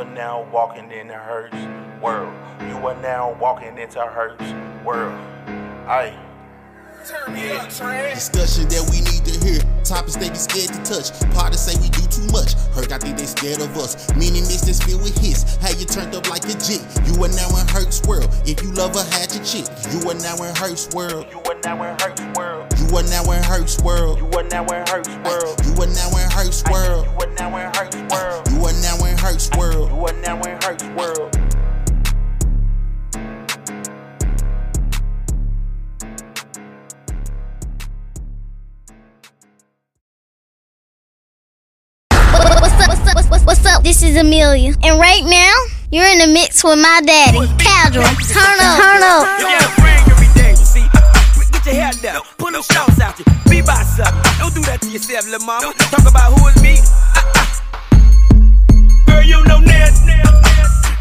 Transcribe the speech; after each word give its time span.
are 0.00 0.04
now 0.14 0.48
walking 0.50 0.90
in 0.90 1.08
the 1.08 1.14
Herc's 1.14 2.02
world. 2.02 2.32
You 2.62 2.76
are 2.88 2.96
now 3.02 3.36
walking 3.38 3.76
into 3.76 4.00
Herc's 4.00 4.50
world. 4.82 5.12
Aye. 5.86 6.16
Discussion 8.14 8.68
that 8.68 8.84
we 8.88 9.04
need 9.04 9.24
to 9.28 9.34
hear. 9.44 9.60
Topics 9.84 10.16
they 10.16 10.30
be 10.30 10.36
scared 10.36 10.72
to 10.72 10.80
touch. 10.84 11.12
Parties 11.36 11.60
say 11.60 11.76
we 11.80 11.88
do 11.90 12.00
too 12.08 12.24
much. 12.32 12.54
Hurt, 12.72 12.92
I 12.92 12.98
think 12.98 13.18
they 13.18 13.26
scared 13.26 13.60
of 13.60 13.76
us. 13.76 14.08
Meaning 14.16 14.44
this 14.48 14.68
is 14.68 14.80
filled 14.80 15.02
with 15.02 15.16
hits. 15.18 15.56
How 15.60 15.68
you 15.76 15.84
turned 15.84 16.14
up 16.14 16.28
like 16.30 16.44
a 16.44 16.56
jit. 16.56 16.80
You 17.04 17.20
are 17.20 17.32
now 17.36 17.52
in 17.60 17.68
Herc's 17.68 18.00
world. 18.08 18.28
If 18.48 18.62
you 18.62 18.72
love 18.72 18.96
her, 18.96 19.04
had 19.12 19.28
your 19.36 19.44
chick. 19.44 19.68
You 19.92 20.00
are 20.08 20.16
now 20.16 20.36
in 20.40 20.54
Herc's 20.56 20.88
world. 20.96 21.26
You 21.28 21.40
are 21.44 21.60
now 21.60 21.76
in 21.84 21.92
Herc's 22.00 22.24
world. 22.36 22.72
You 22.80 22.88
are 22.96 23.04
now 23.04 23.28
in 23.32 23.42
Herc's 23.44 23.76
world. 23.84 24.16
You 24.16 24.28
are 24.32 24.48
now 24.48 24.64
in 24.64 24.80
Herc's 24.88 25.12
world. 25.28 25.60
You 25.64 25.72
are 25.76 25.92
now 25.92 26.08
in 26.16 26.30
Herc's 26.32 26.64
world. 26.64 27.04
You 27.04 27.16
are 27.20 27.32
now 27.36 27.52
in 27.60 27.68
Herc's 27.76 28.00
world. 28.08 28.29
Herc's 29.30 29.50
world. 29.56 29.90
You 29.90 30.06
are 30.06 30.12
now 30.22 30.42
in 30.42 30.58
Herc's 30.58 30.82
world. 30.96 31.30
What's 42.10 42.74
up? 42.74 42.88
What's 42.88 43.06
up? 43.06 43.14
What's, 43.14 43.30
what's, 43.30 43.44
what's 43.44 43.66
up? 43.66 43.84
This 43.84 44.02
is 44.02 44.16
Amelia, 44.16 44.74
and 44.82 44.98
right 44.98 45.22
now 45.24 45.54
you're 45.92 46.06
in 46.06 46.18
the 46.18 46.26
mix 46.26 46.64
with 46.64 46.80
my 46.80 47.00
daddy, 47.06 47.38
Casual. 47.56 48.02
Turn 48.02 48.58
up, 48.58 48.80
turn 48.80 49.02
up. 49.04 49.38
You 49.38 49.46
get 49.46 49.62
a 49.62 49.82
ring 49.82 50.10
every 50.10 50.42
day, 50.42 50.50
you 50.50 50.56
see. 50.56 50.86
Get 51.52 51.66
your 51.66 51.74
hair 51.74 51.92
down, 52.02 52.22
put 52.36 52.52
them 52.52 52.62
shorts 52.62 53.00
out 53.00 53.16
you. 53.16 53.24
Be 53.48 53.62
by 53.62 53.74
something. 53.84 54.22
Don't 54.40 54.54
do 54.56 54.62
that 54.62 54.80
to 54.82 54.88
yourself, 54.88 55.24
little 55.26 55.46
mama. 55.46 55.72
Talk 55.78 56.10
about 56.10 56.36
who 56.36 56.48
is 56.48 56.60
me. 56.60 56.78
Girl, 59.20 59.28
you 59.28 59.44
know 59.44 59.60
that. 59.68 59.92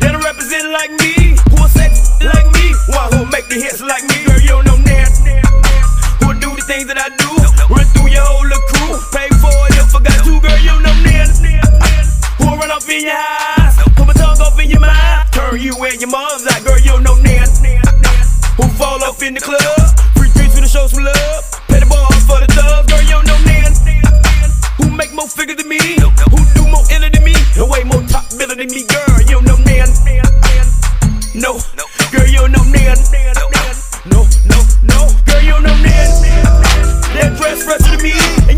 That 0.03 0.11
represent 0.11 0.75
like 0.75 0.91
me. 0.99 1.39
Who 1.55 1.55
will 1.55 1.71
say 1.71 1.87
like 2.19 2.51
me? 2.51 2.75
One 2.91 3.07
who 3.15 3.23
make 3.31 3.47
the 3.47 3.55
hits 3.55 3.79
like 3.79 4.03
me. 4.11 4.27
Girl, 4.27 4.43
you 4.43 4.59
know 4.67 4.75
that. 4.91 5.07
Who 6.19 6.27
will 6.27 6.39
do 6.43 6.51
the 6.51 6.65
things 6.67 6.91
that 6.91 6.99
I 6.99 7.15
do? 7.15 7.31
Run 7.71 7.87
through 7.95 8.11
your 8.11 8.27
whole 8.27 8.43
little 8.43 8.59
crew. 8.75 8.99
Pay 9.15 9.31
for 9.39 9.55
it 9.71 9.79
if 9.79 9.95
I 9.95 10.03
got 10.03 10.19
to. 10.27 10.35
Girl, 10.35 10.59
you 10.59 10.75
know 10.83 10.91
that. 11.07 11.31
Who 12.43 12.51
will 12.51 12.59
run 12.59 12.75
off 12.75 12.91
in 12.91 13.07
your 13.07 13.15
eyes? 13.15 13.79
Put 13.95 14.03
my 14.03 14.11
tongue 14.11 14.43
off 14.43 14.59
in 14.59 14.67
your 14.67 14.83
mind. 14.83 15.31
Turn 15.31 15.55
you 15.55 15.79
and 15.79 15.95
your 16.03 16.11
mom's 16.11 16.43
out. 16.43 16.59
Girl, 16.67 16.75
you 16.75 16.99
know 16.99 17.15
that. 17.23 17.47
Who 18.59 18.67
fall 18.75 18.99
off 18.99 19.23
in 19.23 19.31
the 19.31 19.39
club? 19.39 19.63
Free 20.19 20.27
drinks 20.35 20.59
for 20.59 20.61
the 20.61 20.67
show 20.67 20.91
some 20.91 21.07
love. 21.07 21.39
Pay 21.71 21.79
the 21.79 21.87
ball 21.87 22.11
for 22.27 22.43
the 22.43 22.51
thugs. 22.51 22.83
Girl, 22.83 22.99
you 22.99 23.15
know 23.23 23.39
that. 23.47 23.79
Who 24.75 24.91
make 24.91 25.15
more 25.15 25.31
figures 25.31 25.55
than 25.55 25.71
me? 25.71 25.79
Who 25.79 26.39
do 26.51 26.67
more 26.67 26.83
enter 26.91 27.07
than 27.07 27.23
me? 27.23 27.31
And 27.55 27.71
way 27.71 27.83
more 27.87 27.98
top 28.59 28.75
me, 28.75 28.83
girl. 28.83 29.21
You 29.21 29.41
know 29.41 29.55
that. 29.55 29.89
No, 31.33 31.59
girl, 32.11 32.27
you 32.27 32.47
know 32.49 32.63
that. 32.75 32.99
No, 34.05 34.27
no, 34.49 34.59
no, 34.83 35.07
girl, 35.25 35.41
you 35.41 35.59
know 35.61 35.75
that. 35.83 36.09
That 37.13 37.37
dress 37.37 37.63
fresher 37.63 37.95
than 37.95 38.03
me, 38.03 38.48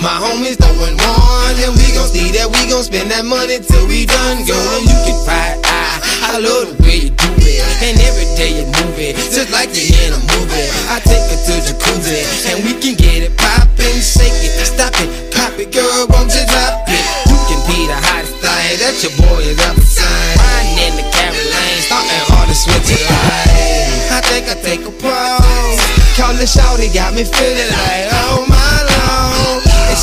my 0.00 0.16
homies 0.16 0.56
throwing 0.56 0.96
one, 0.96 1.56
and 1.60 1.76
we 1.76 1.92
gon' 1.92 2.08
see 2.08 2.32
that 2.32 2.48
we 2.48 2.64
gon' 2.72 2.80
spend 2.82 3.12
that 3.12 3.24
money 3.28 3.60
till 3.60 3.84
we 3.84 4.08
done, 4.08 4.48
girl. 4.48 4.76
You 4.80 4.96
can 5.04 5.16
ride, 5.28 5.60
I, 5.60 6.00
ah, 6.24 6.32
I 6.32 6.40
love 6.40 6.72
the 6.72 6.76
way 6.80 7.08
you 7.08 7.12
do 7.12 7.30
it, 7.44 7.60
and 7.84 8.00
every 8.00 8.24
day 8.32 8.64
you 8.64 8.66
move 8.80 8.96
it, 8.96 9.16
just 9.28 9.52
like 9.52 9.68
you're 9.76 9.92
in 10.00 10.16
a 10.16 10.20
movie. 10.32 10.68
I 10.88 11.04
take 11.04 11.20
her 11.28 11.36
to 11.36 11.54
jacuzzi, 11.68 12.24
and 12.48 12.64
we 12.64 12.80
can 12.80 12.96
get 12.96 13.28
it 13.28 13.36
poppin', 13.36 14.00
shake 14.00 14.40
it, 14.40 14.56
stop 14.64 14.96
it, 15.04 15.08
pop 15.36 15.52
it, 15.60 15.68
girl, 15.68 16.08
won't 16.08 16.32
you 16.32 16.44
drop 16.48 16.88
it? 16.88 17.04
You 17.28 17.36
can 17.44 17.60
be 17.68 17.84
the 17.84 17.98
hottest 18.00 18.40
thing 18.40 18.80
that 18.80 18.96
your 19.04 19.12
boy 19.20 19.52
has 19.52 19.60
ever 19.68 19.84
seen. 19.84 20.08
Riding 20.40 20.80
in 20.80 20.92
the 20.96 21.06
Carolines, 21.12 21.84
starting 21.84 22.24
all 22.32 22.46
the 22.48 22.56
switch 22.56 22.88
lights. 22.88 24.16
I 24.16 24.20
think 24.32 24.48
I 24.48 24.56
take 24.64 24.82
a 24.88 24.92
pause. 24.96 25.76
Call 26.16 26.32
the 26.40 26.48
shawty, 26.48 26.88
got 26.88 27.12
me 27.12 27.24
feeling 27.28 27.68
like 27.68 28.08
oh 28.16 28.48
my 28.48 28.89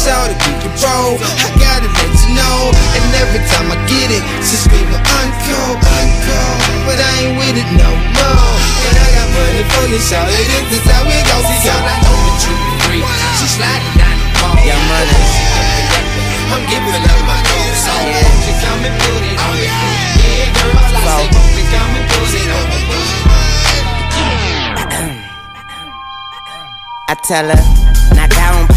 shawty, 0.07 0.35
keep 0.39 0.55
it 0.63 0.73
bro. 0.79 1.19
I 1.19 1.51
gotta 1.59 1.91
let 1.91 2.15
you 2.23 2.31
know. 2.39 2.71
And 2.95 3.03
every 3.19 3.43
time 3.51 3.67
I 3.67 3.77
get 3.91 4.07
it, 4.07 4.23
she 4.39 4.55
screaming 4.55 4.95
uncle, 4.95 5.75
uncle. 5.75 6.47
But 6.87 6.95
I 6.95 7.11
ain't 7.27 7.35
with 7.35 7.59
it 7.59 7.69
no 7.75 7.91
more. 7.91 8.55
And 8.87 8.95
I 8.95 9.07
got 9.11 9.27
money 9.35 9.63
for 9.67 9.83
you, 9.91 9.99
shawty. 9.99 10.31
This 10.31 10.79
is 10.79 10.87
how 10.87 11.03
it 11.03 11.23
goes. 11.27 11.43
See, 11.43 11.59
girl, 11.67 11.83
I 11.83 11.95
know 12.07 12.15
that 12.23 12.39
you 12.47 12.55
free. 12.87 13.03
She 13.35 13.47
sliding 13.51 13.95
down 13.99 14.15
the 14.15 14.27
pole. 14.39 14.55
Yeah, 14.63 14.79
money. 14.87 15.19
I'm 16.55 16.63
giving 16.71 17.03
up 17.03 17.19
my 17.27 17.37
gold. 17.43 17.75
So 17.83 17.91
won't 17.91 18.41
you 18.47 18.55
come 18.63 18.81
and 18.87 18.95
put 19.03 19.21
it 19.27 19.35
on 19.43 19.51
me? 19.59 19.67
Yeah, 19.67 20.55
girl, 20.55 20.71
I 20.71 21.19
won't 21.19 21.35
you 21.35 21.65
come 21.67 21.91
and 21.99 22.07
put 22.07 22.31
it 22.31 22.47
on 22.55 22.63
me? 22.71 22.79
I 27.09 27.15
tell 27.23 27.47
her, 27.47 28.15
knock 28.15 28.31
down, 28.35 28.67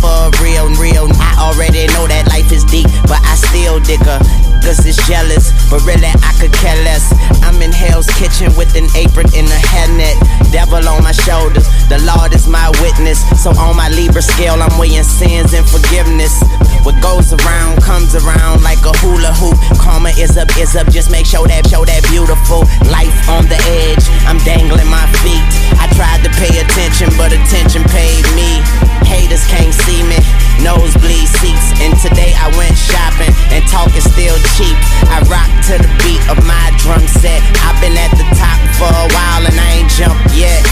for 0.00 0.30
real, 0.42 0.68
real. 0.80 1.06
I 1.20 1.50
already 1.50 1.86
know 1.94 2.06
that 2.06 2.28
life 2.28 2.50
is 2.52 2.64
deep, 2.64 2.86
but 3.06 3.20
I 3.22 3.34
still 3.36 3.80
dig 3.80 4.00
her. 4.04 4.20
Cause 4.64 4.80
it's 4.88 4.96
jealous, 5.04 5.52
but 5.68 5.84
really 5.84 6.08
I 6.08 6.32
could 6.40 6.52
care 6.56 6.76
less. 6.88 7.12
I'm 7.44 7.60
in 7.60 7.68
Hell's 7.68 8.08
Kitchen 8.16 8.48
with 8.56 8.72
an 8.72 8.88
apron 8.96 9.28
and 9.36 9.44
a 9.44 9.60
hairnet. 9.60 10.16
Devil 10.56 10.88
on 10.88 11.04
my 11.04 11.12
shoulders, 11.12 11.68
the 11.92 12.00
Lord 12.00 12.32
is 12.32 12.48
my 12.48 12.72
witness. 12.80 13.20
So 13.36 13.52
on 13.60 13.76
my 13.76 13.92
Libra 13.92 14.22
scale, 14.22 14.56
I'm 14.56 14.72
weighing 14.80 15.04
sins 15.04 15.52
and 15.52 15.68
forgiveness. 15.68 16.40
What 16.80 16.96
goes 17.04 17.32
around 17.32 17.82
comes 17.84 18.16
around 18.16 18.64
like 18.64 18.80
a 18.88 18.96
hula 19.04 19.36
hoop. 19.36 19.60
Karma 19.76 20.16
is 20.16 20.36
up, 20.36 20.48
is 20.56 20.76
up. 20.76 20.88
Just 20.88 21.10
make 21.10 21.26
sure 21.26 21.46
that, 21.46 21.68
show 21.68 21.84
that 21.84 22.00
beautiful 22.08 22.64
life 22.88 23.12
on 23.28 23.44
the 23.52 23.60
edge. 23.68 24.04
I'm 24.24 24.40
dangling 24.48 24.88
my 24.88 25.04
feet. 25.20 25.63
I 25.80 25.86
tried 25.94 26.22
to 26.26 26.30
pay 26.38 26.60
attention, 26.60 27.10
but 27.16 27.32
attention 27.32 27.84
paid 27.90 28.24
me. 28.34 28.60
Haters 29.06 29.44
can't 29.46 29.74
see 29.86 30.02
me. 30.02 30.18
Nosebleed 30.62 31.28
seats. 31.40 31.74
And 31.82 31.92
today 32.00 32.32
I 32.36 32.48
went 32.56 32.76
shopping 32.76 33.32
and 33.50 33.62
talk 33.68 33.90
is 33.94 34.04
still 34.04 34.36
cheap. 34.56 34.76
I 35.10 35.20
rock 35.28 35.50
to 35.70 35.78
the 35.78 35.90
beat 36.02 36.22
of 36.30 36.38
my 36.46 36.72
drum 36.80 37.04
set. 37.06 37.42
I've 37.66 37.78
been 37.80 37.96
at 37.96 38.12
the 38.16 38.26
top 38.36 38.58
for 38.78 38.90
a 38.90 39.06
while 39.12 39.42
and 39.44 39.56
I 39.56 39.82
ain't 39.82 39.92
jumped 39.92 40.34
yet. 40.34 40.62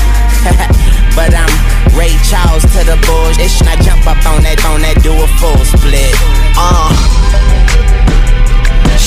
but 1.18 1.34
I'm 1.34 1.52
Ray 1.94 2.16
Charles 2.26 2.64
to 2.74 2.80
the 2.82 2.98
bullshit. 3.06 3.52
And 3.60 3.68
I 3.68 3.76
jump 3.82 4.06
up 4.06 4.20
on 4.26 4.42
that, 4.42 4.58
on 4.66 4.80
that, 4.82 4.98
do 5.02 5.12
a 5.12 5.28
full 5.38 5.62
split. 5.64 6.14
Uh. 6.56 8.01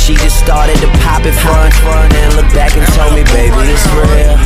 She 0.05 0.13
just 0.21 0.37
started 0.37 0.77
to 0.85 0.87
pop 1.01 1.25
it 1.25 1.33
front, 1.33 1.73
front, 1.81 2.13
and 2.13 2.35
look 2.37 2.45
back 2.53 2.77
and 2.77 2.85
told 2.93 3.17
me, 3.17 3.25
baby, 3.33 3.57
it's 3.73 3.89
real. 3.89 4.37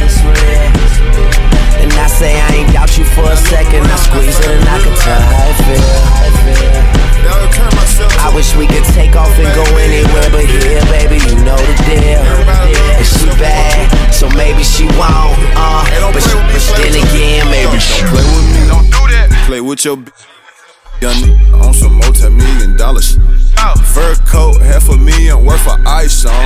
And 1.83 1.91
I 1.99 2.07
say 2.07 2.39
I 2.39 2.63
ain't 2.63 2.71
doubt 2.71 2.95
you 2.97 3.03
for 3.03 3.27
a 3.27 3.35
second. 3.35 3.83
I 3.83 3.97
squeeze 3.99 4.39
it 4.39 4.55
and 4.55 4.63
I 4.63 4.79
can 4.79 4.95
tell 4.95 5.19
how 5.19 5.51
it 5.51 5.59
feel. 5.67 5.83
I 8.23 8.31
wish 8.33 8.55
we 8.55 8.71
could 8.71 8.87
take 8.95 9.19
off 9.19 9.35
and 9.35 9.51
go 9.51 9.67
anywhere, 9.75 10.31
but 10.31 10.47
here, 10.47 10.79
baby, 10.87 11.19
you 11.27 11.35
know 11.43 11.59
the 11.59 11.75
deal. 11.91 12.23
And 12.95 13.03
she 13.03 13.27
bad, 13.35 14.15
so 14.15 14.31
maybe 14.39 14.63
she 14.63 14.87
won't. 14.95 15.35
Uh, 15.59 15.83
but, 16.15 16.23
she, 16.23 16.39
but 16.39 16.63
then 16.79 16.95
again, 17.03 17.43
maybe 17.51 17.83
she 17.83 18.07
Play 18.07 18.23
with 18.23 18.47
me, 18.55 18.63
don't 18.71 18.87
do 18.87 19.03
that. 19.11 19.27
Play 19.45 19.59
with 19.59 19.83
your 19.83 19.97
b- 19.97 20.11
young 21.01 21.19
on 21.59 21.73
some 21.73 21.99
multi-million 21.99 22.77
dollars. 22.77 23.19
Fur 23.93 24.15
coat, 24.25 24.61
half 24.61 24.89
a 24.89 24.97
million 24.97 25.43
worth 25.45 25.67
of 25.67 25.79
ice 25.85 26.25
on. 26.25 26.45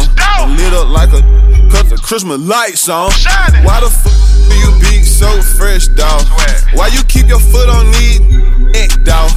Lit 0.58 0.74
up 0.74 0.90
like 0.90 1.10
a 1.10 1.22
cut 1.70 1.90
the 1.90 2.00
Christmas 2.02 2.40
lights 2.40 2.90
on. 2.90 3.12
Shining. 3.12 3.64
Why 3.64 3.80
the 3.80 3.90
fuck 3.90 4.14
do 4.50 4.56
you 4.58 4.72
be 4.80 5.04
so 5.04 5.42
fresh, 5.42 5.88
dawg? 5.90 6.26
Why 6.74 6.88
you 6.88 7.04
keep 7.04 7.28
your 7.28 7.40
foot 7.40 7.70
on 7.70 7.92
these 7.92 8.20
neck, 8.74 8.90
dawg? 9.04 9.32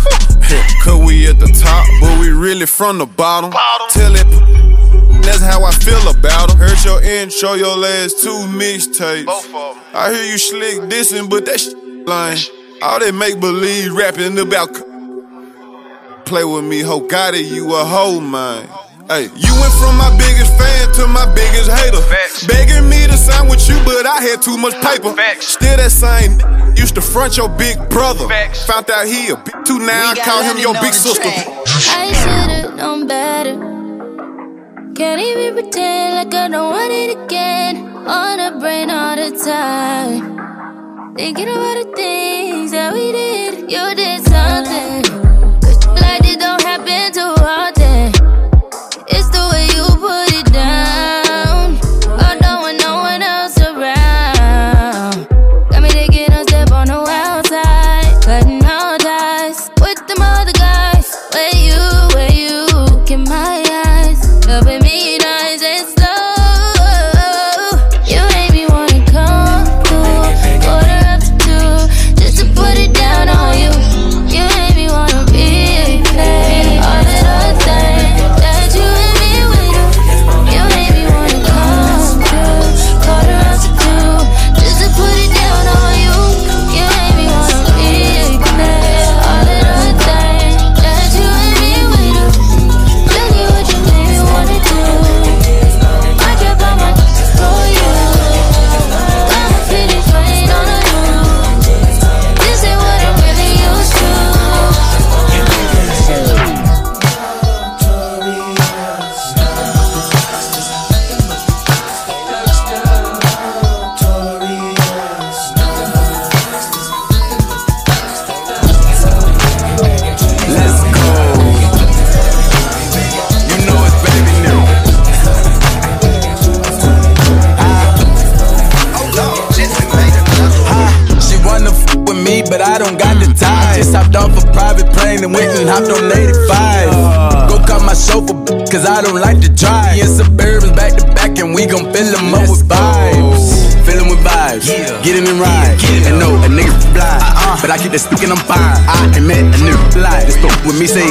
Cause 0.83 1.05
we 1.05 1.27
at 1.27 1.39
the 1.41 1.49
top, 1.49 1.87
but 2.01 2.21
we 2.21 2.31
really 2.31 2.67
from 2.67 2.99
the 2.99 3.07
bottom. 3.07 3.51
Tell 3.91 4.15
it, 4.15 4.27
that's 5.23 5.43
how 5.43 5.65
I 5.65 5.73
feel 5.73 6.09
about 6.09 6.49
them. 6.49 6.59
Heard 6.59 6.85
your 6.85 7.03
intro, 7.03 7.55
your 7.55 7.77
last 7.77 8.23
two 8.23 8.47
mixtapes. 8.55 9.27
I 9.93 10.13
hear 10.13 10.25
you 10.25 10.39
slick 10.39 10.89
dissing, 10.89 11.29
but 11.29 11.45
that 11.47 11.61
shit 11.61 11.77
lying. 12.07 12.39
All 12.83 13.01
that 13.01 13.13
make 13.15 13.41
believe 13.41 13.93
rapping 13.95 14.39
about. 14.39 14.96
Play 16.27 16.43
with 16.43 16.65
me, 16.65 16.81
ho, 16.81 16.99
got 16.99 17.35
it, 17.35 17.47
you 17.47 17.73
a 17.73 17.85
hoe, 17.85 18.19
man. 18.19 18.67
Hey, 19.07 19.31
you 19.39 19.53
went 19.63 19.73
from 19.79 19.95
my 19.97 20.11
biggest 20.19 20.51
fan 20.59 20.93
to 20.95 21.07
my 21.07 21.25
biggest 21.33 21.71
hater. 21.71 22.03
Facts. 22.03 22.45
Begging 22.45 22.91
me 22.91 23.07
to 23.07 23.17
sign 23.17 23.49
with 23.49 23.63
you, 23.69 23.79
but 23.85 24.05
I 24.05 24.21
had 24.21 24.43
too 24.43 24.57
much 24.59 24.75
paper. 24.83 25.15
Facts. 25.15 25.47
Still 25.55 25.77
that 25.77 25.93
same 25.93 26.41
used 26.75 26.97
to 26.97 27.01
front 27.01 27.37
your 27.37 27.49
big 27.49 27.79
brother. 27.91 28.27
Facts. 28.27 28.67
Found 28.67 28.91
out 28.91 29.07
he 29.07 29.29
a 29.29 29.37
big 29.37 29.55
too 29.65 29.79
now, 29.79 30.11
I 30.11 30.17
call 30.17 30.43
him 30.43 30.59
your 30.59 30.75
big 30.83 30.95
sister. 30.95 31.31
I 31.31 32.11
should've 32.11 32.75
known 32.75 33.07
better. 33.07 33.55
Can't 34.97 35.21
even 35.21 35.55
pretend 35.55 36.17
like 36.17 36.35
I 36.35 36.49
don't 36.49 36.73
want 36.73 36.91
it 36.91 37.23
again. 37.23 37.87
On 37.87 38.37
the 38.37 38.59
brain 38.59 38.91
all 38.91 39.15
the 39.15 39.31
time. 39.31 41.15
Thinking 41.15 41.47
about 41.47 41.87
the 41.87 41.93
things 41.95 42.73
that 42.73 42.93
we 42.93 43.13
did. 43.13 43.71
You 43.71 43.95
did 43.95 44.25
something. 44.27 45.26
Too 47.17 47.23
often. 47.23 47.76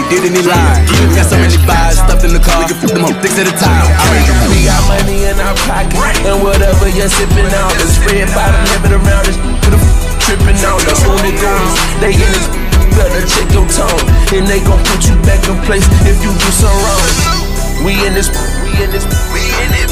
Did 0.10 0.46
lied. 0.46 0.86
We 1.10 1.16
got 1.18 1.26
so 1.26 1.38
many 1.38 1.58
vibes 1.66 1.98
stuffed 1.98 2.26
in 2.26 2.34
the 2.34 2.42
car, 2.42 2.62
we 2.62 2.70
can 2.70 2.78
flip 2.78 2.94
them 2.94 3.06
up 3.06 3.18
six 3.22 3.34
at 3.42 3.50
a 3.50 3.56
time. 3.58 3.86
I 3.90 4.26
We 4.54 4.66
got 4.66 4.82
money 4.86 5.26
in 5.26 5.38
our 5.42 5.56
pocket, 5.66 5.98
and 6.26 6.42
whatever 6.46 6.90
you're 6.90 7.10
sipping 7.10 7.50
out, 7.58 7.74
the 7.78 7.88
spread 7.90 8.30
bottom, 8.38 8.62
living 8.78 8.94
around 9.02 9.26
this 9.26 9.38
to 9.38 9.68
the 9.74 9.80
tripping 10.26 10.60
out. 10.66 10.82
The 10.86 10.94
only 11.10 11.34
goons, 11.38 11.74
they 12.02 12.14
in 12.14 12.30
this 12.30 12.48
better 12.96 13.24
check 13.28 13.50
your 13.52 13.68
tone, 13.68 14.04
and 14.32 14.48
they 14.48 14.62
gon' 14.64 14.80
put 14.88 15.04
you 15.10 15.16
back 15.28 15.44
in 15.50 15.58
place 15.68 15.86
if 16.08 16.18
you 16.24 16.32
do 16.32 16.50
something 16.54 16.80
wrong. 16.86 17.56
We 17.84 18.00
in 18.08 18.14
this, 18.16 18.32
we 18.64 18.72
in 18.82 18.90
this, 18.90 19.04
we 19.36 19.44
in 19.44 19.72
it, 19.76 19.90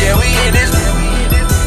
yeah, 0.00 0.16
we 0.16 0.28
in 0.48 0.52
this. 0.56 0.72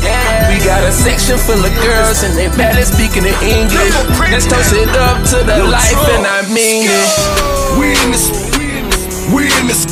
Yeah. 0.01 0.49
We 0.49 0.63
got 0.63 0.83
a 0.83 0.91
section 0.91 1.37
full 1.37 1.59
of 1.59 1.73
girls 1.83 2.23
and 2.23 2.33
they 2.37 2.47
barely 2.55 2.83
speaking 2.83 3.25
in 3.25 3.35
English. 3.43 3.93
Let's 4.31 4.47
toast 4.47 4.73
it 4.73 4.89
up 4.95 5.23
to 5.35 5.43
the 5.43 5.63
life 5.67 6.09
and 6.15 6.25
I 6.25 6.47
mean 6.47 6.87
it. 6.87 7.46
We 7.75 7.91
in 7.91 8.15
this, 8.15 8.31
we 9.35 9.51
in 9.59 9.67
this. 9.67 9.83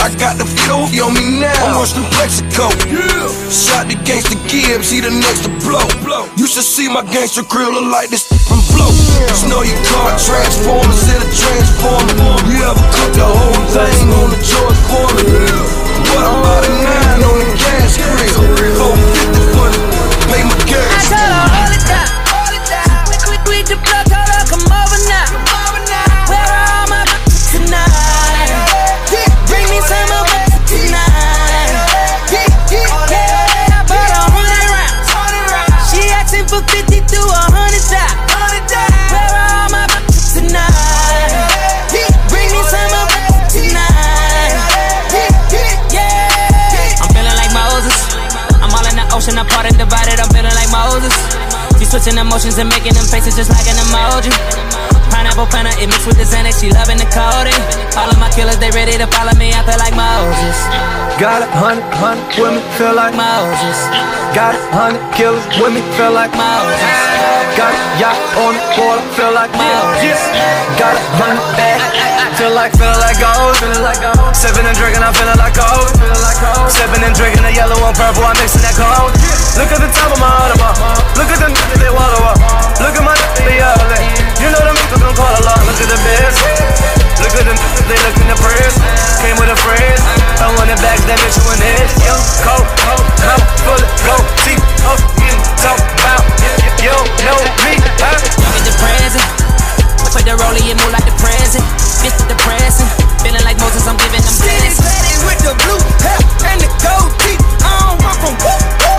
I 0.00 0.08
got 0.16 0.40
the 0.40 0.48
flow 0.48 0.88
on 0.88 1.12
me 1.12 1.44
now. 1.44 1.52
I'm 1.60 1.76
watching 1.76 2.08
Plexico. 2.16 2.72
Yeah. 2.88 3.28
Shot 3.52 3.84
the 3.84 4.00
gangster 4.00 4.40
Gibbs, 4.48 4.88
he 4.88 5.04
the 5.04 5.12
next 5.12 5.44
to 5.44 5.52
blow. 5.60 5.84
You 6.40 6.48
should 6.48 6.64
see 6.64 6.88
my 6.88 7.04
gangster 7.04 7.44
grill 7.44 7.76
look 7.76 7.92
like 7.92 8.08
this 8.08 8.24
from 8.48 8.64
blow. 8.72 8.88
Snow 9.36 9.60
your 9.60 9.76
car, 9.92 10.16
transformers 10.16 11.04
in 11.12 11.20
a 11.20 11.28
transformer. 11.36 12.32
You 12.48 12.64
ever 12.64 12.86
cook 12.96 13.12
the 13.12 13.28
whole 13.28 13.60
thing 13.76 14.08
on 14.08 14.32
the 14.32 14.40
George 14.40 14.80
corner? 14.88 15.20
What 16.16 16.24
about 16.24 16.64
a 16.64 16.72
nine 16.80 17.20
on 17.20 17.36
the 17.36 17.48
gas 17.60 18.00
grill? 18.00 18.40
450 18.80 19.52
for 19.52 19.68
the 19.68 19.80
pay 20.32 20.42
my 20.48 20.56
gas. 20.64 21.59
Switching 51.90 52.18
emotions 52.18 52.56
and 52.56 52.68
making 52.68 52.94
them 52.94 53.04
faces 53.04 53.34
just 53.34 53.50
like 53.50 53.66
an 53.66 53.74
emoji. 53.74 54.99
Pineapple 55.20 55.52
planner, 55.52 55.76
it 55.76 55.84
mixed 55.84 56.08
with 56.08 56.16
the 56.16 56.24
Xanax, 56.24 56.64
she 56.64 56.72
loving 56.72 56.96
the 56.96 57.04
coding. 57.12 57.52
All 57.92 58.08
of 58.08 58.16
my 58.16 58.32
killers, 58.32 58.56
they 58.56 58.72
ready 58.72 58.96
to 58.96 59.04
follow 59.12 59.36
me, 59.36 59.52
I 59.52 59.60
feel 59.68 59.76
like 59.76 59.92
Moses. 59.92 60.56
Got 61.20 61.44
a 61.44 61.48
hundred, 61.60 61.84
hundred 62.00 62.24
women 62.40 62.64
feel 62.80 62.96
like 62.96 63.12
Moses. 63.12 63.76
Got 64.32 64.56
a 64.56 64.60
hundred 64.72 65.04
killers 65.12 65.44
me 65.60 65.84
feel 65.92 66.16
like 66.16 66.32
Moses. 66.32 66.80
Got 67.52 67.68
a 67.68 67.80
yacht 68.00 68.16
on 68.40 68.56
the 68.56 68.64
water 68.80 69.04
feel 69.12 69.36
like 69.36 69.52
Moses. 69.52 70.16
Got 70.80 70.96
a 70.96 71.02
hundred 71.20 71.44
bag 71.52 71.84
feel 72.40 72.56
like 72.56 72.72
feel 72.80 72.96
like 73.04 73.20
gold. 73.20 73.60
Sipping 74.32 74.64
and 74.64 74.72
drinking, 74.72 75.04
I'm 75.04 75.12
feeling 75.12 75.36
like 75.36 75.52
gold. 75.52 75.92
Sipping 76.72 77.04
and 77.04 77.12
drinking 77.12 77.44
the 77.44 77.52
yellow 77.52 77.76
and 77.76 77.92
purple, 77.92 78.24
I'm 78.24 78.40
mixing 78.40 78.64
that 78.64 78.72
cold. 78.72 79.12
Look 79.60 79.68
at 79.68 79.84
the 79.84 79.90
top 79.92 80.16
of 80.16 80.16
my 80.16 80.32
Audemars. 80.48 80.80
Look 81.20 81.28
at 81.28 81.44
the 81.44 81.52
niggas 81.52 81.76
they 81.76 81.92
wallow 81.92 82.24
up. 82.24 82.40
Look 82.80 82.96
at 82.96 83.04
my 83.04 83.12
they 83.44 83.60
ugly. 83.60 84.00
You 84.40 84.48
know 84.48 84.64
them 84.64 84.80
niggas 85.10 85.16
gon' 85.16 85.26
call 85.26 85.34
a 85.34 85.42
lot. 85.44 85.58
Look 85.66 85.80
at 85.80 85.88
the 85.90 85.98
biz. 86.06 86.34
Look 87.20 87.34
at 87.36 87.44
them 87.46 87.56
niggas, 87.56 87.86
they 87.88 87.98
look 88.06 88.16
in 88.16 88.28
the 88.30 88.38
prayers. 88.38 88.74
Came 89.20 89.36
with 89.36 89.50
a 89.50 89.58
phrase. 89.60 90.00
I 90.40 90.48
want 90.56 90.70
it 90.70 90.80
back, 90.80 90.98
that 91.04 91.18
bitch 91.20 91.36
you 91.36 91.44
an 91.50 91.60
edge. 91.60 91.92
Young 92.06 92.22
coat, 92.40 92.66
mouth 93.26 93.44
full 93.60 93.76
of 93.76 93.90
gold 94.06 94.26
teeth. 94.46 94.62
Oh, 94.88 94.96
you 95.20 95.34
talk 95.60 95.78
about 95.78 96.24
you 96.80 96.88
don't 96.88 97.10
know 97.28 97.38
me, 97.60 97.76
huh? 98.00 98.16
Y'all 98.40 98.52
get 98.56 98.64
the 98.64 98.74
present. 98.80 99.26
Put 100.10 100.24
the 100.24 100.34
rollie 100.40 100.64
and 100.72 100.78
move 100.80 100.92
like 100.92 101.04
the 101.04 101.16
present. 101.20 101.62
This 102.00 102.16
is 102.16 102.24
depressing. 102.24 102.88
Feeling 103.20 103.44
like 103.44 103.60
Moses, 103.60 103.84
I'm 103.86 104.00
giving 104.00 104.24
them 104.24 104.32
City 104.32 104.72
blessings. 104.72 105.22
with 105.28 105.40
the 105.44 105.54
blue 105.60 105.80
hair 106.00 106.18
and 106.50 106.58
the 106.64 106.70
gold 106.80 107.12
teeth. 107.20 107.42
I 107.60 107.94
don't 107.94 108.00
run 108.00 108.16
from 108.16 108.34
whoop, 108.40 108.62
whoop. 108.80 108.89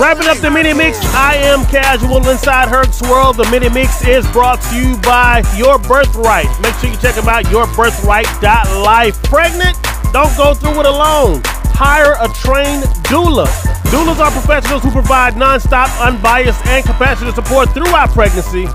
Wrapping 0.00 0.26
up 0.28 0.38
the 0.38 0.50
mini 0.50 0.72
mix, 0.72 0.98
I 1.14 1.36
am 1.36 1.66
casual 1.66 2.26
inside 2.28 2.68
Herc's 2.68 3.02
World. 3.02 3.36
The 3.36 3.48
mini 3.50 3.68
mix 3.68 4.06
is 4.06 4.26
brought 4.32 4.60
to 4.70 4.76
you 4.76 4.96
by 4.98 5.42
Your 5.56 5.78
Birthright. 5.78 6.48
Make 6.60 6.74
sure 6.76 6.90
you 6.90 6.96
check 6.96 7.14
them 7.14 7.28
out, 7.28 7.44
yourbirthright.life. 7.46 9.22
Pregnant? 9.24 9.76
Don't 10.12 10.36
go 10.36 10.54
through 10.54 10.80
it 10.80 10.86
alone. 10.86 11.42
hire 11.74 12.14
a 12.20 12.28
trained 12.34 12.84
doula. 13.10 13.46
Doulas 13.92 14.18
are 14.18 14.30
professionals 14.30 14.82
who 14.82 14.90
provide 14.90 15.34
nonstop, 15.34 15.88
unbiased, 16.00 16.64
and 16.66 16.84
compassionate 16.84 17.34
support 17.34 17.72
throughout 17.74 18.10
pregnancy 18.10 18.66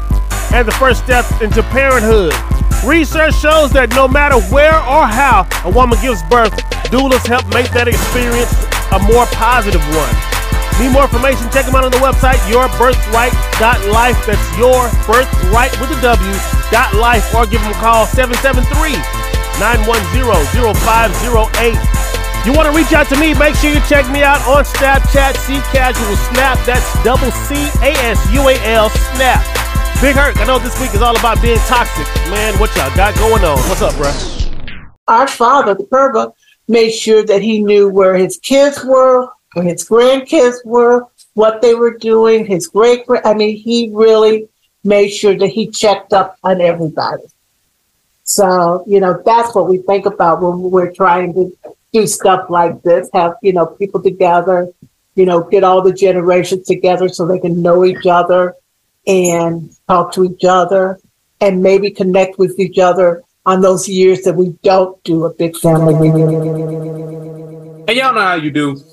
and 0.54 0.68
the 0.68 0.72
first 0.74 1.04
steps 1.04 1.30
into 1.42 1.62
parenthood. 1.64 2.34
Research 2.86 3.36
shows 3.36 3.72
that 3.72 3.90
no 3.96 4.08
matter 4.08 4.40
where 4.54 4.78
or 4.86 5.06
how 5.06 5.48
a 5.66 5.70
woman 5.70 6.00
gives 6.02 6.22
birth, 6.30 6.54
doulas 6.94 7.26
help 7.26 7.46
make 7.50 7.70
that 7.72 7.88
experience 7.88 8.54
a 8.94 9.00
more 9.12 9.26
positive 9.36 9.82
one. 9.92 10.14
Need 10.78 10.94
more 10.94 11.10
information? 11.10 11.50
Check 11.50 11.66
them 11.66 11.74
out 11.74 11.86
on 11.86 11.92
the 11.92 11.98
website, 11.98 12.38
yourbirthright.life. 12.46 14.20
That's 14.30 14.48
your 14.62 14.86
birthright 15.10 15.74
with 15.82 15.90
a 15.90 16.00
W, 16.06 16.36
dot 16.70 16.94
life, 16.94 17.34
or 17.34 17.50
give 17.50 17.62
them 17.66 17.74
a 17.74 17.80
call 17.82 18.06
773 18.06 18.94
910 19.58 20.30
0508. 20.78 21.74
You 22.46 22.54
want 22.54 22.70
to 22.70 22.74
reach 22.78 22.94
out 22.94 23.10
to 23.10 23.18
me? 23.20 23.34
Make 23.34 23.56
sure 23.56 23.74
you 23.74 23.82
check 23.90 24.08
me 24.14 24.22
out 24.22 24.40
on 24.48 24.64
Snapchat, 24.64 25.36
C 25.36 25.60
Casual 25.74 26.16
Snap. 26.32 26.58
That's 26.64 26.86
double 27.04 27.32
C 27.32 27.56
A 27.82 27.92
S 28.08 28.22
U 28.32 28.48
A 28.48 28.56
L 28.78 28.90
Snap. 29.18 29.44
Big 30.00 30.16
Herc, 30.16 30.38
I 30.38 30.46
know 30.46 30.60
this 30.60 30.80
week 30.80 30.94
is 30.94 31.02
all 31.02 31.18
about 31.18 31.42
being 31.42 31.58
toxic. 31.66 32.06
Man, 32.30 32.54
what 32.60 32.70
y'all 32.78 32.96
got 32.96 33.16
going 33.16 33.44
on? 33.44 33.58
What's 33.68 33.82
up, 33.82 33.96
bro? 33.98 34.14
Our 35.08 35.28
father, 35.28 35.74
the 35.74 35.86
Kerber, 35.86 36.32
made 36.68 36.92
sure 36.92 37.26
that 37.26 37.42
he 37.42 37.64
knew 37.64 37.90
where 37.90 38.16
his 38.16 38.38
kids 38.38 38.86
were, 38.86 39.28
his 39.56 39.88
grandkids 39.88 40.64
were, 40.66 41.08
what 41.34 41.62
they 41.62 41.74
were 41.76 41.98
doing, 41.98 42.46
his 42.46 42.68
great 42.68 43.06
I 43.24 43.34
mean, 43.34 43.58
he 43.58 43.92
really 43.94 44.50
made 44.84 45.10
sure 45.10 45.36
that 45.38 45.48
he 45.48 45.68
checked 45.68 46.14
up 46.14 46.38
on 46.44 46.62
everybody. 46.62 47.24
So, 48.24 48.84
you 48.88 49.00
know, 49.00 49.22
that's 49.26 49.56
what 49.56 49.70
we 49.70 49.78
think 49.78 50.06
about 50.06 50.42
when 50.42 50.60
we're 50.72 50.92
trying 50.92 51.34
to 51.36 51.58
do 51.94 52.08
stuff 52.08 52.50
like 52.50 52.82
this, 52.82 53.10
have, 53.14 53.36
you 53.42 53.54
know, 53.54 53.66
people 53.66 54.02
together, 54.02 54.68
you 55.16 55.26
know, 55.26 55.44
get 55.44 55.64
all 55.64 55.82
the 55.82 55.94
generations 55.94 56.68
together 56.68 57.08
so 57.08 57.26
they 57.26 57.40
can 57.40 57.62
know 57.62 57.86
each 57.86 58.06
other 58.06 58.56
and 59.06 59.72
talk 59.88 60.14
to 60.14 60.26
each 60.26 60.44
other 60.44 61.00
and 61.40 61.64
maybe 61.64 61.90
connect 61.90 62.38
with 62.38 62.60
each 62.60 62.80
other 62.80 63.24
on 63.46 63.62
those 63.62 63.88
years 63.88 64.24
that 64.24 64.34
we 64.34 64.50
don't 64.62 65.02
do 65.04 65.26
a 65.26 65.34
big 65.34 65.56
family 65.56 65.96
reunion. 65.96 67.86
And 67.88 67.98
y'all 67.98 68.14
know 68.14 68.22
how 68.22 68.36
you 68.36 68.52
do. 68.52 68.84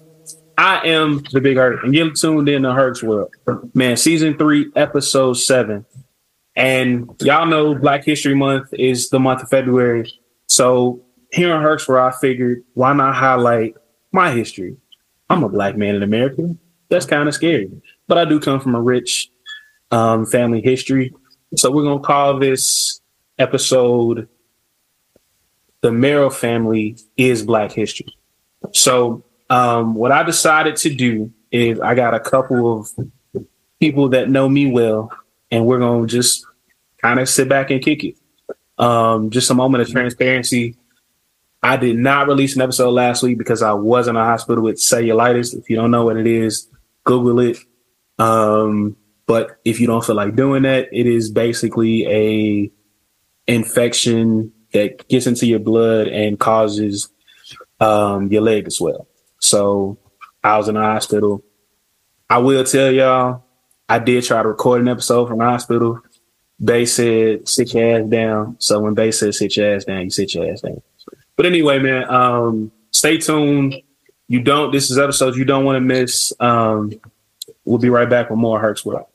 I 0.56 0.86
am 0.86 1.22
the 1.32 1.40
Big 1.40 1.56
Herc, 1.56 1.82
and 1.82 1.94
you're 1.94 2.12
tuned 2.12 2.48
in 2.48 2.62
to 2.62 2.72
Herc's 2.72 3.02
World. 3.02 3.34
Man, 3.74 3.96
season 3.96 4.36
three, 4.38 4.70
episode 4.76 5.34
seven. 5.34 5.84
And 6.56 7.10
y'all 7.20 7.46
know 7.46 7.74
Black 7.74 8.04
History 8.04 8.34
Month 8.34 8.72
is 8.72 9.10
the 9.10 9.18
month 9.18 9.42
of 9.42 9.48
February. 9.48 10.12
So 10.46 11.04
here 11.32 11.54
in 11.54 11.62
Hurt's 11.62 11.88
World, 11.88 12.12
I 12.12 12.16
figured 12.16 12.62
why 12.74 12.92
not 12.92 13.14
highlight 13.14 13.74
my 14.12 14.30
history? 14.30 14.76
I'm 15.28 15.42
a 15.42 15.48
black 15.48 15.76
man 15.76 15.96
in 15.96 16.02
America. 16.02 16.54
That's 16.90 17.06
kind 17.06 17.28
of 17.28 17.34
scary. 17.34 17.70
But 18.06 18.18
I 18.18 18.24
do 18.24 18.38
come 18.38 18.60
from 18.60 18.74
a 18.74 18.80
rich 18.80 19.30
um, 19.90 20.26
family 20.26 20.60
history. 20.60 21.12
So 21.56 21.70
we're 21.70 21.84
to 21.84 21.98
call 21.98 22.38
this 22.38 23.00
episode 23.38 24.28
The 25.80 25.90
Merrill 25.90 26.30
Family 26.30 26.98
is 27.16 27.42
Black 27.42 27.72
History. 27.72 28.06
So 28.72 29.24
um, 29.54 29.94
what 29.94 30.10
I 30.10 30.24
decided 30.24 30.74
to 30.78 30.92
do 30.92 31.32
is 31.52 31.78
I 31.78 31.94
got 31.94 32.12
a 32.12 32.18
couple 32.18 32.80
of 32.80 32.90
people 33.78 34.08
that 34.08 34.28
know 34.28 34.48
me 34.48 34.66
well, 34.66 35.16
and 35.48 35.64
we're 35.64 35.78
going 35.78 36.08
to 36.08 36.12
just 36.12 36.44
kind 37.00 37.20
of 37.20 37.28
sit 37.28 37.48
back 37.48 37.70
and 37.70 37.80
kick 37.80 38.02
it. 38.02 38.16
Um, 38.78 39.30
just 39.30 39.52
a 39.52 39.54
moment 39.54 39.82
of 39.82 39.90
transparency. 39.90 40.76
I 41.62 41.76
did 41.76 41.96
not 41.96 42.26
release 42.26 42.56
an 42.56 42.62
episode 42.62 42.90
last 42.90 43.22
week 43.22 43.38
because 43.38 43.62
I 43.62 43.74
was 43.74 44.08
in 44.08 44.16
a 44.16 44.24
hospital 44.24 44.64
with 44.64 44.76
cellulitis. 44.76 45.56
If 45.56 45.70
you 45.70 45.76
don't 45.76 45.92
know 45.92 46.04
what 46.04 46.16
it 46.16 46.26
is, 46.26 46.68
Google 47.04 47.38
it. 47.38 47.58
Um, 48.18 48.96
but 49.26 49.60
if 49.64 49.78
you 49.78 49.86
don't 49.86 50.04
feel 50.04 50.16
like 50.16 50.34
doing 50.34 50.64
that, 50.64 50.88
it 50.90 51.06
is 51.06 51.30
basically 51.30 52.06
a 52.08 52.72
infection 53.46 54.52
that 54.72 55.06
gets 55.08 55.28
into 55.28 55.46
your 55.46 55.60
blood 55.60 56.08
and 56.08 56.40
causes 56.40 57.08
um, 57.78 58.32
your 58.32 58.42
leg 58.42 58.64
to 58.64 58.72
swell. 58.72 59.06
So 59.44 59.98
I 60.42 60.56
was 60.56 60.68
in 60.68 60.74
the 60.74 60.80
hospital. 60.80 61.44
I 62.30 62.38
will 62.38 62.64
tell 62.64 62.90
y'all, 62.90 63.44
I 63.88 63.98
did 63.98 64.24
try 64.24 64.42
to 64.42 64.48
record 64.48 64.80
an 64.80 64.88
episode 64.88 65.28
from 65.28 65.38
the 65.38 65.44
hospital. 65.44 66.00
They 66.58 66.86
said 66.86 67.46
sit 67.46 67.74
your 67.74 68.00
ass 68.00 68.08
down. 68.08 68.56
So 68.58 68.80
when 68.80 68.94
they 68.94 69.12
said 69.12 69.34
sit 69.34 69.56
your 69.56 69.74
ass 69.74 69.84
down, 69.84 70.04
you 70.04 70.10
sit 70.10 70.34
your 70.34 70.50
ass 70.50 70.62
down. 70.62 70.80
But 71.36 71.46
anyway, 71.46 71.78
man, 71.78 72.08
um, 72.08 72.72
stay 72.90 73.18
tuned. 73.18 73.74
You 74.28 74.40
don't. 74.40 74.72
This 74.72 74.90
is 74.90 74.98
episodes 74.98 75.36
you 75.36 75.44
don't 75.44 75.64
want 75.64 75.76
to 75.76 75.80
miss. 75.80 76.32
Um, 76.40 76.92
we'll 77.66 77.78
be 77.78 77.90
right 77.90 78.08
back 78.08 78.30
with 78.30 78.38
more 78.38 78.58
Herc's 78.58 78.84
World. 78.84 79.06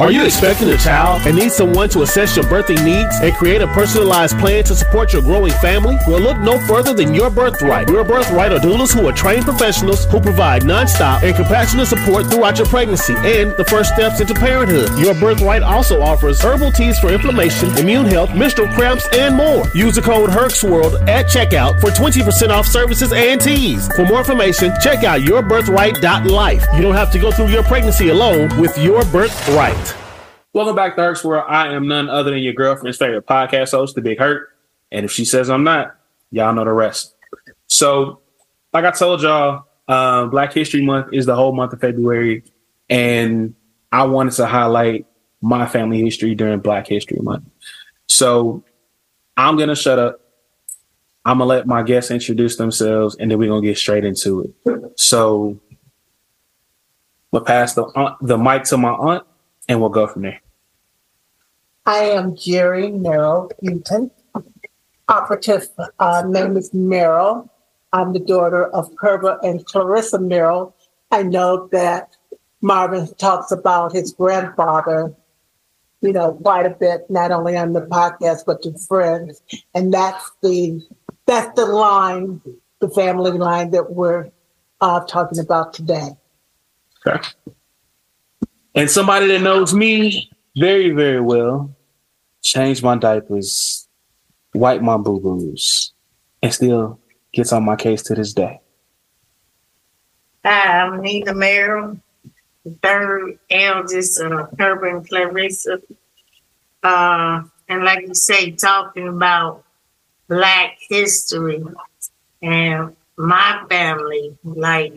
Are 0.00 0.10
you 0.10 0.24
expecting 0.24 0.70
a 0.70 0.78
child 0.78 1.26
and 1.26 1.36
need 1.36 1.52
someone 1.52 1.90
to 1.90 2.00
assess 2.00 2.34
your 2.34 2.46
birthing 2.46 2.82
needs 2.86 3.14
and 3.20 3.34
create 3.34 3.60
a 3.60 3.66
personalized 3.66 4.38
plan 4.38 4.64
to 4.64 4.74
support 4.74 5.12
your 5.12 5.20
growing 5.20 5.52
family? 5.52 5.98
Well, 6.06 6.20
look 6.20 6.38
no 6.38 6.58
further 6.60 6.94
than 6.94 7.12
Your 7.12 7.28
Birthright. 7.28 7.86
Your 7.90 8.02
Birthright 8.02 8.50
are 8.50 8.58
doulas 8.58 8.98
who 8.98 9.06
are 9.06 9.12
trained 9.12 9.44
professionals 9.44 10.06
who 10.06 10.18
provide 10.18 10.62
nonstop 10.62 11.22
and 11.22 11.36
compassionate 11.36 11.88
support 11.88 12.30
throughout 12.30 12.56
your 12.56 12.66
pregnancy 12.68 13.12
and 13.18 13.54
the 13.58 13.64
first 13.66 13.92
steps 13.92 14.22
into 14.22 14.32
parenthood. 14.32 14.88
Your 14.98 15.12
Birthright 15.12 15.62
also 15.62 16.00
offers 16.00 16.40
herbal 16.40 16.72
teas 16.72 16.98
for 16.98 17.12
inflammation, 17.12 17.68
immune 17.76 18.06
health, 18.06 18.34
menstrual 18.34 18.68
cramps, 18.68 19.06
and 19.12 19.36
more. 19.36 19.66
Use 19.74 19.96
the 19.96 20.02
code 20.02 20.30
HERXWORLD 20.30 21.08
at 21.10 21.26
checkout 21.26 21.78
for 21.78 21.90
20% 21.90 22.48
off 22.48 22.66
services 22.66 23.12
and 23.12 23.38
teas. 23.38 23.86
For 23.94 24.06
more 24.06 24.20
information, 24.20 24.72
check 24.82 25.04
out 25.04 25.20
yourbirthright.life. 25.20 26.66
You 26.74 26.80
don't 26.80 26.94
have 26.94 27.12
to 27.12 27.18
go 27.18 27.30
through 27.30 27.48
your 27.48 27.64
pregnancy 27.64 28.08
alone 28.08 28.58
with 28.58 28.78
Your 28.78 29.04
Birthright. 29.04 29.89
Welcome 30.52 30.74
back 30.74 30.96
to 30.96 31.02
Herc's 31.02 31.22
World. 31.22 31.44
I 31.46 31.72
am 31.74 31.86
none 31.86 32.08
other 32.08 32.32
than 32.32 32.40
your 32.40 32.54
girlfriend's 32.54 32.98
favorite 32.98 33.24
podcast 33.24 33.70
host, 33.70 33.94
The 33.94 34.00
Big 34.00 34.18
Herc. 34.18 34.48
And 34.90 35.04
if 35.04 35.12
she 35.12 35.24
says 35.24 35.48
I'm 35.48 35.62
not, 35.62 35.96
y'all 36.32 36.52
know 36.52 36.64
the 36.64 36.72
rest. 36.72 37.14
So, 37.68 38.20
like 38.72 38.84
I 38.84 38.90
told 38.90 39.22
y'all, 39.22 39.66
uh, 39.86 40.26
Black 40.26 40.52
History 40.52 40.84
Month 40.84 41.10
is 41.12 41.24
the 41.24 41.36
whole 41.36 41.52
month 41.52 41.72
of 41.72 41.80
February. 41.80 42.42
And 42.88 43.54
I 43.92 44.02
wanted 44.02 44.32
to 44.34 44.46
highlight 44.46 45.06
my 45.40 45.66
family 45.66 46.02
history 46.02 46.34
during 46.34 46.58
Black 46.58 46.88
History 46.88 47.20
Month. 47.22 47.44
So, 48.08 48.64
I'm 49.36 49.56
going 49.56 49.68
to 49.68 49.76
shut 49.76 50.00
up. 50.00 50.20
I'm 51.24 51.38
going 51.38 51.48
to 51.48 51.54
let 51.54 51.66
my 51.68 51.84
guests 51.84 52.10
introduce 52.10 52.56
themselves 52.56 53.14
and 53.20 53.30
then 53.30 53.38
we're 53.38 53.50
going 53.50 53.62
to 53.62 53.68
get 53.68 53.78
straight 53.78 54.04
into 54.04 54.52
it. 54.64 54.98
So, 54.98 55.60
we'll 57.30 57.44
pass 57.44 57.74
the, 57.74 57.84
uh, 57.84 58.16
the 58.20 58.36
mic 58.36 58.64
to 58.64 58.76
my 58.76 58.90
aunt 58.90 59.24
and 59.68 59.80
we'll 59.80 59.90
go 59.90 60.06
from 60.06 60.22
there. 60.22 60.40
I 61.86 61.98
am 62.10 62.36
Jerry 62.36 62.90
Merrill 62.90 63.50
Newton. 63.62 64.10
Operative 65.08 65.68
uh, 65.98 66.22
name 66.26 66.56
is 66.56 66.72
Merrill. 66.72 67.50
I'm 67.92 68.12
the 68.12 68.20
daughter 68.20 68.66
of 68.66 68.94
Kerber 68.96 69.38
and 69.42 69.64
Clarissa 69.66 70.20
Merrill. 70.20 70.74
I 71.10 71.24
know 71.24 71.68
that 71.72 72.16
Marvin 72.60 73.12
talks 73.14 73.50
about 73.50 73.92
his 73.92 74.12
grandfather, 74.12 75.12
you 76.00 76.12
know, 76.12 76.34
quite 76.34 76.66
a 76.66 76.70
bit, 76.70 77.10
not 77.10 77.32
only 77.32 77.56
on 77.56 77.72
the 77.72 77.80
podcast 77.82 78.44
but 78.46 78.62
to 78.62 78.78
friends, 78.78 79.42
and 79.74 79.92
that's 79.92 80.30
the 80.42 80.80
that's 81.26 81.54
the 81.56 81.66
line, 81.66 82.40
the 82.80 82.90
family 82.90 83.32
line 83.32 83.70
that 83.70 83.92
we're 83.92 84.30
uh, 84.80 85.00
talking 85.06 85.38
about 85.38 85.72
today. 85.74 86.10
Okay. 87.06 87.20
And 88.74 88.88
somebody 88.88 89.26
that 89.28 89.40
knows 89.40 89.74
me 89.74 90.30
very, 90.56 90.90
very 90.90 91.20
well, 91.20 91.74
change 92.40 92.82
my 92.82 92.96
diapers, 92.96 93.88
wipe 94.54 94.80
my 94.80 94.96
boo 94.96 95.18
boos, 95.18 95.92
and 96.40 96.54
still 96.54 97.00
gets 97.32 97.52
on 97.52 97.64
my 97.64 97.74
case 97.74 98.02
to 98.02 98.14
this 98.14 98.32
day. 98.32 98.60
Hi, 100.44 100.82
I'm 100.82 101.00
Nina 101.00 101.34
Merrill, 101.34 101.98
third 102.80 103.38
eldest 103.50 104.20
of 104.20 104.48
and 104.58 105.08
Clarissa. 105.08 105.80
Uh, 106.82 107.42
and 107.68 107.84
like 107.84 108.06
you 108.06 108.14
say, 108.14 108.52
talking 108.52 109.08
about 109.08 109.64
Black 110.28 110.78
history 110.88 111.62
and 112.40 112.96
my 113.16 113.64
family, 113.68 114.38
like 114.44 114.94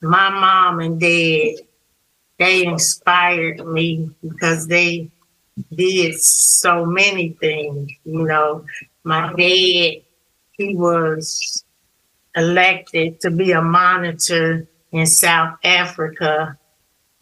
my 0.00 0.30
mom 0.30 0.80
and 0.80 0.98
dad 0.98 1.56
they 2.38 2.64
inspired 2.64 3.64
me 3.66 4.10
because 4.26 4.66
they 4.66 5.10
did 5.74 6.18
so 6.20 6.84
many 6.84 7.30
things. 7.40 7.90
You 8.04 8.24
know, 8.24 8.64
my 9.04 9.32
dad, 9.32 10.02
he 10.52 10.74
was 10.74 11.64
elected 12.36 13.20
to 13.20 13.30
be 13.30 13.52
a 13.52 13.62
monitor 13.62 14.66
in 14.92 15.06
South 15.06 15.58
Africa 15.62 16.58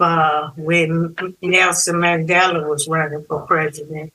uh, 0.01 0.51
when 0.57 1.15
Nelson 1.43 1.97
Mandela 1.97 2.69
was 2.69 2.89
running 2.89 3.25
for 3.29 3.43
president. 3.43 4.13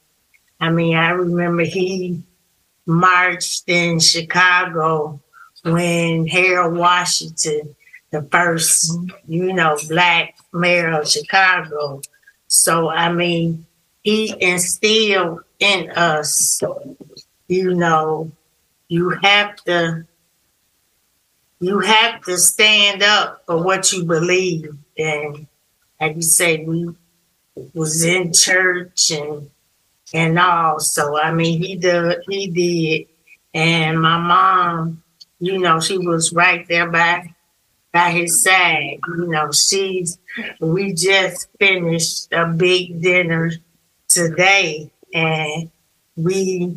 I 0.59 0.69
mean, 0.69 0.97
I 0.97 1.11
remember 1.11 1.63
he 1.63 2.23
marched 2.85 3.63
in 3.67 3.99
Chicago 3.99 5.19
when 5.63 6.27
Harold 6.27 6.77
Washington, 6.77 7.75
the 8.17 8.27
first, 8.29 8.91
you 9.27 9.53
know, 9.53 9.77
black 9.87 10.35
mayor 10.53 10.91
of 10.99 11.07
Chicago. 11.07 12.01
So, 12.47 12.89
I 12.89 13.11
mean, 13.11 13.65
he 14.03 14.33
instilled 14.41 15.41
in 15.59 15.91
us, 15.91 16.61
you 17.47 17.73
know, 17.73 18.31
you 18.87 19.09
have 19.21 19.55
to 19.65 20.05
you 21.59 21.79
have 21.79 22.21
to 22.21 22.37
stand 22.37 23.01
up 23.01 23.43
for 23.47 23.63
what 23.63 23.91
you 23.91 24.05
believe. 24.05 24.77
And 24.97 25.47
like 25.99 26.15
you 26.15 26.21
say, 26.21 26.63
we 26.63 26.89
was 27.73 28.03
in 28.03 28.31
church 28.31 29.11
and 29.11 29.49
and 30.13 30.39
all. 30.39 30.79
So 30.79 31.19
I 31.19 31.33
mean 31.33 31.61
he 31.61 31.75
did 31.75 32.19
he 32.29 32.47
did. 32.47 33.07
And 33.53 33.99
my 34.01 34.19
mom, 34.19 35.03
you 35.39 35.57
know, 35.57 35.79
she 35.79 35.97
was 35.97 36.31
right 36.31 36.65
there 36.67 36.89
by 36.89 37.33
by 37.93 38.11
his 38.11 38.43
side. 38.43 38.99
You 39.07 39.27
know, 39.27 39.51
she's 39.51 40.19
we 40.59 40.93
just 40.93 41.47
finished 41.59 42.31
a 42.31 42.47
big 42.47 43.01
dinner 43.01 43.51
today 44.07 44.91
and 45.13 45.69
we 46.15 46.75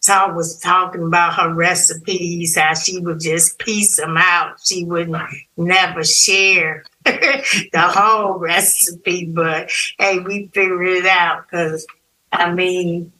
talk 0.00 0.34
was 0.34 0.58
talking 0.58 1.02
about 1.02 1.34
her 1.34 1.52
recipes, 1.52 2.56
how 2.56 2.74
she 2.74 2.98
would 2.98 3.20
just 3.20 3.58
piece 3.58 3.96
them 3.96 4.16
out. 4.16 4.56
She 4.64 4.84
would 4.84 5.12
never 5.56 6.04
share 6.04 6.84
the 7.04 7.68
whole 7.74 8.38
recipe, 8.38 9.26
but 9.26 9.70
hey, 9.98 10.18
we 10.20 10.50
figured 10.52 10.88
it 10.88 11.06
out 11.06 11.44
because 11.46 11.86
I 12.32 12.52
mean, 12.52 13.12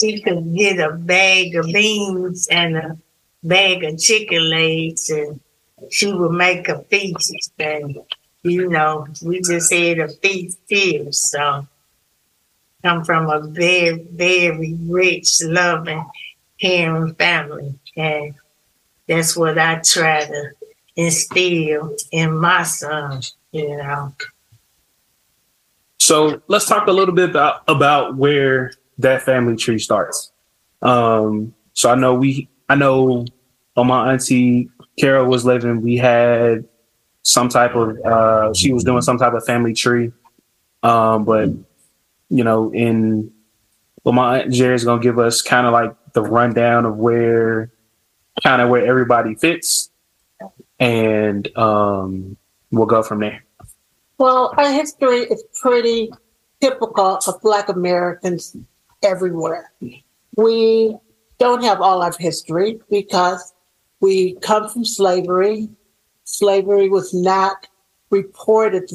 she 0.00 0.20
could 0.20 0.54
get 0.54 0.78
a 0.78 0.92
bag 0.92 1.56
of 1.56 1.66
beans 1.66 2.48
and 2.50 2.76
a 2.76 2.98
bag 3.42 3.84
of 3.84 3.98
chicken 3.98 4.48
legs, 4.50 5.08
and 5.08 5.40
she 5.90 6.12
would 6.12 6.32
make 6.32 6.68
a 6.68 6.82
feast. 6.84 7.52
And 7.58 7.98
you 8.42 8.68
know, 8.68 9.06
we 9.22 9.40
just 9.40 9.72
had 9.72 9.98
a 9.98 10.08
feast 10.08 10.58
here, 10.68 11.10
so 11.10 11.66
come 12.82 13.04
from 13.04 13.28
a 13.28 13.40
very, 13.40 14.06
very 14.12 14.74
rich, 14.86 15.42
loving, 15.42 16.04
caring 16.60 17.14
family, 17.14 17.74
and 17.96 18.34
that's 19.08 19.36
what 19.36 19.58
I 19.58 19.80
try 19.84 20.24
to 20.26 20.50
instill 20.94 21.96
in 22.12 22.36
my 22.36 22.62
son. 22.62 23.22
You 23.52 23.76
know. 23.76 24.14
So 25.98 26.40
let's 26.46 26.66
talk 26.66 26.86
a 26.86 26.92
little 26.92 27.14
bit 27.14 27.30
about 27.30 27.62
about 27.66 28.16
where 28.16 28.72
that 28.98 29.22
family 29.22 29.56
tree 29.56 29.78
starts. 29.78 30.30
Um, 30.82 31.54
so 31.72 31.90
I 31.90 31.94
know 31.94 32.14
we, 32.14 32.48
I 32.68 32.74
know, 32.76 33.26
on 33.76 33.86
my 33.88 34.12
auntie 34.12 34.70
Carol 34.98 35.26
was 35.26 35.44
living, 35.44 35.82
we 35.82 35.96
had 35.96 36.66
some 37.22 37.48
type 37.48 37.74
of, 37.74 37.98
uh, 38.04 38.54
she 38.54 38.72
was 38.72 38.84
doing 38.84 39.02
some 39.02 39.18
type 39.18 39.34
of 39.34 39.44
family 39.44 39.74
tree. 39.74 40.12
Um, 40.82 41.24
but 41.24 41.50
you 42.28 42.44
know, 42.44 42.72
in 42.72 43.32
well, 44.04 44.12
my 44.12 44.42
aunt 44.42 44.52
Jerry's 44.52 44.84
gonna 44.84 45.02
give 45.02 45.18
us 45.18 45.42
kind 45.42 45.66
of 45.66 45.72
like 45.72 45.94
the 46.12 46.22
rundown 46.22 46.86
of 46.86 46.96
where, 46.96 47.72
kind 48.42 48.62
of 48.62 48.68
where 48.68 48.86
everybody 48.86 49.34
fits, 49.34 49.90
and 50.78 51.48
um, 51.58 52.36
we'll 52.70 52.86
go 52.86 53.02
from 53.02 53.20
there. 53.20 53.44
Well, 54.18 54.54
our 54.56 54.72
history 54.72 55.22
is 55.22 55.42
pretty 55.60 56.12
typical 56.60 57.18
of 57.26 57.40
Black 57.42 57.68
Americans 57.68 58.56
everywhere. 59.02 59.72
We 60.36 60.96
don't 61.38 61.64
have 61.64 61.80
all 61.80 62.02
of 62.02 62.16
history 62.16 62.78
because 62.88 63.54
we 64.00 64.34
come 64.36 64.68
from 64.68 64.84
slavery. 64.84 65.68
Slavery 66.24 66.88
was 66.88 67.14
not 67.14 67.66
reported 68.10 68.90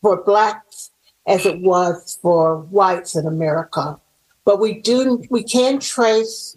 for 0.00 0.22
Blacks 0.22 0.90
as 1.26 1.46
it 1.46 1.60
was 1.60 2.18
for 2.20 2.58
whites 2.58 3.14
in 3.14 3.26
America. 3.26 3.98
But 4.44 4.60
we 4.60 4.80
do 4.80 5.22
we 5.30 5.44
can 5.44 5.78
trace 5.78 6.56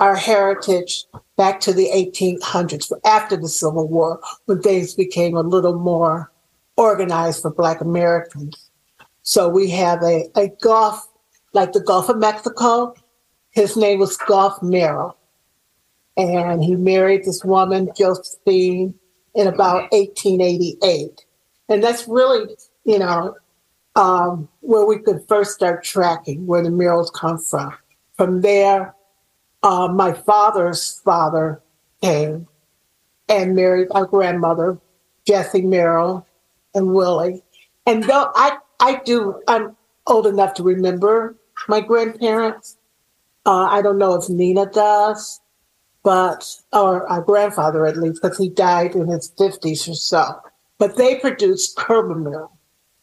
our 0.00 0.16
heritage 0.16 1.04
back 1.36 1.60
to 1.60 1.72
the 1.72 1.88
1800s, 1.94 2.92
after 3.04 3.36
the 3.36 3.48
Civil 3.48 3.88
War, 3.88 4.20
when 4.46 4.60
things 4.60 4.94
became 4.94 5.36
a 5.36 5.42
little 5.42 5.78
more 5.78 6.30
organized 6.76 7.42
for 7.42 7.50
Black 7.50 7.80
Americans. 7.80 8.70
So 9.22 9.48
we 9.48 9.70
have 9.70 10.02
a, 10.02 10.28
a 10.36 10.48
Gulf, 10.60 11.08
like 11.52 11.72
the 11.72 11.80
Gulf 11.80 12.08
of 12.08 12.18
Mexico. 12.18 12.94
His 13.50 13.76
name 13.76 14.00
was 14.00 14.16
Gulf 14.16 14.62
Merrill. 14.62 15.16
And 16.16 16.62
he 16.62 16.76
married 16.76 17.24
this 17.24 17.44
woman, 17.44 17.90
Josephine, 17.96 18.94
in 19.34 19.46
about 19.46 19.90
1888. 19.92 21.24
And 21.68 21.82
that's 21.82 22.06
really, 22.06 22.54
you 22.84 22.98
know, 22.98 23.36
um, 23.96 24.48
where 24.60 24.86
we 24.86 24.98
could 24.98 25.26
first 25.28 25.52
start 25.52 25.84
tracking 25.84 26.46
where 26.46 26.62
the 26.62 26.70
Merrills 26.70 27.12
come 27.12 27.38
from. 27.38 27.74
From 28.16 28.42
there, 28.42 28.94
uh, 29.62 29.88
my 29.88 30.12
father's 30.12 31.00
father 31.04 31.62
came 32.02 32.46
and 33.28 33.56
married 33.56 33.88
our 33.92 34.06
grandmother, 34.06 34.78
Jessie 35.26 35.62
Merrill, 35.62 36.26
and 36.74 36.94
Willie. 36.94 37.42
And 37.86 38.04
though 38.04 38.30
I, 38.34 38.58
I 38.80 39.00
do, 39.04 39.40
I'm 39.48 39.76
old 40.06 40.26
enough 40.26 40.54
to 40.54 40.62
remember 40.62 41.36
my 41.68 41.80
grandparents. 41.80 42.76
Uh, 43.46 43.66
I 43.70 43.82
don't 43.82 43.98
know 43.98 44.14
if 44.14 44.28
Nina 44.28 44.66
does, 44.66 45.40
but, 46.04 46.48
or 46.72 47.08
our 47.08 47.22
grandfather 47.22 47.86
at 47.86 47.96
least, 47.96 48.22
because 48.22 48.38
he 48.38 48.50
died 48.50 48.94
in 48.94 49.08
his 49.08 49.32
50s 49.32 49.88
or 49.88 49.94
so. 49.94 50.40
But 50.78 50.96
they 50.96 51.16
produced 51.18 51.76
Kerber 51.76 52.48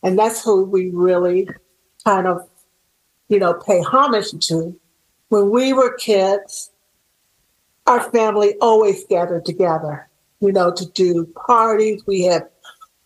And 0.04 0.18
that's 0.18 0.44
who 0.44 0.64
we 0.64 0.92
really 0.92 1.50
kind 2.06 2.28
of, 2.28 2.48
you 3.28 3.40
know, 3.40 3.56
pay 3.56 3.82
homage 3.82 4.32
to. 4.48 4.80
When 5.30 5.50
we 5.50 5.74
were 5.74 5.94
kids, 5.98 6.72
our 7.88 8.12
family 8.12 8.56
always 8.62 9.04
gathered 9.06 9.46
together, 9.46 10.08
you 10.40 10.52
know, 10.52 10.72
to 10.72 10.86
do 10.92 11.26
parties. 11.48 12.04
We 12.06 12.22
had 12.22 12.44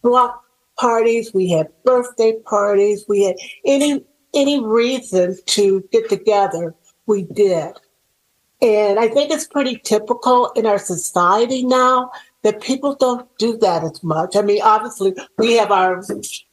block 0.01 0.43
parties, 0.77 1.33
we 1.33 1.49
had 1.49 1.69
birthday 1.85 2.33
parties, 2.45 3.05
we 3.07 3.23
had 3.23 3.35
any 3.65 4.03
any 4.33 4.61
reason 4.61 5.37
to 5.45 5.81
get 5.93 6.09
together, 6.09 6.75
we 7.05 7.23
did. 7.23 7.79
And 8.61 8.99
I 8.99 9.07
think 9.07 9.31
it's 9.31 9.47
pretty 9.47 9.77
typical 9.83 10.51
in 10.51 10.65
our 10.65 10.79
society 10.79 11.63
now 11.63 12.11
that 12.43 12.61
people 12.61 12.95
don't 12.95 13.27
do 13.37 13.57
that 13.57 13.83
as 13.83 14.03
much. 14.03 14.35
I 14.35 14.41
mean, 14.41 14.61
obviously 14.61 15.13
we 15.37 15.53
have 15.57 15.71
our 15.71 16.01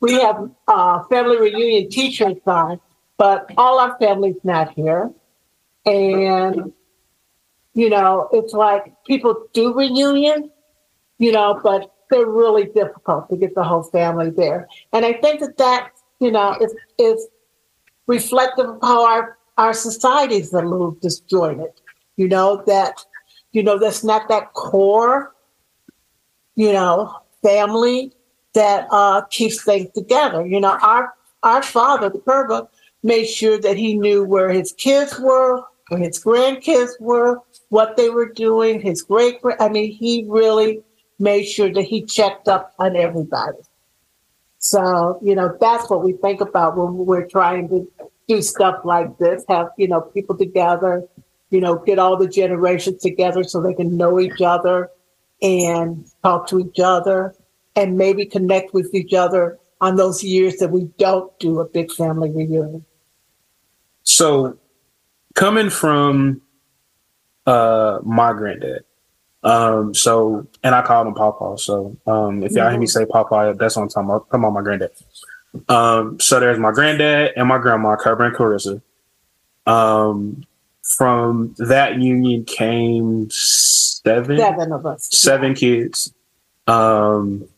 we 0.01 0.15
have 0.15 0.51
uh, 0.69 1.05
family 1.05 1.39
reunion 1.39 1.91
T-shirts 1.91 2.41
on, 2.47 2.81
but 3.19 3.51
all 3.57 3.79
our 3.79 3.97
family's 3.99 4.43
not 4.43 4.73
here, 4.75 5.11
and 5.87 6.73
you 7.75 7.89
know 7.89 8.29
it's 8.33 8.53
like 8.53 8.95
people 9.07 9.47
do 9.53 9.75
reunion, 9.75 10.51
you 11.19 11.31
know, 11.31 11.61
but 11.63 11.93
they're 12.13 12.27
really 12.27 12.67
difficult 12.67 13.29
to 13.31 13.37
get 13.37 13.55
the 13.55 13.65
whole 13.65 13.83
family 13.85 14.31
there. 14.31 14.69
And 14.93 15.05
I 15.05 15.15
think 15.15 15.41
that 15.41 15.57
that, 15.57 15.91
you 16.21 16.31
know, 16.31 16.57
is, 16.61 16.75
is 16.99 17.27
reflective 18.07 18.69
of 18.69 18.79
how 18.83 19.07
our, 19.07 19.39
our 19.57 19.73
societies 19.73 20.53
are 20.53 20.63
a 20.63 20.69
little 20.69 20.91
disjointed. 21.01 21.73
You 22.23 22.29
know, 22.29 22.63
that, 22.69 23.05
you 23.51 23.65
know, 23.65 23.81
that's 23.81 24.05
not 24.05 24.29
that 24.29 24.53
core, 24.53 25.35
you 26.55 26.73
know, 26.73 27.17
family 27.43 28.13
that 28.55 28.87
uh, 28.93 29.23
keeps 29.23 29.65
things 29.65 29.91
together. 29.93 30.47
You 30.47 30.61
know, 30.61 30.79
our 30.81 31.15
our 31.43 31.65
father, 31.65 32.09
the 32.11 32.21
Kerber, 32.21 32.69
made 33.03 33.27
sure 33.27 33.59
that 33.59 33.77
he 33.77 33.99
knew 33.99 34.23
where 34.23 34.51
his 34.51 34.73
kids 34.75 35.19
were, 35.19 35.65
where 35.89 35.99
his 35.99 36.23
grandkids 36.23 36.93
were, 37.01 37.41
what 37.71 37.97
they 37.97 38.09
were 38.09 38.33
doing, 38.33 38.81
his 38.81 39.03
great 39.03 39.41
I 39.59 39.69
mean, 39.69 39.91
he 39.91 40.25
really 40.29 40.81
made 41.19 41.47
sure 41.47 41.73
that 41.73 41.83
he 41.83 42.03
checked 42.03 42.47
up 42.47 42.73
on 42.79 42.95
everybody. 42.95 43.59
So, 44.59 45.19
you 45.23 45.35
know, 45.35 45.57
that's 45.61 45.91
what 45.91 46.05
we 46.05 46.13
think 46.13 46.41
about 46.41 46.77
when 46.77 47.05
we're 47.05 47.27
trying 47.27 47.69
to 47.71 47.91
do 48.29 48.41
stuff 48.43 48.85
like 48.85 49.19
this, 49.19 49.45
have, 49.49 49.71
you 49.77 49.89
know, 49.89 50.01
people 50.01 50.39
together, 50.39 51.03
you 51.53 51.61
know, 51.61 51.77
get 51.77 51.99
all 51.99 52.17
the 52.17 52.29
generations 52.29 53.03
together 53.03 53.45
so 53.45 53.61
they 53.61 53.75
can 53.75 53.97
know 53.97 54.19
each 54.19 54.41
other 54.41 54.91
and 55.41 56.07
talk 56.23 56.49
to 56.49 56.61
each 56.61 56.81
other 56.81 57.35
and 57.77 57.99
maybe 57.99 58.25
connect 58.27 58.73
with 58.75 58.95
each 58.95 59.13
other 59.13 59.59
on 59.81 59.97
those 59.97 60.23
years 60.25 60.57
that 60.57 60.71
we 60.71 60.85
don't 60.99 61.37
do 61.39 61.61
a 61.61 61.69
big 61.69 61.93
family 61.93 62.31
reunion. 62.31 62.85
So, 64.05 64.59
coming 65.35 65.71
from 65.71 66.41
uh, 67.47 67.99
my 68.03 68.33
granddad, 68.33 68.85
um, 69.45 69.95
so, 69.95 70.47
and 70.63 70.75
I 70.75 70.83
call 70.83 71.07
him 71.07 71.15
Pawpaw. 71.15 71.57
So, 71.57 71.97
um, 72.07 72.43
if 72.43 72.53
y'all 72.53 72.71
hear 72.71 72.79
me 72.79 72.87
say 72.87 73.05
Pawpaw, 73.05 73.55
that's 73.55 73.77
what 73.77 73.83
I'm 73.83 73.89
talking 73.89 74.09
about. 74.09 74.29
Come 74.29 74.45
on, 74.45 74.53
my 74.55 74.63
granddad. 74.63 74.93
Um, 75.69 76.19
so 76.19 76.41
there's 76.41 76.59
my 76.59 76.73
granddad 76.73 77.33
and 77.37 77.49
my 77.49 77.59
grandma, 77.59 77.97
Kerber 77.97 78.27
and 78.27 78.37
Carissa. 78.37 78.81
Um, 79.67 80.45
from 80.83 81.55
that 81.59 82.01
union 82.01 82.45
came 82.45 83.29
seven, 83.31 84.39
Seven 84.39 84.73
of 84.73 84.85
us. 84.87 85.09
seven 85.13 85.55
kids. 85.55 86.13
Um, 86.67 87.49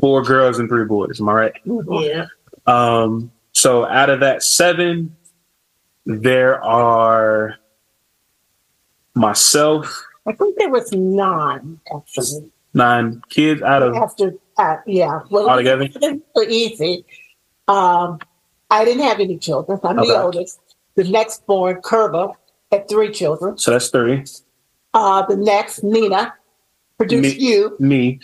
four 0.00 0.22
girls 0.22 0.58
and 0.58 0.68
three 0.68 0.84
boys. 0.84 1.20
Am 1.20 1.28
I 1.28 1.32
right? 1.32 1.52
Yeah. 1.64 2.26
Um, 2.66 3.30
so 3.52 3.84
out 3.86 4.10
of 4.10 4.20
that 4.20 4.42
seven, 4.42 5.14
there 6.06 6.62
are 6.62 7.56
myself, 9.14 10.04
I 10.26 10.32
think 10.32 10.58
there 10.58 10.70
was 10.70 10.92
nine 10.92 11.80
actually. 11.94 12.50
nine 12.74 13.22
kids 13.28 13.60
out 13.62 13.82
of 13.82 13.94
After, 13.94 14.34
uh, 14.56 14.76
yeah. 14.86 15.20
Well, 15.30 15.48
Altogether? 15.50 15.84
it 15.94 16.22
was 16.34 16.48
easy. 16.48 17.04
Um, 17.68 18.18
I 18.70 18.84
didn't 18.86 19.02
have 19.02 19.20
any 19.20 19.36
children. 19.36 19.78
I'm 19.84 19.98
Okay. 19.98 20.08
the 20.08 20.22
oldest. 20.22 20.60
The 20.94 21.04
next 21.04 21.46
born, 21.46 21.80
Kerba, 21.82 22.34
had 22.70 22.88
three 22.88 23.10
children. 23.10 23.56
so 23.58 23.70
that's 23.70 23.88
three. 23.88 24.24
Uh, 24.94 25.24
the 25.26 25.36
next, 25.36 25.82
Nina, 25.82 26.34
produced 26.98 27.38
Me- 27.38 27.42
you. 27.42 27.76
Me, 27.78 28.20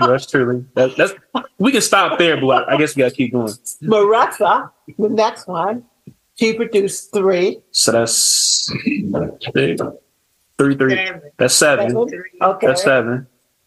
yours 0.00 0.26
truly. 0.26 0.64
That, 0.74 0.96
that's 0.96 1.14
we 1.58 1.70
can 1.72 1.80
stop 1.80 2.18
there, 2.18 2.40
but 2.40 2.68
I 2.68 2.76
guess 2.76 2.96
we 2.96 3.00
gotta 3.00 3.14
keep 3.14 3.32
going. 3.32 3.52
Marissa, 3.82 4.70
the 4.98 5.08
next 5.08 5.46
one, 5.46 5.84
she 6.34 6.54
produced 6.54 7.12
three. 7.12 7.60
So 7.70 7.92
that's 7.92 8.70
three, 9.52 9.76
three, 10.58 10.76
three. 10.76 11.10
That's 11.36 11.54
seven. 11.54 11.96
Okay. 11.96 12.66
That's 12.66 12.82
seven. 12.82 13.26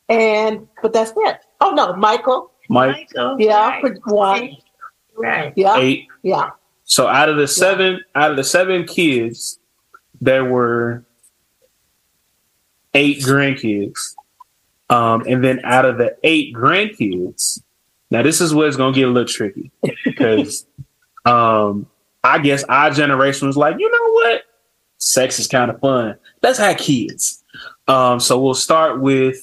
And, 0.10 0.68
but 0.82 0.92
that's 0.92 1.14
it. 1.16 1.38
Oh, 1.62 1.72
no, 1.72 1.96
Michael. 1.96 2.52
Mike, 2.70 3.10
Yeah, 3.38 3.80
for 3.80 3.96
one. 4.06 4.58
Right. 5.16 5.54
Yeah. 5.56 5.78
eight. 5.78 6.08
Yeah. 6.24 6.50
So 6.86 7.08
out 7.08 7.30
of 7.30 7.38
the 7.38 7.48
seven, 7.48 8.02
out 8.16 8.32
of 8.32 8.38
the 8.38 8.44
seven 8.44 8.86
kids, 8.86 9.60
there 10.22 10.46
were 10.46 11.06
eight 12.94 13.20
grandkids. 13.20 14.16
Um, 14.90 15.24
and 15.28 15.44
then 15.44 15.62
out 15.64 15.86
of 15.86 15.98
the 15.98 16.16
eight 16.24 16.54
grandkids, 16.54 17.62
now 18.12 18.22
this 18.22 18.42
is 18.42 18.54
where 18.54 18.68
it's 18.68 18.78
gonna 18.78 18.94
get 18.94 19.08
a 19.08 19.12
little 19.12 19.28
tricky 19.28 19.72
because 20.04 20.66
um, 21.26 21.88
I 22.24 22.40
guess 22.40 22.64
our 22.66 22.92
generation 22.92 23.48
was 23.48 23.58
like, 23.58 23.78
you 23.80 23.90
know 23.90 24.12
what, 24.12 24.44
sex 24.98 25.40
is 25.40 25.48
kind 25.48 25.72
of 25.72 25.80
fun. 25.80 26.18
Let's 26.42 26.60
have 26.60 26.78
kids. 26.78 27.44
Um, 27.88 28.20
so 28.20 28.40
we'll 28.40 28.54
start 28.54 29.02
with 29.02 29.42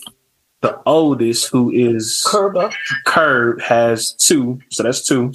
the 0.60 0.80
oldest, 0.86 1.48
who 1.48 1.70
is 1.70 2.24
Kerba. 2.26 2.72
Curb 3.06 3.60
has 3.60 4.12
two, 4.12 4.60
so 4.70 4.82
that's 4.82 5.06
two. 5.06 5.32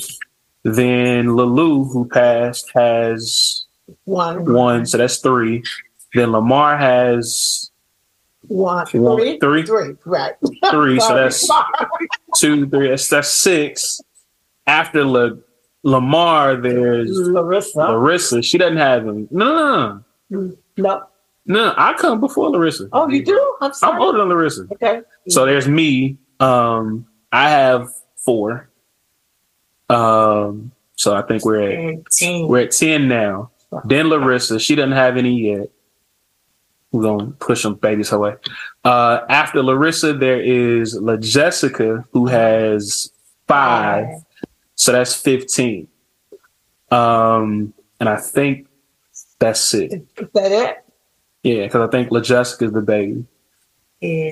Then 0.65 1.35
Lalu, 1.35 1.85
who 1.85 2.05
passed, 2.09 2.71
has 2.73 3.65
One. 4.05 4.51
one, 4.51 4.85
so 4.87 4.97
that's 4.97 5.17
three. 5.19 5.63
Then 6.15 6.31
Lamar 6.31 6.75
has 6.75 7.69
One. 8.47 8.85
One, 8.93 9.17
Three? 9.17 9.37
three? 9.39 9.63
Three, 9.63 9.95
right. 10.05 10.33
three, 10.71 10.99
so 10.99 11.13
that's 11.15 11.47
two, 12.35 12.67
three, 12.67 12.89
that's, 12.89 13.07
that's 13.09 13.29
six. 13.31 14.01
After 14.65 15.03
La, 15.05 15.29
Lamar, 15.83 16.55
there's 16.55 17.11
Larissa. 17.11 17.77
Larissa. 17.79 18.41
She 18.41 18.57
doesn't 18.57 18.77
have 18.77 19.05
him. 19.07 19.27
No, 19.29 20.01
no, 20.31 20.57
No. 20.77 21.03
no. 21.45 21.73
I 21.77 21.93
come 21.93 22.19
before 22.19 22.49
Larissa. 22.49 22.89
Oh, 22.91 23.07
you 23.07 23.23
do? 23.23 23.55
I'm 23.61 23.71
sorry. 23.73 23.93
I'm 23.93 24.01
older 24.01 24.17
than 24.17 24.29
Larissa. 24.29 24.67
Okay. 24.73 25.01
So 25.29 25.45
there's 25.45 25.67
me. 25.67 26.17
Um, 26.39 27.05
I 27.31 27.49
have 27.51 27.87
four. 28.17 28.69
Um, 29.89 30.71
so 30.95 31.15
I 31.15 31.21
think 31.23 31.45
we're 31.45 31.61
at 31.61 32.11
ten. 32.11 32.47
we're 32.47 32.61
at 32.61 32.71
ten 32.71 33.07
now. 33.07 33.51
Then 33.83 34.07
Larissa, 34.07 34.59
she 34.59 34.75
doesn't 34.75 34.93
have 34.93 35.17
any 35.17 35.51
yet. 35.51 35.69
We're 36.91 37.03
gonna 37.03 37.31
push 37.31 37.63
some 37.63 37.75
babies 37.75 38.09
her 38.09 38.19
way. 38.19 38.35
Uh, 38.83 39.21
after 39.27 39.61
Larissa, 39.61 40.13
there 40.13 40.39
is 40.39 40.95
La 40.95 41.17
Jessica, 41.17 42.05
who 42.11 42.27
has 42.27 43.11
five. 43.47 44.07
So 44.75 44.93
that's 44.93 45.13
fifteen. 45.13 45.87
Um, 46.91 47.73
and 47.99 48.07
I 48.07 48.17
think 48.17 48.67
that's 49.39 49.73
it. 49.73 49.91
Is 49.93 50.27
that 50.33 50.51
it? 50.51 50.85
Yeah, 51.43 51.65
because 51.65 51.87
I 51.87 51.91
think 51.91 52.11
La 52.11 52.21
Jessica's 52.21 52.71
the 52.71 52.81
baby. 52.81 53.25
Yeah. 53.99 54.31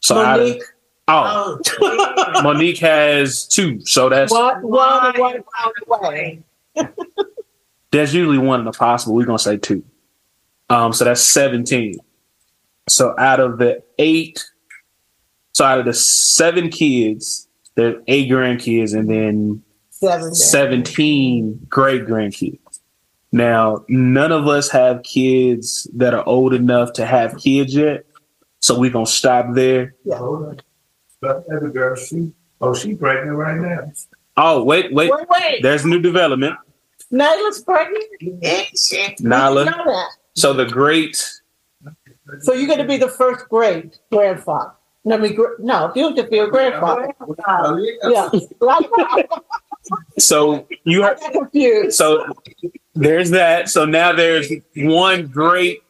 So 0.00 0.16
Monique. 0.16 0.62
Oh, 1.08 1.58
Monique 2.42 2.78
has 2.78 3.46
two. 3.46 3.80
So 3.84 4.08
that's 4.08 4.32
One, 4.32 4.62
one, 4.62 5.06
and 5.06 5.18
one 5.18 5.42
pound 5.58 5.74
away. 5.88 6.42
there's 7.90 8.14
usually 8.14 8.38
one 8.38 8.60
in 8.60 8.66
the 8.66 8.72
possible. 8.72 9.14
We're 9.14 9.26
gonna 9.26 9.38
say 9.38 9.56
two. 9.56 9.84
Um, 10.70 10.92
so 10.92 11.04
that's 11.04 11.20
17. 11.22 11.96
So 12.88 13.14
out 13.18 13.40
of 13.40 13.58
the 13.58 13.82
eight, 13.98 14.44
so 15.52 15.64
out 15.64 15.78
of 15.78 15.84
the 15.84 15.92
seven 15.94 16.70
kids, 16.70 17.46
there's 17.74 18.02
eight 18.08 18.30
grandkids 18.30 18.94
and 18.96 19.08
then 19.10 19.62
Seven. 19.90 20.34
17 20.34 21.66
great 21.68 22.06
grandkids. 22.06 22.58
Now, 23.30 23.84
none 23.88 24.32
of 24.32 24.48
us 24.48 24.68
have 24.70 25.02
kids 25.04 25.88
that 25.94 26.12
are 26.12 26.26
old 26.26 26.52
enough 26.54 26.92
to 26.94 27.06
have 27.06 27.38
kids 27.38 27.74
yet. 27.74 28.04
So 28.60 28.78
we're 28.78 28.90
gonna 28.90 29.06
stop 29.06 29.46
there. 29.54 29.94
Yeah. 30.04 30.20
But 31.22 31.44
every 31.54 31.70
girl, 31.70 31.94
she 31.94 32.32
oh 32.60 32.74
she 32.74 32.94
pregnant 32.96 33.36
right 33.36 33.56
now. 33.56 33.92
Oh, 34.36 34.64
wait, 34.64 34.92
wait. 34.92 35.10
Wait, 35.10 35.26
wait. 35.28 35.62
There's 35.62 35.86
new 35.86 36.00
development. 36.00 36.56
Nyla's 37.12 37.62
pregnant? 37.62 38.04
Nyla. 39.20 40.06
So 40.34 40.52
the 40.52 40.64
great 40.64 41.16
So 42.40 42.54
you're 42.54 42.66
going 42.66 42.78
to 42.80 42.86
be 42.86 42.96
the 42.96 43.08
first 43.08 43.48
great 43.48 44.00
grandfather. 44.10 44.72
No, 45.04 45.16
I 45.16 45.18
mean, 45.18 45.34
gr- 45.34 45.58
no, 45.58 45.92
you 45.94 46.06
have 46.06 46.16
to 46.16 46.24
be 46.24 46.38
a 46.38 46.48
grandfather. 46.48 47.12
Yeah. 48.04 48.30
so 50.18 50.66
you 50.84 51.04
I 51.04 51.14
got 51.14 51.32
confused. 51.32 51.96
So 51.96 52.24
there's 52.94 53.30
that. 53.30 53.68
So 53.68 53.84
now 53.84 54.12
there's 54.12 54.50
one 54.76 55.26
great. 55.26 55.82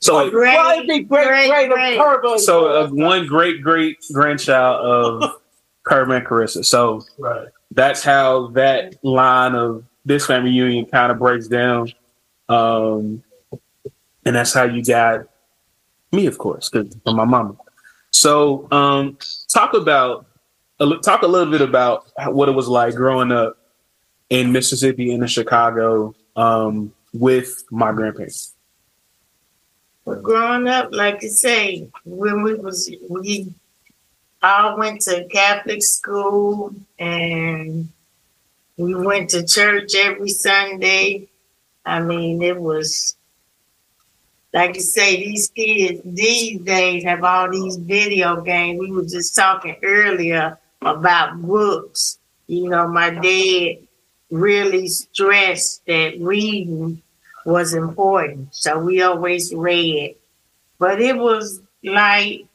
So 0.00 0.30
Well, 0.30 0.70
it'd 0.78 0.86
be 0.86 1.00
great, 1.00 1.48
great, 1.48 1.70
great. 1.70 1.96
Turbo. 1.96 2.36
so 2.36 2.66
uh, 2.68 2.88
one 2.88 3.26
great 3.26 3.62
great 3.62 3.96
grandchild 4.12 4.84
of 4.84 5.36
Kerb 5.84 6.10
and 6.10 6.26
Carissa. 6.26 6.64
So 6.64 7.00
right. 7.18 7.48
that's 7.70 8.02
how 8.02 8.48
that 8.48 9.02
line 9.02 9.54
of 9.54 9.84
this 10.04 10.26
family 10.26 10.50
union 10.50 10.86
kind 10.86 11.10
of 11.10 11.18
breaks 11.18 11.48
down. 11.48 11.92
Um, 12.48 13.22
and 14.24 14.36
that's 14.36 14.52
how 14.52 14.64
you 14.64 14.84
got 14.84 15.26
me, 16.12 16.26
of 16.26 16.38
course, 16.38 16.68
because 16.68 16.94
I'm 17.06 17.16
my 17.16 17.24
mama. 17.24 17.56
So 18.10 18.68
um, 18.70 19.16
talk 19.48 19.74
about 19.74 20.26
talk 21.02 21.22
a 21.22 21.26
little 21.26 21.50
bit 21.50 21.62
about 21.62 22.10
what 22.26 22.48
it 22.48 22.52
was 22.52 22.68
like 22.68 22.94
growing 22.94 23.32
up 23.32 23.56
in 24.28 24.52
Mississippi 24.52 25.12
and 25.12 25.22
in 25.22 25.28
Chicago 25.28 26.14
um, 26.36 26.92
with 27.12 27.64
my 27.70 27.92
grandparents. 27.92 28.54
But 30.04 30.22
growing 30.22 30.66
up, 30.66 30.88
like 30.92 31.22
you 31.22 31.28
say, 31.28 31.88
when 32.04 32.42
we 32.42 32.54
was 32.54 32.90
we 33.08 33.52
all 34.42 34.76
went 34.76 35.00
to 35.02 35.26
Catholic 35.28 35.82
school 35.82 36.74
and 36.98 37.88
we 38.76 38.94
went 38.94 39.30
to 39.30 39.46
church 39.46 39.94
every 39.94 40.30
Sunday. 40.30 41.28
I 41.84 42.00
mean, 42.00 42.42
it 42.42 42.60
was 42.60 43.16
like 44.52 44.74
you 44.74 44.82
say, 44.82 45.16
these 45.16 45.48
kids 45.48 46.00
these 46.04 46.60
days 46.60 47.04
have 47.04 47.24
all 47.24 47.50
these 47.50 47.76
video 47.76 48.40
games. 48.40 48.80
We 48.80 48.90
were 48.90 49.04
just 49.04 49.34
talking 49.34 49.76
earlier 49.82 50.58
about 50.80 51.40
books. 51.40 52.18
You 52.48 52.68
know, 52.68 52.88
my 52.88 53.10
dad 53.10 53.86
really 54.30 54.88
stressed 54.88 55.86
that 55.86 56.20
reading 56.20 57.02
was 57.44 57.74
important. 57.74 58.54
So 58.54 58.78
we 58.78 59.02
always 59.02 59.54
read. 59.54 60.16
But 60.78 61.00
it 61.00 61.16
was 61.16 61.60
like, 61.84 62.46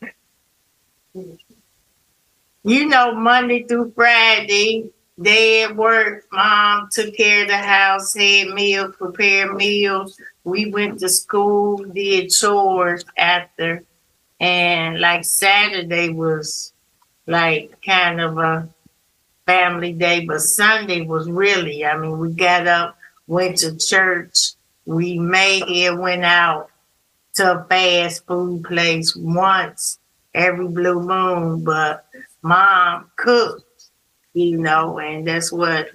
you 2.64 2.86
know, 2.88 3.14
Monday 3.16 3.64
through 3.64 3.94
Friday, 3.96 4.92
day 5.22 5.64
at 5.64 5.76
work, 5.76 6.26
mom 6.32 6.90
took 6.92 7.16
care 7.16 7.44
of 7.44 7.48
the 7.48 7.58
house, 7.58 8.14
had 8.14 8.50
meals, 8.50 8.96
prepared 8.98 9.56
meals. 9.56 10.20
We 10.44 10.72
went 10.72 11.00
to 11.00 11.10
school, 11.10 11.78
did 11.78 12.30
chores 12.30 13.06
after. 13.18 13.84
And 14.40 15.00
like 15.00 15.26
Saturday 15.26 16.10
was 16.10 16.74
like 17.26 17.82
kind 17.86 18.22
of 18.22 18.38
a 18.38 18.70
family 19.46 19.94
day, 19.94 20.26
but 20.26 20.42
Sunday 20.42 21.02
was 21.02 21.30
really, 21.30 21.86
I 21.86 21.98
mean, 21.98 22.20
we 22.20 22.34
got 22.34 22.68
up, 22.68 22.98
went 23.26 23.58
to 23.60 23.78
church, 23.78 24.54
we 24.88 25.20
maybe 25.20 25.90
went 25.92 26.24
out 26.24 26.70
to 27.36 27.60
a 27.60 27.64
fast 27.66 28.26
food 28.26 28.64
place 28.64 29.16
once 29.16 30.00
every 30.34 30.68
blue 30.70 31.02
moon, 31.02 31.64
but 31.64 32.06
mom 32.42 33.12
cooked, 33.18 33.64
you 34.34 34.58
know, 34.58 34.98
and 35.00 35.28
that's 35.28 35.52
what, 35.52 35.90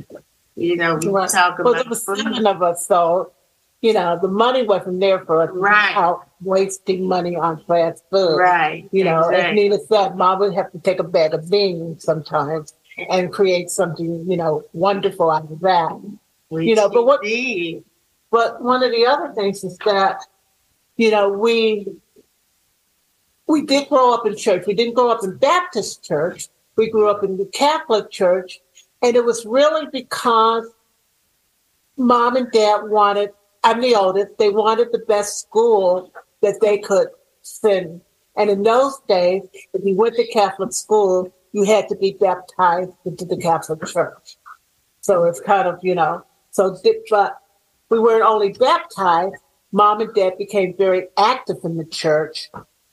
you 0.57 0.77
know, 0.77 0.97
we 0.97 1.09
Right. 1.09 1.29
talk 1.31 1.59
Well, 1.59 1.73
about. 1.73 1.85
there 1.85 1.91
was 1.91 2.05
seven 2.05 2.47
of 2.47 2.63
us, 2.63 2.87
so 2.87 3.33
you 3.81 3.93
know, 3.93 4.17
the 4.23 4.29
money 4.29 4.63
wasn't 4.65 5.01
there 5.01 5.25
for 5.25 5.43
us 5.43 5.51
Right. 5.53 5.97
out 5.97 6.29
wasting 6.41 7.09
money 7.09 7.35
on 7.35 7.65
fast 7.65 8.05
food. 8.11 8.37
Right, 8.37 8.89
You 8.93 9.03
know, 9.05 9.29
as. 9.29 9.55
Nina 9.57 9.79
said, 9.89 10.17
mom 10.17 10.39
would 10.39 10.55
have 10.55 10.71
to 10.71 10.79
take 10.79 11.01
a 11.01 11.05
bag 11.05 11.35
of 11.35 11.51
beans 11.51 12.05
sometimes 12.05 12.75
and 13.11 13.33
create 13.33 13.71
something, 13.71 14.31
you 14.31 14.37
know, 14.37 14.63
wonderful 14.73 15.31
out 15.33 15.51
of 15.51 15.59
that. 15.61 16.01
you 16.51 16.77
know, 16.77 16.89
but 16.91 17.05
what 17.07 17.25
but 18.33 18.63
one 18.63 18.83
of 18.83 18.91
the 18.91 19.07
other 19.07 19.33
things 19.35 19.63
is 19.63 19.77
that, 19.85 20.25
you 20.97 21.11
know, 21.11 21.29
we 21.29 21.87
we 23.47 23.63
did 23.67 23.89
grow 23.91 24.15
up 24.15 24.27
in 24.27 24.37
church. 24.37 24.67
We 24.67 24.73
didn't 24.75 24.95
grow 24.95 25.11
up 25.11 25.23
in 25.23 25.37
Baptist 25.37 26.03
church. 26.03 26.49
We 26.77 26.91
grew 26.91 27.11
up 27.11 27.23
in 27.23 27.37
the 27.37 27.45
Catholic 27.45 28.11
church. 28.11 28.61
And 29.03 29.15
it 29.15 29.25
was 29.25 29.45
really 29.45 29.87
because 29.93 30.67
mom 31.99 32.37
and 32.37 32.51
dad 32.51 32.85
wanted, 32.85 33.31
I'm 33.63 33.83
the 33.83 33.95
oldest, 33.95 34.39
they 34.39 34.49
wanted 34.49 34.89
the 34.93 35.01
best 35.01 35.41
school 35.41 36.11
that 36.41 36.61
they 36.63 36.79
could 36.79 37.09
send. 37.43 38.01
And 38.37 38.49
in 38.49 38.63
those 38.63 38.99
days, 39.07 39.43
if 39.75 39.85
you 39.85 39.95
went 39.95 40.17
to 40.17 40.27
Catholic 40.29 40.73
school, 40.73 41.31
you 41.53 41.65
had 41.65 41.87
to 41.89 41.97
be 41.97 42.17
baptized 42.19 42.93
into 43.05 43.27
the 43.27 43.37
Catholic 43.37 43.85
Church. 43.85 44.39
So 45.03 45.25
it's 45.25 45.41
kind 45.41 45.69
of, 45.69 45.81
you 45.83 45.95
know, 45.95 46.25
so, 46.51 46.79
but 47.11 47.42
we 47.93 47.99
weren't 47.99 48.25
only 48.25 48.53
baptized, 48.55 49.35
mom 49.71 50.01
and 50.01 50.15
dad 50.15 50.39
became 50.39 50.75
very 50.79 51.09
active 51.19 51.59
in 51.63 51.77
the 51.77 51.85
church. 51.85 52.49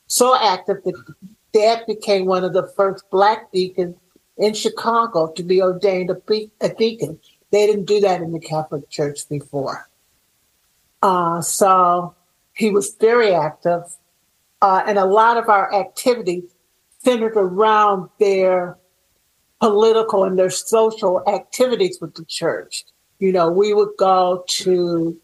So 0.08 0.36
active 0.36 0.84
that 0.84 1.16
dad 1.54 1.86
became 1.88 2.26
one 2.26 2.44
of 2.44 2.52
the 2.52 2.68
first 2.76 3.10
black 3.10 3.50
deacons 3.54 3.96
in 4.38 4.54
Chicago 4.54 5.32
to 5.38 5.42
be 5.42 5.62
ordained 5.62 6.10
a, 6.10 6.16
be- 6.16 6.52
a 6.60 6.68
deacon. 6.68 7.18
They 7.50 7.66
didn't 7.66 7.86
do 7.86 8.02
that 8.02 8.20
in 8.20 8.34
the 8.34 8.42
Catholic 8.42 8.90
Church 8.90 9.20
before. 9.30 9.90
Uh, 11.02 11.40
so 11.40 12.14
he 12.54 12.70
was 12.70 12.94
very 13.00 13.34
active. 13.34 13.84
Uh, 14.62 14.84
and 14.86 14.98
a 14.98 15.06
lot 15.06 15.38
of 15.38 15.48
our 15.48 15.74
activities 15.74 16.44
centered 17.06 17.38
around 17.38 18.10
their 18.20 18.78
political 19.62 20.26
and 20.26 20.38
their 20.38 20.50
social 20.50 21.24
activities 21.26 22.00
with 22.02 22.16
the 22.16 22.26
church. 22.26 22.84
You 23.20 23.32
know, 23.32 23.52
we 23.52 23.74
would 23.74 23.96
go 23.98 24.44
to 24.48 25.18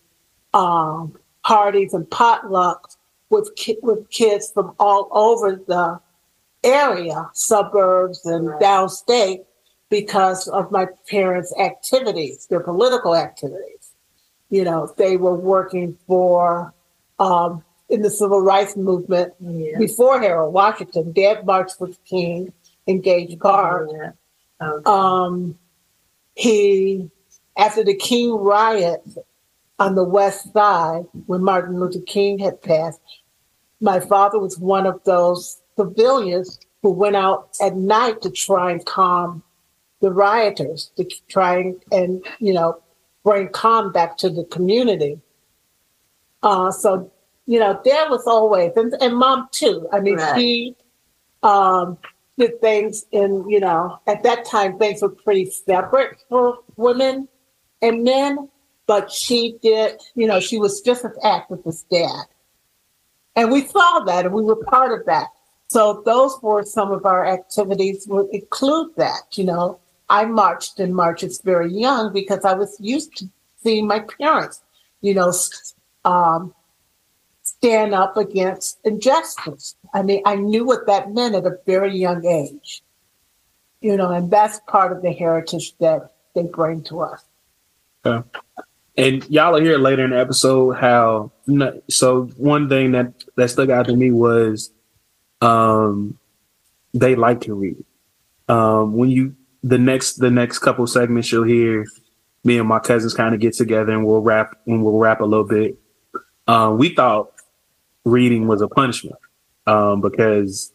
um, 0.54 1.18
parties 1.44 1.94
and 1.94 2.06
potlucks 2.06 2.98
with 3.30 3.56
ki- 3.56 3.80
with 3.82 4.10
kids 4.10 4.52
from 4.54 4.76
all 4.80 5.10
over 5.12 5.56
the 5.56 6.00
area, 6.64 7.30
suburbs 7.34 8.26
and 8.26 8.48
downstate, 8.62 9.46
because 9.90 10.48
of 10.48 10.72
my 10.72 10.88
parents' 11.10 11.54
activities, 11.60 12.48
their 12.48 12.60
political 12.60 13.16
activities. 13.16 13.92
You 14.50 14.64
know, 14.64 14.94
they 14.98 15.18
were 15.18 15.36
working 15.36 15.98
for 16.08 16.74
um, 17.20 17.64
in 17.90 18.02
the 18.02 18.10
civil 18.10 18.42
rights 18.42 18.76
movement 18.76 19.34
before 19.80 20.20
Harold 20.20 20.54
Washington. 20.54 21.12
Dad 21.14 21.46
marched 21.46 21.80
with 21.80 22.04
King, 22.06 22.52
engaged 22.88 23.40
guard. 23.40 23.90
Um, 24.86 25.58
he, 26.36 27.10
after 27.58 27.84
the 27.84 27.96
King 27.96 28.32
riot 28.32 29.02
on 29.80 29.96
the 29.96 30.04
West 30.04 30.54
Side, 30.54 31.06
when 31.26 31.44
Martin 31.44 31.80
Luther 31.80 32.00
King 32.06 32.40
had 32.40 32.62
passed, 32.62 33.00
my 33.82 34.00
father 34.00 34.40
was 34.40 34.58
one 34.58 34.86
of 34.86 35.04
those 35.04 35.62
civilians 35.78 36.60
who 36.82 36.92
went 36.92 37.16
out 37.16 37.50
at 37.62 37.76
night 37.76 38.22
to 38.22 38.30
try 38.30 38.72
and 38.72 38.86
calm 38.86 39.44
the 40.02 40.12
rioters, 40.12 40.92
to 40.98 41.04
try 41.28 41.58
and, 41.58 41.84
and 41.92 42.26
you 42.40 42.54
know, 42.54 42.82
bring 43.24 43.50
calm 43.50 43.92
back 43.92 44.18
to 44.18 44.30
the 44.30 44.44
community. 44.46 45.20
Uh, 46.44 46.72
so, 46.72 47.12
you 47.48 47.60
know, 47.60 47.80
dad 47.84 48.10
was 48.10 48.26
always, 48.28 48.72
and, 48.76 48.94
and 49.02 49.16
mom 49.16 49.48
too. 49.52 49.88
I 49.92 50.00
mean, 50.00 50.16
Right. 50.16 50.38
she 50.38 50.76
um, 51.42 51.98
did 52.38 52.62
things 52.62 53.06
in, 53.12 53.50
you 53.50 53.60
know, 53.60 54.00
at 54.08 54.24
that 54.24 54.46
time, 54.46 54.78
things 54.78 55.02
were 55.02 55.10
pretty 55.10 55.50
separate 55.50 56.24
for 56.30 56.60
women 56.76 57.28
and 57.86 58.04
men, 58.04 58.50
but 58.88 59.12
she 59.12 59.58
did, 59.62 60.02
you 60.16 60.28
know, 60.28 60.40
she 60.40 60.58
was 60.58 60.82
just 60.82 61.06
as 61.06 61.12
active 61.24 61.60
as 61.66 61.84
dad. 61.92 62.26
And 63.36 63.52
we 63.52 63.66
saw 63.66 64.00
that 64.06 64.26
and 64.26 64.34
we 64.34 64.44
were 64.44 64.56
part 64.56 64.98
of 64.98 65.06
that. 65.06 65.28
So 65.68 66.02
those 66.06 66.42
were 66.42 66.64
some 66.64 66.92
of 66.92 67.06
our 67.06 67.26
activities 67.26 68.08
would 68.08 68.28
include 68.32 68.96
that, 68.98 69.24
you 69.34 69.44
know. 69.44 69.80
I 70.08 70.26
marched 70.26 70.80
in 70.80 70.94
marches 70.94 71.42
very 71.42 71.72
young 71.74 72.14
because 72.14 72.46
I 72.46 72.54
was 72.54 72.78
used 72.80 73.18
to 73.18 73.30
seeing 73.64 73.88
my 73.88 74.00
parents, 74.00 74.62
you 75.02 75.16
know, 75.16 75.34
um, 76.06 76.54
stand 77.42 77.96
up 77.96 78.16
against 78.16 78.80
injustice. 78.84 79.76
I 79.94 80.04
mean, 80.04 80.22
I 80.26 80.36
knew 80.36 80.64
what 80.64 80.86
that 80.86 81.12
meant 81.12 81.34
at 81.34 81.46
a 81.46 81.58
very 81.66 81.98
young 81.98 82.24
age, 82.24 82.84
you 83.82 83.98
know, 83.98 84.12
and 84.12 84.30
that's 84.30 84.60
part 84.68 84.92
of 84.92 85.02
the 85.02 85.12
heritage 85.12 85.76
that 85.80 86.12
they 86.36 86.44
bring 86.44 86.84
to 86.84 87.02
us. 87.02 87.24
Yeah. 88.06 88.22
And 88.98 89.30
y'all 89.30 89.54
will 89.54 89.62
hear 89.62 89.78
later 89.78 90.06
in 90.06 90.12
the 90.12 90.20
episode 90.20 90.74
how 90.74 91.32
so 91.90 92.24
one 92.38 92.70
thing 92.70 92.92
that 92.94 93.14
that 93.36 93.50
stuck 93.50 93.70
out 93.70 93.88
to 93.88 93.96
me 93.96 94.12
was 94.12 94.72
um 95.42 96.18
they 96.94 97.16
like 97.16 97.42
to 97.42 97.54
read. 97.54 97.84
Um 98.48 98.94
when 98.94 99.10
you 99.10 99.36
the 99.64 99.78
next 99.78 100.16
the 100.16 100.32
next 100.32 100.60
couple 100.60 100.88
segments 100.88 101.32
you'll 101.32 101.44
hear 101.44 101.86
me 102.46 102.58
and 102.58 102.70
my 102.70 102.80
cousins 102.80 103.14
kind 103.14 103.34
of 103.34 103.42
get 103.42 103.54
together 103.54 103.92
and 103.92 104.06
we'll 104.06 104.22
rap 104.22 104.56
and 104.66 104.84
we'll 104.84 104.98
rap 104.98 105.20
a 105.20 105.26
little 105.26 105.46
bit. 105.46 105.78
Um 106.48 106.78
we 106.78 106.96
thought 106.96 107.34
reading 108.06 108.48
was 108.48 108.62
a 108.62 108.70
punishment. 108.70 109.18
Um 109.68 110.00
because 110.00 110.72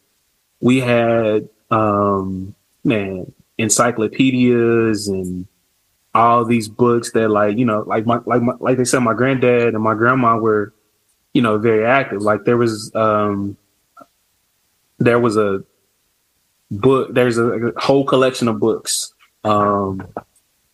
we 0.60 0.80
had 0.80 1.48
um 1.70 2.54
man 2.84 3.32
encyclopedias 3.56 5.08
and 5.08 5.46
all 6.14 6.44
these 6.44 6.68
books 6.68 7.12
that 7.12 7.28
like 7.28 7.56
you 7.56 7.64
know 7.64 7.84
like 7.86 8.06
my 8.06 8.20
like 8.26 8.42
my, 8.42 8.54
like 8.58 8.76
they 8.76 8.84
said 8.84 9.00
my 9.00 9.14
granddad 9.14 9.74
and 9.74 9.82
my 9.82 9.94
grandma 9.94 10.36
were 10.36 10.72
you 11.32 11.42
know 11.42 11.58
very 11.58 11.86
active. 11.86 12.22
Like 12.22 12.44
there 12.44 12.56
was 12.56 12.94
um 12.94 13.56
there 14.98 15.20
was 15.20 15.36
a 15.36 15.62
book 16.70 17.12
there's 17.12 17.38
a, 17.38 17.68
a 17.68 17.80
whole 17.80 18.04
collection 18.04 18.48
of 18.48 18.58
books 18.58 19.12
um 19.44 20.06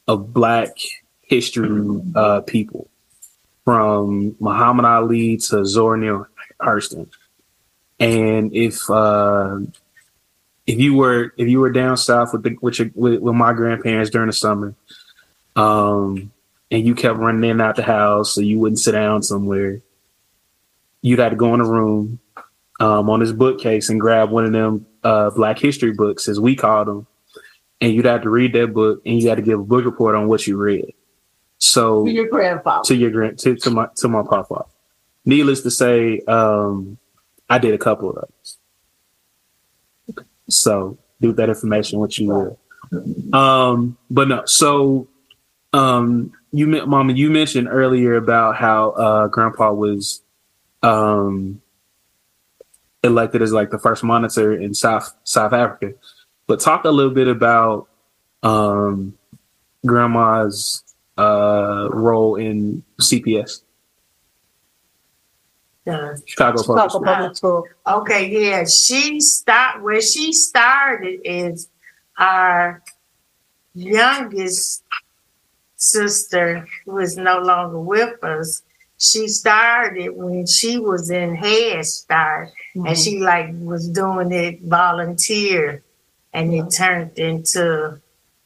of 0.08 0.32
black 0.32 0.70
history 1.22 2.02
uh 2.14 2.40
people 2.42 2.88
from 3.64 4.36
Muhammad 4.40 4.84
Ali 4.84 5.36
to 5.36 5.64
Zora 5.66 5.98
Neale 5.98 6.26
Hurston. 6.60 7.08
And 7.98 8.54
if 8.54 8.88
uh 8.88 9.58
if 10.66 10.78
you 10.80 10.94
were 10.94 11.34
if 11.36 11.48
you 11.48 11.60
were 11.60 11.70
down 11.70 11.96
south 11.96 12.32
with 12.32 12.42
the 12.42 12.56
with, 12.62 12.78
your, 12.78 12.90
with, 12.94 13.20
with 13.20 13.34
my 13.34 13.52
grandparents 13.52 14.10
during 14.10 14.28
the 14.28 14.32
summer 14.32 14.74
um, 15.56 16.30
and 16.70 16.86
you 16.86 16.94
kept 16.94 17.18
running 17.18 17.44
in 17.44 17.50
and 17.52 17.62
out 17.62 17.76
the 17.76 17.82
house 17.82 18.34
so 18.34 18.40
you 18.40 18.58
wouldn't 18.58 18.78
sit 18.78 18.92
down 18.92 19.22
somewhere, 19.22 19.80
you'd 21.02 21.18
have 21.18 21.30
to 21.30 21.36
go 21.36 21.54
in 21.54 21.60
a 21.60 21.64
room 21.64 22.18
um, 22.80 23.08
on 23.08 23.20
this 23.20 23.32
bookcase 23.32 23.88
and 23.88 24.00
grab 24.00 24.30
one 24.30 24.44
of 24.44 24.52
them 24.52 24.86
uh, 25.02 25.30
Black 25.30 25.58
History 25.58 25.92
books, 25.92 26.28
as 26.28 26.38
we 26.40 26.56
called 26.56 26.88
them, 26.88 27.06
and 27.80 27.92
you'd 27.92 28.04
have 28.04 28.22
to 28.22 28.30
read 28.30 28.52
that 28.54 28.74
book 28.74 29.02
and 29.06 29.22
you 29.22 29.28
had 29.28 29.36
to 29.36 29.42
give 29.42 29.60
a 29.60 29.64
book 29.64 29.84
report 29.84 30.14
on 30.14 30.28
what 30.28 30.46
you 30.46 30.56
read. 30.56 30.92
So 31.58 32.04
To 32.04 32.10
your 32.10 32.28
grandfather. 32.28 32.84
to 32.84 32.94
your 32.94 33.10
grand 33.10 33.38
to, 33.40 33.56
to 33.56 33.70
my 33.70 33.88
to 33.96 34.08
my 34.08 34.22
papa. 34.22 34.66
Needless 35.24 35.62
to 35.62 35.70
say, 35.70 36.20
um, 36.28 36.98
I 37.48 37.58
did 37.58 37.74
a 37.74 37.78
couple 37.78 38.10
of 38.10 38.16
those. 38.16 38.58
So 40.48 40.98
do 41.20 41.32
that 41.32 41.48
information 41.48 41.98
what 41.98 42.18
you 42.18 42.28
will. 42.28 42.58
Um, 43.32 43.96
but 44.10 44.28
no, 44.28 44.44
so 44.44 45.08
um, 45.72 46.32
you 46.52 46.66
mama, 46.66 47.12
you 47.12 47.30
mentioned 47.30 47.68
earlier 47.70 48.14
about 48.14 48.56
how 48.56 48.90
uh 48.90 49.26
grandpa 49.28 49.72
was 49.72 50.22
um 50.82 51.60
elected 53.02 53.42
as 53.42 53.52
like 53.52 53.70
the 53.70 53.78
first 53.78 54.02
monitor 54.02 54.52
in 54.52 54.74
South 54.74 55.14
South 55.24 55.52
Africa. 55.52 55.94
But 56.46 56.60
talk 56.60 56.84
a 56.84 56.90
little 56.90 57.12
bit 57.12 57.28
about 57.28 57.88
um 58.42 59.16
grandma's 59.84 60.82
uh 61.18 61.88
role 61.90 62.36
in 62.36 62.82
CPS. 63.00 63.62
Yeah. 65.86 66.16
Chicago 66.24 66.62
Public 66.62 66.90
School. 66.90 67.04
Public 67.04 67.36
School. 67.36 67.64
Okay, 67.86 68.50
yeah. 68.50 68.64
She 68.64 69.20
start 69.20 69.82
where 69.82 70.00
she 70.00 70.32
started 70.32 71.20
is 71.24 71.68
our 72.18 72.82
youngest 73.74 74.82
sister 75.76 76.66
who 76.84 76.98
is 76.98 77.16
no 77.16 77.38
longer 77.38 77.78
with 77.80 78.22
us. 78.24 78.62
She 78.98 79.28
started 79.28 80.10
when 80.16 80.46
she 80.46 80.78
was 80.78 81.10
in 81.10 81.34
Head 81.34 81.84
Start 81.84 82.50
and 82.74 82.84
mm-hmm. 82.86 82.94
she 82.94 83.18
like 83.20 83.48
was 83.52 83.88
doing 83.88 84.32
it 84.32 84.62
volunteer 84.62 85.82
and 86.32 86.52
it 86.54 86.70
turned 86.70 87.18
into 87.18 88.00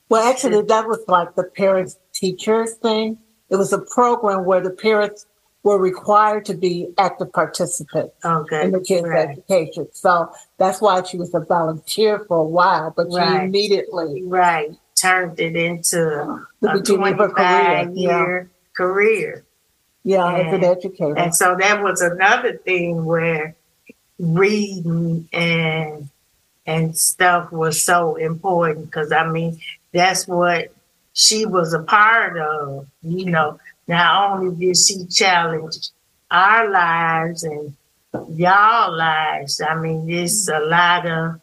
Well, 0.09 0.29
actually, 0.29 0.63
that 0.63 0.87
was 0.89 0.99
like 1.07 1.35
the 1.37 1.45
parents 1.45 1.99
teachers 2.13 2.75
thing. 2.75 3.19
It 3.49 3.57
was 3.57 3.73
a 3.73 3.79
program 3.79 4.45
where 4.45 4.61
the 4.61 4.71
parents 4.71 5.27
were 5.63 5.79
required 5.79 6.45
to 6.47 6.55
be 6.55 6.89
active 6.99 7.33
participants 7.33 8.15
Okay, 8.25 8.65
in 8.65 8.71
the 8.73 8.81
kids' 8.81 9.07
right. 9.07 9.29
education. 9.29 9.89
So 9.93 10.33
that's 10.59 10.81
why 10.81 11.03
she 11.05 11.17
was 11.19 11.35
a 11.35 11.41
volunteer 11.41 12.25
for 12.27 12.39
a 12.39 12.45
while, 12.45 12.93
but 12.97 13.11
she 13.11 13.19
Right. 13.19 13.45
immediately 13.45 14.23
Right. 14.25 14.73
Turned 15.01 15.41
it 15.41 15.57
into 15.57 16.45
The 16.61 16.71
a 16.73 16.79
beginning 16.79 17.13
of 17.15 17.19
her 17.19 17.29
career, 17.29 17.85
25 17.85 17.97
year 17.97 18.51
career. 18.77 19.45
Yeah, 20.05 20.33
as 20.35 20.47
an 20.47 20.55
And- 20.55 20.65
educator. 20.65 21.19
And 21.19 21.35
so 21.35 21.57
that 21.59 21.83
was 21.83 22.01
another 22.03 22.57
thing 22.59 23.05
where 23.05 23.55
reading 24.19 25.29
and 25.33 26.09
and 26.67 26.97
stuff 26.97 27.51
was 27.51 27.83
so 27.83 28.17
important 28.17 28.87
because 28.87 29.13
I 29.13 29.27
mean 29.27 29.61
that's 29.93 30.29
what 30.29 30.73
she 31.13 31.47
was 31.47 31.73
a 31.73 31.81
part 31.83 32.37
of. 32.39 32.87
You 33.03 33.27
know, 33.31 33.59
not 33.89 34.33
only 34.33 34.55
did 34.67 34.77
she 34.77 35.07
challenge 35.07 35.89
our 36.31 36.69
lives 36.71 37.43
and 37.43 37.75
y'all 38.31 38.93
lives. 38.97 39.61
I 39.61 39.75
mean, 39.77 40.07
there's 40.07 40.49
a 40.49 40.61
lot 40.61 41.07
of 41.07 41.41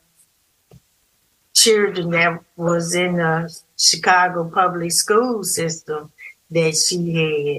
children 1.57 2.11
that 2.11 2.39
was 2.55 2.93
in 2.93 3.15
the 3.15 3.53
Chicago 3.77 4.49
public 4.49 4.91
school 4.91 5.43
system 5.43 6.11
that 6.51 6.75
she 6.75 6.97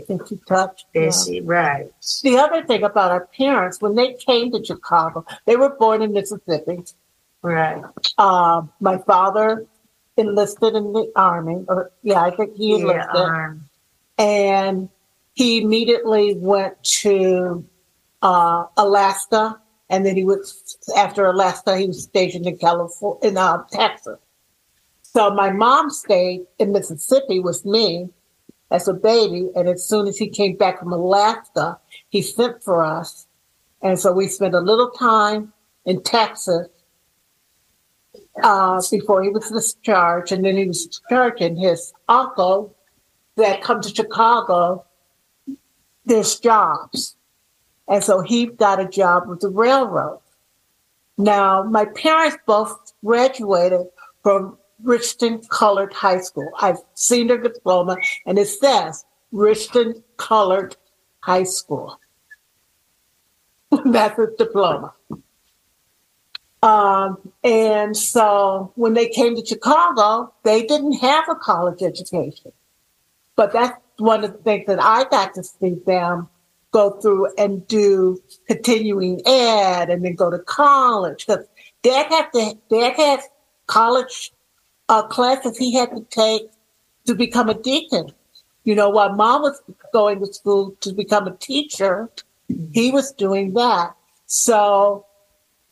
had. 0.07 0.19
That 0.19 0.29
she 0.29 0.37
touched. 0.49 0.87
That 0.95 1.01
yeah. 1.05 1.11
she 1.11 1.41
right. 1.41 1.91
The 2.23 2.39
other 2.39 2.65
thing 2.65 2.85
about 2.85 3.11
our 3.11 3.27
parents, 3.27 3.81
when 3.81 3.97
they 3.97 4.15
came 4.15 4.53
to 4.53 4.65
Chicago, 4.65 5.25
they 5.47 5.57
were 5.57 5.71
born 5.71 6.03
in 6.03 6.13
Mississippi. 6.13 6.85
Right. 7.43 7.83
Um, 8.19 8.71
my 8.81 8.99
father 8.99 9.67
enlisted 10.17 10.75
in 10.75 10.93
the 10.93 11.11
army, 11.15 11.65
or 11.69 11.91
yeah, 12.03 12.23
I 12.23 12.31
think 12.31 12.57
he 12.57 12.71
Yeah, 12.71 12.79
enlisted, 12.79 13.17
Army. 13.17 13.61
and 14.19 14.89
he 15.35 15.63
immediately 15.63 16.35
went 16.37 16.83
to 17.03 17.65
uh, 18.23 18.65
Alaska, 18.77 19.61
and 19.89 20.05
then 20.05 20.17
he 20.17 20.25
was 20.25 20.68
after 20.97 21.27
Alaska, 21.27 21.77
he 21.77 21.87
was 21.87 22.03
stationed 22.03 22.47
in 22.47 22.59
California, 22.59 23.29
in 23.29 23.37
uh, 23.37 23.63
Texas. 23.71 24.19
So 25.03 25.31
my 25.31 25.51
mom 25.51 25.91
stayed 25.91 26.47
in 26.59 26.73
Mississippi 26.73 27.41
with 27.41 27.65
me 27.65 28.09
as 28.71 28.87
a 28.87 28.93
baby, 28.95 29.49
and 29.57 29.69
as 29.69 29.87
soon 29.87 30.07
as 30.07 30.19
he 30.19 30.29
came 30.29 30.57
back 30.57 30.79
from 30.79 30.93
Alaska, 30.93 31.79
he 32.11 32.21
sent 32.23 32.63
for 32.63 32.85
us, 32.85 33.27
and 33.83 33.99
so 33.99 34.13
we 34.13 34.29
spent 34.29 34.55
a 34.55 34.61
little 34.61 34.91
time 34.91 35.53
in 35.87 36.03
Texas 36.03 36.69
uh, 38.43 38.81
before 38.91 39.23
he 39.23 39.31
was 39.31 39.51
discharged, 39.51 40.33
and 40.33 40.45
then 40.45 40.57
he 40.57 40.67
was 40.67 40.87
discharged, 40.87 41.41
and 41.41 41.59
his 41.59 41.93
uncle 42.09 42.77
that 43.37 43.63
come 43.63 43.81
to 43.81 43.89
Chicago, 43.89 44.85
there's 46.05 46.39
jobs. 46.39 47.17
And 47.89 48.05
so 48.05 48.21
he 48.21 48.47
got 48.47 48.81
a 48.81 48.89
job 48.89 49.29
with 49.29 49.41
the 49.41 49.49
railroad. 49.49 50.21
Now, 51.19 51.65
my 51.65 51.85
parents 51.85 52.39
both 52.47 52.93
graduated 53.05 53.89
from 54.23 54.57
Richton 54.85 55.47
Colored 55.49 55.93
High 55.93 56.21
School. 56.21 56.51
I've 56.61 56.79
seen 56.95 57.27
their 57.27 57.43
diploma, 57.43 57.97
and 58.25 58.39
it 58.39 58.47
says 58.47 59.05
Richton 59.33 60.03
Colored 60.17 60.77
High 61.21 61.43
School. 61.43 61.99
That's 63.85 64.17
his 64.17 64.29
diploma. 64.39 64.95
Um, 66.63 67.19
and 67.45 67.97
so 67.97 68.73
when 68.77 68.95
they 68.95 69.09
came 69.09 69.37
to 69.37 69.45
Chicago, 69.45 70.33
they 70.45 70.65
didn't 70.65 70.95
have 70.95 71.29
a 71.29 71.35
college 71.35 71.83
education. 71.83 72.53
But 73.37 73.53
that's 73.53 73.81
one 73.99 74.25
of 74.25 74.33
the 74.33 74.39
things 74.39 74.67
that 74.67 74.83
I 74.83 75.05
got 75.05 75.35
to 75.35 75.45
see 75.45 75.77
them 75.87 76.29
go 76.71 76.91
through 77.01 77.35
and 77.37 77.67
do 77.67 78.23
continuing 78.47 79.21
ed 79.27 79.91
and 79.91 80.05
then 80.05 80.15
go 80.15 80.31
to 80.31 80.39
college. 80.41 81.27
Because 81.27 81.47
dad 81.83 82.07
had 82.07 82.31
to, 82.33 82.59
dad 82.71 82.95
had 82.97 83.21
college 83.67 84.33
uh, 84.89 85.03
classes 85.07 85.57
he 85.57 85.75
had 85.75 85.91
to 85.91 86.05
take 86.11 86.51
to 87.07 87.15
become 87.15 87.49
a 87.49 87.55
deacon. 87.55 88.11
You 88.65 88.75
know, 88.75 88.91
while 88.91 89.15
mom 89.15 89.43
was 89.43 89.63
going 89.93 90.21
to 90.21 90.33
school 90.33 90.77
to 90.81 90.93
become 90.93 91.27
a 91.27 91.37
teacher, 91.37 92.11
he 92.73 92.91
was 92.91 93.13
doing 93.13 93.55
that. 93.55 93.95
So 94.27 95.07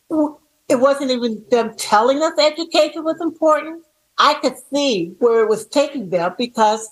it 0.09 0.79
wasn't 0.79 1.11
even 1.11 1.43
them 1.51 1.75
telling 1.77 2.21
us 2.21 2.33
education 2.39 3.03
was 3.03 3.21
important. 3.21 3.83
I 4.17 4.33
could 4.35 4.55
see 4.73 5.15
where 5.19 5.43
it 5.43 5.49
was 5.49 5.67
taking 5.67 6.09
them 6.09 6.33
because, 6.37 6.89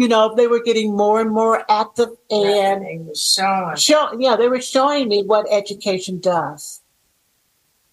you 0.00 0.08
know, 0.08 0.34
they 0.34 0.46
were 0.46 0.62
getting 0.62 0.96
more 0.96 1.20
and 1.20 1.30
more 1.30 1.62
active 1.70 2.08
and 2.30 2.82
they 2.82 3.12
showing. 3.14 3.76
show, 3.76 4.16
yeah, 4.18 4.34
they 4.34 4.48
were 4.48 4.62
showing 4.62 5.08
me 5.08 5.22
what 5.22 5.46
education 5.50 6.18
does. 6.20 6.80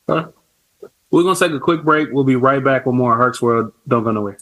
Huh? 0.07 0.29
We're 1.11 1.23
gonna 1.23 1.35
take 1.35 1.51
a 1.51 1.59
quick 1.59 1.83
break. 1.83 2.07
We'll 2.13 2.23
be 2.23 2.37
right 2.37 2.63
back 2.63 2.85
with 2.85 2.95
more 2.95 3.17
Herc's 3.17 3.41
World. 3.41 3.73
Don't 3.89 4.05
go 4.05 4.11
nowhere. 4.11 4.37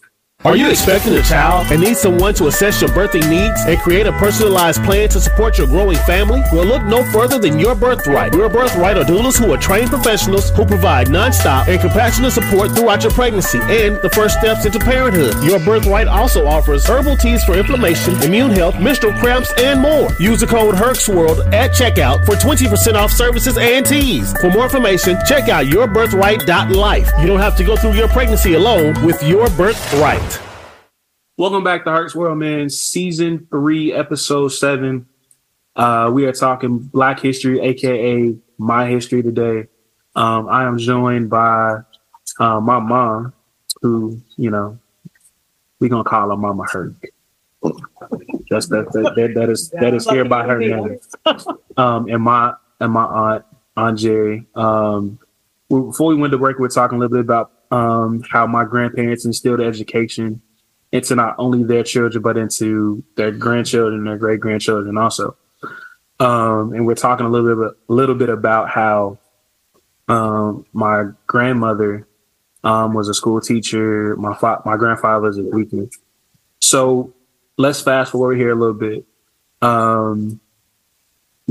Are 0.45 0.55
you 0.55 0.69
expecting 0.69 1.15
a 1.15 1.23
child 1.23 1.71
and 1.71 1.81
need 1.81 1.97
someone 1.97 2.35
to 2.35 2.45
assess 2.45 2.79
your 2.79 2.91
birthing 2.91 3.27
needs 3.31 3.59
and 3.65 3.79
create 3.79 4.05
a 4.05 4.11
personalized 4.11 4.83
plan 4.83 5.09
to 5.09 5.19
support 5.19 5.57
your 5.57 5.65
growing 5.65 5.97
family? 5.97 6.43
Well, 6.53 6.65
look 6.65 6.83
no 6.83 7.03
further 7.11 7.39
than 7.39 7.57
Your 7.57 7.73
Birthright. 7.73 8.31
Your 8.35 8.47
Birthright 8.47 8.95
are 8.95 9.03
doulas 9.03 9.43
who 9.43 9.51
are 9.51 9.57
trained 9.57 9.89
professionals 9.89 10.51
who 10.51 10.63
provide 10.63 11.07
nonstop 11.07 11.67
and 11.67 11.81
compassionate 11.81 12.33
support 12.33 12.75
throughout 12.75 13.01
your 13.01 13.11
pregnancy 13.13 13.57
and 13.63 13.99
the 14.03 14.09
first 14.11 14.37
steps 14.37 14.67
into 14.67 14.77
parenthood. 14.77 15.33
Your 15.43 15.57
Birthright 15.57 16.07
also 16.07 16.45
offers 16.45 16.85
herbal 16.85 17.17
teas 17.17 17.43
for 17.43 17.57
inflammation, 17.57 18.13
immune 18.21 18.51
health, 18.51 18.79
menstrual 18.79 19.13
cramps, 19.13 19.51
and 19.57 19.81
more. 19.81 20.09
Use 20.19 20.41
the 20.41 20.47
code 20.47 20.75
HERXWORLD 20.75 21.53
at 21.53 21.71
checkout 21.71 22.23
for 22.23 22.35
20% 22.35 22.93
off 22.93 23.11
services 23.11 23.57
and 23.57 23.83
teas. 23.83 24.31
For 24.39 24.51
more 24.51 24.65
information, 24.65 25.17
check 25.27 25.49
out 25.49 25.65
yourbirthright.life. 25.65 27.11
You 27.19 27.25
don't 27.25 27.39
have 27.39 27.57
to 27.57 27.63
go 27.63 27.75
through 27.75 27.93
your 27.93 28.09
pregnancy 28.09 28.53
alone 28.53 29.03
with 29.03 29.23
Your 29.23 29.49
Birthright. 29.49 30.34
Welcome 31.37 31.65
back 31.65 31.83
to 31.83 31.91
Herc's 31.91 32.15
World, 32.15 32.37
man. 32.37 32.69
Season 32.69 33.45
three, 33.51 33.91
episode 33.91 34.47
seven. 34.49 35.05
Uh, 35.75 36.09
we 36.13 36.25
are 36.25 36.31
talking 36.31 36.77
Black 36.77 37.19
history, 37.19 37.59
aka 37.59 38.33
my 38.57 38.87
history 38.87 39.21
today. 39.21 39.67
Um, 40.15 40.47
I 40.47 40.63
am 40.63 40.77
joined 40.77 41.29
by 41.29 41.79
uh, 42.39 42.61
my 42.61 42.79
mom, 42.79 43.33
who 43.81 44.21
you 44.37 44.49
know 44.49 44.79
we're 45.81 45.89
gonna 45.89 46.05
call 46.05 46.29
her 46.29 46.37
Mama 46.37 46.63
Herc. 46.71 46.93
Just 48.47 48.69
that 48.69 48.89
that, 48.93 49.13
that, 49.17 49.33
that 49.35 49.49
is 49.49 49.69
that 49.71 49.93
is 49.93 50.07
here 50.07 50.23
by 50.23 50.45
her 50.45 50.57
name. 50.57 50.99
Um, 51.75 52.07
and 52.07 52.23
my 52.23 52.53
and 52.79 52.93
my 52.93 53.03
aunt 53.03 53.45
Aunt 53.75 53.99
Jerry. 53.99 54.47
Um, 54.55 55.19
before 55.67 56.07
we 56.07 56.15
went 56.15 56.31
to 56.31 56.37
break, 56.37 56.59
we 56.59 56.65
are 56.65 56.69
talking 56.69 56.95
a 56.95 56.99
little 57.01 57.17
bit 57.17 57.25
about 57.25 57.51
um, 57.71 58.23
how 58.31 58.47
my 58.47 58.63
grandparents 58.63 59.25
instilled 59.25 59.59
education 59.59 60.41
into 60.95 61.15
not 61.15 61.35
only 61.37 61.63
their 61.63 61.83
children 61.83 62.21
but 62.21 62.37
into 62.37 63.03
their 63.15 63.31
grandchildren, 63.31 64.03
their 64.05 64.17
great 64.17 64.39
grandchildren 64.39 64.97
also. 64.97 65.35
Um, 66.19 66.73
and 66.73 66.85
we're 66.85 66.95
talking 66.95 67.25
a 67.25 67.29
little 67.29 67.55
bit, 67.55 67.77
a 67.89 67.93
little 67.93 68.15
bit 68.15 68.29
about 68.29 68.69
how 68.69 69.17
um, 70.07 70.65
my 70.71 71.05
grandmother 71.27 72.07
um, 72.63 72.93
was 72.93 73.09
a 73.09 73.13
school 73.13 73.41
teacher. 73.41 74.15
My 74.15 74.35
fa- 74.35 74.61
my 74.65 74.77
grandfather 74.77 75.27
was 75.27 75.37
a 75.37 75.43
deacon. 75.43 75.89
So 76.59 77.13
let's 77.57 77.81
fast 77.81 78.11
forward 78.11 78.37
here 78.37 78.51
a 78.51 78.55
little 78.55 78.73
bit. 78.73 79.05
Um, 79.61 80.39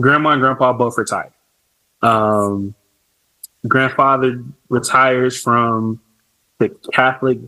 grandma 0.00 0.30
and 0.30 0.40
grandpa 0.40 0.72
both 0.72 0.96
retired. 0.96 1.32
Um, 2.02 2.74
grandfather 3.68 4.42
retires 4.68 5.40
from 5.40 6.00
the 6.58 6.70
Catholic 6.92 7.38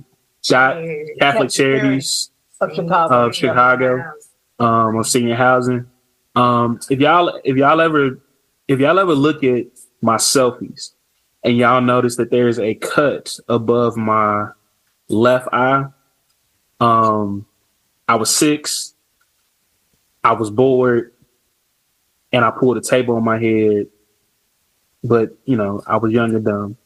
Catholic, 0.48 1.18
Catholic 1.18 1.50
charities 1.50 2.30
Of 2.60 2.74
Chicago. 2.74 3.26
of 3.26 3.34
Chicago, 3.34 4.12
um, 4.58 4.96
of 4.96 5.06
senior 5.06 5.34
housing. 5.34 5.86
Um, 6.34 6.80
if 6.90 7.00
y'all 7.00 7.40
if 7.44 7.56
y'all 7.56 7.80
ever 7.80 8.20
if 8.68 8.78
y'all 8.78 8.98
ever 8.98 9.14
look 9.14 9.42
at 9.42 9.66
my 10.02 10.16
selfies 10.16 10.90
and 11.42 11.56
y'all 11.56 11.80
notice 11.80 12.16
that 12.16 12.30
there's 12.30 12.58
a 12.58 12.74
cut 12.74 13.38
above 13.48 13.96
my 13.96 14.48
left 15.08 15.48
eye, 15.52 15.86
um, 16.80 17.46
I 18.08 18.16
was 18.16 18.34
six, 18.34 18.94
I 20.22 20.32
was 20.32 20.50
bored, 20.50 21.12
and 22.32 22.44
I 22.44 22.50
pulled 22.50 22.76
a 22.76 22.82
table 22.82 23.16
on 23.16 23.24
my 23.24 23.38
head, 23.38 23.86
but 25.02 25.36
you 25.44 25.56
know 25.56 25.82
I 25.86 25.96
was 25.96 26.12
young 26.12 26.34
and 26.34 26.44
dumb. 26.44 26.76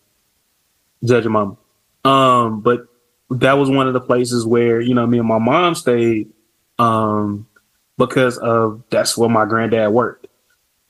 Judge 1.05 1.25
your 1.25 1.33
mama. 1.33 1.57
Um, 2.05 2.61
but 2.61 2.87
that 3.31 3.55
was 3.55 3.71
one 3.71 3.87
of 3.87 3.93
the 3.93 4.01
places 4.01 4.45
where 4.45 4.81
you 4.81 4.95
know 4.95 5.07
me 5.07 5.19
and 5.19 5.29
my 5.29 5.39
mom 5.39 5.75
stayed 5.75 6.31
um 6.79 7.47
because 7.99 8.39
of 8.39 8.83
that's 8.91 9.17
where 9.17 9.29
my 9.29 9.45
granddad 9.45 9.91
worked 9.93 10.27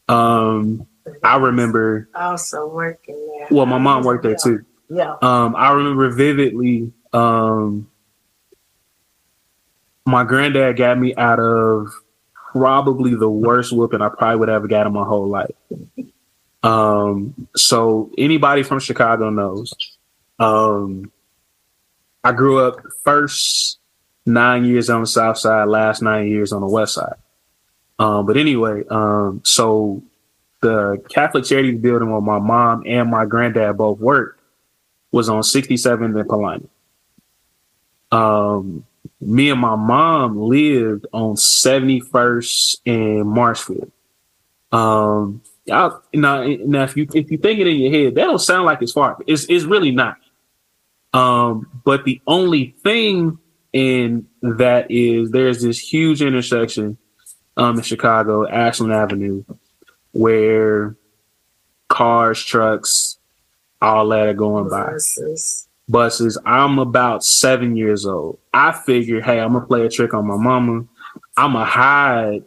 um 0.08 0.86
i 1.22 1.36
remember 1.36 2.08
Also 2.14 2.66
working 2.68 3.14
there. 3.38 3.48
well 3.50 3.66
my 3.66 3.78
mom 3.78 4.04
worked 4.04 4.22
there 4.22 4.36
too 4.42 4.64
Yeah. 4.88 5.16
um 5.22 5.54
i 5.56 5.72
remember 5.72 6.10
vividly 6.10 6.92
um 7.12 7.88
my 10.06 10.24
granddad 10.24 10.76
got 10.76 10.98
me 10.98 11.14
out 11.16 11.38
of 11.38 11.92
probably 12.52 13.14
the 13.14 13.28
worst 13.30 13.72
whooping 13.72 14.00
I 14.02 14.08
probably 14.08 14.36
would 14.40 14.48
ever 14.48 14.66
got 14.66 14.86
in 14.86 14.92
my 14.92 15.04
whole 15.04 15.28
life. 15.28 15.54
Um, 16.64 17.46
so 17.54 18.10
anybody 18.18 18.64
from 18.64 18.80
Chicago 18.80 19.30
knows. 19.30 19.72
Um, 20.40 21.12
I 22.22 22.32
grew 22.32 22.66
up 22.66 22.80
first 23.04 23.78
nine 24.26 24.64
years 24.64 24.90
on 24.90 25.00
the 25.00 25.06
south 25.06 25.38
side, 25.38 25.68
last 25.68 26.02
nine 26.02 26.28
years 26.28 26.52
on 26.52 26.60
the 26.60 26.66
west 26.68 26.94
side. 26.94 27.14
Um, 27.98 28.26
but 28.26 28.36
anyway, 28.36 28.84
um, 28.90 29.42
so 29.44 30.02
the 30.60 31.02
Catholic 31.08 31.44
Charities 31.44 31.80
building 31.80 32.10
where 32.10 32.20
my 32.20 32.38
mom 32.38 32.82
and 32.86 33.10
my 33.10 33.24
granddad 33.24 33.76
both 33.76 33.98
worked 33.98 34.40
was 35.12 35.28
on 35.28 35.42
67th 35.42 36.18
and 36.18 36.28
Paulina. 36.28 36.64
Um, 38.12 38.84
me 39.20 39.50
and 39.50 39.60
my 39.60 39.76
mom 39.76 40.40
lived 40.40 41.06
on 41.12 41.34
71st 41.36 42.76
and 42.86 43.28
Marshfield. 43.28 43.90
Um, 44.72 45.42
I, 45.70 45.90
now, 46.14 46.44
now 46.44 46.84
if 46.84 46.96
you 46.96 47.06
if 47.12 47.30
you 47.30 47.38
think 47.38 47.60
it 47.60 47.66
in 47.66 47.76
your 47.76 47.92
head, 47.92 48.14
that 48.14 48.24
don't 48.24 48.38
sound 48.38 48.64
like 48.64 48.82
it's 48.82 48.92
far. 48.92 49.18
It's 49.26 49.44
it's 49.44 49.64
really 49.64 49.90
not. 49.90 50.16
Um, 51.12 51.68
but 51.84 52.04
the 52.04 52.20
only 52.26 52.74
thing 52.82 53.38
in 53.72 54.26
that 54.42 54.90
is 54.90 55.30
there's 55.30 55.62
this 55.62 55.78
huge 55.78 56.22
intersection 56.22 56.98
um 57.56 57.76
in 57.76 57.82
Chicago, 57.82 58.48
Ashland 58.48 58.92
Avenue, 58.92 59.44
where 60.12 60.96
cars, 61.88 62.42
trucks, 62.42 63.18
all 63.82 64.08
that 64.08 64.28
are 64.28 64.34
going 64.34 64.68
by. 64.68 64.92
Buses. 65.88 66.38
I'm 66.46 66.78
about 66.78 67.24
seven 67.24 67.76
years 67.76 68.06
old. 68.06 68.38
I 68.54 68.72
figured, 68.72 69.24
hey, 69.24 69.40
I'm 69.40 69.52
gonna 69.52 69.66
play 69.66 69.84
a 69.84 69.88
trick 69.88 70.14
on 70.14 70.26
my 70.26 70.36
mama. 70.36 70.84
I'm 71.36 71.52
gonna 71.52 71.64
hide 71.64 72.44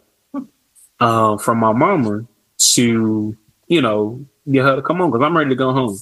um, 0.98 1.38
from 1.38 1.58
my 1.58 1.72
mama 1.72 2.24
to, 2.74 3.36
you 3.68 3.80
know, 3.82 4.24
get 4.50 4.64
her 4.64 4.76
to 4.76 4.82
come 4.82 5.02
on 5.02 5.10
because 5.10 5.24
I'm 5.24 5.36
ready 5.36 5.50
to 5.50 5.56
go 5.56 5.72
home. 5.72 5.98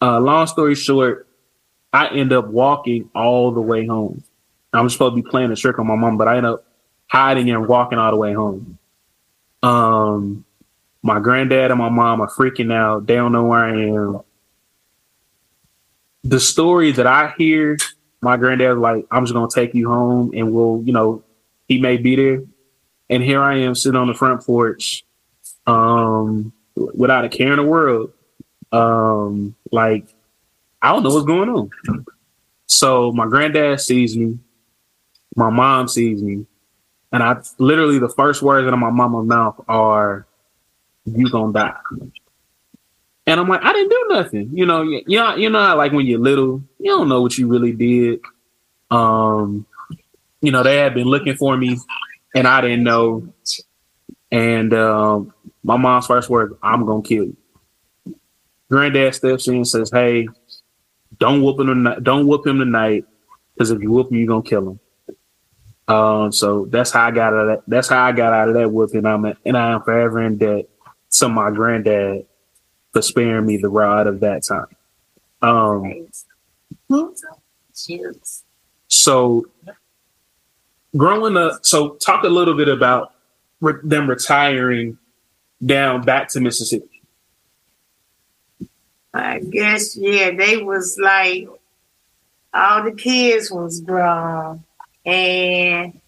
Uh, 0.00 0.18
long 0.20 0.46
story 0.46 0.74
short, 0.74 1.27
I 1.92 2.08
end 2.08 2.32
up 2.32 2.48
walking 2.48 3.10
all 3.14 3.50
the 3.50 3.60
way 3.60 3.86
home. 3.86 4.22
I'm 4.72 4.88
supposed 4.90 5.16
to 5.16 5.22
be 5.22 5.28
playing 5.28 5.50
a 5.50 5.56
trick 5.56 5.78
on 5.78 5.86
my 5.86 5.96
mom, 5.96 6.18
but 6.18 6.28
I 6.28 6.36
end 6.36 6.46
up 6.46 6.64
hiding 7.06 7.50
and 7.50 7.66
walking 7.66 7.98
all 7.98 8.10
the 8.10 8.16
way 8.16 8.34
home. 8.34 8.78
Um, 9.62 10.44
my 11.02 11.20
granddad 11.20 11.70
and 11.70 11.78
my 11.78 11.88
mom 11.88 12.20
are 12.20 12.28
freaking 12.28 12.72
out. 12.72 13.06
They 13.06 13.16
don't 13.16 13.32
know 13.32 13.44
where 13.44 13.64
I 13.64 13.80
am. 13.80 14.20
The 16.24 16.40
story 16.40 16.92
that 16.92 17.06
I 17.06 17.32
hear, 17.38 17.78
my 18.20 18.36
granddad's 18.36 18.78
like, 18.78 19.06
I'm 19.10 19.24
just 19.24 19.32
gonna 19.32 19.48
take 19.48 19.74
you 19.74 19.88
home 19.88 20.32
and 20.34 20.52
we'll, 20.52 20.82
you 20.84 20.92
know, 20.92 21.22
he 21.66 21.80
may 21.80 21.96
be 21.96 22.16
there. 22.16 22.42
And 23.08 23.22
here 23.22 23.40
I 23.40 23.56
am 23.60 23.74
sitting 23.74 23.98
on 23.98 24.08
the 24.08 24.14
front 24.14 24.44
porch, 24.44 25.04
um, 25.66 26.52
without 26.76 27.24
a 27.24 27.28
care 27.28 27.52
in 27.52 27.56
the 27.56 27.64
world. 27.64 28.12
Um, 28.70 29.54
like, 29.72 30.14
I 30.80 30.92
don't 30.92 31.02
know 31.02 31.10
what's 31.10 31.26
going 31.26 31.48
on. 31.48 31.70
So 32.66 33.12
my 33.12 33.26
granddad 33.26 33.80
sees 33.80 34.16
me, 34.16 34.38
my 35.34 35.50
mom 35.50 35.88
sees 35.88 36.22
me, 36.22 36.46
and 37.12 37.22
I 37.22 37.40
literally 37.58 37.98
the 37.98 38.08
first 38.08 38.42
words 38.42 38.66
out 38.66 38.74
of 38.74 38.78
my 38.78 38.90
mama's 38.90 39.26
mouth 39.26 39.64
are, 39.68 40.26
"You 41.06 41.30
gonna 41.30 41.52
die." 41.52 41.76
And 43.26 43.40
I'm 43.40 43.48
like, 43.48 43.62
I 43.62 43.72
didn't 43.72 43.90
do 43.90 44.06
nothing. 44.08 44.50
You 44.54 44.64
know, 44.64 44.82
you 44.82 45.02
know, 45.06 45.34
you 45.34 45.50
know, 45.50 45.76
like 45.76 45.92
when 45.92 46.06
you're 46.06 46.18
little, 46.18 46.62
you 46.78 46.90
don't 46.90 47.08
know 47.08 47.20
what 47.20 47.36
you 47.36 47.46
really 47.46 47.72
did. 47.72 48.20
Um, 48.90 49.66
you 50.40 50.50
know, 50.50 50.62
they 50.62 50.76
had 50.76 50.94
been 50.94 51.08
looking 51.08 51.36
for 51.36 51.56
me, 51.56 51.78
and 52.34 52.46
I 52.46 52.60
didn't 52.60 52.84
know. 52.84 53.32
And 54.30 54.72
um, 54.72 55.34
my 55.62 55.76
mom's 55.76 56.06
first 56.06 56.30
words, 56.30 56.54
"I'm 56.62 56.86
gonna 56.86 57.02
kill 57.02 57.24
you." 57.24 57.36
Granddad 58.70 59.14
steps 59.14 59.48
in 59.48 59.56
and 59.56 59.68
says, 59.68 59.90
"Hey, 59.92 60.28
don't 61.18 61.42
whoop 61.42 61.60
him. 61.60 62.02
Don't 62.02 62.26
whoop 62.26 62.46
him 62.46 62.58
tonight, 62.58 63.04
because 63.54 63.70
if 63.70 63.80
you 63.80 63.90
whoop 63.90 64.10
him, 64.10 64.18
you're 64.18 64.26
gonna 64.26 64.42
kill 64.42 64.70
him." 64.70 64.80
Um, 65.88 66.32
so 66.32 66.66
that's 66.66 66.90
how 66.90 67.06
I 67.06 67.10
got 67.10 67.32
out 67.32 67.38
of 67.40 67.46
that. 67.48 67.62
That's 67.66 67.88
how 67.88 68.04
I 68.04 68.12
got 68.12 68.32
out 68.32 68.48
of 68.48 68.54
that 68.54 68.70
whooping. 68.70 69.06
I'm 69.06 69.24
and 69.24 69.56
I 69.56 69.72
am 69.72 69.82
forever 69.82 70.22
in 70.22 70.36
debt 70.36 70.68
to 71.12 71.28
my 71.28 71.50
granddad 71.50 72.26
for 72.92 73.02
sparing 73.02 73.46
me 73.46 73.56
the 73.56 73.68
rod 73.68 74.06
of 74.06 74.20
that 74.20 74.44
time. 74.44 74.66
Um, 75.40 76.08
so 78.88 79.46
growing 80.96 81.36
up, 81.36 81.64
so 81.64 81.90
talk 81.96 82.24
a 82.24 82.28
little 82.28 82.54
bit 82.54 82.68
about 82.68 83.14
re- 83.60 83.80
them 83.82 84.08
retiring 84.08 84.98
down 85.64 86.02
back 86.02 86.28
to 86.30 86.40
Mississippi. 86.40 86.97
I 89.14 89.40
guess 89.40 89.96
yeah, 89.96 90.30
they 90.30 90.62
was 90.62 90.98
like 91.00 91.48
all 92.52 92.82
the 92.84 92.92
kids 92.92 93.50
was 93.50 93.80
grown 93.80 94.64
and 95.04 96.00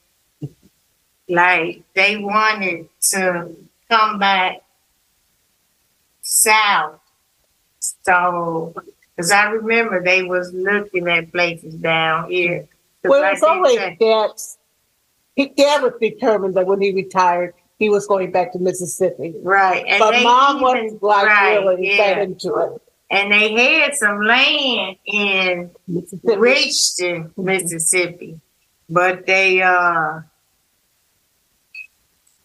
like 1.29 1.83
they 1.95 2.17
wanted 2.17 2.89
to 3.11 3.57
come 3.89 4.19
back 4.19 4.63
south. 6.23 7.01
So, 8.03 8.75
because 9.17 9.31
I 9.31 9.51
remember 9.51 10.03
they 10.03 10.23
was 10.23 10.53
looking 10.53 11.09
at 11.09 11.33
places 11.33 11.75
down 11.75 12.31
here. 12.31 12.69
Well, 13.05 13.33
it's 13.33 13.43
always 13.43 13.77
that- 13.77 13.99
Dad's. 13.99 14.59
He, 15.37 15.47
Dad 15.47 15.83
was 15.83 15.93
determined 16.01 16.55
that 16.57 16.67
when 16.67 16.81
he 16.81 16.93
retired, 16.93 17.55
he 17.79 17.89
was 17.89 18.07
going 18.07 18.31
back 18.31 18.53
to 18.53 18.59
Mississippi. 18.59 19.33
Right. 19.43 19.85
And 19.87 19.99
but 19.99 20.23
mom 20.23 20.57
even- 20.57 20.63
wasn't 20.63 21.03
like 21.03 21.27
right, 21.27 21.59
really 21.59 21.97
yeah. 21.97 22.21
into 22.21 22.55
it. 22.57 22.83
And 23.11 23.33
they 23.33 23.53
had 23.81 23.95
some 23.95 24.23
land 24.23 24.97
in 25.05 25.71
Richton, 25.89 27.37
Mississippi, 27.37 28.41
but 28.89 29.27
they 29.27 29.63
uh 29.63 30.21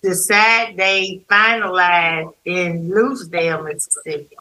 decided 0.02 0.78
they 0.78 1.24
finalized 1.30 2.34
in 2.46 2.90
Lucedale, 2.90 3.64
Mississippi, 3.64 4.38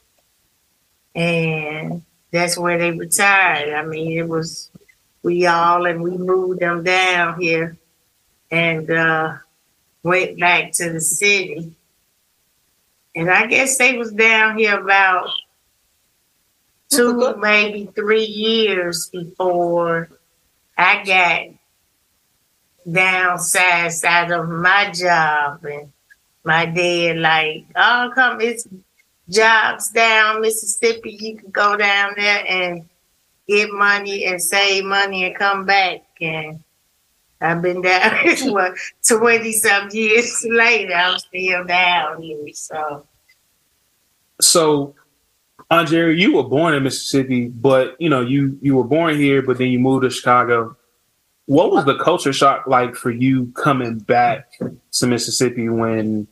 and 1.14 2.03
that's 2.31 2.59
where 2.59 2.79
they 2.79 2.91
retired. 2.91 3.75
I 3.75 3.85
mean, 3.85 4.18
it 4.18 4.29
was 4.29 4.70
we 5.22 5.47
all 5.47 5.87
and 5.87 6.03
we 6.03 6.16
moved 6.16 6.61
them 6.61 6.85
down 6.85 7.39
here 7.41 7.77
and 8.51 8.91
uh 8.91 9.37
went 10.03 10.39
back 10.41 10.72
to 10.72 10.91
the 10.91 11.01
city. 11.01 11.75
And 13.16 13.31
I 13.31 13.47
guess 13.47 13.79
they 13.79 13.97
was 13.97 14.12
down 14.12 14.59
here 14.59 14.79
about 14.79 15.29
two, 16.95 17.36
maybe 17.38 17.90
three 17.95 18.24
years 18.24 19.09
before 19.12 20.09
I 20.76 21.05
got 21.05 21.49
downsized 22.86 24.05
out 24.05 24.32
of 24.32 24.49
my 24.49 24.90
job. 24.90 25.64
And 25.64 25.92
my 26.45 26.66
dad, 26.66 27.18
like, 27.18 27.66
oh, 27.76 28.12
come, 28.14 28.40
it's 28.40 28.66
jobs 29.28 29.90
down 29.90 30.40
Mississippi. 30.40 31.16
You 31.20 31.36
can 31.36 31.51
go 31.51 31.76
down 31.76 32.12
there 32.16 32.45
and 32.47 32.88
get 33.49 33.70
money 33.70 34.26
and 34.26 34.40
save 34.40 34.84
money 34.84 35.24
and 35.24 35.36
come 35.36 35.64
back. 35.64 36.03
And 36.20 36.62
I've 37.40 37.62
been 37.62 37.82
down 37.82 38.16
here, 38.22 38.53
what, 38.53 38.74
20 39.07 39.53
some 39.53 39.88
years 39.92 40.45
later. 40.51 40.95
I'm 40.95 41.18
still 41.18 41.64
down 41.64 42.22
here. 42.22 42.49
So, 42.53 43.07
So, 44.40 44.95
Andre, 45.71 46.15
you 46.15 46.35
were 46.35 46.45
born 46.45 46.75
in 46.75 46.83
Mississippi, 46.83 47.49
but 47.49 47.97
you 47.99 48.09
know 48.09 48.21
you 48.21 48.59
you 48.61 48.77
were 48.77 48.85
born 48.85 49.17
here, 49.17 49.43
but 49.43 49.59
then 49.59 49.69
you 49.69 49.79
moved 49.79 50.03
to 50.03 50.11
Chicago. 50.11 50.77
What 51.47 51.71
was 51.71 51.85
the 51.85 51.99
culture 51.99 52.33
shock 52.33 52.67
like 52.67 52.95
for 52.95 53.11
you 53.11 53.53
coming 53.53 53.99
back 53.99 54.53
to 54.93 55.07
Mississippi 55.07 55.69
when 55.69 56.27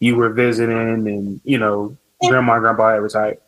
you 0.00 0.16
were 0.16 0.30
visiting 0.30 1.06
and 1.08 1.40
you 1.44 1.58
know 1.58 1.96
grandma 2.26 2.54
and 2.54 2.62
grandpa 2.62 2.92
had 2.92 3.02
retired? 3.02 3.38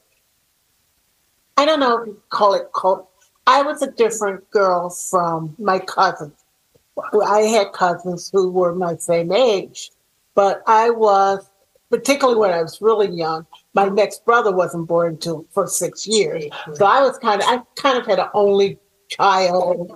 I 1.57 1.65
don't 1.65 1.81
know 1.81 1.99
if 1.99 2.07
you 2.07 2.23
call 2.31 2.55
it 2.55 2.71
cult. 2.75 3.09
I 3.47 3.63
was 3.63 3.83
a 3.83 3.91
different 3.91 4.49
girl 4.51 4.91
from 4.91 5.55
my 5.59 5.79
cousins. 5.79 6.33
I 7.27 7.41
had 7.41 7.73
cousins 7.73 8.31
who 8.33 8.51
were 8.51 8.75
my 8.75 8.97
same 8.97 9.33
age, 9.33 9.91
but 10.35 10.63
I 10.67 10.91
was, 10.91 11.49
particularly 11.91 12.39
when 12.39 12.53
I 12.53 12.63
was 12.63 12.81
really 12.81 13.09
young, 13.09 13.47
my 13.75 13.89
next 13.89 14.25
brother 14.25 14.53
wasn't 14.53 14.87
born 14.87 15.15
until 15.15 15.47
for 15.51 15.67
six 15.67 16.07
years. 16.07 16.45
So 16.75 16.85
I 16.85 17.03
was 17.03 17.19
kind 17.19 17.41
of, 17.41 17.49
I 17.49 17.63
kind 17.77 17.99
of 17.99 18.07
had 18.07 18.19
an 18.19 18.29
only 18.35 18.79
child, 19.09 19.91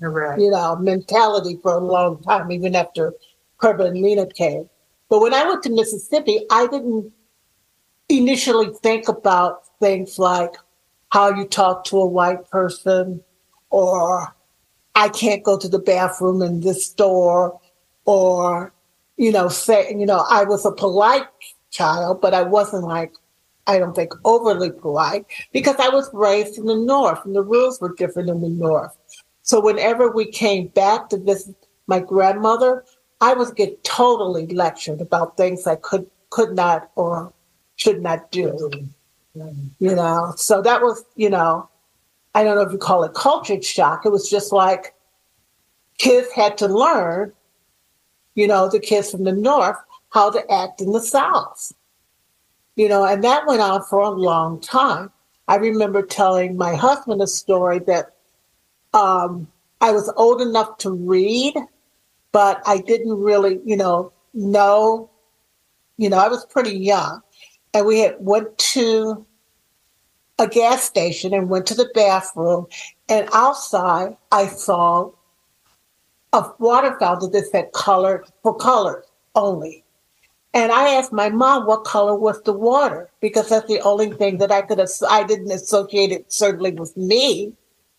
you 0.00 0.50
know, 0.50 0.76
mentality 0.76 1.58
for 1.62 1.74
a 1.74 1.80
long 1.80 2.22
time, 2.22 2.50
even 2.50 2.74
after 2.74 3.12
Kerber 3.58 3.86
and 3.86 4.00
Nina 4.00 4.26
came. 4.26 4.68
But 5.08 5.20
when 5.20 5.34
I 5.34 5.46
went 5.46 5.62
to 5.64 5.70
Mississippi, 5.70 6.40
I 6.50 6.66
didn't 6.66 7.12
initially 8.08 8.72
think 8.82 9.08
about 9.08 9.62
things 9.80 10.18
like 10.18 10.54
how 11.10 11.34
you 11.34 11.46
talk 11.46 11.84
to 11.84 11.98
a 11.98 12.06
white 12.06 12.48
person 12.50 13.22
or 13.70 14.34
I 14.94 15.08
can't 15.08 15.42
go 15.42 15.58
to 15.58 15.68
the 15.68 15.78
bathroom 15.78 16.42
in 16.42 16.60
this 16.60 16.86
store 16.86 17.60
or 18.04 18.72
you 19.18 19.32
know, 19.32 19.48
say, 19.48 19.90
you 19.90 20.06
know, 20.06 20.24
I 20.30 20.44
was 20.44 20.64
a 20.64 20.72
polite 20.72 21.26
child, 21.70 22.22
but 22.22 22.32
I 22.32 22.42
wasn't 22.42 22.84
like, 22.84 23.12
I 23.68 23.78
don't 23.78 23.94
think 23.94 24.14
overly 24.24 24.72
polite 24.72 25.26
because 25.52 25.76
I 25.78 25.90
was 25.90 26.10
raised 26.12 26.58
in 26.58 26.64
the 26.64 26.74
North 26.74 27.24
and 27.24 27.36
the 27.36 27.42
rules 27.42 27.80
were 27.80 27.94
different 27.94 28.30
in 28.30 28.40
the 28.40 28.48
North. 28.48 28.96
So 29.42 29.60
whenever 29.60 30.10
we 30.10 30.30
came 30.30 30.68
back 30.68 31.10
to 31.10 31.18
visit 31.18 31.54
my 31.86 32.00
grandmother, 32.00 32.84
I 33.20 33.34
would 33.34 33.54
get 33.56 33.84
totally 33.84 34.46
lectured 34.46 35.00
about 35.00 35.36
things 35.36 35.66
I 35.66 35.76
could 35.76 36.06
could 36.30 36.54
not 36.54 36.90
or 36.96 37.32
should 37.76 38.02
not 38.02 38.30
do. 38.30 38.70
You 39.78 39.94
know, 39.94 40.32
so 40.36 40.62
that 40.62 40.82
was, 40.82 41.04
you 41.14 41.30
know, 41.30 41.68
I 42.34 42.42
don't 42.42 42.56
know 42.56 42.62
if 42.62 42.72
you 42.72 42.78
call 42.78 43.04
it 43.04 43.14
culture 43.14 43.60
shock. 43.62 44.04
It 44.04 44.10
was 44.10 44.28
just 44.28 44.52
like 44.52 44.94
kids 45.98 46.30
had 46.32 46.58
to 46.58 46.68
learn, 46.68 47.32
you 48.34 48.46
know, 48.46 48.68
the 48.68 48.80
kids 48.80 49.10
from 49.10 49.24
the 49.24 49.32
North, 49.32 49.76
how 50.10 50.30
to 50.30 50.50
act 50.50 50.80
in 50.80 50.92
the 50.92 51.00
South. 51.00 51.72
You 52.78 52.88
know, 52.88 53.04
and 53.04 53.24
that 53.24 53.44
went 53.48 53.60
on 53.60 53.82
for 53.82 53.98
a 53.98 54.10
long 54.10 54.60
time. 54.60 55.10
I 55.48 55.56
remember 55.56 56.00
telling 56.00 56.56
my 56.56 56.76
husband 56.76 57.20
a 57.20 57.26
story 57.26 57.80
that 57.80 58.14
um, 58.94 59.48
I 59.80 59.90
was 59.90 60.12
old 60.16 60.40
enough 60.40 60.78
to 60.78 60.92
read, 60.92 61.54
but 62.30 62.62
I 62.66 62.78
didn't 62.78 63.18
really, 63.18 63.58
you 63.64 63.76
know, 63.76 64.12
know. 64.32 65.10
You 65.96 66.08
know, 66.08 66.18
I 66.18 66.28
was 66.28 66.46
pretty 66.46 66.78
young, 66.78 67.20
and 67.74 67.84
we 67.84 67.98
had 67.98 68.14
went 68.20 68.56
to 68.58 69.26
a 70.38 70.46
gas 70.46 70.84
station 70.84 71.34
and 71.34 71.50
went 71.50 71.66
to 71.66 71.74
the 71.74 71.90
bathroom, 71.96 72.68
and 73.08 73.28
outside 73.32 74.16
I 74.30 74.46
saw 74.46 75.10
a 76.32 76.44
water 76.60 76.96
fountain 77.00 77.32
that 77.32 77.46
said 77.46 77.72
"color 77.72 78.24
for 78.44 78.54
colors 78.54 79.04
only." 79.34 79.84
And 80.58 80.72
I 80.72 80.94
asked 80.94 81.12
my 81.12 81.28
mom 81.28 81.66
what 81.66 81.84
color 81.84 82.16
was 82.16 82.42
the 82.42 82.52
water 82.52 83.08
because 83.20 83.48
that's 83.48 83.68
the 83.68 83.80
only 83.82 84.10
thing 84.10 84.38
that 84.38 84.50
I 84.50 84.62
could. 84.62 84.80
Ass- 84.80 85.04
I 85.08 85.22
didn't 85.22 85.52
associate 85.52 86.10
it 86.10 86.32
certainly 86.32 86.72
with 86.72 86.96
me. 86.96 87.52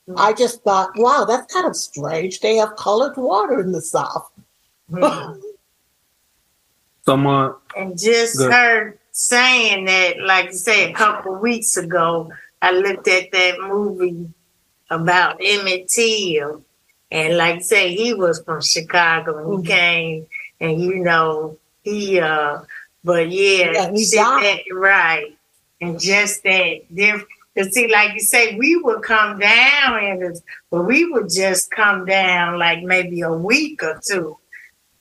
Mm-hmm. 0.10 0.20
I 0.20 0.34
just 0.34 0.62
thought, 0.64 0.89
wow, 0.97 1.24
that's 1.26 1.53
kind 1.53 1.66
of 1.66 1.76
strange. 1.78 2.41
They 2.41 2.57
have 2.57 2.76
colored 2.76 3.16
water 3.16 3.62
in 3.62 3.72
the 3.72 3.82
South. 3.82 4.30
Mm-hmm. 4.91 5.39
Someone 7.05 7.51
uh, 7.51 7.53
And 7.78 7.97
just 7.97 8.38
Good. 8.38 8.51
her 8.51 8.97
saying 9.14 9.86
that, 9.86 10.20
like 10.20 10.47
you 10.47 10.57
say, 10.57 10.91
a 10.91 10.93
couple 10.93 11.36
of 11.36 11.41
weeks 11.41 11.78
ago, 11.78 12.30
I 12.62 12.72
looked 12.72 13.07
at 13.07 13.32
that 13.32 13.62
movie 13.62 14.34
about 14.89 15.39
Emmett 15.41 15.88
Till. 15.88 16.66
And 17.10 17.38
like 17.38 17.55
I 17.55 17.60
say, 17.60 17.95
he 17.95 18.14
was 18.14 18.43
from 18.43 18.62
Chicago 18.62 19.38
and 19.38 19.47
he 19.47 19.57
mm-hmm. 19.60 19.66
came 19.66 20.28
and 20.60 20.82
you 20.82 20.95
know, 20.97 21.57
he 21.90 22.20
uh 22.20 22.60
but 23.04 23.30
yeah, 23.30 23.72
Yeah, 23.94 24.40
that- 24.42 24.60
right. 24.74 25.36
And 25.82 25.98
just 26.00 26.44
that 26.44 26.82
different 26.94 27.28
to 27.58 27.64
see, 27.72 27.88
like 27.88 28.14
you 28.14 28.20
say, 28.20 28.56
we 28.58 28.76
would 28.76 29.02
come 29.02 29.40
down 29.40 30.04
and 30.04 30.42
but 30.72 30.84
we 30.84 31.10
would 31.12 31.30
just 31.30 31.72
come 31.72 32.06
down 32.06 32.60
like 32.60 32.84
maybe 32.84 33.22
a 33.22 33.32
week 33.32 33.82
or 33.84 34.00
two. 34.06 34.38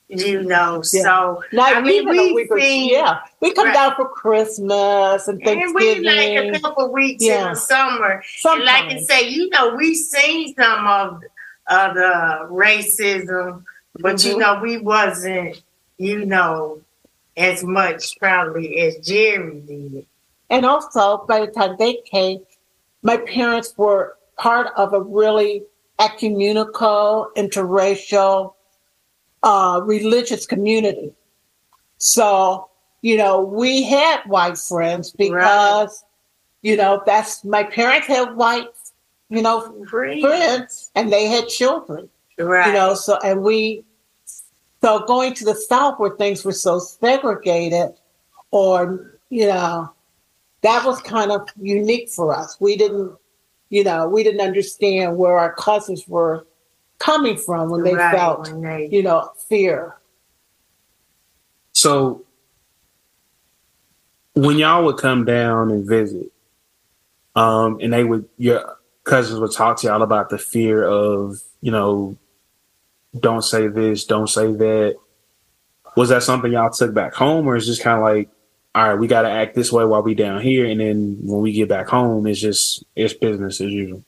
You 0.08 0.42
know, 0.42 0.82
Yeah. 0.92 1.02
so 1.04 1.42
Not 1.52 1.76
I 1.76 1.80
mean, 1.82 2.08
we 2.08 2.48
seen 2.58 2.88
yeah, 2.90 3.18
we 3.40 3.52
come 3.52 3.66
Right. 3.66 3.74
down 3.74 3.94
for 3.96 4.08
Christmas 4.08 5.28
and 5.28 5.38
Thanksgiving. 5.42 6.06
and 6.06 6.06
we 6.06 6.40
like 6.48 6.56
a 6.56 6.60
couple 6.60 6.90
weeks 6.92 7.22
in 7.24 7.44
the 7.50 7.54
summer. 7.54 8.22
And 8.46 8.64
like 8.64 8.84
I 8.84 8.98
say, 9.00 9.28
you 9.28 9.50
know, 9.50 9.74
we 9.74 9.94
seen 9.94 10.54
some 10.54 10.86
of 10.86 11.22
of 11.66 11.94
the 11.94 12.48
racism, 12.50 13.64
but 14.00 14.24
you 14.24 14.36
Mhm. 14.36 14.38
know, 14.40 14.60
we 14.62 14.78
wasn't, 14.78 15.60
you 15.98 16.24
know, 16.24 16.80
as 17.36 17.62
much 17.62 18.18
probably 18.18 18.80
as 18.80 18.96
Jerry 18.98 19.60
did. 19.60 20.06
And 20.50 20.64
also, 20.64 21.24
by 21.28 21.40
the 21.40 21.52
time 21.52 21.76
they 21.78 21.98
came, 22.10 22.40
my 23.02 23.16
parents 23.18 23.74
were 23.76 24.16
part 24.38 24.68
of 24.76 24.92
a 24.92 25.00
really 25.00 25.62
ecumenical, 26.00 27.30
interracial, 27.36 28.54
uh, 29.42 29.80
religious 29.84 30.46
community. 30.46 31.12
So, 31.98 32.70
you 33.02 33.16
know, 33.16 33.40
we 33.40 33.82
had 33.82 34.22
white 34.26 34.58
friends 34.58 35.12
because, 35.12 36.04
you 36.62 36.76
know, 36.76 37.02
that's 37.04 37.44
my 37.44 37.64
parents 37.64 38.06
had 38.06 38.36
white, 38.36 38.66
you 39.28 39.42
know, 39.42 39.84
friends, 39.88 40.90
and 40.94 41.12
they 41.12 41.26
had 41.26 41.48
children. 41.48 42.08
Right. 42.38 42.68
You 42.68 42.72
know, 42.72 42.94
so, 42.94 43.18
and 43.24 43.42
we, 43.42 43.84
so 44.82 45.04
going 45.06 45.34
to 45.34 45.44
the 45.44 45.54
South 45.54 45.98
where 45.98 46.10
things 46.16 46.44
were 46.44 46.52
so 46.52 46.78
segregated, 46.78 47.90
or, 48.50 49.18
you 49.30 49.46
know, 49.46 49.92
that 50.62 50.84
was 50.84 51.00
kind 51.02 51.30
of 51.30 51.48
unique 51.60 52.08
for 52.10 52.34
us. 52.34 52.56
We 52.60 52.76
didn't, 52.76 53.16
you 53.70 53.84
know, 53.84 54.08
we 54.08 54.22
didn't 54.22 54.40
understand 54.40 55.16
where 55.16 55.38
our 55.38 55.52
cousins 55.54 56.06
were 56.08 56.46
coming 56.98 57.36
from 57.36 57.70
when 57.70 57.82
they 57.82 57.94
Right, 57.94 58.16
felt, 58.16 58.50
when 58.50 58.62
they- 58.62 58.88
you 58.90 59.02
know, 59.02 59.30
fear. 59.48 59.96
So 61.72 62.24
when 64.34 64.58
y'all 64.58 64.84
would 64.84 64.96
come 64.96 65.24
down 65.24 65.70
and 65.70 65.86
visit, 65.86 66.32
um, 67.36 67.78
and 67.80 67.92
they 67.92 68.04
would 68.04 68.28
your 68.36 68.76
cousins 69.04 69.38
would 69.38 69.52
talk 69.52 69.78
to 69.78 69.86
y'all 69.86 70.02
about 70.02 70.28
the 70.28 70.38
fear 70.38 70.84
of, 70.84 71.40
you 71.60 71.70
know, 71.70 72.16
don't 73.18 73.42
say 73.42 73.68
this, 73.68 74.04
don't 74.04 74.28
say 74.28 74.52
that. 74.52 74.96
Was 75.96 76.10
that 76.10 76.22
something 76.22 76.52
y'all 76.52 76.70
took 76.70 76.94
back 76.94 77.14
home, 77.14 77.46
or 77.46 77.56
is 77.56 77.66
just 77.66 77.82
kind 77.82 77.98
of 77.98 78.04
like, 78.04 78.28
all 78.74 78.90
right, 78.90 78.98
we 78.98 79.08
got 79.08 79.22
to 79.22 79.30
act 79.30 79.54
this 79.54 79.72
way 79.72 79.84
while 79.84 80.02
we 80.02 80.14
down 80.14 80.40
here, 80.40 80.66
and 80.66 80.80
then 80.80 81.18
when 81.22 81.40
we 81.40 81.52
get 81.52 81.68
back 81.68 81.88
home, 81.88 82.26
it's 82.26 82.40
just 82.40 82.84
it's 82.94 83.14
business 83.14 83.60
as 83.60 83.70
usual. 83.70 84.04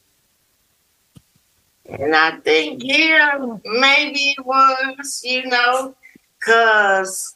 And 1.87 2.15
I 2.15 2.37
think, 2.37 2.83
yeah, 2.85 3.39
maybe 3.65 4.37
it 4.39 4.47
was, 4.47 5.23
you 5.25 5.47
know, 5.47 5.97
because, 6.39 7.35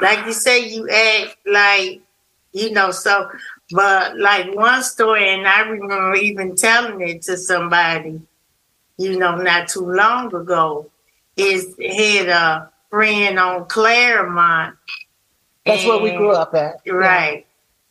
like 0.00 0.24
you 0.24 0.32
say, 0.32 0.66
you 0.66 0.88
act 0.88 1.36
like, 1.44 2.00
you 2.52 2.70
know, 2.70 2.90
so, 2.92 3.28
but 3.72 4.18
like 4.18 4.54
one 4.54 4.82
story, 4.82 5.28
and 5.28 5.46
I 5.46 5.60
remember 5.62 6.14
even 6.14 6.56
telling 6.56 7.06
it 7.06 7.20
to 7.22 7.36
somebody, 7.36 8.22
you 8.98 9.18
know, 9.18 9.36
not 9.36 9.68
too 9.68 9.90
long 9.90 10.34
ago, 10.34 10.90
is 11.36 11.74
had 11.78 12.28
a 12.28 12.70
friend 12.90 13.38
on 13.38 13.66
Claremont. 13.66 14.76
That's 15.64 15.84
where 15.84 15.98
we 15.98 16.12
grew 16.12 16.32
up 16.32 16.54
at. 16.54 16.80
Yeah. 16.84 16.92
Right. 16.92 17.46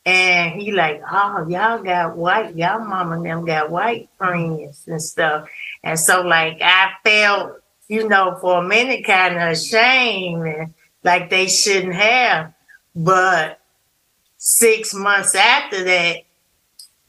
And 0.05 0.59
he 0.59 0.71
like, 0.71 1.01
oh, 1.11 1.47
y'all 1.49 1.81
got 1.81 2.15
white, 2.15 2.55
y'all 2.55 2.79
mama 2.79 3.15
and 3.15 3.25
them 3.25 3.45
got 3.45 3.71
white 3.71 4.07
friends 4.17 4.83
and 4.87 5.01
stuff. 5.01 5.49
And 5.83 5.99
so 5.99 6.21
like 6.21 6.59
I 6.61 6.91
felt, 7.03 7.59
you 7.87 8.07
know, 8.07 8.37
for 8.39 8.63
a 8.63 8.67
minute 8.67 9.03
kind 9.03 9.35
of 9.35 9.49
ashamed 9.49 10.47
and 10.47 10.73
like 11.03 11.29
they 11.29 11.47
shouldn't 11.47 11.95
have. 11.95 12.53
But 12.95 13.59
six 14.37 14.93
months 14.93 15.33
after 15.33 15.83
that, 15.83 16.17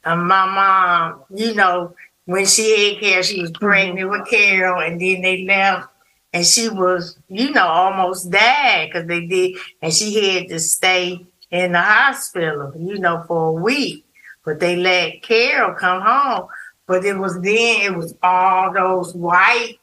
uh, 0.05 0.17
my 0.17 0.47
mom, 0.47 1.25
you 1.35 1.55
know, 1.55 1.95
when 2.27 2.47
she 2.47 2.95
had 2.95 3.01
Carol, 3.01 3.23
she 3.23 3.41
was 3.41 3.51
mm-hmm. 3.51 3.65
pregnant 3.65 4.11
with 4.11 4.29
Carol, 4.29 4.83
and 4.83 5.01
then 5.01 5.23
they 5.23 5.45
left, 5.45 5.89
and 6.33 6.45
she 6.45 6.69
was, 6.69 7.19
you 7.29 7.51
know, 7.51 7.67
almost 7.67 8.31
died 8.31 8.91
because 8.93 9.09
they 9.09 9.27
did, 9.27 9.57
and 9.81 9.93
she 9.93 10.39
had 10.39 10.49
to 10.49 10.61
stay 10.61 11.25
in 11.51 11.73
the 11.73 11.81
hospital, 11.81 12.73
you 12.79 12.99
know, 12.99 13.25
for 13.27 13.49
a 13.49 13.53
week. 13.53 14.05
But 14.45 14.61
they 14.61 14.77
let 14.77 15.23
Carol 15.23 15.75
come 15.75 16.03
home. 16.03 16.49
But 16.87 17.05
it 17.05 17.19
was 17.19 17.35
then, 17.41 17.83
it 17.83 17.97
was 17.97 18.15
all 18.23 18.73
those 18.73 19.13
white, 19.13 19.79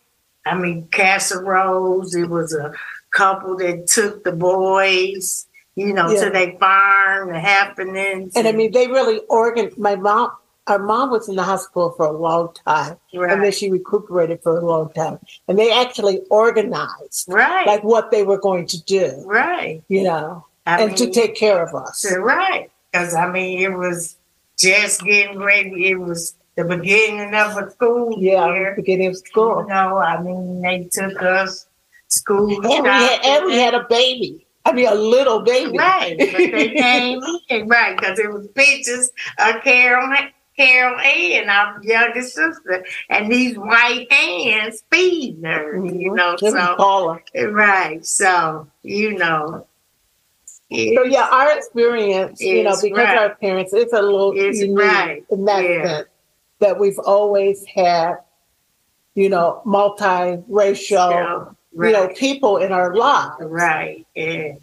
I 0.46 0.56
mean, 0.58 0.88
casseroles. 0.88 2.16
It 2.16 2.30
was 2.30 2.54
a 2.54 2.74
couple 3.12 3.58
that 3.58 3.88
took 3.88 4.24
the 4.24 4.32
boys, 4.32 5.48
you 5.76 5.94
know, 5.94 6.10
Yeah. 6.10 6.26
to 6.26 6.30
their 6.30 6.58
farm, 6.60 7.34
the 7.34 7.40
happenings. 7.42 8.34
And 8.38 8.48
I 8.48 8.54
mean, 8.54 8.72
they 8.72 8.88
really 8.88 9.20
organ. 9.28 9.72
My 9.78 9.98
mom, 9.98 10.32
our 10.68 10.80
mom 10.80 11.12
was 11.12 11.28
in 11.28 11.36
the 11.36 11.44
hospital 11.44 11.92
for 11.92 12.06
a 12.06 12.12
long 12.12 12.54
time, 12.66 12.98
Right. 13.14 13.32
and 13.32 13.44
then 13.44 13.52
she 13.52 13.70
recuperated 13.70 14.42
for 14.44 14.58
a 14.58 14.66
long 14.66 14.92
time. 14.94 15.20
And 15.48 15.60
they 15.60 15.72
actually 15.72 16.22
organized, 16.30 17.26
right, 17.28 17.68
like 17.68 17.84
what 17.84 18.12
they 18.12 18.24
were 18.24 18.38
going 18.40 18.68
to 18.68 18.82
do, 18.84 19.22
right, 19.26 19.84
you 19.90 20.04
know, 20.04 20.46
I 20.66 20.82
and 20.82 20.96
to 20.98 21.10
take 21.10 21.36
care 21.36 21.62
of 21.62 21.76
us. 21.76 22.06
Right. 22.18 22.70
Because, 22.92 23.14
I 23.14 23.30
mean, 23.32 23.60
it 23.60 23.74
was 23.76 24.16
just 24.58 25.02
getting 25.04 25.40
ready. 25.40 25.90
It 25.90 26.00
was 26.00 26.36
the 26.56 26.64
beginning 26.64 27.34
of 27.34 27.58
a 27.58 27.72
school 27.72 28.16
Yeah, 28.20 28.54
year. 28.54 28.74
beginning 28.76 29.08
of 29.08 29.18
school. 29.18 29.64
You 29.64 29.68
know, 29.70 29.98
I 29.98 30.22
mean, 30.22 30.62
they 30.62 30.88
took 30.92 31.20
us 31.22 31.66
school. 32.08 32.50
And 32.64 32.84
we 32.84 32.90
had, 32.90 33.20
and 33.26 33.46
we 33.46 33.56
had 33.58 33.74
a 33.74 33.84
baby. 33.90 34.46
I 34.66 34.72
mean, 34.72 34.88
a 34.88 34.94
little 34.96 35.42
baby. 35.42 35.76
Right, 35.78 36.16
but 36.18 36.32
they 36.38 36.70
came 36.76 37.20
in, 37.50 37.68
right, 37.68 37.98
because 37.98 38.20
it 38.20 38.32
was 38.32 38.48
pictures 38.50 39.12
of 39.40 39.62
Carol 39.64 40.16
Carol 40.56 41.00
Ann, 41.00 41.50
our 41.50 41.82
youngest 41.84 42.36
sister, 42.36 42.86
and 43.10 43.32
these 43.32 43.58
white 43.58 44.12
hands 44.12 44.84
feeding 44.92 45.44
her. 45.44 45.76
You 45.76 45.82
mm-hmm. 45.82 46.16
know, 46.16 46.36
Jimmy 46.38 46.60
so 46.60 46.76
Paula. 46.76 47.20
right. 47.52 48.06
So 48.06 48.68
you 48.84 49.18
know. 49.18 49.68
So 50.72 51.04
yeah, 51.04 51.28
our 51.32 51.56
experience, 51.56 52.42
you 52.42 52.64
know, 52.64 52.76
because 52.82 52.98
right. 52.98 53.18
our 53.18 53.36
parents, 53.36 53.74
it's 53.74 53.94
a 53.94 54.02
little 54.02 54.34
It's 54.36 54.60
unique 54.60 54.80
right. 54.80 55.26
in 55.30 55.46
that 55.46 55.64
Yeah. 55.64 55.86
sense 55.86 56.08
that 56.60 56.80
we've 56.80 56.98
always 56.98 57.64
had, 57.66 58.16
you 59.14 59.30
know, 59.30 59.62
multiracial, 59.68 61.56
you 61.74 61.92
know, 61.92 62.08
people 62.16 62.58
in 62.58 62.72
our 62.72 62.96
lives. 62.96 63.36
Right. 63.42 64.06
Yeah. 64.16 64.54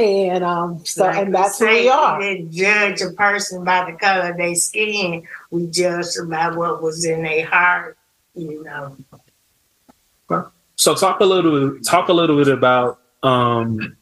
And 0.00 0.42
um, 0.44 0.84
so, 0.86 1.04
Like 1.04 1.16
and 1.16 1.34
that's 1.34 1.58
who 1.58 1.66
say, 1.66 1.82
we 1.82 1.88
are. 1.90 2.20
didn't 2.20 2.52
judge 2.52 3.02
a 3.02 3.10
person 3.10 3.64
by 3.64 3.90
the 3.90 3.96
color 3.98 4.30
of 4.30 4.36
their 4.38 4.54
skin. 4.54 5.26
We 5.50 5.66
judge 5.66 6.14
them 6.14 6.30
by 6.30 6.48
what 6.48 6.82
was 6.82 7.04
in 7.04 7.22
their 7.22 7.44
heart. 7.46 7.98
You 8.34 8.64
know. 8.64 8.96
So 10.76 10.94
talk 10.94 11.20
a 11.20 11.24
little 11.24 11.78
talk 11.80 12.08
a 12.08 12.12
little 12.14 12.36
bit 12.36 12.48
about 12.48 13.00
um 13.22 13.96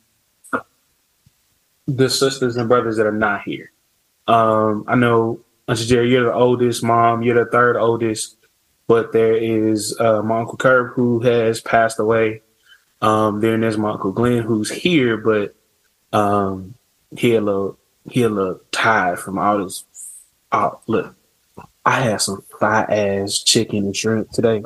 the 1.88 2.09
sisters 2.09 2.57
and 2.57 2.68
brothers 2.68 2.96
that 2.99 3.07
are 3.07 3.12
not 3.12 3.42
here. 3.42 3.72
Um 4.28 4.84
I 4.86 4.94
know 4.94 5.40
Auntie 5.66 5.86
Jerry, 5.86 6.11
you're 6.12 6.26
the 6.26 6.32
oldest, 6.34 6.84
mom, 6.84 7.22
you're 7.22 7.44
the 7.44 7.51
third 7.51 7.76
oldest, 7.76 8.36
but 8.86 9.12
there 9.12 9.34
is 9.34 9.99
uh 9.99 10.22
my 10.22 10.38
Uncle 10.40 10.57
Curb 10.57 10.92
who 10.92 11.18
has 11.20 11.61
passed 11.61 11.99
away. 11.99 12.42
Um 13.03 13.40
then 13.40 13.62
there's 13.62 13.76
my 13.76 13.90
Uncle 13.90 14.12
Glenn 14.12 14.42
who's 14.44 14.70
here, 14.70 15.16
but 15.16 15.57
um 16.13 16.75
he 17.17 17.35
a 17.35 17.41
little 17.41 17.79
he 18.11 18.23
a 18.23 18.29
little 18.29 18.61
tired 18.73 19.19
from 19.19 19.39
all 19.39 19.65
this 19.65 19.85
oh, 20.53 20.81
look. 20.87 21.15
I 21.85 22.01
had 22.01 22.21
some 22.21 22.43
fire 22.61 22.87
ass 22.91 23.39
chicken 23.39 23.87
and 23.87 23.97
shrimp 23.97 24.31
today. 24.31 24.63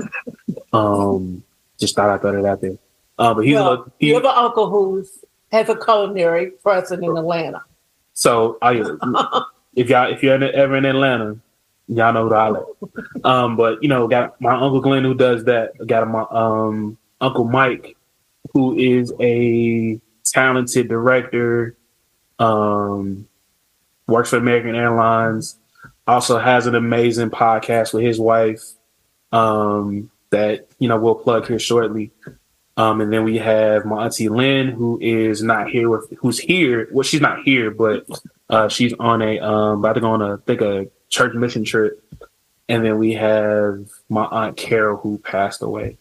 Um 0.72 1.44
just 1.78 1.96
thought 1.96 2.10
I'd 2.10 2.20
throw 2.20 2.38
it 2.38 2.46
out 2.46 2.60
there. 2.60 2.78
Uh, 3.18 3.34
but 3.34 3.44
he's 3.44 3.56
a 3.56 3.62
little, 3.62 3.92
he, 3.98 4.08
you 4.08 4.14
have 4.14 4.24
an 4.24 4.32
uncle 4.34 4.70
who's 4.70 5.18
has 5.50 5.68
a 5.68 5.76
culinary 5.76 6.50
present 6.50 7.04
in 7.04 7.16
Atlanta. 7.16 7.62
so 8.14 8.58
I, 8.62 8.72
if 9.76 9.88
y'all 9.90 10.12
if 10.12 10.22
you're 10.22 10.42
ever 10.42 10.76
in 10.76 10.84
Atlanta, 10.84 11.38
y'all 11.88 12.12
know 12.12 12.24
who 12.24 12.30
to 12.30 12.34
holler 12.34 12.64
at. 12.64 13.24
Um, 13.24 13.56
but 13.56 13.82
you 13.82 13.88
know, 13.88 14.08
got 14.08 14.40
my 14.40 14.52
uncle 14.52 14.80
Glenn 14.80 15.04
who 15.04 15.14
does 15.14 15.44
that. 15.44 15.72
Got 15.86 16.08
my 16.08 16.24
um 16.30 16.96
uncle 17.20 17.44
Mike, 17.44 17.96
who 18.52 18.76
is 18.76 19.12
a 19.20 20.00
talented 20.24 20.88
director. 20.88 21.76
Um, 22.38 23.28
works 24.06 24.30
for 24.30 24.36
American 24.36 24.74
Airlines. 24.74 25.56
Also 26.06 26.38
has 26.38 26.66
an 26.66 26.74
amazing 26.74 27.30
podcast 27.30 27.94
with 27.94 28.04
his 28.04 28.18
wife. 28.18 28.62
Um, 29.30 30.10
that 30.32 30.66
you 30.78 30.88
know 30.88 30.98
we'll 30.98 31.14
plug 31.14 31.46
here 31.46 31.58
shortly. 31.58 32.10
Um, 32.76 33.00
and 33.00 33.12
then 33.12 33.22
we 33.24 33.38
have 33.38 33.84
my 33.84 34.04
auntie 34.04 34.28
Lynn, 34.28 34.68
who 34.68 34.98
is 35.00 35.42
not 35.42 35.68
here 35.68 35.88
with, 35.88 36.10
who's 36.18 36.38
here. 36.38 36.88
Well, 36.90 37.02
she's 37.02 37.20
not 37.20 37.42
here, 37.42 37.70
but 37.70 38.06
uh, 38.48 38.68
she's 38.68 38.94
on 38.98 39.22
a 39.22 39.38
um, 39.40 39.80
about 39.80 39.92
to 39.94 40.00
go 40.00 40.10
on 40.10 40.22
a 40.22 40.34
I 40.34 40.36
think 40.46 40.60
a 40.62 40.88
church 41.08 41.34
mission 41.34 41.64
trip. 41.64 42.02
And 42.68 42.84
then 42.84 42.98
we 42.98 43.12
have 43.12 43.88
my 44.08 44.24
aunt 44.24 44.56
Carol, 44.56 44.96
who 44.96 45.18
passed 45.18 45.62
away. 45.62 45.98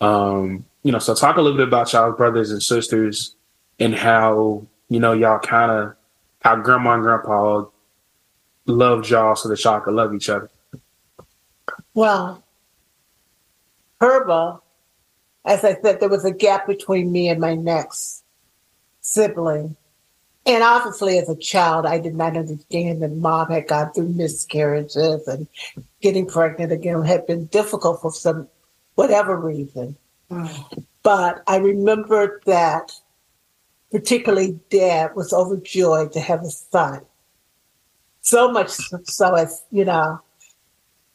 Um, 0.00 0.64
you 0.84 0.92
know, 0.92 0.98
so 0.98 1.14
talk 1.14 1.36
a 1.36 1.42
little 1.42 1.56
bit 1.56 1.68
about 1.68 1.92
y'all 1.92 2.12
brothers 2.12 2.52
and 2.52 2.62
sisters 2.62 3.35
and 3.78 3.94
how 3.94 4.66
you 4.88 5.00
know 5.00 5.12
y'all 5.12 5.38
kind 5.38 5.70
of 5.70 5.96
how 6.40 6.56
grandma 6.56 6.94
and 6.94 7.02
grandpa 7.02 7.64
loved 8.66 9.08
y'all 9.08 9.36
so 9.36 9.48
that 9.48 9.62
y'all 9.62 9.80
could 9.80 9.94
love 9.94 10.14
each 10.14 10.28
other. 10.28 10.50
Well, 11.94 12.42
Herba, 14.00 14.60
as 15.44 15.64
I 15.64 15.80
said, 15.80 16.00
there 16.00 16.08
was 16.08 16.24
a 16.24 16.32
gap 16.32 16.66
between 16.66 17.10
me 17.12 17.28
and 17.28 17.40
my 17.40 17.54
next 17.54 18.24
sibling. 19.00 19.76
And 20.44 20.62
obviously, 20.62 21.18
as 21.18 21.28
a 21.28 21.36
child, 21.36 21.86
I 21.86 21.98
did 21.98 22.14
not 22.14 22.36
understand 22.36 23.02
that 23.02 23.12
mom 23.12 23.50
had 23.50 23.66
gone 23.66 23.92
through 23.92 24.08
miscarriages 24.10 25.26
and 25.26 25.48
getting 26.00 26.26
pregnant 26.26 26.70
again 26.70 27.02
had 27.02 27.26
been 27.26 27.46
difficult 27.46 28.00
for 28.00 28.12
some 28.12 28.48
whatever 28.94 29.36
reason. 29.36 29.96
Mm. 30.30 30.84
But 31.02 31.42
I 31.46 31.56
remember 31.56 32.40
that 32.46 32.92
particularly 33.90 34.58
dad 34.70 35.14
was 35.14 35.32
overjoyed 35.32 36.12
to 36.12 36.20
have 36.20 36.42
a 36.42 36.50
son. 36.50 37.00
So 38.20 38.50
much 38.50 38.70
so 39.04 39.34
as, 39.34 39.64
you 39.70 39.84
know, 39.84 40.20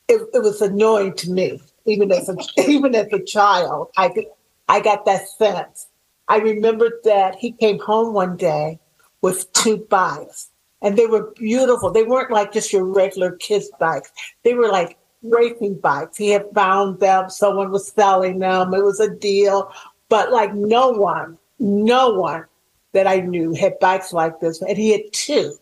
it, 0.07 0.21
it 0.33 0.41
was 0.41 0.61
annoying 0.61 1.13
to 1.15 1.31
me, 1.31 1.59
even 1.85 2.11
as 2.11 2.29
a 2.29 2.35
even 2.69 2.95
as 2.95 3.11
a 3.11 3.23
child. 3.23 3.89
I 3.97 4.09
could, 4.09 4.25
I 4.67 4.79
got 4.79 5.05
that 5.05 5.27
sense. 5.27 5.87
I 6.27 6.37
remembered 6.37 6.93
that 7.03 7.35
he 7.35 7.51
came 7.51 7.79
home 7.79 8.13
one 8.13 8.37
day 8.37 8.79
with 9.21 9.51
two 9.53 9.85
bikes, 9.89 10.49
and 10.81 10.97
they 10.97 11.05
were 11.05 11.31
beautiful. 11.37 11.91
They 11.91 12.03
weren't 12.03 12.31
like 12.31 12.53
just 12.53 12.71
your 12.71 12.85
regular 12.85 13.33
kids 13.37 13.69
bikes. 13.79 14.11
They 14.43 14.53
were 14.53 14.69
like 14.69 14.97
racing 15.21 15.75
bikes. 15.75 16.17
He 16.17 16.29
had 16.29 16.45
found 16.53 16.99
them. 16.99 17.29
Someone 17.29 17.71
was 17.71 17.91
selling 17.91 18.39
them. 18.39 18.73
It 18.73 18.83
was 18.83 18.99
a 18.99 19.13
deal, 19.13 19.71
but 20.09 20.31
like 20.31 20.53
no 20.53 20.89
one, 20.89 21.37
no 21.59 22.13
one 22.13 22.45
that 22.93 23.07
I 23.07 23.21
knew 23.21 23.53
had 23.53 23.79
bikes 23.79 24.13
like 24.13 24.39
this, 24.39 24.61
and 24.61 24.77
he 24.77 24.91
had 24.91 25.01
two 25.11 25.53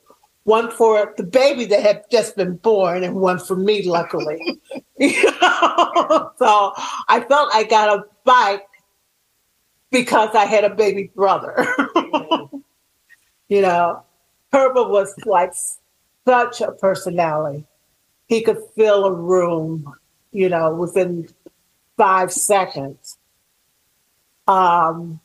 one 0.50 0.72
for 0.72 1.14
the 1.16 1.24
baby 1.24 1.66
that 1.66 1.82
had 1.82 2.04
just 2.10 2.36
been 2.36 2.56
born 2.56 3.04
and 3.04 3.16
one 3.16 3.38
for 3.38 3.56
me, 3.56 3.84
luckily. 3.84 4.60
You 5.00 5.24
know? 5.24 6.32
so 6.38 6.74
I 7.08 7.24
felt 7.28 7.52
I 7.54 7.64
got 7.64 8.00
a 8.00 8.04
bike 8.26 8.68
because 9.92 10.36
I 10.36 10.46
had 10.46 10.66
a 10.66 10.76
baby 10.76 11.10
brother. 11.16 11.66
you 13.48 13.62
know, 13.62 14.04
Herbert 14.52 14.90
was 14.90 15.16
like 15.26 15.54
such 16.28 16.60
a 16.60 16.74
personality. 16.74 17.66
He 18.28 18.42
could 18.42 18.58
fill 18.76 19.06
a 19.06 19.14
room, 19.14 19.94
you 20.32 20.50
know, 20.50 20.74
within 20.76 21.30
five 21.96 22.34
seconds. 22.34 23.18
Um, 24.48 25.22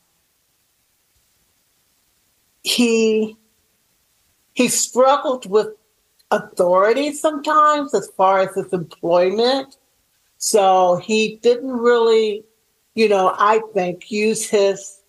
he 2.65 3.37
he 4.53 4.67
struggled 4.67 5.49
with 5.49 5.67
authority 6.31 7.13
sometimes 7.13 7.93
as 7.93 8.09
far 8.17 8.39
as 8.39 8.55
his 8.55 8.73
employment. 8.73 9.77
So 10.37 10.97
he 10.97 11.37
didn't 11.41 11.71
really, 11.71 12.43
you 12.95 13.07
know, 13.07 13.35
I 13.37 13.61
think 13.73 14.09
use 14.11 14.49
his 14.49 15.01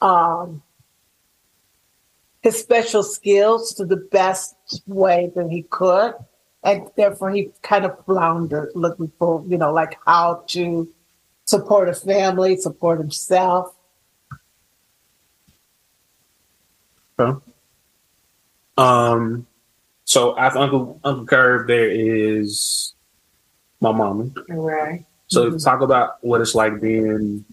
um 0.00 0.62
his 2.42 2.58
special 2.58 3.02
skills 3.02 3.74
to 3.74 3.84
the 3.84 3.96
best 3.96 4.54
way 4.86 5.30
that 5.34 5.50
he 5.50 5.62
could. 5.64 6.14
And 6.62 6.88
therefore 6.96 7.30
he 7.30 7.50
kind 7.62 7.84
of 7.84 8.02
floundered 8.04 8.70
looking 8.74 9.10
for, 9.18 9.44
you 9.48 9.58
know, 9.58 9.72
like 9.72 9.98
how 10.06 10.44
to 10.48 10.88
support 11.44 11.88
a 11.88 11.94
family, 11.94 12.56
support 12.56 12.98
himself. 12.98 13.74
Okay. 17.20 17.40
Um, 18.76 19.46
so 20.04 20.36
after 20.38 20.58
Uncle 20.58 21.00
Uncle 21.04 21.26
Curve, 21.26 21.66
there 21.66 21.90
is 21.90 22.94
my 23.80 23.92
mama. 23.92 24.30
Right. 24.48 25.04
So 25.26 25.56
talk 25.58 25.82
about 25.82 26.16
what 26.22 26.40
it's 26.40 26.54
like 26.54 26.80
being 26.80 27.44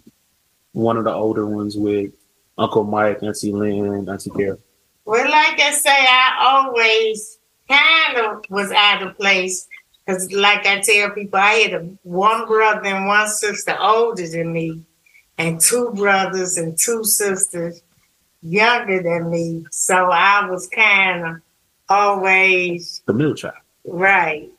one 0.71 0.97
of 0.97 1.03
the 1.03 1.13
older 1.13 1.45
ones 1.45 1.75
with 1.77 2.11
Uncle 2.57 2.83
Mike, 2.83 3.21
Auntie 3.21 3.51
Lynn, 3.51 4.09
Auntie 4.09 4.31
Carol. 4.31 4.59
Well, 5.05 5.29
like 5.29 5.59
I 5.59 5.71
say, 5.71 5.89
I 5.91 6.37
always 6.41 7.37
kind 7.69 8.17
of 8.17 8.43
was 8.49 8.71
out 8.71 9.03
of 9.03 9.17
place 9.17 9.67
because, 10.05 10.31
like 10.31 10.65
I 10.65 10.79
tell 10.79 11.11
people, 11.11 11.39
I 11.39 11.53
had 11.53 11.73
a, 11.73 11.79
one 12.03 12.47
brother 12.47 12.85
and 12.85 13.07
one 13.07 13.27
sister 13.27 13.77
older 13.79 14.27
than 14.27 14.51
me, 14.51 14.81
and 15.37 15.59
two 15.59 15.91
brothers 15.91 16.57
and 16.57 16.77
two 16.77 17.03
sisters 17.03 17.81
younger 18.41 19.01
than 19.01 19.29
me. 19.29 19.65
So 19.71 20.09
I 20.11 20.47
was 20.49 20.67
kind 20.67 21.25
of 21.25 21.35
always 21.89 23.01
The 23.05 23.13
middle 23.13 23.35
child. 23.35 23.55
right, 23.85 24.49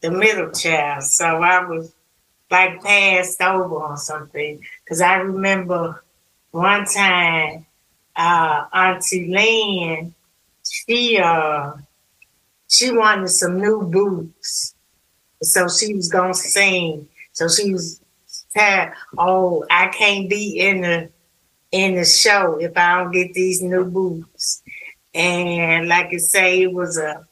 the 0.00 0.10
middle 0.10 0.50
child. 0.50 1.02
So 1.04 1.24
I 1.24 1.64
was 1.64 1.92
like 2.50 2.82
passed 2.82 3.40
over 3.42 3.82
on 3.82 3.96
something 3.96 4.60
because 4.84 5.00
I 5.00 5.16
remember 5.16 6.02
one 6.52 6.84
time 6.86 7.66
uh, 8.14 8.64
Auntie 8.72 9.28
Lynn, 9.28 10.14
she 10.64 11.18
uh, 11.18 11.72
she 12.68 12.90
wanted 12.92 13.28
some 13.28 13.60
new 13.60 13.82
boots, 13.82 14.74
so 15.42 15.68
she 15.68 15.94
was 15.94 16.08
gonna 16.08 16.34
sing. 16.34 17.08
So 17.32 17.48
she 17.48 17.72
was 17.72 18.00
"Oh, 19.18 19.64
I 19.70 19.88
can't 19.88 20.30
be 20.30 20.58
in 20.58 20.80
the 20.80 21.10
in 21.72 21.94
the 21.94 22.04
show 22.04 22.58
if 22.60 22.76
I 22.76 23.02
don't 23.02 23.12
get 23.12 23.34
these 23.34 23.62
new 23.62 23.84
boots." 23.84 24.62
And 25.14 25.88
like 25.88 26.12
I 26.12 26.18
say, 26.18 26.62
it 26.62 26.72
was 26.72 26.98
a 26.98 27.26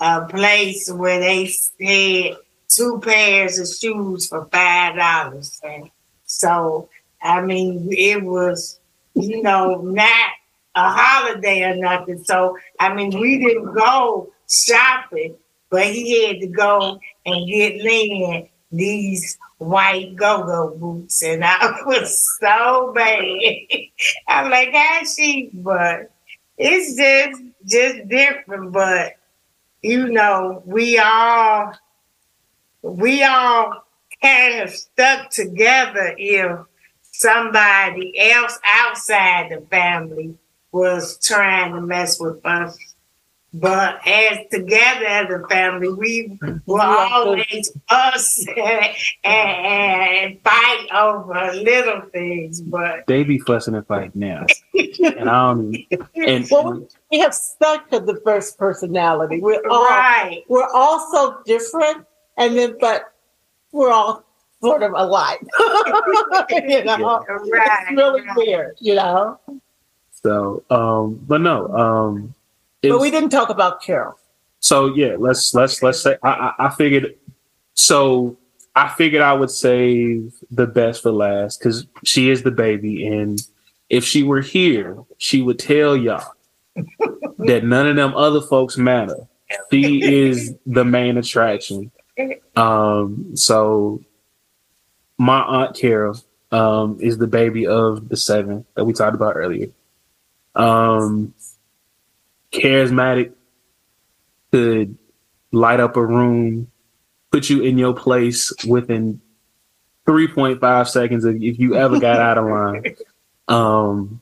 a 0.00 0.26
place 0.26 0.90
where 0.90 1.18
they 1.18 1.50
had 1.80 2.36
two 2.68 3.00
pairs 3.00 3.58
of 3.58 3.68
shoes 3.68 4.28
for 4.28 4.46
five 4.46 4.96
dollars. 4.96 5.60
And 5.64 5.90
so, 6.24 6.88
I 7.22 7.40
mean, 7.40 7.88
it 7.90 8.22
was, 8.22 8.78
you 9.14 9.42
know, 9.42 9.80
not 9.80 10.30
a 10.74 10.90
holiday 10.90 11.64
or 11.64 11.76
nothing. 11.76 12.22
So, 12.24 12.56
I 12.78 12.94
mean, 12.94 13.18
we 13.18 13.38
didn't 13.38 13.72
go 13.74 14.30
shopping, 14.48 15.34
but 15.70 15.86
he 15.86 16.26
had 16.26 16.40
to 16.40 16.46
go 16.46 17.00
and 17.26 17.48
get 17.48 17.80
Lynn 17.82 18.48
these 18.70 19.38
white 19.58 20.14
go-go 20.16 20.76
boots, 20.76 21.22
and 21.22 21.44
I 21.44 21.82
was 21.86 22.38
so 22.40 22.92
bad. 22.94 23.24
I'm 24.28 24.50
like, 24.50 24.72
how 24.72 25.04
she? 25.04 25.50
But 25.52 26.10
it's 26.56 26.96
just 26.96 27.42
just 27.64 28.08
different. 28.08 28.72
But 28.72 29.14
you 29.82 30.08
know, 30.08 30.62
we 30.64 30.98
all 30.98 31.72
we 32.82 33.22
all 33.22 33.84
kind 34.22 34.60
of 34.60 34.70
stuck 34.70 35.30
together 35.30 36.14
if 36.18 36.58
somebody 37.02 38.12
else 38.18 38.58
outside 38.64 39.50
the 39.50 39.64
family 39.70 40.34
was 40.72 41.18
trying 41.24 41.74
to 41.74 41.80
mess 41.80 42.20
with 42.20 42.44
us. 42.44 42.76
But 43.54 44.06
as 44.06 44.38
together 44.50 45.06
as 45.06 45.30
a 45.30 45.46
family, 45.48 45.88
we 45.88 46.38
were 46.66 46.80
always 46.82 47.72
us 47.88 48.46
and, 48.56 48.94
and 49.24 50.40
fight 50.42 50.86
over 50.94 51.52
little 51.54 52.02
things. 52.12 52.60
But 52.60 53.04
They 53.06 53.24
be 53.24 53.38
fussing 53.38 53.74
and 53.74 53.86
fighting 53.86 54.12
now, 54.20 54.44
and 54.74 55.30
I 55.30 55.54
don't. 55.54 55.76
And 56.14 56.46
well, 56.50 56.86
we 57.10 57.18
have 57.20 57.34
such 57.34 57.84
a 57.92 58.00
diverse 58.00 58.52
personality. 58.52 59.40
We're 59.40 59.62
all 59.70 59.84
Right. 59.84 60.42
we're 60.48 60.68
all 60.68 61.08
so 61.10 61.38
different, 61.46 62.04
and 62.36 62.54
then 62.56 62.76
but 62.78 63.14
we're 63.72 63.90
all 63.90 64.24
sort 64.60 64.82
of 64.82 64.92
alike. 64.94 65.40
you 66.50 66.84
know, 66.84 67.24
Right, 67.50 67.86
it's 67.88 67.96
really 67.96 68.20
right. 68.22 68.36
weird. 68.36 68.76
You 68.80 68.94
know, 68.96 69.40
so, 70.22 70.62
um, 70.68 71.18
but 71.26 71.40
no, 71.40 71.68
um, 71.68 72.34
it 72.34 72.37
but 72.82 72.92
was- 72.92 73.02
we 73.02 73.10
didn't 73.10 73.30
talk 73.30 73.48
about 73.48 73.82
Carol. 73.82 74.18
So 74.60 74.94
yeah, 74.94 75.14
let's 75.18 75.54
let's 75.54 75.82
let's 75.82 76.00
say 76.00 76.16
I, 76.22 76.28
I 76.58 76.66
I 76.66 76.70
figured 76.70 77.14
so 77.74 78.36
I 78.74 78.88
figured 78.88 79.22
I 79.22 79.32
would 79.32 79.50
save 79.50 80.34
the 80.50 80.66
best 80.66 81.02
for 81.02 81.12
last 81.12 81.60
because 81.60 81.86
she 82.04 82.28
is 82.30 82.42
the 82.42 82.50
baby, 82.50 83.06
and 83.06 83.40
if 83.88 84.04
she 84.04 84.22
were 84.24 84.40
here, 84.40 84.98
she 85.18 85.42
would 85.42 85.58
tell 85.60 85.96
y'all 85.96 86.32
that 87.38 87.62
none 87.64 87.86
of 87.86 87.96
them 87.96 88.14
other 88.16 88.40
folks 88.40 88.76
matter. 88.76 89.16
She 89.72 90.02
is 90.02 90.54
the 90.66 90.84
main 90.84 91.16
attraction. 91.16 91.90
Um, 92.56 93.36
so 93.36 94.02
my 95.18 95.40
aunt 95.40 95.76
Carol 95.76 96.18
um 96.50 96.98
is 97.00 97.18
the 97.18 97.26
baby 97.26 97.66
of 97.66 98.08
the 98.08 98.16
seven 98.16 98.64
that 98.74 98.84
we 98.84 98.92
talked 98.92 99.14
about 99.14 99.36
earlier. 99.36 99.68
Um, 100.54 101.34
charismatic, 102.52 103.32
could 104.52 104.96
light 105.52 105.80
up 105.80 105.96
a 105.96 106.04
room, 106.04 106.70
put 107.30 107.50
you 107.50 107.62
in 107.62 107.78
your 107.78 107.94
place 107.94 108.52
within 108.66 109.20
3.5 110.06 110.88
seconds 110.88 111.24
if, 111.24 111.36
if 111.40 111.58
you 111.58 111.74
ever 111.74 112.00
got 112.00 112.20
out 112.20 112.38
of 112.38 112.46
line. 112.46 112.96
Um, 113.48 114.20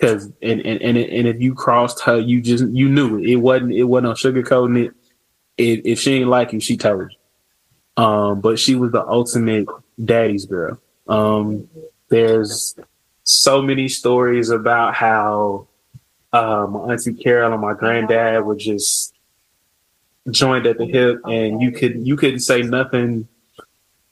cause, 0.00 0.32
and, 0.40 0.60
and, 0.64 0.80
and, 0.80 0.96
and 0.96 1.28
if 1.28 1.42
you 1.42 1.54
crossed 1.54 2.00
her, 2.04 2.18
you 2.18 2.40
just, 2.40 2.64
you 2.68 2.88
knew 2.88 3.18
it. 3.18 3.28
It 3.28 3.36
wasn't, 3.36 3.74
it 3.74 3.84
wasn't 3.84 4.06
on 4.06 4.14
sugarcoating 4.14 4.86
it. 4.86 4.94
If, 5.58 5.80
if 5.84 6.00
she 6.00 6.14
ain't 6.14 6.30
like 6.30 6.54
you, 6.54 6.60
she 6.60 6.78
told 6.78 7.10
you. 7.10 8.02
Um, 8.02 8.40
but 8.40 8.58
she 8.58 8.74
was 8.74 8.92
the 8.92 9.06
ultimate 9.06 9.68
daddy's 10.02 10.46
girl. 10.46 10.80
Um, 11.06 11.68
there's 12.08 12.74
so 13.24 13.60
many 13.60 13.88
stories 13.88 14.48
about 14.48 14.94
how, 14.94 15.68
uh, 16.32 16.66
my 16.68 16.92
auntie 16.92 17.12
Carol 17.12 17.52
and 17.52 17.60
my 17.60 17.74
granddad 17.74 18.44
were 18.44 18.56
just 18.56 19.14
joined 20.30 20.66
at 20.66 20.78
the 20.78 20.86
hip, 20.86 21.20
and 21.24 21.60
you 21.60 21.72
could 21.72 22.06
you 22.06 22.16
couldn't 22.16 22.40
say 22.40 22.62
nothing 22.62 23.28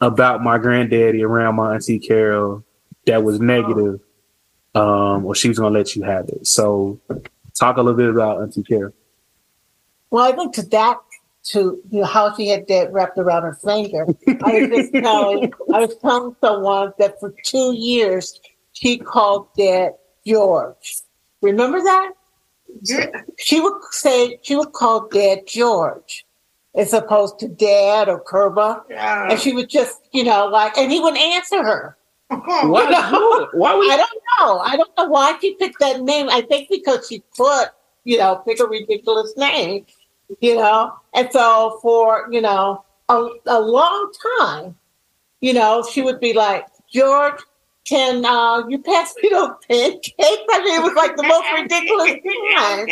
about 0.01 0.43
my 0.43 0.59
granddaddy 0.59 1.23
around 1.23 1.57
my 1.57 1.75
auntie 1.75 1.99
Carol 1.99 2.64
that 3.07 3.23
was 3.23 3.41
negative, 3.41 4.01
um, 4.75 5.25
or 5.25 5.35
she 5.35 5.49
was 5.49 5.59
gonna 5.59 5.77
let 5.77 5.97
you 5.97 6.03
have 6.03 6.29
it. 6.29 6.47
So, 6.47 7.01
talk 7.59 7.77
a 7.77 7.83
little 7.83 7.97
bit 7.97 8.11
about 8.11 8.43
auntie 8.43 8.62
Carol. 8.62 8.93
Well, 10.11 10.31
I 10.31 10.37
think 10.37 10.55
to 10.57 10.62
that, 10.71 10.99
to 11.45 11.81
you 11.91 12.01
know, 12.01 12.05
how 12.05 12.35
she 12.37 12.49
had 12.49 12.66
that 12.68 12.93
wrapped 12.93 13.16
around 13.16 13.43
her 13.43 13.55
finger. 13.55 14.07
I 14.45 14.61
was 14.61 14.68
just 14.68 14.93
telling, 14.93 15.53
I 15.73 15.81
was 15.81 15.97
telling 15.97 16.37
someone 16.41 16.93
that 16.99 17.18
for 17.18 17.35
two 17.45 17.73
years 17.73 18.41
she 18.73 18.99
called 18.99 19.49
Dad 19.57 19.93
George. 20.27 21.03
Remember 21.43 21.80
that? 21.82 22.12
She 23.38 23.61
would 23.61 23.82
say 23.91 24.38
she 24.43 24.55
would 24.57 24.72
call 24.72 25.09
Dad 25.09 25.47
George, 25.47 26.24
as 26.74 26.93
opposed 26.93 27.38
to 27.41 27.49
Dad 27.49 28.09
or 28.09 28.22
Kerba, 28.22 28.82
Yeah. 28.88 29.28
and 29.30 29.41
she 29.41 29.53
would 29.53 29.68
just, 29.68 30.01
you 30.12 30.22
know, 30.24 30.47
like, 30.47 30.76
and 30.78 30.91
he 30.93 31.01
wouldn't 31.01 31.20
answer 31.22 31.62
her. 31.64 31.97
Why- 32.28 32.84
You 32.84 32.91
know? 32.91 33.49
why 33.53 33.74
would- 33.74 33.91
I 33.91 33.97
don't 33.97 34.22
know. 34.38 34.59
I 34.61 34.76
don't 34.76 34.91
know 34.97 35.07
why 35.09 35.36
she 35.41 35.55
picked 35.55 35.80
that 35.80 36.01
name. 36.03 36.28
I 36.30 36.43
think 36.43 36.68
because 36.70 37.09
she 37.09 37.22
put, 37.36 37.70
you 38.05 38.18
know, 38.18 38.36
pick 38.47 38.61
a 38.61 38.66
ridiculous 38.66 39.36
name, 39.36 39.84
you 40.41 40.55
know. 40.57 40.93
And 41.12 41.28
so 41.32 41.78
for, 41.82 42.28
you 42.30 42.41
know, 42.41 42.84
a, 43.09 43.28
a 43.47 43.61
long 43.61 44.12
time, 44.38 44.76
you 45.41 45.53
know, 45.53 45.82
she 45.91 46.03
would 46.03 46.20
be 46.20 46.32
like, 46.34 46.66
George, 46.93 47.41
can 47.91 48.24
uh, 48.24 48.62
you 48.68 48.78
pass 48.78 49.12
me 49.20 49.30
those 49.30 49.51
pancakes? 49.68 50.14
I 50.20 50.62
mean, 50.64 50.80
it 50.80 50.82
was 50.82 50.95
like 50.95 51.16
the 51.16 51.24
most 51.24 51.47
ridiculous 51.61 52.12
thing. 52.22 52.86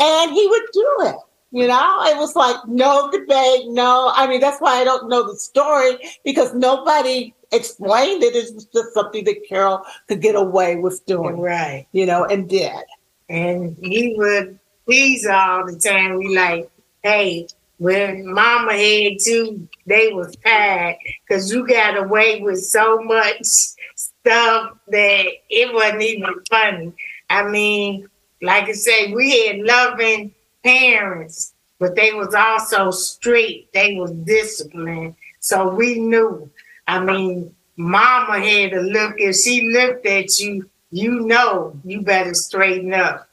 And 0.00 0.32
he 0.32 0.46
would 0.46 0.62
do 0.72 0.96
it. 1.08 1.16
You 1.50 1.66
know, 1.66 2.02
it 2.04 2.16
was 2.18 2.36
like 2.36 2.56
no 2.66 3.10
debate, 3.10 3.68
no. 3.68 4.12
I 4.14 4.26
mean, 4.26 4.40
that's 4.40 4.60
why 4.60 4.80
I 4.80 4.84
don't 4.84 5.08
know 5.08 5.26
the 5.26 5.36
story 5.36 5.98
because 6.24 6.54
nobody 6.54 7.34
explained 7.52 8.22
it. 8.22 8.34
It 8.34 8.54
was 8.54 8.66
just 8.66 8.92
something 8.92 9.24
that 9.24 9.46
Carol 9.48 9.82
could 10.08 10.20
get 10.20 10.34
away 10.34 10.76
with 10.76 11.04
doing. 11.06 11.38
Right. 11.38 11.86
You 11.92 12.06
know, 12.06 12.24
and 12.24 12.48
did. 12.48 12.84
And 13.28 13.76
he 13.82 14.14
would 14.16 14.58
tease 14.88 15.26
all 15.26 15.66
the 15.66 15.78
time. 15.78 16.18
We 16.18 16.36
like, 16.36 16.70
hey, 17.02 17.46
when 17.82 18.32
mama 18.32 18.74
had 18.74 19.20
you, 19.26 19.68
they 19.86 20.12
was 20.12 20.36
tired 20.36 20.94
because 21.26 21.52
you 21.52 21.66
got 21.66 21.96
away 21.98 22.40
with 22.40 22.62
so 22.62 23.02
much 23.02 23.42
stuff 23.42 24.78
that 24.86 25.26
it 25.50 25.74
wasn't 25.74 26.02
even 26.02 26.34
funny. 26.48 26.92
I 27.28 27.42
mean, 27.48 28.06
like 28.40 28.68
I 28.68 28.72
say, 28.72 29.12
we 29.12 29.48
had 29.48 29.58
loving 29.62 30.32
parents, 30.62 31.54
but 31.80 31.96
they 31.96 32.12
was 32.12 32.32
also 32.36 32.92
strict. 32.92 33.74
They 33.74 33.96
was 33.96 34.12
disciplined. 34.12 35.16
So 35.40 35.74
we 35.74 35.98
knew. 35.98 36.48
I 36.86 37.00
mean, 37.00 37.52
mama 37.76 38.38
had 38.38 38.70
to 38.70 38.80
look, 38.80 39.14
if 39.18 39.34
she 39.34 39.72
looked 39.72 40.06
at 40.06 40.38
you, 40.38 40.70
you 40.92 41.26
know 41.26 41.76
you 41.82 42.02
better 42.02 42.34
straighten 42.34 42.94
up. 42.94 43.28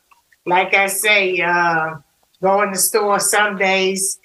Like 0.48 0.74
I 0.74 0.88
say, 0.88 1.40
uh, 1.40 1.98
go 2.42 2.64
in 2.64 2.72
the 2.72 2.80
store 2.80 3.20
some 3.20 3.56
days 3.56 4.18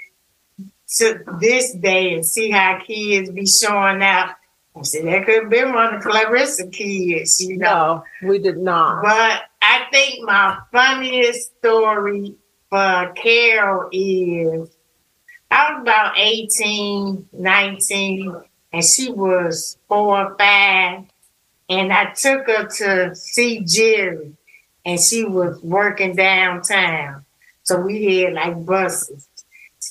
to 0.99 1.21
this 1.41 1.73
day 1.75 2.15
and 2.15 2.25
see 2.25 2.51
how 2.51 2.79
kids 2.87 3.31
be 3.31 3.47
showing 3.47 4.03
out. 4.03 4.35
I 4.77 4.83
said 4.83 5.07
that 5.07 5.25
could 5.25 5.43
have 5.43 5.51
been 5.51 5.73
one 5.73 5.95
of 5.95 6.03
the 6.03 6.11
Clarissa 6.11 6.67
kids, 6.69 7.41
you 7.41 7.59
know. 7.59 8.03
No, 8.23 8.29
we 8.29 8.39
did 8.39 8.59
not. 8.59 9.03
But 9.03 9.43
I 9.63 9.87
think 9.93 10.25
my 10.25 10.59
funniest 10.73 11.57
story 11.59 12.35
for 12.71 13.13
Carol 13.15 13.89
is 13.93 14.71
I 15.51 15.73
was 15.73 15.83
about 15.83 16.19
18, 16.19 17.29
19, 17.33 18.43
and 18.73 18.85
she 18.85 19.11
was 19.13 19.79
four 19.89 20.27
or 20.27 20.37
five. 20.37 21.05
And 21.69 21.93
I 21.93 22.13
took 22.13 22.47
her 22.49 22.67
to 22.67 23.15
see 23.15 23.61
Jerry, 23.61 24.33
and 24.85 25.01
she 25.01 25.25
was 25.25 25.63
working 25.63 26.17
downtown. 26.17 27.25
So 27.63 27.81
we 27.81 28.23
had 28.23 28.35
like 28.35 28.67
buses. 28.67 29.29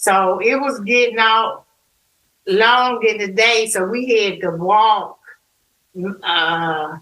So 0.04 0.40
it 0.40 0.56
was 0.56 0.82
getting 0.82 1.18
out 1.18 1.64
long 2.46 3.02
in 3.08 3.20
the 3.20 3.30
day, 3.32 3.68
so 3.68 3.86
we 3.86 4.02
had 4.20 4.42
to 4.42 4.52
walk 4.58 5.18
uh, 5.98 6.98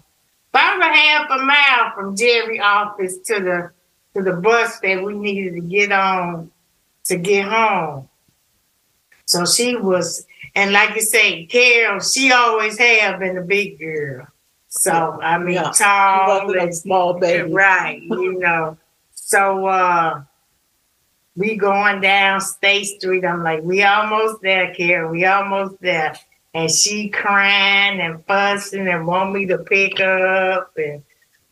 about 0.52 0.80
a 0.80 0.84
half 0.94 1.26
a 1.28 1.38
mile 1.42 1.92
from 1.96 2.16
Jerry 2.16 2.60
office 2.60 3.18
to 3.26 3.40
the 3.40 3.70
to 4.14 4.22
the 4.22 4.34
bus 4.36 4.78
that 4.80 5.02
we 5.02 5.14
needed 5.14 5.54
to 5.54 5.60
get 5.62 5.90
on 5.90 6.52
to 7.06 7.16
get 7.16 7.48
home. 7.48 8.08
So 9.24 9.46
she 9.46 9.74
was, 9.74 10.24
and 10.54 10.72
like 10.72 10.94
you 10.94 11.00
say, 11.02 11.46
Carol, 11.46 11.98
she 11.98 12.30
always 12.30 12.78
have 12.78 13.18
been 13.18 13.36
a 13.36 13.42
big 13.42 13.80
girl. 13.80 14.28
So 14.68 15.18
I 15.20 15.38
mean, 15.38 15.54
Yeah. 15.54 15.72
tall 15.74 16.40
She 16.40 16.44
wasn't 16.44 16.56
a 16.56 16.62
and 16.62 16.74
small 16.76 17.14
baby. 17.18 17.52
right? 17.52 18.00
You 18.00 18.38
know, 18.38 18.76
so 19.12 19.66
uh, 19.66 20.22
we 21.36 21.56
going 21.56 22.00
down 22.00 22.40
State 22.40 22.84
Street. 22.84 23.24
I'm 23.24 23.42
like, 23.42 23.62
we 23.62 23.82
almost 23.82 24.42
there, 24.42 24.74
Carol. 24.74 25.12
We 25.12 25.24
almost 25.24 25.80
there. 25.80 26.14
And 26.54 26.70
she 26.70 27.08
crying 27.08 28.00
and 28.00 28.24
fussing 28.26 28.86
and 28.86 29.06
want 29.06 29.32
me 29.32 29.46
to 29.46 29.58
pick 29.58 30.00
up 30.00 30.72
and 30.76 31.02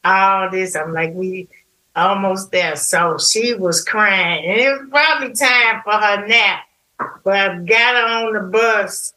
all 0.05 0.51
this. 0.51 0.77
I'm 0.77 0.93
like, 0.93 1.15
we 1.15 1.49
almost 1.97 2.51
there. 2.51 2.77
So 2.77 3.17
she 3.17 3.55
was 3.55 3.83
crying. 3.83 4.45
And 4.45 4.61
it 4.61 4.71
was 4.73 4.89
probably 4.91 5.35
time 5.35 5.83
for 5.83 5.93
her 5.93 6.27
nap. 6.27 6.61
But 7.25 7.51
I 7.51 7.59
got 7.61 7.95
her 7.95 8.27
on 8.27 8.33
the 8.35 8.41
bus 8.41 9.15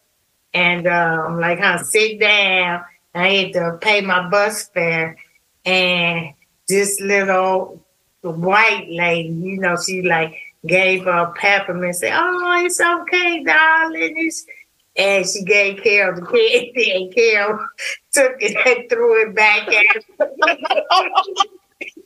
and 0.54 0.88
uh, 0.88 1.24
I'm 1.28 1.40
like, 1.40 1.60
huh, 1.60 1.80
sit 1.80 2.20
down. 2.20 2.86
I 3.14 3.28
had 3.30 3.54
to 3.54 3.78
pay 3.82 4.00
my 4.02 4.30
bus 4.30 4.70
fare. 4.70 5.18
And 5.66 6.34
this 6.68 7.02
little 7.02 7.86
white 8.22 8.88
lady, 8.90 9.30
you 9.30 9.58
know, 9.60 9.76
she 9.76 10.02
like 10.02 10.36
gave 10.66 11.04
her 11.06 11.12
a 11.12 11.32
peppermint, 11.34 11.96
said, 11.96 12.14
Oh, 12.14 12.64
it's 12.64 12.80
okay, 12.80 13.44
darling. 13.44 14.14
It's 14.18 14.46
and 14.96 15.28
she 15.28 15.44
gave 15.44 15.82
Carol 15.84 16.20
the 16.20 16.26
candy, 16.26 16.92
and 16.92 17.14
Carol 17.14 17.60
took 18.12 18.36
it 18.40 18.56
and 18.66 18.90
threw 18.90 19.28
it 19.28 19.36
back 19.36 19.68
at 19.68 19.96
her. 19.96 20.02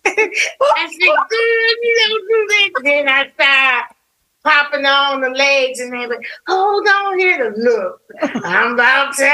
I 0.05 0.89
said, 0.89 1.15
Good, 1.29 1.77
you 1.81 1.95
don't 2.07 2.27
do 2.29 2.47
that. 2.49 2.71
Then 2.83 3.09
I 3.09 3.29
started 3.33 3.95
popping 4.43 4.85
on 4.85 5.19
the 5.21 5.29
legs, 5.31 5.79
and 5.81 5.91
they 5.91 6.07
went, 6.07 6.25
Hold 6.47 6.87
on 6.87 7.19
here 7.19 7.37
to 7.51 7.59
look. 7.59 8.01
I'm 8.21 8.73
about 8.73 9.13
to, 9.15 9.29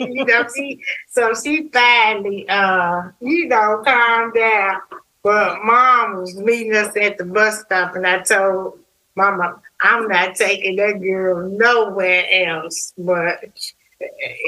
you 0.00 0.24
know, 0.24 0.44
she, 0.54 0.82
so 1.08 1.34
she 1.34 1.68
finally, 1.72 2.48
uh, 2.48 3.02
you 3.20 3.46
know, 3.46 3.82
calmed 3.84 4.34
down. 4.34 4.80
But 5.26 5.64
mom 5.64 6.18
was 6.18 6.36
meeting 6.36 6.76
us 6.76 6.96
at 6.96 7.18
the 7.18 7.24
bus 7.24 7.62
stop, 7.62 7.96
and 7.96 8.06
I 8.06 8.20
told 8.20 8.78
Mama, 9.16 9.60
I'm 9.80 10.06
not 10.06 10.36
taking 10.36 10.76
that 10.76 11.00
girl 11.00 11.50
nowhere 11.50 12.28
else. 12.30 12.94
But 12.96 13.40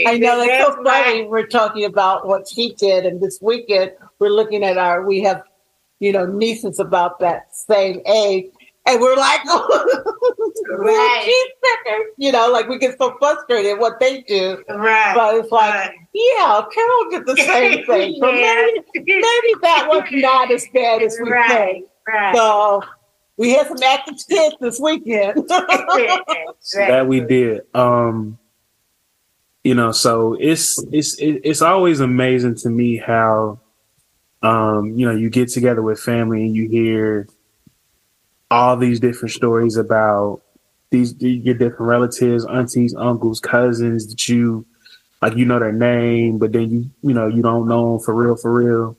I 0.07 0.19
know 0.19 0.39
that's 0.39 0.65
so 0.65 0.81
that's 0.85 0.89
funny. 0.89 1.25
We're 1.25 1.49
talking 1.49 1.85
about 1.85 2.29
what 2.29 2.47
she 2.47 2.75
did, 2.75 3.07
and 3.07 3.21
this 3.21 3.41
weekend 3.43 3.91
we're 4.21 4.29
looking 4.29 4.63
at 4.63 4.79
our. 4.79 5.05
We 5.05 5.21
have, 5.23 5.43
you 5.99 6.13
know, 6.13 6.27
nieces 6.27 6.79
about 6.79 7.19
that 7.19 7.57
same 7.57 8.01
age, 8.07 8.47
and 8.87 9.01
we're 9.01 9.17
like, 9.17 9.41
Right. 10.71 11.23
she's 11.25 12.13
you 12.17 12.33
know, 12.33 12.51
like 12.51 12.69
we 12.69 12.79
get 12.79 12.99
so 12.99 13.17
frustrated 13.19 13.73
at 13.73 13.79
what 13.79 14.01
they 14.01 14.23
do, 14.23 14.63
Right. 14.69 15.13
But 15.15 15.37
it's 15.37 15.51
like, 15.53 15.93
yeah, 16.13 16.63
Carol 16.73 17.11
did 17.11 17.27
the 17.27 17.37
same 17.37 17.85
thing. 17.87 18.19
But 18.21 18.35
Yeah. 18.35 18.67
maybe, 18.95 19.05
maybe 19.07 19.55
that 19.63 19.87
was 19.89 20.05
not 20.13 20.51
as 20.51 20.67
bad 20.75 21.03
as 21.03 21.17
we 21.23 21.31
Right, 21.31 21.49
think. 21.49 21.87
right. 22.07 22.35
So 22.37 22.83
we 23.37 23.51
had 23.55 23.69
some 23.69 23.83
active 23.83 24.17
kids 24.29 24.57
this 24.61 24.81
weekend. 24.81 25.49
that 25.49 27.07
we 27.07 27.21
did. 27.21 27.63
Um, 27.75 28.39
you 29.65 29.75
know, 29.75 29.93
so 29.93 30.35
it's 30.39 30.83
it's 30.93 31.17
it's 31.19 31.63
always 31.63 32.01
amazing 32.01 32.55
to 32.57 32.71
me 32.71 32.97
how, 32.97 33.61
um, 34.43 34.93
you 34.99 35.07
know, 35.07 35.15
you 35.15 35.31
get 35.31 35.49
together 35.49 35.83
with 35.83 36.01
family 36.01 36.43
and 36.45 36.55
you 36.57 36.69
hear 36.69 37.29
all 38.51 38.77
these 38.77 38.99
different 38.99 39.33
stories 39.33 39.77
about 39.77 40.41
these 40.91 41.15
your 41.21 41.55
different 41.55 41.81
relatives, 41.81 42.47
aunties, 42.47 42.95
uncles, 42.95 43.41
cousins 43.41 44.07
that 44.09 44.29
you 44.29 44.67
like 45.21 45.37
you 45.37 45.45
know 45.45 45.59
their 45.59 45.73
name, 45.73 46.39
but 46.39 46.53
then 46.53 46.71
you 46.71 46.91
you 47.03 47.15
know 47.15 47.27
you 47.27 47.43
don't 47.43 47.69
know 47.69 47.93
them 47.93 48.05
for 48.05 48.15
real 48.15 48.37
for 48.37 48.53
real, 48.53 48.97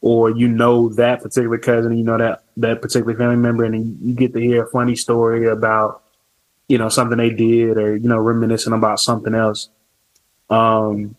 or 0.00 0.30
you 0.30 0.48
know 0.48 0.88
that 0.90 1.22
particular 1.22 1.58
cousin, 1.58 1.96
you 1.96 2.04
know 2.04 2.18
that 2.18 2.44
that 2.56 2.82
particular 2.82 3.16
family 3.16 3.36
member, 3.36 3.64
and 3.64 3.98
you 4.02 4.14
get 4.14 4.32
to 4.34 4.40
hear 4.40 4.64
a 4.64 4.70
funny 4.70 4.96
story 4.96 5.46
about 5.48 6.02
you 6.68 6.78
know 6.78 6.88
something 6.88 7.18
they 7.18 7.30
did, 7.30 7.76
or 7.78 7.96
you 7.96 8.08
know 8.08 8.18
reminiscing 8.18 8.72
about 8.72 9.00
something 9.00 9.34
else. 9.34 9.68
Um, 10.50 11.16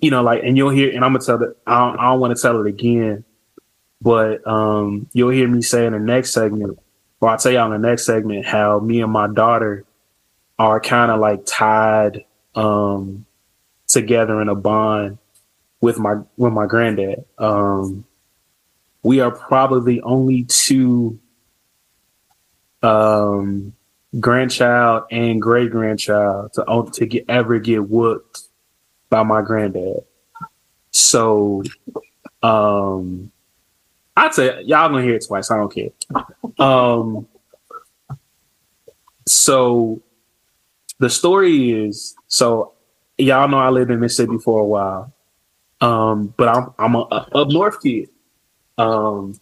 you 0.00 0.10
know, 0.10 0.22
like, 0.22 0.42
and 0.44 0.56
you'll 0.56 0.70
hear, 0.70 0.94
and 0.94 1.04
I'm 1.04 1.12
gonna 1.12 1.24
tell 1.24 1.42
it. 1.42 1.56
I 1.66 1.78
don't, 1.78 1.98
I 1.98 2.04
don't 2.10 2.20
want 2.20 2.36
to 2.36 2.40
tell 2.40 2.60
it 2.60 2.66
again, 2.66 3.24
but 4.00 4.46
um, 4.46 5.08
you'll 5.12 5.30
hear 5.30 5.48
me 5.48 5.62
say 5.62 5.86
in 5.86 5.92
the 5.92 5.98
next 5.98 6.32
segment, 6.32 6.78
or 7.20 7.30
I'll 7.30 7.38
tell 7.38 7.52
y'all 7.52 7.72
in 7.72 7.80
the 7.80 7.88
next 7.88 8.06
segment 8.06 8.46
how 8.46 8.78
me 8.80 9.02
and 9.02 9.12
my 9.12 9.26
daughter 9.28 9.84
are 10.58 10.80
kind 10.80 11.10
of 11.10 11.20
like 11.20 11.44
tied 11.46 12.24
um 12.54 13.24
together 13.86 14.40
in 14.40 14.48
a 14.48 14.54
bond 14.54 15.18
with 15.80 15.98
my 15.98 16.16
with 16.36 16.52
my 16.52 16.66
granddad. 16.66 17.24
Um, 17.38 18.04
we 19.02 19.20
are 19.20 19.30
probably 19.30 19.94
the 19.94 20.02
only 20.02 20.44
two 20.44 21.18
um 22.82 23.72
grandchild 24.18 25.04
and 25.10 25.42
great 25.42 25.70
grandchild 25.70 26.52
to 26.54 26.90
to 26.92 27.06
get 27.06 27.24
ever 27.28 27.58
get 27.58 27.88
whooped 27.88 28.40
by 29.10 29.22
my 29.22 29.42
granddad. 29.42 30.04
So 30.90 31.62
um 32.42 33.32
I'd 34.18 34.34
say 34.34 34.62
y'all 34.62 34.88
gonna 34.88 35.02
hear 35.02 35.14
it 35.14 35.24
twice. 35.26 35.50
I 35.50 35.56
don't 35.56 35.72
care. 35.72 35.90
Um 36.58 37.28
so 39.26 40.02
the 40.98 41.08
story 41.08 41.70
is 41.70 42.16
so 42.26 42.72
y'all 43.16 43.48
know 43.48 43.58
I 43.58 43.68
lived 43.68 43.90
in 43.90 44.00
Mississippi 44.00 44.38
for 44.38 44.60
a 44.60 44.64
while. 44.64 45.12
Um, 45.80 46.34
but 46.36 46.48
I'm 46.48 46.74
I'm 46.78 46.94
a, 46.96 46.98
a 46.98 47.28
up 47.38 47.48
north 47.48 47.80
kid. 47.80 48.08
Um 48.76 49.38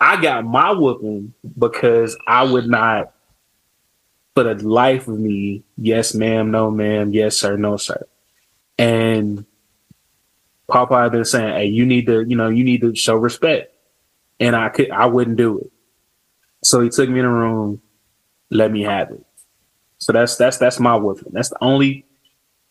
I 0.00 0.20
got 0.20 0.44
my 0.44 0.72
whooping 0.72 1.34
because 1.58 2.16
I 2.26 2.42
would 2.42 2.66
not 2.66 3.12
for 4.34 4.42
the 4.42 4.54
life 4.66 5.06
of 5.06 5.18
me, 5.18 5.62
yes 5.76 6.14
ma'am, 6.14 6.50
no 6.50 6.70
ma'am, 6.70 7.12
yes 7.12 7.36
sir, 7.36 7.56
no 7.56 7.76
sir. 7.76 8.06
And 8.76 9.44
Papa 10.68 11.02
had 11.02 11.12
been 11.12 11.24
saying, 11.24 11.52
Hey, 11.52 11.66
you 11.66 11.84
need 11.84 12.06
to, 12.06 12.24
you 12.26 12.36
know, 12.36 12.48
you 12.48 12.64
need 12.64 12.80
to 12.80 12.94
show 12.96 13.14
respect. 13.14 13.72
And 14.40 14.56
I 14.56 14.70
could 14.70 14.90
I 14.90 15.06
wouldn't 15.06 15.36
do 15.36 15.58
it. 15.58 15.70
So 16.64 16.80
he 16.80 16.88
took 16.88 17.08
me 17.08 17.20
in 17.20 17.24
a 17.24 17.32
room, 17.32 17.80
let 18.50 18.72
me 18.72 18.82
have 18.82 19.10
it. 19.10 19.24
So 19.98 20.12
that's 20.12 20.36
that's 20.36 20.58
that's 20.58 20.80
my 20.80 20.96
whooping. 20.96 21.32
That's 21.32 21.50
the 21.50 21.62
only 21.62 22.06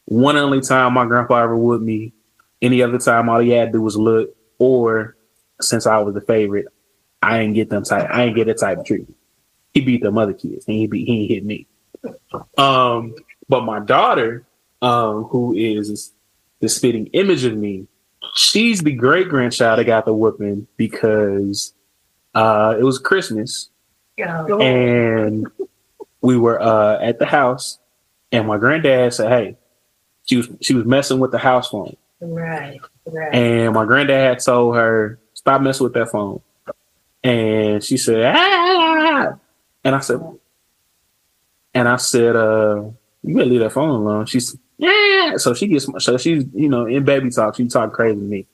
one 0.06 0.36
only 0.36 0.62
time 0.62 0.94
my 0.94 1.06
grandpa 1.06 1.44
ever 1.44 1.56
whooped 1.56 1.84
me. 1.84 2.14
Any 2.62 2.82
other 2.82 2.98
time 2.98 3.30
all 3.30 3.40
he 3.40 3.52
had 3.52 3.68
to 3.68 3.72
do 3.74 3.82
was 3.82 3.96
look, 3.96 4.36
or 4.58 5.16
since 5.62 5.86
I 5.86 6.00
was 6.00 6.16
the 6.16 6.22
favorite, 6.22 6.66
I 7.22 7.40
ain't 7.40 7.56
get 7.56 7.70
them 7.70 7.84
type 7.84 8.10
I 8.12 8.24
ain't 8.24 8.36
get 8.36 8.48
that 8.48 8.60
type 8.60 8.80
of 8.80 8.86
treatment. 8.86 9.16
He 9.74 9.82
beat 9.82 10.02
them 10.02 10.18
other 10.18 10.34
kids. 10.34 10.66
And 10.68 10.76
he 10.76 10.88
beat 10.88 11.08
he 11.08 11.28
hit 11.28 11.46
me. 11.46 11.68
Um, 12.58 13.16
but 13.48 13.64
my 13.64 13.80
daughter, 13.80 14.46
um, 14.82 15.26
who 15.26 15.54
is 15.54 16.14
the 16.60 16.70
spitting 16.70 17.08
image 17.08 17.44
of 17.46 17.56
me, 17.56 17.88
she's 18.36 18.82
the 18.82 18.92
great 18.92 19.30
grandchild 19.30 19.80
that 19.80 19.86
got 19.86 20.06
the 20.06 20.14
whooping 20.14 20.68
because 20.78 21.74
uh 22.36 22.76
it 22.80 22.84
was 22.84 23.00
Christmas 23.00 23.70
and 24.62 25.48
we 26.22 26.38
were 26.38 26.62
uh 26.62 27.00
at 27.02 27.20
the 27.20 27.26
house 27.26 27.80
and 28.32 28.48
my 28.48 28.58
granddad 28.58 29.14
said, 29.14 29.30
Hey, 29.30 29.58
she 30.26 30.38
was 30.38 30.50
she 30.62 30.74
was 30.74 30.86
messing 30.86 31.20
with 31.20 31.32
the 31.32 31.38
house 31.38 31.70
phone. 31.70 31.96
Right, 32.22 32.80
right. 33.06 33.34
And 33.34 33.74
my 33.74 33.86
granddad 33.86 34.20
had 34.20 34.40
told 34.40 34.76
her, 34.76 35.20
stop 35.34 35.62
messing 35.62 35.86
with 35.86 35.94
that 35.94 36.10
phone. 36.10 36.42
And 37.24 37.84
she 37.84 37.98
said, 37.98 38.34
ah. 38.36 39.36
And 39.84 39.96
I 39.96 40.00
said, 40.00 40.22
and 41.74 41.88
I 41.88 41.96
said, 41.96 42.36
uh, 42.36 42.84
you 43.24 43.36
better 43.36 43.46
leave 43.50 43.62
that 43.62 43.72
phone 43.72 43.90
alone. 43.90 44.26
She's, 44.26 44.56
yeah. 44.80 45.38
So 45.38 45.54
she 45.54 45.68
gets, 45.68 45.88
so 46.00 46.18
she's, 46.18 46.46
you 46.54 46.70
know, 46.70 46.86
in 46.86 47.04
baby 47.04 47.30
talk, 47.30 47.56
she 47.58 47.68
talk 47.68 47.94
crazy 47.94 48.16
to 48.16 48.22
me. 48.22 48.48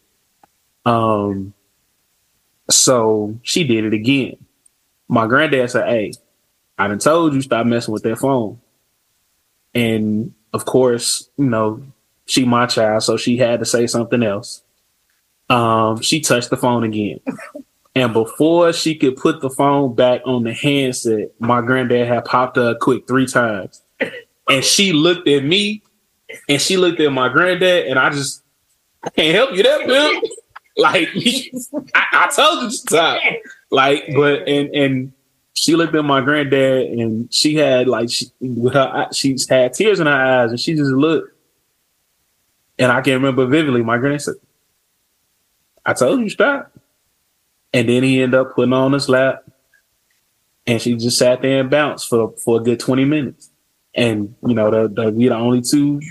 Um, 0.86 1.54
so 2.70 3.40
she 3.44 3.64
did 3.64 3.86
it 3.86 3.94
again. 3.94 4.38
My 5.08 5.28
granddad 5.28 5.70
said, 5.70 5.88
hey, 5.88 6.14
I 6.78 6.88
done 6.88 7.00
told 7.00 7.34
you 7.34 7.42
stop 7.42 7.66
messing 7.66 7.94
with 7.94 8.04
that 8.04 8.18
phone. 8.18 8.60
And 9.74 10.34
of 10.52 10.66
course, 10.66 11.30
you 11.38 11.46
know, 11.46 11.84
she 12.26 12.44
my 12.44 12.66
child, 12.66 13.04
so 13.04 13.18
she 13.18 13.38
had 13.38 13.60
to 13.60 13.66
say 13.66 13.86
something 13.86 14.24
else. 14.24 14.64
Um, 15.48 16.02
she 16.02 16.22
touched 16.22 16.50
the 16.50 16.58
phone 16.58 16.84
again. 16.84 17.20
And 17.98 18.12
before 18.12 18.74
she 18.74 18.94
could 18.96 19.16
put 19.16 19.40
the 19.40 19.50
phone 19.50 19.96
back 19.96 20.22
on 20.26 20.44
the 20.44 20.54
handset, 20.54 21.32
my 21.40 21.62
granddad 21.62 22.08
had 22.08 22.26
popped 22.26 22.58
her 22.58 22.76
quick 22.76 23.08
three 23.08 23.26
times. 23.26 23.82
And 24.50 24.64
she 24.66 24.92
looked 24.92 25.30
at 25.30 25.46
me 25.46 25.82
and 26.50 26.62
she 26.62 26.78
looked 26.78 27.00
at 27.00 27.12
my 27.12 27.30
granddad, 27.30 27.88
and 27.88 28.00
I 28.00 28.10
just 28.10 28.44
I 29.04 29.10
can't 29.10 29.36
help 29.36 29.56
you 29.56 29.64
that, 29.64 29.86
Bill. 29.86 30.22
like 30.78 31.10
I, 31.94 32.06
I 32.12 32.32
told 32.36 32.64
you 32.64 32.70
to 32.70 32.76
stop. 32.76 33.22
Like, 33.72 34.06
but 34.16 34.48
and 34.48 34.74
and 34.76 35.14
she 35.54 35.76
looked 35.76 35.96
at 35.96 36.04
my 36.04 36.22
granddad 36.22 36.92
and 36.92 37.34
she 37.34 37.56
had 37.56 37.88
like 37.88 38.10
she 38.10 38.28
with 38.40 38.74
her 38.74 39.08
she 39.14 39.38
had 39.50 39.74
tears 39.74 40.00
in 40.00 40.08
her 40.08 40.14
eyes 40.14 40.52
and 40.52 40.60
she 40.60 40.76
just 40.76 40.92
looked. 40.92 41.32
And 42.78 42.92
I 42.92 43.02
can 43.02 43.14
remember 43.14 43.46
vividly 43.46 43.84
my 43.84 43.98
granddad 43.98 44.22
said, 44.22 44.36
I 45.86 45.94
told 45.94 46.20
you 46.20 46.30
stop. 46.30 46.72
And 47.74 47.88
then 47.88 48.04
he 48.04 48.22
ended 48.22 48.40
up 48.40 48.56
putting 48.56 48.74
on 48.74 48.94
his 48.94 49.08
lap 49.08 49.46
and 50.68 50.82
she 50.82 50.96
just 50.96 51.18
sat 51.18 51.42
there 51.42 51.62
and 51.62 51.70
bounced 51.70 52.10
for 52.10 52.34
for 52.38 52.60
a 52.60 52.64
good 52.64 52.80
twenty 52.80 53.06
minutes. 53.06 53.50
And 53.94 54.36
you 54.46 54.54
know, 54.54 54.72
the, 54.72 54.90
the 54.90 55.12
we 55.12 55.30
the 55.30 55.36
only 55.36 55.62
two 55.62 56.02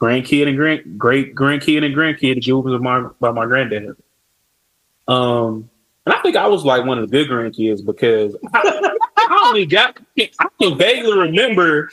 grandkid 0.00 0.48
and 0.48 0.56
grand 0.56 0.98
great 0.98 1.34
grandkid 1.34 1.84
and 1.84 1.94
grandkid 1.94 2.40
give 2.40 2.64
was 2.64 2.80
my 2.80 3.06
by 3.20 3.30
my 3.30 3.46
granddad. 3.46 3.96
Um, 5.06 5.68
and 6.06 6.14
I 6.14 6.22
think 6.22 6.36
I 6.36 6.46
was 6.46 6.64
like 6.64 6.86
one 6.86 6.98
of 6.98 7.08
the 7.08 7.12
good 7.12 7.28
grandkids 7.28 7.84
because 7.84 8.36
I, 8.54 8.96
I 9.16 9.46
only 9.48 9.66
got 9.66 9.98
I 10.18 10.48
can 10.60 10.78
vaguely 10.78 11.18
remember 11.18 11.90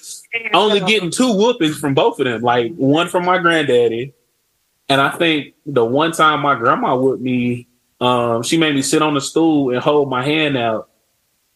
only 0.53 0.79
getting 0.81 1.11
two 1.11 1.33
whoopings 1.33 1.77
from 1.77 1.93
both 1.93 2.19
of 2.19 2.25
them, 2.25 2.41
like 2.41 2.73
one 2.75 3.09
from 3.09 3.25
my 3.25 3.37
granddaddy, 3.37 4.13
and 4.89 5.01
I 5.01 5.09
think 5.11 5.55
the 5.65 5.83
one 5.83 6.13
time 6.13 6.41
my 6.41 6.55
grandma 6.55 6.95
whooped 6.95 7.21
me, 7.21 7.67
um, 7.99 8.43
she 8.43 8.57
made 8.57 8.75
me 8.75 8.81
sit 8.81 9.01
on 9.01 9.13
the 9.13 9.21
stool 9.21 9.71
and 9.71 9.79
hold 9.79 10.09
my 10.09 10.23
hand 10.23 10.55
out, 10.55 10.89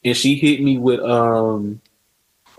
and 0.04 0.18
she 0.18 0.36
hit 0.36 0.62
me 0.62 0.78
with 0.78 1.00
um 1.00 1.82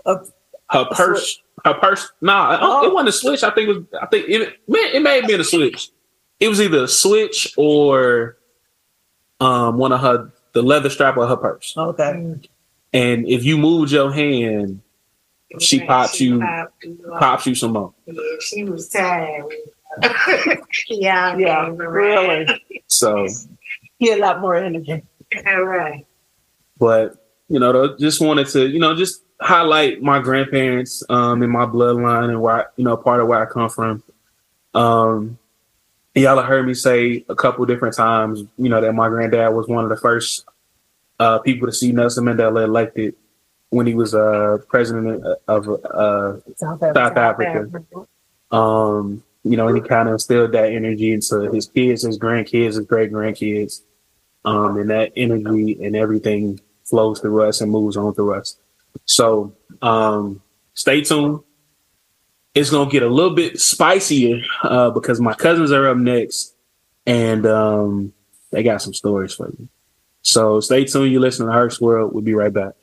her 0.05 0.85
purse. 0.91 1.39
Her 1.65 1.73
purse. 1.75 2.11
Nah, 2.21 2.57
Oh. 2.61 2.85
it 2.87 2.93
wasn't 2.93 3.09
a 3.09 3.11
switch. 3.13 3.43
I 3.43 3.49
think 3.51 3.69
it 3.69 3.77
was. 3.77 3.85
I 4.01 4.05
think 4.07 4.25
it. 4.27 4.59
Man, 4.67 4.83
it 4.93 5.01
may 5.01 5.17
have 5.21 5.27
been 5.27 5.39
a 5.39 5.43
switch. 5.45 5.89
It 6.39 6.49
was 6.49 6.59
either 6.61 6.83
a 6.83 6.87
switch 6.87 7.53
or 7.57 8.37
um 9.39 9.77
one 9.77 9.91
of 9.93 10.01
her 10.01 10.31
the 10.53 10.61
leather 10.61 10.89
strap 10.89 11.17
of 11.17 11.29
her 11.29 11.37
purse. 11.37 11.73
Okay. 11.77 12.35
And 12.93 13.27
if 13.27 13.43
you 13.43 13.57
moved 13.57 13.91
your 13.91 14.11
hand, 14.11 14.81
she 15.59 15.79
pops 15.85 16.19
you, 16.21 16.39
pops 17.17 17.47
you 17.47 17.55
some 17.55 17.73
more. 17.73 17.93
Yeah, 18.05 18.13
she 18.41 18.63
was 18.65 18.89
tired. 18.89 19.45
yeah, 20.89 21.37
Yeah, 21.37 21.69
really. 21.75 22.47
So, 22.87 23.27
He 23.99 24.09
had 24.09 24.19
a 24.19 24.21
lot 24.21 24.41
more 24.41 24.55
energy. 24.55 25.01
All 25.47 25.63
right. 25.65 26.05
but 26.77 27.15
you 27.49 27.59
know, 27.59 27.95
just 27.97 28.21
wanted 28.21 28.47
to 28.49 28.67
you 28.67 28.79
know 28.79 28.95
just 28.95 29.22
highlight 29.43 30.01
my 30.01 30.19
grandparents 30.19 31.03
um 31.09 31.43
in 31.43 31.49
my 31.49 31.65
bloodline 31.65 32.29
and 32.29 32.41
where 32.41 32.61
I, 32.61 32.65
you 32.77 32.83
know 32.83 32.97
part 32.97 33.21
of 33.21 33.27
where 33.27 33.41
I 33.41 33.51
come 33.51 33.69
from. 33.69 34.03
Um, 34.73 35.37
y'all 36.15 36.37
have 36.37 36.45
heard 36.45 36.65
me 36.65 36.73
say 36.73 37.25
a 37.29 37.35
couple 37.35 37.65
different 37.65 37.95
times, 37.95 38.43
you 38.57 38.69
know, 38.69 38.81
that 38.81 38.93
my 38.93 39.09
granddad 39.09 39.53
was 39.53 39.67
one 39.67 39.83
of 39.83 39.89
the 39.89 39.97
first 39.97 40.45
uh, 41.19 41.39
people 41.39 41.67
to 41.67 41.73
see 41.73 41.91
Nelson 41.91 42.25
Mandela 42.25 42.63
elected 42.63 43.15
when 43.69 43.87
he 43.87 43.93
was 43.93 44.13
uh, 44.13 44.57
president 44.67 45.23
of 45.47 45.69
uh, 45.69 46.37
South 46.55 46.79
South 46.79 47.17
Africa. 47.17 47.69
Um, 48.51 49.23
you 49.43 49.57
know, 49.57 49.67
and 49.67 49.77
he 49.77 49.87
kind 49.87 50.07
of 50.07 50.13
instilled 50.13 50.53
that 50.53 50.71
energy 50.71 51.11
into 51.11 51.51
his 51.51 51.67
kids, 51.67 52.03
his 52.03 52.17
grandkids, 52.17 52.75
his 52.75 52.79
great 52.81 53.11
grandkids. 53.11 53.81
Um, 54.45 54.77
and 54.77 54.89
that 54.89 55.13
energy 55.15 55.83
and 55.83 55.95
everything 55.95 56.59
flows 56.83 57.19
through 57.19 57.43
us 57.43 57.61
and 57.61 57.71
moves 57.71 57.97
on 57.97 58.13
through 58.13 58.35
us. 58.35 58.57
So 59.05 59.55
um, 59.81 60.41
stay 60.73 61.01
tuned. 61.01 61.41
It's 62.53 62.69
gonna 62.69 62.89
get 62.89 63.03
a 63.03 63.09
little 63.09 63.35
bit 63.35 63.59
spicier 63.59 64.41
uh, 64.63 64.91
because 64.91 65.19
my 65.19 65.33
cousins 65.33 65.71
are 65.71 65.87
up 65.87 65.97
next, 65.97 66.55
and 67.05 67.45
um, 67.45 68.13
they 68.51 68.61
got 68.63 68.81
some 68.81 68.93
stories 68.93 69.33
for 69.33 69.47
you. 69.49 69.67
So 70.21 70.59
stay 70.59 70.85
tuned. 70.85 71.11
You 71.11 71.19
listen 71.19 71.47
to 71.47 71.51
Herc's 71.51 71.81
World. 71.81 72.13
We'll 72.13 72.23
be 72.23 72.35
right 72.35 72.53
back. 72.53 72.73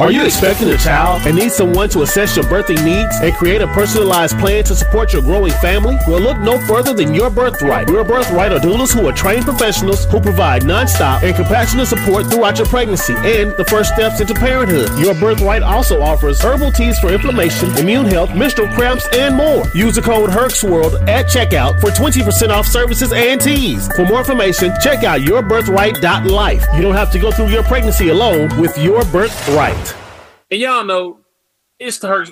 Are 0.00 0.10
you 0.10 0.24
expecting 0.24 0.70
a 0.70 0.78
child 0.78 1.26
and 1.26 1.36
need 1.36 1.52
someone 1.52 1.90
to 1.90 2.00
assess 2.00 2.34
your 2.34 2.46
birthing 2.46 2.82
needs 2.86 3.14
and 3.20 3.34
create 3.34 3.60
a 3.60 3.66
personalized 3.66 4.38
plan 4.38 4.64
to 4.64 4.74
support 4.74 5.12
your 5.12 5.20
growing 5.20 5.52
family? 5.52 5.98
Well, 6.08 6.20
look 6.20 6.38
no 6.38 6.58
further 6.66 6.94
than 6.94 7.12
Your 7.12 7.28
Birthright. 7.28 7.86
Your 7.90 8.02
Birthright 8.02 8.50
are 8.50 8.58
doulas 8.58 8.98
who 8.98 9.06
are 9.06 9.12
trained 9.12 9.44
professionals 9.44 10.06
who 10.06 10.18
provide 10.18 10.62
nonstop 10.62 11.22
and 11.22 11.36
compassionate 11.36 11.88
support 11.88 12.30
throughout 12.30 12.56
your 12.56 12.66
pregnancy 12.68 13.12
and 13.12 13.52
the 13.58 13.64
first 13.66 13.92
steps 13.92 14.22
into 14.22 14.32
parenthood. 14.32 14.88
Your 14.98 15.12
Birthright 15.14 15.62
also 15.62 16.00
offers 16.00 16.40
herbal 16.40 16.72
teas 16.72 16.98
for 16.98 17.12
inflammation, 17.12 17.68
immune 17.76 18.06
health, 18.06 18.34
menstrual 18.34 18.68
cramps, 18.68 19.06
and 19.12 19.36
more. 19.36 19.64
Use 19.74 19.96
the 19.96 20.02
code 20.02 20.30
HERXWORLD 20.30 21.08
at 21.08 21.26
checkout 21.26 21.78
for 21.78 21.90
20% 21.90 22.48
off 22.48 22.66
services 22.66 23.12
and 23.12 23.38
teas. 23.38 23.86
For 23.94 24.06
more 24.06 24.20
information, 24.20 24.72
check 24.82 25.04
out 25.04 25.20
yourbirthright.life. 25.20 26.66
You 26.74 26.80
don't 26.80 26.94
have 26.94 27.12
to 27.12 27.18
go 27.18 27.30
through 27.30 27.50
your 27.50 27.64
pregnancy 27.64 28.08
alone 28.08 28.58
with 28.58 28.78
Your 28.78 29.04
Birthright. 29.04 29.89
And 30.50 30.60
y'all 30.60 30.84
know 30.84 31.20
it's 31.78 31.98
the 31.98 32.08
Herc. 32.08 32.30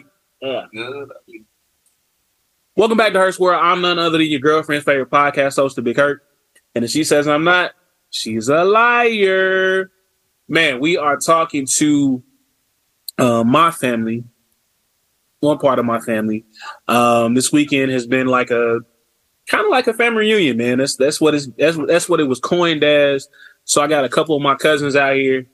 Welcome 2.75 2.97
back 2.97 3.13
to 3.13 3.19
Herc's 3.21 3.39
World. 3.39 3.61
I'm 3.63 3.81
none 3.81 3.99
other 4.01 4.19
than 4.19 4.27
your 4.27 4.41
girlfriend's 4.41 4.85
favorite 4.85 5.11
podcast 5.11 5.55
host, 5.55 5.77
the 5.77 5.83
Big 5.83 5.97
Herc. 5.97 6.23
And 6.75 6.85
if 6.85 6.91
she 6.91 7.05
says 7.05 7.29
I'm 7.29 7.45
not, 7.45 7.73
she's 8.11 8.49
a 8.49 8.65
liar. 8.65 9.93
Man, 10.49 10.81
we 10.81 10.97
are 10.97 11.17
talking 11.17 11.67
to 11.77 12.25
uh, 13.19 13.45
my 13.45 13.71
family, 13.71 14.25
one 15.39 15.59
part 15.59 15.79
of 15.79 15.85
my 15.85 16.01
family. 16.01 16.45
Um, 16.89 17.35
this 17.35 17.53
weekend 17.53 17.93
has 17.93 18.07
been 18.07 18.27
like 18.27 18.51
a 18.51 18.81
kind 19.47 19.65
of 19.65 19.71
like 19.71 19.87
a 19.87 19.95
family 19.95 20.23
reunion, 20.23 20.57
man. 20.57 20.79
That's 20.79 20.97
that's 20.97 21.21
what 21.21 21.35
is 21.35 21.53
that's 21.57 21.79
that's 21.87 22.09
what 22.09 22.19
it 22.19 22.25
was 22.25 22.41
coined 22.41 22.83
as. 22.83 23.29
So 23.63 23.81
I 23.81 23.87
got 23.87 24.05
a 24.05 24.09
couple 24.09 24.35
of 24.35 24.43
my 24.43 24.57
cousins 24.57 24.97
out 24.97 25.15
here. 25.15 25.47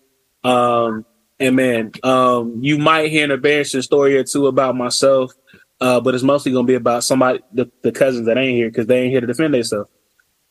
Um, 0.45 1.05
and 1.41 1.57
man, 1.57 1.93
um, 2.03 2.59
you 2.61 2.78
might 2.78 3.11
hear 3.11 3.24
an 3.24 3.30
embarrassing 3.30 3.82
story 3.82 4.16
or 4.16 4.24
two 4.24 4.47
about 4.47 4.76
myself, 4.76 5.32
uh, 5.80 6.01
but 6.01 6.14
it's 6.14 6.22
mostly 6.22 6.53
gonna 6.53 6.66
be 6.66 6.74
about 6.74 7.05
somebody, 7.05 7.41
the, 7.53 7.70
the 7.82 7.93
cousins 7.93 8.26
that 8.26 8.39
ain't 8.39 8.57
here 8.57 8.68
because 8.68 8.87
they 8.87 9.03
ain't 9.03 9.11
here 9.11 9.20
to 9.20 9.26
defend 9.26 9.55
themselves. 9.55 9.91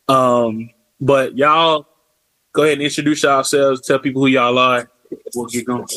Um, 0.08 0.70
but 1.00 1.38
y'all 1.38 1.88
go 2.52 2.64
ahead 2.64 2.74
and 2.74 2.84
introduce 2.84 3.24
yourselves, 3.24 3.82
tell 3.82 4.00
people 4.00 4.22
who 4.22 4.28
y'all 4.28 4.58
are. 4.58 4.90
We'll 5.36 5.46
get 5.46 5.66
going. 5.66 5.88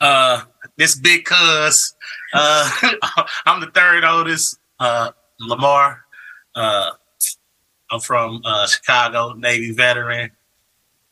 Uh, 0.00 0.42
this 0.76 0.94
big 0.96 1.24
cuz, 1.24 1.94
uh, 2.34 2.70
I'm 3.46 3.60
the 3.60 3.70
third 3.72 4.04
oldest, 4.04 4.58
uh, 4.78 5.12
Lamar. 5.40 6.04
Uh, 6.54 6.90
I'm 7.90 8.00
from 8.00 8.40
uh, 8.44 8.66
Chicago, 8.66 9.34
Navy 9.34 9.72
veteran. 9.72 10.30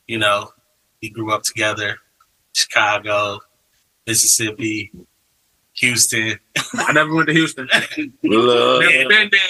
You 0.06 0.18
know, 0.18 0.50
we 1.02 1.10
grew 1.10 1.32
up 1.32 1.42
together. 1.42 1.98
Chicago, 2.52 3.40
Mississippi, 4.06 4.92
Houston. 5.74 6.38
I 6.74 6.92
never 6.92 7.14
went 7.14 7.28
to 7.28 7.34
Houston. 7.34 7.68
Love. 8.22 8.82
Never 8.82 9.08
been 9.08 9.30
there. 9.30 9.40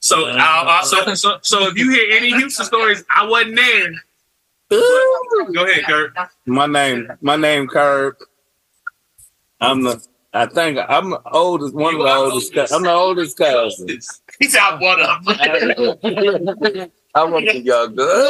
So, 0.00 0.26
uh, 0.28 0.82
so, 0.82 1.14
so, 1.14 1.38
so 1.42 1.66
if 1.66 1.76
you 1.76 1.90
hear 1.90 2.16
any 2.16 2.28
Houston 2.30 2.64
stories, 2.64 3.04
I 3.10 3.26
wasn't 3.26 3.56
there. 3.56 3.92
Go 4.70 5.64
ahead, 5.64 5.84
Kurt. 5.84 6.12
My 6.46 6.66
name, 6.66 7.08
my 7.20 7.36
name, 7.36 7.66
Curb. 7.68 8.16
I'm 9.60 9.82
the. 9.82 10.02
I 10.32 10.46
think 10.46 10.78
I'm 10.86 11.10
the 11.10 11.22
oldest. 11.32 11.72
One 11.74 11.94
of 11.94 12.02
the 12.02 12.08
oldest. 12.12 12.52
cou- 12.52 12.66
I'm 12.74 12.82
the 12.82 12.92
oldest 12.92 13.38
cousin. 13.38 13.88
He's 14.38 14.54
out 14.56 14.80
one 14.80 15.00
of 15.00 15.24
them. 15.24 15.36
I 17.14 17.24
want 17.24 17.46
to 17.46 17.52
be 17.52 17.60
younger. 17.60 18.28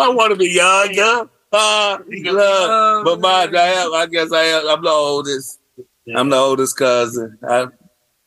I 0.00 0.08
want 0.08 0.30
to 0.32 0.36
be 0.36 0.50
younger. 0.50 1.30
Uh, 1.52 1.98
look, 2.08 3.04
but 3.04 3.20
my, 3.20 3.48
I, 3.52 3.68
am, 3.82 3.94
I 3.94 4.06
guess 4.06 4.32
I 4.32 4.42
am. 4.44 4.68
I'm 4.68 4.82
the 4.82 4.90
oldest. 4.90 5.60
I'm 6.14 6.30
the 6.30 6.36
oldest 6.36 6.76
cousin. 6.76 7.38
I, 7.46 7.66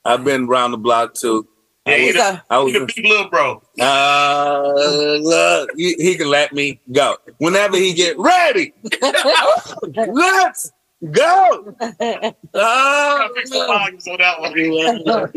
I've 0.03 0.23
been 0.23 0.47
around 0.47 0.71
the 0.71 0.77
block 0.77 1.15
too. 1.15 1.47
Yeah, 1.87 1.97
he 1.97 2.11
the, 2.11 2.41
I 2.49 2.59
was 2.59 2.73
he 2.73 2.79
the 2.79 2.85
big 2.85 3.05
little 3.05 3.29
bro. 3.29 3.61
Uh, 3.79 5.19
look, 5.21 5.69
he, 5.75 5.93
he 5.95 6.15
can 6.15 6.29
let 6.29 6.53
me 6.53 6.79
go 6.91 7.17
whenever 7.37 7.77
he 7.77 7.93
get 7.93 8.17
ready. 8.17 8.73
Let's 9.01 10.71
go. 11.11 11.75
Uh, 12.53 13.27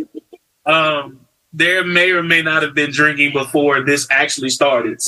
Um, 0.67 1.21
there 1.53 1.85
may 1.85 2.11
or 2.11 2.23
may 2.23 2.43
not 2.43 2.63
have 2.63 2.75
been 2.75 2.91
drinking 2.91 3.33
before 3.33 3.83
this 3.83 4.07
actually 4.11 4.51
started. 4.51 5.01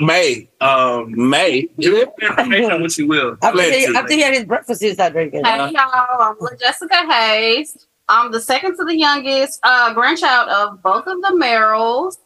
May, 0.00 0.48
um, 0.60 1.14
May. 1.30 1.68
Give 1.78 2.08
information 2.20 2.82
what 2.82 2.96
you 2.98 3.06
will. 3.06 3.36
After 3.42 3.62
he, 3.62 3.86
after 3.86 4.12
he 4.12 4.20
had 4.20 4.34
his 4.34 4.44
breakfast, 4.44 4.82
he 4.82 4.92
started 4.92 5.14
drinking. 5.14 5.44
Hey 5.44 5.70
y'all, 5.70 6.20
I'm 6.20 6.36
with 6.38 6.60
Jessica 6.60 7.10
Hayes. 7.10 7.86
I'm 8.08 8.30
the 8.30 8.40
second 8.40 8.76
to 8.76 8.84
the 8.84 8.96
youngest 8.96 9.58
uh, 9.62 9.92
grandchild 9.94 10.48
of 10.48 10.82
both 10.82 11.06
of 11.06 11.20
the 11.22 11.30
Merrills. 11.30 12.18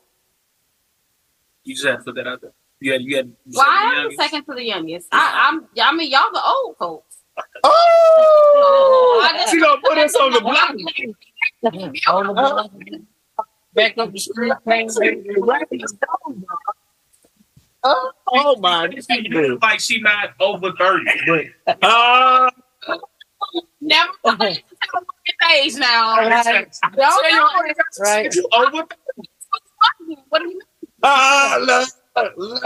You 1.64 1.74
just 1.74 1.86
have 1.86 1.98
to 1.98 2.04
put 2.04 2.16
that 2.16 2.26
out 2.26 2.40
there. 2.40 2.52
You 2.80 2.92
had, 2.92 3.02
you 3.02 3.16
had. 3.16 3.32
Well, 3.52 3.66
I 3.66 4.02
am 4.04 4.08
the 4.10 4.16
second 4.16 4.44
to 4.44 4.54
the 4.54 4.64
youngest. 4.64 5.08
I, 5.12 5.48
I'm. 5.50 5.66
I 5.80 5.94
mean, 5.94 6.10
y'all 6.10 6.32
the 6.32 6.42
old 6.44 6.76
folks. 6.78 7.18
Oh, 7.62 9.46
she 9.50 9.60
gonna 9.60 9.80
put 9.82 9.96
us 9.98 10.14
on 10.16 10.32
the 10.32 10.40
block. 10.40 10.74
Back 13.74 13.96
up 13.98 14.12
the 14.12 14.18
street, 14.18 14.52
playing 14.64 14.90
Oh, 17.82 18.12
oh 18.28 18.56
my! 18.60 18.90
She 18.90 19.28
looks 19.30 19.62
like 19.62 19.80
she 19.80 20.00
not 20.02 20.30
over 20.38 20.70
thirty, 20.72 21.06
but 21.66 21.82
uh, 21.82 22.50
Never 23.80 24.12
mind. 24.24 24.62
age 25.54 25.76
now. 25.76 26.16
Right. 26.28 26.66
Don't 26.94 27.34
know. 27.34 27.48
Right. 28.00 28.34
You 28.34 28.46
over? 28.52 28.84
What 30.28 30.38
do 30.40 30.48
you 30.48 30.48
mean? 30.50 30.60
Ah, 31.02 31.56
look, 31.60 31.88
look. 32.36 32.64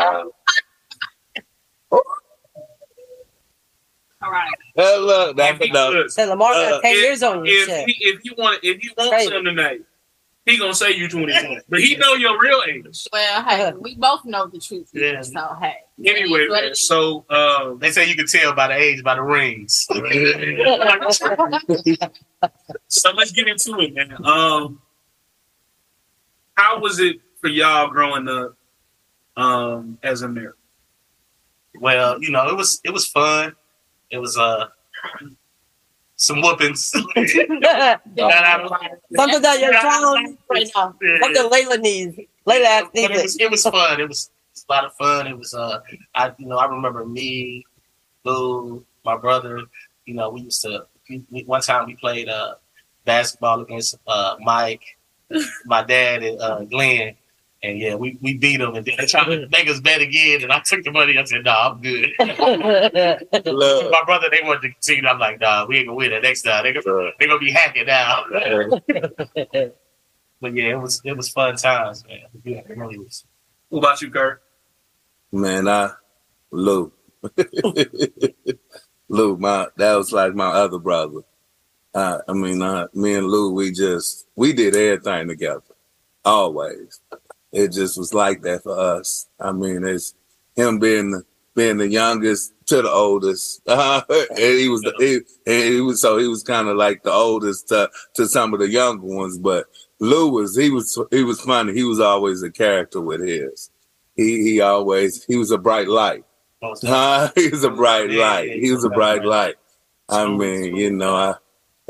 All 4.22 4.30
right. 4.32 4.50
Uh, 4.76 4.96
look, 4.98 5.36
that's 5.36 5.64
enough. 5.64 6.10
So 6.10 6.24
Lamar 6.26 6.54
got 6.54 6.72
Uh, 6.72 6.80
10 6.80 6.96
years 6.96 7.22
on 7.22 7.44
you. 7.44 7.52
If 7.62 7.66
shit. 7.68 7.88
he, 7.88 7.94
if 8.08 8.24
you 8.24 8.34
want 8.38 8.58
if 8.64 8.82
you 8.82 8.90
want 8.96 9.10
Crazy. 9.10 9.26
something 9.26 9.44
tonight, 9.44 9.82
he 10.46 10.58
gonna 10.58 10.74
say 10.74 10.92
you 10.92 11.08
21, 11.08 11.62
but 11.68 11.80
he 11.80 11.96
know 11.96 12.14
your 12.14 12.38
real 12.40 12.62
age. 12.68 13.06
Well, 13.12 13.42
hey, 13.44 13.72
we 13.78 13.94
both 13.94 14.24
know 14.26 14.46
the 14.46 14.58
truth. 14.58 14.90
Yeah. 14.92 15.22
So 15.22 15.56
hey. 15.60 15.76
Anyway, 16.04 16.48
man, 16.48 16.74
so 16.74 17.24
uh, 17.30 17.74
They 17.74 17.90
say 17.90 18.08
you 18.08 18.16
can 18.16 18.26
tell 18.26 18.54
by 18.54 18.68
the 18.68 18.74
age 18.74 19.02
by 19.02 19.14
the 19.14 19.22
rings. 19.22 19.86
so 22.88 23.12
let's 23.12 23.32
get 23.32 23.48
into 23.48 23.78
it, 23.80 23.94
man. 23.94 24.12
Um, 24.24 24.82
how 26.54 26.80
was 26.80 27.00
it 27.00 27.16
for 27.40 27.48
y'all 27.48 27.88
growing 27.88 28.28
up 28.28 28.56
um, 29.36 29.98
as 30.02 30.22
a 30.22 30.28
Merrill? 30.28 30.52
Well, 31.80 32.22
you 32.22 32.30
know, 32.30 32.48
it 32.48 32.56
was 32.56 32.80
it 32.84 32.90
was 32.90 33.06
fun. 33.06 33.54
It 34.10 34.18
was 34.18 34.36
uh 34.36 34.66
some 36.16 36.40
whoopings. 36.40 36.90
Something 39.16 39.42
that 39.42 39.58
you're 39.60 39.72
trying 39.72 40.02
right 40.50 40.70
now. 40.74 40.94
Something 41.20 41.50
Layla 41.50 41.80
needs. 41.80 42.16
Layla 42.46 42.64
has 42.64 42.84
but 42.92 43.10
it 43.10 43.10
was 43.10 43.36
needs 43.36 43.36
it 43.40 43.50
was 43.50 43.62
fun. 43.62 44.00
It 44.00 44.08
was, 44.08 44.30
a 44.68 44.72
lot 44.72 44.84
of 44.84 44.94
fun. 44.94 45.26
It 45.26 45.36
was 45.36 45.54
uh 45.54 45.80
I 46.14 46.32
you 46.38 46.46
know 46.46 46.58
I 46.58 46.66
remember 46.66 47.04
me, 47.04 47.64
Lou, 48.24 48.84
my 49.04 49.16
brother. 49.16 49.62
You 50.06 50.14
know 50.14 50.30
we 50.30 50.42
used 50.42 50.62
to 50.62 50.86
we, 51.08 51.22
we- 51.30 51.44
one 51.44 51.60
time 51.60 51.86
we 51.86 51.96
played 51.96 52.28
uh 52.28 52.54
basketball 53.04 53.60
against 53.62 53.96
uh 54.06 54.36
Mike, 54.40 54.84
my 55.66 55.82
dad 55.82 56.22
and 56.22 56.40
uh 56.40 56.64
Glenn. 56.64 57.16
And 57.64 57.78
yeah, 57.78 57.94
we, 57.94 58.18
we 58.20 58.36
beat 58.36 58.58
them, 58.58 58.74
and 58.74 58.84
then 58.84 58.96
they 58.98 59.06
tried 59.06 59.24
to 59.24 59.48
make 59.48 59.70
us 59.70 59.80
bet 59.80 60.02
again. 60.02 60.42
And 60.42 60.52
I 60.52 60.60
took 60.60 60.84
the 60.84 60.90
money. 60.90 61.16
I 61.16 61.24
said, 61.24 61.44
"Nah, 61.44 61.70
I'm 61.70 61.80
good." 61.80 62.12
My 62.18 64.02
brother, 64.04 64.28
they 64.30 64.40
wanted 64.42 64.60
to 64.62 64.70
continue. 64.72 65.08
I'm 65.08 65.18
like, 65.18 65.40
"Nah, 65.40 65.64
we 65.64 65.78
ain't 65.78 65.86
gonna 65.86 65.96
win 65.96 66.10
that 66.10 66.22
next 66.22 66.42
time. 66.42 66.62
They 66.62 66.74
gonna, 66.74 67.12
they 67.18 67.26
gonna 67.26 67.38
be 67.38 67.52
hacking 67.52 67.86
now." 67.86 68.24
but 70.42 70.54
yeah, 70.54 70.72
it 70.72 70.78
was 70.78 71.00
it 71.06 71.16
was 71.16 71.30
fun 71.30 71.56
times, 71.56 72.04
man. 72.06 72.20
Yeah, 72.44 72.58
it 72.68 72.76
really 72.76 72.98
was. 72.98 73.24
What 73.70 73.78
about 73.78 74.02
you, 74.02 74.10
Kurt? 74.10 74.42
Man, 75.32 75.66
I 75.66 75.92
Lou. 76.50 76.92
Lou, 79.08 79.36
my 79.38 79.68
that 79.78 79.94
was 79.94 80.12
like 80.12 80.34
my 80.34 80.48
other 80.48 80.78
brother. 80.78 81.20
Uh, 81.94 82.18
I 82.28 82.32
mean, 82.34 82.60
uh, 82.60 82.88
me 82.92 83.14
and 83.14 83.26
Lou, 83.26 83.54
we 83.54 83.72
just 83.72 84.26
we 84.36 84.52
did 84.52 84.76
everything 84.76 85.28
together, 85.28 85.62
always. 86.26 87.00
It 87.54 87.68
just 87.68 87.96
was 87.96 88.12
like 88.12 88.42
that 88.42 88.64
for 88.64 88.76
us. 88.76 89.28
I 89.38 89.52
mean, 89.52 89.84
it's 89.84 90.12
him 90.56 90.80
being 90.80 91.12
the, 91.12 91.22
being 91.54 91.76
the 91.76 91.88
youngest 91.88 92.52
to 92.66 92.82
the 92.82 92.90
oldest, 92.90 93.62
uh, 93.68 94.02
and 94.10 94.38
he 94.38 94.68
was 94.68 94.80
the, 94.80 94.92
he, 94.98 95.14
and 95.46 95.74
he 95.74 95.80
was 95.80 96.00
so 96.00 96.18
he 96.18 96.26
was 96.26 96.42
kind 96.42 96.66
of 96.66 96.76
like 96.76 97.04
the 97.04 97.12
oldest 97.12 97.68
to 97.68 97.88
to 98.16 98.26
some 98.26 98.52
of 98.54 98.58
the 98.58 98.68
younger 98.68 99.06
ones. 99.06 99.38
But 99.38 99.66
Lou 100.00 100.30
was 100.30 100.56
he 100.56 100.70
was 100.70 101.00
he 101.12 101.22
was 101.22 101.40
funny. 101.40 101.74
He 101.74 101.84
was 101.84 102.00
always 102.00 102.42
a 102.42 102.50
character 102.50 103.00
with 103.00 103.20
his. 103.20 103.70
He 104.16 104.42
he 104.42 104.60
always 104.60 105.24
he 105.24 105.36
was 105.36 105.52
a 105.52 105.58
bright 105.58 105.88
light. 105.88 106.24
Huh? 106.60 107.30
He 107.36 107.50
was 107.50 107.62
a 107.62 107.70
bright 107.70 108.10
light. 108.10 108.50
He 108.50 108.72
was 108.72 108.82
a 108.82 108.90
bright 108.90 109.24
light. 109.24 109.54
I 110.08 110.26
mean, 110.26 110.74
you 110.74 110.90
know, 110.90 111.14
I 111.14 111.34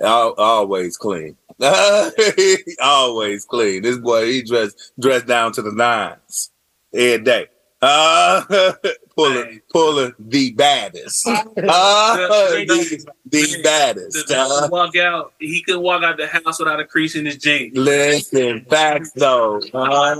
always 0.02 0.96
clean. 0.96 1.36
always 2.82 3.44
clean. 3.44 3.82
This 3.82 3.98
boy, 3.98 4.26
he 4.26 4.42
dressed 4.42 4.92
dressed 4.98 5.26
down 5.26 5.52
to 5.52 5.62
the 5.62 5.72
nines 5.72 6.50
every 6.92 7.24
day. 7.24 7.46
Uh, 7.86 8.72
pulling 9.14 9.60
pulling 9.70 10.14
the 10.18 10.52
baddest. 10.52 11.26
Uh, 11.28 12.16
the, 12.16 13.04
the 13.26 13.60
baddest. 13.62 14.26
The- 14.26 14.38
Uh, 14.38 14.68
walk 14.70 14.96
out. 14.96 15.34
He 15.38 15.60
couldn't 15.62 15.82
walk 15.82 16.02
out 16.02 16.16
the 16.16 16.26
house 16.26 16.58
without 16.60 16.80
a 16.80 16.86
crease 16.86 17.14
in 17.14 17.26
his 17.26 17.36
jeans. 17.36 17.76
listen, 17.76 18.64
facts 18.70 19.10
though. 19.14 19.60
Uh, 19.74 20.16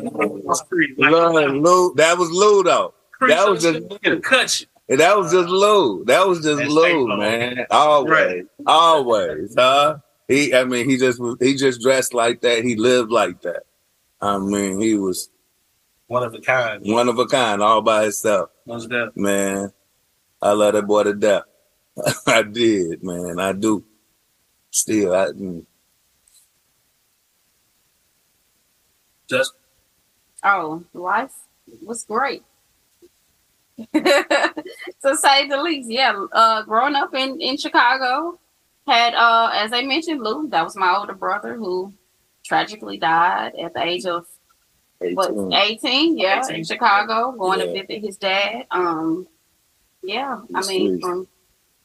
Lord, 0.00 1.52
Lou, 1.52 1.94
that 1.96 2.16
was 2.16 2.30
Lou 2.30 2.62
though. 2.62 2.94
That 3.20 3.46
was 3.46 3.62
just 3.62 4.22
cut 4.22 4.60
you. 4.60 4.66
And 4.88 5.00
that 5.00 5.16
was 5.16 5.32
just 5.32 5.48
Lou. 5.48 6.04
That 6.04 6.26
was 6.26 6.40
just 6.42 6.64
Lou, 6.64 7.06
man. 7.16 7.66
Always, 7.70 8.44
always, 8.66 9.54
huh? 9.56 9.98
He, 10.28 10.54
I 10.54 10.64
mean, 10.64 10.88
he 10.88 10.96
just 10.96 11.20
was. 11.20 11.36
He 11.40 11.54
just 11.56 11.80
dressed 11.80 12.14
like 12.14 12.40
that. 12.42 12.64
He 12.64 12.76
lived 12.76 13.10
like 13.10 13.40
that. 13.42 13.62
I 14.20 14.38
mean, 14.38 14.80
he 14.80 14.94
was 14.94 15.30
one 16.06 16.22
of 16.22 16.34
a 16.34 16.40
kind. 16.40 16.82
One 16.84 17.08
of 17.08 17.18
a 17.18 17.26
kind, 17.26 17.62
all 17.62 17.82
by 17.82 18.04
himself. 18.04 18.50
Most 18.66 18.88
definitely. 18.88 19.22
Man, 19.22 19.72
I 20.40 20.52
love 20.52 20.74
that 20.74 20.86
boy 20.86 21.04
to 21.04 21.14
death. 21.14 21.44
I 22.26 22.42
did, 22.42 23.02
man. 23.02 23.38
I 23.38 23.52
do. 23.52 23.84
Still, 24.70 25.14
I. 25.14 25.26
mm. 25.28 25.64
Just 29.28 29.54
Oh, 30.44 30.82
life 30.92 31.32
was 31.82 32.04
great. 32.04 32.42
to 33.94 35.16
say 35.16 35.48
the 35.48 35.60
least, 35.62 35.90
yeah. 35.90 36.26
Uh, 36.32 36.62
growing 36.62 36.94
up 36.94 37.14
in 37.14 37.40
in 37.40 37.56
Chicago, 37.56 38.38
had 38.86 39.14
uh, 39.14 39.50
as 39.54 39.72
I 39.72 39.82
mentioned, 39.82 40.22
Lou. 40.22 40.48
That 40.48 40.64
was 40.64 40.76
my 40.76 40.94
older 40.96 41.14
brother 41.14 41.54
who 41.56 41.92
tragically 42.44 42.98
died 42.98 43.54
at 43.54 43.72
the 43.74 43.82
age 43.82 44.04
of 44.04 44.26
what 45.14 45.30
18. 45.30 45.52
18 45.52 46.18
yeah 46.18 46.42
18. 46.44 46.56
in 46.56 46.64
chicago 46.64 47.32
going 47.32 47.58
to 47.58 47.72
visit 47.72 48.00
his 48.00 48.16
dad 48.16 48.66
um 48.70 49.26
yeah 50.02 50.40
i 50.54 50.66
mean 50.66 51.00
um, 51.04 51.26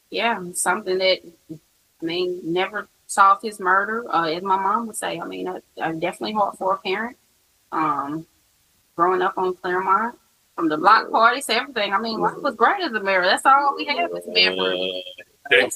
yeah 0.09 0.41
something 0.53 0.97
that 0.97 1.19
i 1.51 2.05
mean 2.05 2.39
never 2.43 2.87
solved 3.07 3.43
his 3.43 3.59
murder 3.59 4.05
uh 4.13 4.25
as 4.25 4.43
my 4.43 4.57
mom 4.57 4.87
would 4.87 4.95
say 4.95 5.19
i 5.19 5.25
mean 5.25 5.47
I, 5.47 5.91
definitely 5.93 6.33
hard 6.33 6.57
for 6.57 6.73
a 6.73 6.77
parent 6.77 7.17
um 7.71 8.25
growing 8.95 9.21
up 9.21 9.37
on 9.37 9.55
claremont 9.55 10.17
from 10.57 10.67
the 10.67 10.77
block 10.77 11.09
parties 11.11 11.45
to 11.45 11.53
everything 11.53 11.93
i 11.93 11.99
mean 11.99 12.19
life 12.19 12.35
was 12.41 12.55
great 12.55 12.81
as 12.83 12.91
a 12.91 12.99
Merrill 12.99 13.29
that's 13.29 13.45
all 13.45 13.75
we 13.77 13.85
had 13.85 14.09
was 14.11 14.23
memories 14.27 15.03
Uh, 15.51 15.69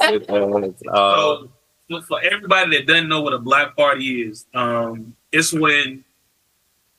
So, 1.89 2.01
for 2.07 2.21
everybody 2.21 2.77
that 2.77 2.87
doesn't 2.87 3.09
know 3.09 3.21
what 3.21 3.33
a 3.33 3.39
black 3.39 3.75
party 3.75 4.21
is, 4.23 4.45
um, 4.53 5.15
it's 5.31 5.53
when, 5.53 6.03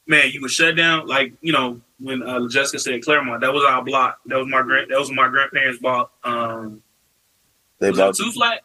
man, 0.07 0.31
you 0.31 0.41
would 0.43 0.51
shut 0.51 0.77
down. 0.77 1.07
Like 1.07 1.33
you 1.41 1.53
know, 1.53 1.81
when 1.99 2.23
uh, 2.23 2.49
Jessica 2.49 2.79
said 2.79 3.03
Claremont, 3.03 3.41
that 3.41 3.53
was 3.53 3.65
our 3.65 3.83
block. 3.83 4.21
That 4.27 4.39
was 4.39 4.49
my 4.49 4.63
grand. 4.63 4.91
That 4.91 4.99
was 4.99 5.11
my 5.11 5.29
grandparents 5.29 5.81
bought. 5.81 6.13
Um, 6.25 6.83
they 7.79 7.91
was 7.91 7.99
it 7.99 8.03
bought 8.03 8.15
two 8.17 8.33
flat. 8.33 8.61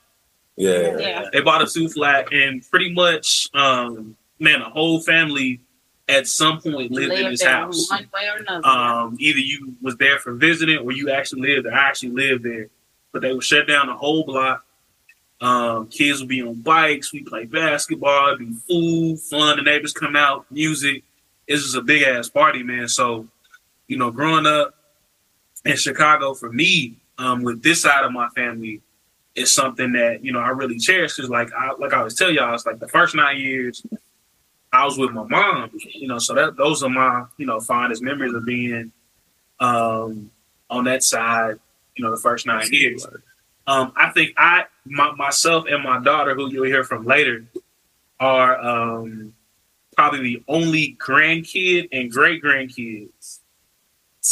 Yeah. 0.56 0.98
Yeah. 0.98 1.30
They 1.32 1.42
bought 1.42 1.62
a 1.62 1.68
two 1.68 1.88
flat, 1.88 2.32
and 2.34 2.64
pretty 2.70 2.94
much, 2.94 3.48
um, 3.54 4.16
man, 4.40 4.62
a 4.62 4.70
whole 4.70 5.02
family 5.02 5.62
at 6.08 6.28
some 6.28 6.62
point 6.62 6.92
lived 6.92 7.14
in 7.14 7.26
Lived 7.26 7.40
there 7.42 7.50
house. 7.50 7.90
one 7.90 8.10
way 8.14 8.30
or 8.30 8.38
another 8.38 8.66
Um, 8.66 9.18
either 9.20 9.40
you 9.40 9.76
was 9.82 9.98
there 9.98 10.20
for 10.20 10.34
visiting 10.34 10.78
or 10.78 10.92
you 10.92 11.12
actually 11.12 11.42
lived 11.42 11.66
there. 11.66 11.74
I 11.74 11.90
actually 11.90 12.12
lived 12.12 12.44
there. 12.44 12.70
But 13.12 13.22
they 13.22 13.34
would 13.34 13.44
shut 13.44 13.68
down 13.68 13.88
the 13.88 13.96
whole 13.96 14.24
block. 14.24 14.64
Um, 15.40 15.88
kids 15.88 16.20
would 16.20 16.30
be 16.30 16.42
on 16.42 16.56
bikes, 16.62 17.14
we 17.14 17.24
play 17.24 17.46
basketball, 17.46 18.30
it'd 18.30 18.40
be 18.40 18.56
food, 18.68 19.20
fun, 19.20 19.58
the 19.58 19.64
neighbors 19.64 19.94
come 19.94 20.16
out, 20.16 20.46
music. 20.50 21.04
It's 21.46 21.62
just 21.62 21.76
a 21.76 21.82
big 21.82 22.02
ass 22.02 22.28
party, 22.28 22.64
man. 22.64 22.88
So, 22.88 23.28
you 23.88 23.98
know, 23.98 24.10
growing 24.10 24.48
up 24.48 24.74
in 25.64 25.76
Chicago 25.76 26.34
for 26.34 26.52
me, 26.52 26.98
um, 27.20 27.44
with 27.44 27.62
this 27.62 27.84
side 27.84 28.04
of 28.04 28.12
my 28.12 28.30
family, 28.30 28.82
is 29.36 29.54
something 29.54 29.92
that, 29.94 30.24
you 30.26 30.32
know, 30.32 30.40
I 30.40 30.50
really 30.50 30.80
cherish. 30.80 31.16
Cause 31.16 31.30
like 31.30 31.54
I 31.54 31.72
like 31.74 31.94
I 31.94 32.00
always 32.00 32.16
tell 32.16 32.32
y'all, 32.32 32.56
it's 32.56 32.66
like 32.66 32.80
the 32.80 32.88
first 32.88 33.14
nine 33.14 33.38
years 33.40 33.86
I 34.78 34.86
was 34.86 34.98
with 34.98 35.12
my 35.12 35.24
mom, 35.24 35.72
you 35.94 36.08
know, 36.08 36.20
so 36.20 36.34
that 36.36 36.56
those 36.58 36.84
are 36.84 36.90
my, 36.90 37.26
you 37.38 37.46
know, 37.46 37.60
fondest 37.60 38.02
memories 38.02 38.34
of 38.34 38.46
being 38.46 38.92
um 39.60 40.30
on 40.70 40.84
that 40.86 41.04
side, 41.04 41.56
you 41.96 42.04
know, 42.04 42.12
the 42.12 42.22
first 42.22 42.46
nine 42.46 42.68
years. 42.72 43.06
Um, 43.66 43.92
I 43.96 44.12
think 44.12 44.34
I 44.38 44.66
my, 44.86 45.12
myself 45.16 45.66
and 45.70 45.84
my 45.84 46.00
daughter, 46.00 46.36
who 46.36 46.50
you'll 46.52 46.66
hear 46.66 46.84
from 46.84 47.06
later, 47.06 47.46
are 48.20 48.60
um 48.60 49.34
probably 49.96 50.22
the 50.22 50.44
only 50.48 50.96
grandkid 51.00 51.90
and 51.92 52.12
great 52.12 52.44
grandkids 52.44 53.40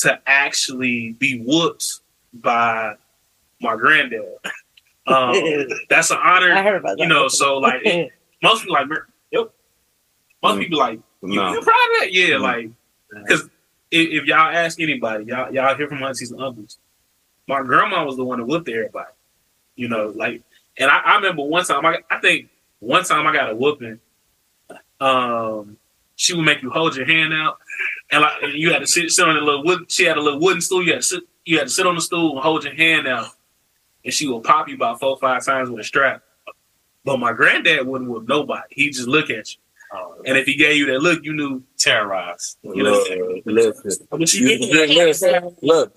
to 0.01 0.19
actually 0.27 1.13
be 1.13 1.39
whooped 1.39 2.01
by 2.33 2.95
my 3.61 3.75
granddad. 3.75 4.25
Um, 5.07 5.35
that's 5.87 6.09
an 6.09 6.17
honor. 6.17 6.51
I 6.51 6.63
heard 6.63 6.77
about 6.77 6.97
You 6.97 7.05
know, 7.05 7.27
so 7.27 7.59
like 7.59 7.81
it- 7.85 8.11
most 8.41 8.63
people 8.63 8.73
like, 8.73 8.87
Most 10.49 10.59
people 10.59 10.79
like, 10.79 10.99
you, 11.23 11.35
No. 11.35 11.53
you 11.53 11.61
proud 11.61 11.75
of 11.75 11.99
that? 12.01 12.13
Yeah, 12.13 12.37
like, 12.37 12.69
because 13.23 13.43
if, 13.91 14.21
if 14.21 14.25
y'all 14.25 14.37
ask 14.55 14.79
anybody, 14.79 15.25
y'all 15.25 15.53
y'all 15.53 15.75
hear 15.75 15.87
from 15.87 16.03
aunties 16.03 16.31
and 16.31 16.41
uncles. 16.41 16.77
My 17.47 17.61
grandma 17.61 18.03
was 18.05 18.15
the 18.17 18.23
one 18.23 18.39
that 18.39 18.45
whooped 18.45 18.67
everybody. 18.69 19.11
You 19.75 19.87
know, 19.87 20.07
like, 20.15 20.41
and 20.77 20.89
I, 20.89 20.99
I 20.99 21.15
remember 21.17 21.43
one 21.43 21.63
time. 21.65 21.85
I, 21.85 21.99
I 22.09 22.19
think 22.19 22.49
one 22.79 23.03
time 23.03 23.27
I 23.27 23.33
got 23.33 23.51
a 23.51 23.55
whooping. 23.55 23.99
Um, 24.99 25.77
she 26.15 26.33
would 26.35 26.45
make 26.45 26.61
you 26.63 26.69
hold 26.69 26.95
your 26.95 27.05
hand 27.05 27.33
out, 27.33 27.57
and 28.11 28.21
like 28.21 28.41
and 28.41 28.53
you 28.53 28.71
had 28.71 28.79
to 28.79 28.87
sit 28.87 29.11
sit 29.11 29.27
on 29.27 29.35
a 29.35 29.41
little 29.41 29.63
wood. 29.63 29.91
She 29.91 30.05
had 30.05 30.17
a 30.17 30.21
little 30.21 30.39
wooden 30.39 30.61
stool. 30.61 30.83
You 30.83 30.93
had 30.93 31.01
to 31.01 31.07
sit. 31.07 31.23
You 31.43 31.57
had 31.59 31.67
to 31.67 31.73
sit 31.73 31.85
on 31.85 31.95
the 31.95 32.01
stool 32.01 32.31
and 32.31 32.39
hold 32.39 32.63
your 32.63 32.73
hand 32.73 33.07
out. 33.07 33.27
and 34.03 34.13
she 34.13 34.27
would 34.27 34.43
pop 34.43 34.67
you 34.67 34.75
about 34.75 34.99
four 34.99 35.11
or 35.11 35.17
five 35.19 35.45
times 35.45 35.69
with 35.69 35.79
a 35.81 35.83
strap. 35.83 36.23
But 37.03 37.19
my 37.19 37.33
granddad 37.33 37.85
wouldn't 37.85 38.09
whip 38.09 38.27
nobody. 38.27 38.63
He'd 38.71 38.93
just 38.93 39.07
look 39.07 39.29
at 39.29 39.53
you. 39.53 39.59
And 40.25 40.37
if 40.37 40.45
he 40.45 40.55
gave 40.55 40.77
you 40.77 40.85
that 40.87 40.99
look, 40.99 41.23
you 41.23 41.33
knew 41.33 41.63
terrorized. 41.77 42.57
You 42.63 42.83
know, 42.83 43.03
Look, 43.45 43.45
listen. 43.45 44.07
But 44.09 44.33
you 44.33 44.47
You- 44.47 44.73
get- 44.73 44.89
listen, 44.89 45.55
Look. 45.61 45.93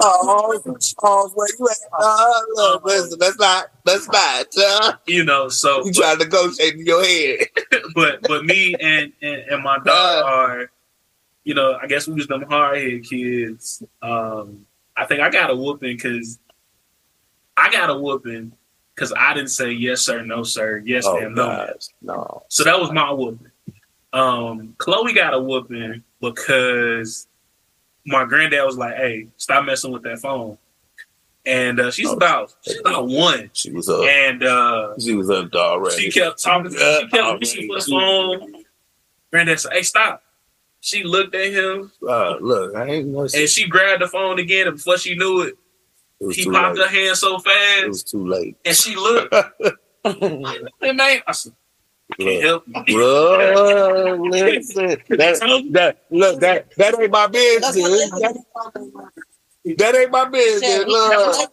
Oh, 0.00 0.60
oh, 1.02 1.30
where 1.34 1.48
you 1.58 1.68
at? 1.68 1.76
Uh, 1.98 2.40
look, 2.54 2.84
listen, 2.84 3.18
that's 3.18 3.38
not, 3.38 3.66
that's 3.84 4.08
not. 4.08 4.46
Uh, 4.58 4.96
you 5.06 5.24
know, 5.24 5.48
so 5.48 5.84
you 5.86 5.92
trying 5.92 6.18
to 6.18 6.24
negotiate 6.24 6.74
in 6.74 6.84
your 6.84 7.04
head. 7.04 7.46
but 7.94 8.20
but 8.22 8.44
me 8.44 8.74
and, 8.80 9.12
and 9.22 9.42
and 9.50 9.62
my 9.62 9.78
daughter 9.78 10.24
are, 10.26 10.70
you 11.44 11.54
know, 11.54 11.78
I 11.80 11.86
guess 11.86 12.08
we 12.08 12.14
was 12.14 12.26
them 12.26 12.42
hard 12.42 12.78
head 12.78 13.04
kids. 13.04 13.82
Um, 14.02 14.66
I 14.96 15.06
think 15.06 15.20
I 15.20 15.30
got 15.30 15.50
a 15.50 15.56
whooping 15.56 15.96
because 15.96 16.38
I 17.56 17.70
got 17.70 17.88
a 17.88 17.94
whooping 17.96 18.52
because 18.94 19.12
I 19.16 19.34
didn't 19.34 19.50
say 19.50 19.70
yes 19.72 20.02
sir, 20.02 20.22
no 20.22 20.42
sir, 20.42 20.82
yes 20.84 21.04
Oh, 21.06 21.20
ma'am, 21.20 21.34
no 21.34 21.42
God, 21.46 21.66
ma'am. 21.68 21.76
No. 22.02 22.42
So 22.48 22.64
that 22.64 22.78
was 22.78 22.92
my 22.92 23.10
whooping. 23.10 23.50
Um, 24.12 24.74
Chloe 24.78 25.12
got 25.12 25.34
a 25.34 25.40
whooping 25.40 26.02
because 26.20 27.26
my 28.06 28.24
granddad 28.24 28.64
was 28.64 28.76
like, 28.76 28.94
"Hey, 28.96 29.28
stop 29.36 29.64
messing 29.64 29.90
with 29.90 30.02
that 30.04 30.20
phone." 30.20 30.58
And 31.46 31.78
uh, 31.80 31.90
she's 31.90 32.10
about 32.10 32.54
she's 32.62 32.78
about 32.80 33.06
one. 33.08 33.50
She 33.52 33.70
was 33.70 33.88
up. 33.88 34.04
And 34.04 34.42
uh, 34.42 34.94
She 34.98 35.14
was 35.14 35.28
up 35.30 35.52
already. 35.54 35.96
she 36.10 36.10
kept 36.10 36.42
talking. 36.42 36.70
She 36.72 36.78
kept 37.08 37.40
reaching 37.40 37.66
for 37.68 37.80
the 37.80 37.86
phone. 37.90 38.64
Granddad 39.32 39.60
said, 39.60 39.72
"Hey, 39.72 39.82
stop." 39.82 40.22
She 40.80 41.02
looked 41.02 41.34
at 41.34 41.50
him 41.50 41.90
Uh, 42.06 42.36
look, 42.42 42.76
I 42.76 42.84
ain't 42.84 43.08
no 43.08 43.22
and 43.22 43.48
she 43.48 43.66
grabbed 43.66 44.02
the 44.02 44.06
phone 44.06 44.38
again. 44.38 44.66
And 44.68 44.76
before 44.76 44.98
she 44.98 45.14
knew 45.16 45.40
it, 45.40 45.56
It 46.20 46.26
was 46.26 46.36
he 46.36 46.50
popped 46.50 46.78
late. 46.78 46.90
her 46.90 46.90
hand 46.90 47.16
so 47.16 47.38
fast. 47.38 47.84
It 47.84 47.88
was 47.88 48.04
too 48.04 48.26
late. 48.26 48.56
and 48.64 48.76
she 48.76 48.96
looked. 48.96 49.34
Hey, 50.06 50.92
man, 50.92 51.22
I 51.26 51.32
said, 51.32 51.54
I 52.12 52.22
can't 52.22 52.44
help 52.44 52.64
you. 52.68 52.98
Look, 52.98 54.20
listen. 54.32 54.84
That, 55.08 55.66
that, 55.72 56.04
look, 56.10 56.40
that, 56.40 56.70
that 56.76 57.00
ain't 57.00 57.10
my 57.10 57.26
business. 57.26 57.74
That, 57.74 58.44
that 59.78 59.94
ain't 59.94 60.10
my 60.10 60.26
business. 60.26 60.84
Look. 60.86 61.50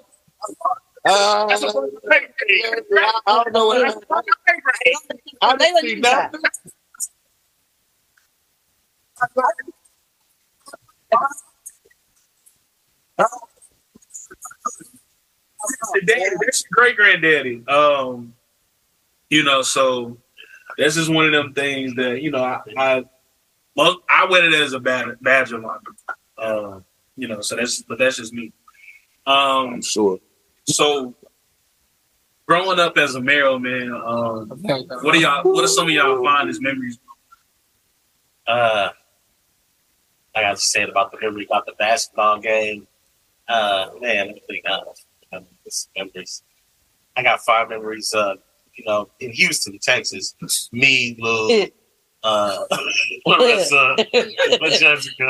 Uh, 1.05 1.47
I 1.47 3.43
don't 3.43 3.53
know 3.53 3.67
what 3.67 4.03
I 5.41 5.57
didn't 5.57 5.77
see 5.79 5.95
nothing. 5.95 6.41
Daddy, 16.05 16.35
that's 16.43 16.63
your 16.63 16.69
great 16.71 16.95
granddaddy. 16.95 17.63
Um, 17.67 18.33
you 19.29 19.43
know, 19.43 19.61
so 19.61 20.17
this 20.77 20.97
is 20.97 21.09
one 21.09 21.25
of 21.25 21.31
them 21.31 21.53
things 21.53 21.95
that 21.95 22.21
you 22.21 22.31
know 22.31 22.43
I 22.43 22.61
I, 22.77 23.03
well, 23.75 24.01
I 24.09 24.25
wear 24.29 24.45
it 24.45 24.53
as 24.53 24.73
a 24.73 24.79
bad 24.79 25.17
badge 25.21 25.51
of 25.51 25.63
honor. 25.63 25.79
Uh, 26.37 26.79
you 27.15 27.27
know, 27.27 27.41
so 27.41 27.55
that's 27.55 27.81
but 27.81 27.97
that's 27.97 28.17
just 28.17 28.33
me. 28.33 28.51
Um, 29.25 29.81
sure. 29.81 30.19
So, 30.65 31.15
growing 32.45 32.79
up 32.79 32.97
as 32.97 33.15
a 33.15 33.21
mailman, 33.21 33.91
um, 33.91 34.49
what 34.49 35.15
are 35.15 35.17
y'all? 35.17 35.43
What 35.43 35.63
are 35.63 35.67
some 35.67 35.87
of 35.87 35.93
y'all 35.93 36.23
fondest 36.23 36.61
memories? 36.61 36.99
Uh, 38.47 38.89
like 40.35 40.45
I 40.45 40.53
said 40.55 40.89
about 40.89 41.11
the 41.11 41.17
memory 41.21 41.45
about 41.45 41.65
the 41.65 41.73
basketball 41.73 42.39
game. 42.39 42.87
Uh, 43.47 43.89
man, 43.99 44.27
let 44.27 44.35
me 44.35 44.41
think 44.47 44.65
now. 44.65 44.93
This 45.71 45.87
memories. 45.97 46.43
I 47.15 47.23
got 47.23 47.39
five 47.45 47.69
memories. 47.69 48.13
Uh, 48.13 48.35
you 48.75 48.83
know, 48.85 49.09
in 49.21 49.31
Houston, 49.31 49.79
Texas, 49.79 50.35
me, 50.73 51.15
Lou, 51.19 51.65
uh, 52.23 52.57
Larissa, 53.25 53.95
Jessica, 54.13 55.29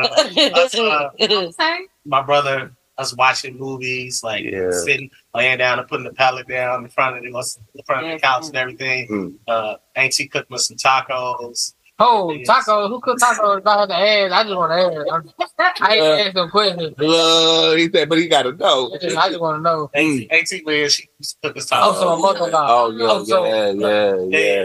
us, 0.56 0.76
uh, 0.80 1.10
my 2.06 2.22
brother, 2.24 2.72
us 2.98 3.16
watching 3.16 3.58
movies, 3.58 4.24
like 4.24 4.44
Yeah. 4.46 4.72
sitting, 4.72 5.10
laying 5.36 5.60
down 5.60 5.78
and 5.80 5.88
putting 5.88 6.06
the 6.06 6.14
pallet 6.14 6.48
down 6.48 6.86
in 6.86 6.90
front 6.90 7.18
of 7.18 7.24
the, 7.24 7.28
in 7.76 7.84
front 7.84 8.08
of 8.08 8.12
the 8.14 8.20
couch 8.20 8.48
and 8.48 8.56
everything. 8.58 9.08
Mm. 9.10 9.36
Uh, 9.48 9.76
Auntie 9.96 10.28
cooked 10.28 10.50
me 10.50 10.58
some 10.58 10.78
tacos. 10.78 11.74
Oh, 12.04 12.38
taco. 12.46 12.88
Who 12.90 13.00
cooked 13.00 13.22
tacos 13.22 13.58
about 13.60 13.88
the 13.90 13.96
ass? 13.96 14.32
I 14.32 14.44
just 14.44 14.56
want 14.56 14.72
to 14.72 15.14
ask. 15.60 15.82
I 15.82 15.96
ain't 15.96 16.28
ask 16.28 16.36
no 16.36 16.48
questions. 16.50 16.96
Look, 16.98 17.78
he 17.78 17.90
said, 17.92 18.10
but 18.10 18.18
he 18.18 18.28
got 18.28 18.44
to 18.44 18.54
know. 18.54 18.92
I 18.94 18.98
just 19.30 19.40
want 19.40 19.58
to 19.58 19.62
know. 19.62 19.90
Auntie, 19.94 20.30
Auntie 20.32 20.64
Liz, 20.66 20.94
she 20.96 21.10
used 21.20 21.42
to 21.42 21.48
cook 21.50 21.58
us 21.58 21.70
Oh, 21.72 21.94
so 21.94 22.16
my 22.16 22.22
mother-in-law. 22.22 22.66
Oh, 22.70 22.92
yeah, 22.92 23.06
Oh, 23.10 23.24
so- 23.24 23.46
yeah, 23.46 23.72
yeah, 23.72 24.16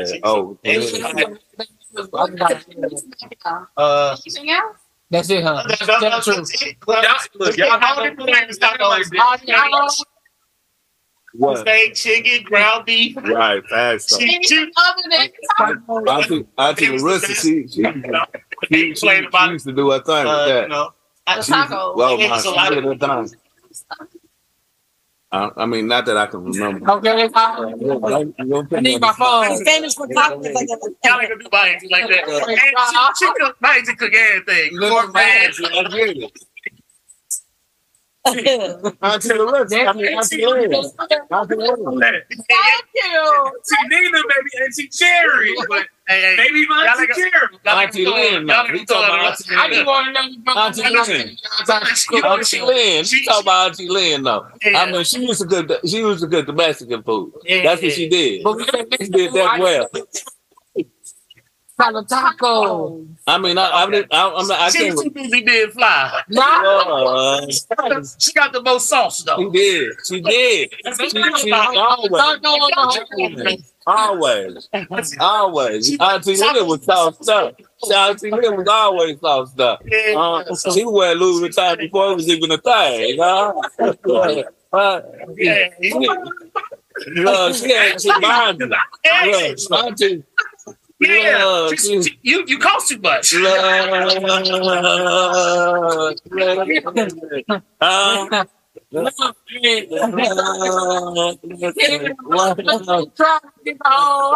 yeah. 0.04 0.18
Oh, 0.24 0.58
yeah. 0.62 0.72
she- 0.80 1.02
I 1.02 1.12
just 1.12 2.38
got- 2.38 3.68
Uh, 3.76 4.16
Anything 4.26 4.50
else? 4.50 4.76
That's 5.10 5.30
it, 5.30 5.42
huh? 5.44 5.62
That's- 5.68 5.86
Tell 5.86 6.00
the 6.00 6.06
that's- 6.06 6.24
truth. 6.24 6.36
that's 6.36 6.62
it. 6.62 6.76
Well, 6.86 7.02
look, 7.36 7.56
y'all 7.56 7.78
how 7.80 8.02
many 8.02 8.16
flavors 8.16 8.58
tacos? 8.58 9.10
Oh, 9.18 9.36
yeah. 9.44 9.88
What? 11.38 11.58
Steak, 11.58 11.94
chicken, 11.94 12.44
ground 12.44 12.86
beef. 12.86 13.16
Right, 13.16 13.64
fast. 13.68 14.10
so. 14.10 14.18
She, 14.18 14.42
she, 14.42 14.70
Auntie, 15.58 16.46
Auntie 16.58 16.98
Larissa, 16.98 17.34
she, 17.34 17.66
she, 17.66 17.68
she, 17.68 17.82
she, 18.72 18.94
she 18.94 19.48
used 19.50 19.66
to 19.66 19.72
do 19.72 19.90
her 19.90 20.00
thing 20.00 20.24
with 20.24 20.26
uh, 20.26 20.46
that. 20.48 20.62
you 20.62 20.68
know, 20.68 20.90
I, 21.26 21.40
She 21.40 21.52
used 21.52 21.68
to- 21.68 21.92
Well, 21.96 22.18
It 22.20 22.28
my, 22.28 22.36
was 22.36 22.44
a 22.44 22.50
lot 22.50 22.72
of 22.76 23.00
thing. 23.30 23.38
I, 25.32 25.50
I 25.56 25.66
mean, 25.66 25.88
not 25.88 26.06
that 26.06 26.16
I 26.16 26.26
can 26.26 26.44
remember. 26.44 26.88
Okay, 26.92 27.10
I 27.34 27.64
I 28.76 28.80
need 28.80 29.00
my 29.00 29.12
phone. 29.12 29.64
famous 29.64 29.94
for 29.94 30.06
tacos 30.06 30.54
like 30.54 30.68
Y'all 31.04 31.20
ain't 31.20 31.28
gonna 31.28 31.42
do 31.42 31.48
my 31.52 31.78
like 31.90 32.08
that. 32.08 32.28
And 32.28 33.18
she, 33.18 33.26
she 33.26 33.32
cook, 33.40 33.56
my 33.60 33.76
auntie 33.76 33.96
cook 33.96 34.12
everything. 34.14 34.78
Pork. 34.78 35.10
I 35.14 35.48
get 35.90 36.16
it. 36.16 36.45
Auntie 38.26 39.32
Larissa, 39.34 39.86
I 39.86 39.92
mean, 39.92 40.18
Auntie 40.18 40.44
Larissa. 40.46 40.92
Auntie 41.30 41.54
Larissa. 41.54 42.22
Thank 42.28 42.84
you. 42.94 43.52
See, 43.62 43.76
Nina, 43.88 44.18
maybe 44.26 44.64
Auntie 44.64 44.88
Cherry, 44.88 45.54
but 45.68 45.86
maybe 46.08 46.66
my 46.68 46.84
Y'all 46.84 47.00
Auntie 47.00 47.22
ain't 47.22 47.32
Cherry. 47.32 47.58
Auntie 47.84 48.06
Lynn, 48.06 48.46
no. 48.46 48.64
We 48.72 48.84
talking 48.84 49.04
about 49.04 49.26
Auntie 49.26 49.54
I 49.54 49.68
just 49.68 49.76
Lynn. 49.78 49.86
want 49.86 50.06
to 50.06 50.12
know. 50.12 50.52
Auntie 50.60 50.82
Lynn. 50.82 52.24
Auntie 52.24 52.60
Lynn. 52.62 53.04
She 53.04 53.24
talking 53.24 53.42
about 53.42 53.66
Auntie 53.70 53.88
Lynn, 53.88 54.22
though. 54.24 54.46
I 54.64 54.90
mean, 54.90 55.04
she 55.04 55.24
used 55.24 55.40
to 55.42 55.46
cook. 55.46 55.68
the- 55.68 55.80
She 55.88 55.98
used 55.98 56.22
to 56.22 56.28
cook 56.28 56.46
the 56.46 56.52
Mexican 56.52 57.02
food. 57.02 57.32
Yeah, 57.44 57.62
That's 57.62 57.82
what 57.82 57.88
yeah. 57.90 57.94
she 57.94 58.08
did. 58.08 58.42
But 58.44 58.56
we 58.56 58.64
can't 58.64 58.94
She 59.00 59.08
did 59.08 59.32
that 59.34 59.58
well. 59.60 59.88
Taco 61.78 62.02
taco. 62.04 63.06
I 63.26 63.38
mean, 63.38 63.58
I, 63.58 63.70
I, 63.70 63.90
didn't- 63.90 64.12
I, 64.14 64.30
I'm 64.34 64.46
not, 64.46 64.60
I 64.60 64.70
She 64.70 64.78
can't. 64.78 64.94
was 64.94 65.04
too 65.04 65.10
busy 65.10 65.42
being 65.42 65.70
fly. 65.72 66.22
Uh, 66.34 67.46
She 68.18 68.32
got 68.32 68.52
the 68.52 68.62
most 68.62 68.88
sauce 68.88 69.22
though. 69.24 69.36
she 69.36 69.50
did. 69.50 69.92
She 70.06 70.20
did. 70.22 70.70
She, 70.98 71.10
she 71.10 71.52
always, 71.52 72.12
always, 73.86 75.16
always. 75.20 75.98
Auntie 76.00 76.36
Lynn 76.36 76.66
was 76.66 76.84
soft 76.84 77.22
stuff. 77.24 77.54
Auntie 77.94 78.30
Lynn 78.30 78.56
was 78.56 78.68
always 78.68 79.20
soft 79.20 79.52
stuff. 79.52 79.80
Uh, 79.82 80.44
she 80.72 80.84
would 80.84 80.92
wear 80.92 81.14
Louis 81.14 81.48
Vuitton 81.48 81.78
before 81.78 82.12
it 82.12 82.14
was 82.14 82.28
even 82.28 82.50
a 82.52 82.58
thing. 82.58 83.08
You 83.10 83.16
know? 83.18 83.62
Uh, 84.72 85.00
Yeah. 85.36 85.68
Look, 87.08 87.54
she 87.54 87.72
had 87.72 88.00
she 88.00 88.08
mind 88.20 88.58
you. 88.60 88.66
Look, 88.66 88.78
Auntie. 89.72 90.24
Yeah, 90.98 91.44
Look, 91.44 91.78
she- 91.78 92.02
she- 92.02 92.18
you 92.22 92.44
you 92.46 92.58
cost 92.58 92.88
too 92.88 92.98
much. 92.98 93.34
Uh, 93.34 93.40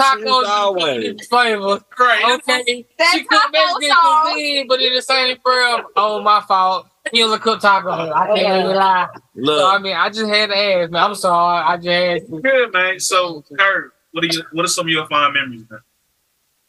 Tacos 0.00 0.44
always. 0.46 1.26
flavor. 1.28 1.80
Right. 1.98 2.38
Okay. 2.38 2.86
That 2.98 3.10
she 3.12 3.24
cooked 3.24 3.30
taco 3.30 3.52
Mexican 3.52 3.90
sauce. 3.90 4.32
cuisine, 4.32 4.68
but 4.68 4.80
it 4.80 4.94
the 4.94 5.02
same 5.02 5.36
for 5.42 5.52
um, 5.52 5.86
Oh, 5.96 6.22
my 6.22 6.40
fault. 6.46 6.86
He 7.12 7.22
only 7.22 7.38
cooked 7.38 7.62
tacos. 7.62 8.12
I 8.12 8.26
can't 8.28 8.64
even 8.64 8.76
lie. 8.76 9.08
Look. 9.34 9.58
So 9.58 9.68
I 9.68 9.78
mean, 9.78 9.96
I 9.96 10.08
just 10.08 10.28
had 10.28 10.50
to 10.50 10.56
ask, 10.56 10.90
man. 10.90 11.02
I'm 11.02 11.14
sorry. 11.14 11.64
I 11.64 11.76
just 11.76 11.88
had 11.88 12.26
to. 12.26 12.40
Good 12.40 12.72
man. 12.72 13.00
So, 13.00 13.42
Kurt, 13.58 13.92
what 14.12 14.24
are 14.24 14.26
you? 14.26 14.42
What 14.52 14.64
are 14.64 14.68
some 14.68 14.86
of 14.86 14.90
your 14.90 15.06
fond 15.06 15.34
memories, 15.34 15.64
man? 15.70 15.80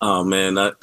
Oh 0.01 0.23
man, 0.23 0.55
that 0.55 0.75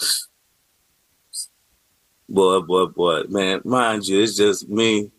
boy, 2.28 2.60
boy, 2.60 2.86
boy, 2.86 3.22
man. 3.28 3.60
Mind 3.64 4.06
you, 4.06 4.22
it's 4.22 4.36
just 4.36 4.68
me, 4.68 5.10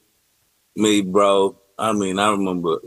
me, 0.75 1.01
bro. 1.01 1.57
I 1.77 1.91
mean, 1.93 2.17
I 2.17 2.31
remember 2.31 2.79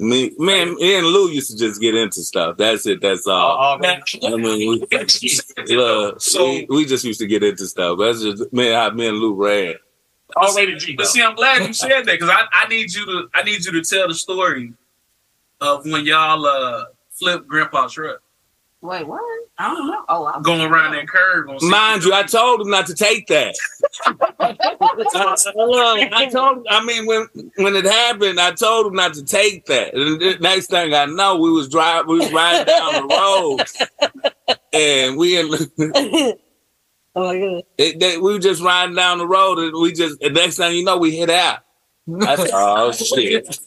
Me, 0.00 0.32
man, 0.38 0.76
me 0.76 0.96
and 0.96 1.06
Lou 1.08 1.28
used 1.28 1.50
to 1.50 1.56
just 1.56 1.80
get 1.80 1.96
into 1.96 2.22
stuff. 2.22 2.56
That's 2.56 2.86
it. 2.86 3.00
That's 3.00 3.26
all. 3.26 3.80
I 3.82 3.96
mean, 4.36 4.46
we, 4.46 4.86
look, 5.74 6.20
we, 6.38 6.66
we 6.70 6.84
just 6.86 7.04
used 7.04 7.18
to 7.18 7.26
get 7.26 7.42
into 7.42 7.66
stuff. 7.66 7.98
That's 7.98 8.22
just 8.22 8.52
man, 8.52 8.74
how 8.74 8.90
me 8.90 9.08
and 9.08 9.18
Lou 9.18 9.34
ran. 9.34 9.74
Already 10.36 10.76
G. 10.76 10.94
But 10.94 11.06
see, 11.08 11.22
I'm 11.22 11.34
glad 11.34 11.66
you 11.66 11.72
said 11.72 12.04
that 12.04 12.06
because 12.06 12.30
I, 12.30 12.44
I 12.52 12.68
need 12.68 12.94
you 12.94 13.06
to 13.06 13.28
I 13.34 13.42
need 13.42 13.64
you 13.64 13.72
to 13.72 13.82
tell 13.82 14.06
the 14.06 14.14
story 14.14 14.72
of 15.60 15.84
when 15.84 16.06
y'all 16.06 16.46
uh 16.46 16.84
flipped 17.10 17.48
Grandpa's 17.48 17.92
truck 17.92 18.20
Wait, 18.80 19.06
what? 19.06 19.20
I 19.58 19.74
don't 19.74 19.88
know. 19.88 20.04
Oh, 20.08 20.26
I'm 20.26 20.42
going 20.42 20.60
around 20.60 20.92
that 20.92 21.08
curve. 21.08 21.48
On 21.48 21.58
Mind 21.68 22.04
you, 22.04 22.14
I 22.14 22.22
told 22.22 22.60
him 22.60 22.70
not 22.70 22.86
to 22.86 22.94
take 22.94 23.26
that. 23.26 23.56
I, 24.38 24.56
I 26.12 26.26
told, 26.26 26.64
I 26.70 26.84
mean, 26.84 27.06
when 27.06 27.26
when 27.56 27.74
it 27.74 27.84
happened, 27.84 28.38
I 28.38 28.52
told 28.52 28.86
him 28.86 28.94
not 28.94 29.14
to 29.14 29.24
take 29.24 29.66
that. 29.66 29.94
And 29.94 30.20
the 30.20 30.38
next 30.40 30.68
thing 30.68 30.94
I 30.94 31.06
know, 31.06 31.38
we 31.38 31.50
was 31.50 31.68
driving, 31.68 32.08
we 32.08 32.18
was 32.20 32.32
riding 32.32 32.66
down 32.66 33.08
the 33.08 33.58
road, 34.48 34.60
and 34.72 35.16
we 35.16 35.38
in. 35.38 36.34
Oh 37.16 37.26
my 37.26 37.40
god. 37.40 37.62
It, 37.78 37.98
they, 37.98 38.16
we 38.16 38.34
were 38.34 38.38
just 38.38 38.62
riding 38.62 38.94
down 38.94 39.18
the 39.18 39.26
road, 39.26 39.58
and 39.58 39.72
we 39.80 39.92
just. 39.92 40.20
The 40.20 40.30
next 40.30 40.56
thing 40.56 40.76
you 40.76 40.84
know, 40.84 40.98
we 40.98 41.16
hit 41.16 41.30
out. 41.30 41.60
I 42.22 42.36
said, 42.36 42.50
"Oh 42.52 42.92
shit." 42.92 43.58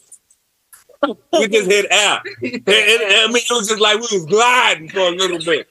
We 1.32 1.48
just 1.48 1.70
hit 1.70 1.90
out. 1.92 2.22
And- 2.42 2.54
and- 2.54 2.66
I 2.66 3.26
mean, 3.28 3.36
it 3.36 3.50
was 3.50 3.68
just 3.68 3.80
like 3.80 3.96
we 3.96 4.18
was 4.18 4.26
gliding 4.26 4.88
for 4.88 5.00
a 5.00 5.10
little 5.10 5.38
bit. 5.38 5.68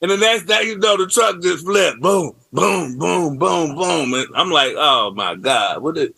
And 0.00 0.10
the 0.12 0.16
next 0.16 0.44
thing 0.44 0.66
you 0.68 0.78
know, 0.78 0.96
the 0.96 1.06
truck 1.08 1.40
just 1.42 1.64
flipped. 1.64 2.00
Boom, 2.00 2.32
boom, 2.52 2.98
boom, 2.98 3.36
boom, 3.38 3.74
boom. 3.74 4.14
And 4.14 4.26
I'm 4.34 4.50
like, 4.50 4.74
oh 4.76 5.12
my 5.14 5.34
God, 5.34 5.82
what 5.82 5.98
is 5.98 6.10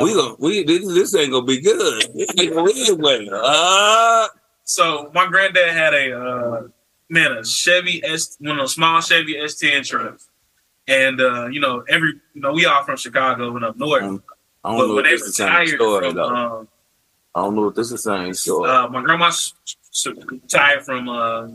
we 0.00 0.14
gonna 0.14 0.34
we 0.38 0.62
this, 0.64 0.86
this 0.86 1.14
ain't 1.14 1.30
gonna 1.30 1.44
be 1.46 1.60
good. 1.60 2.02
This 2.14 2.30
ain't 2.38 2.54
gonna 2.54 2.72
be 2.72 2.82
anywhere. 2.82 3.40
Uh, 3.42 4.28
So 4.64 5.10
my 5.14 5.26
granddad 5.26 5.70
had 5.70 5.94
a 5.94 6.18
uh, 6.18 6.62
man 7.10 7.32
a 7.32 7.44
Chevy 7.44 8.02
S 8.04 8.36
one 8.40 8.52
of 8.52 8.58
those 8.58 8.74
small 8.74 9.00
Chevy 9.00 9.34
S10 9.36 9.86
trucks, 9.86 10.28
and 10.88 11.20
uh, 11.20 11.46
you 11.48 11.60
know 11.60 11.84
every 11.88 12.14
you 12.34 12.40
know 12.40 12.52
we 12.52 12.64
all 12.66 12.82
from 12.84 12.96
Chicago 12.96 13.54
and 13.56 13.64
up 13.64 13.76
north. 13.76 14.02
I 14.02 14.06
don't 14.06 14.22
but 14.62 14.86
know 14.86 14.94
when 14.94 15.04
they 15.04 15.16
the 15.16 15.24
retired 15.24 15.68
story 15.68 16.10
from, 16.10 16.18
um, 16.18 16.68
I 17.36 17.42
don't 17.42 17.54
know 17.54 17.62
what 17.66 17.74
this 17.74 17.92
is 17.92 18.02
saying. 18.02 18.32
So 18.34 18.64
uh, 18.64 18.88
my 18.88 19.02
grandma 19.02 19.26
s- 19.26 19.52
s- 19.92 20.06
retired 20.26 20.84
from 20.84 21.06
uh, 21.08 21.48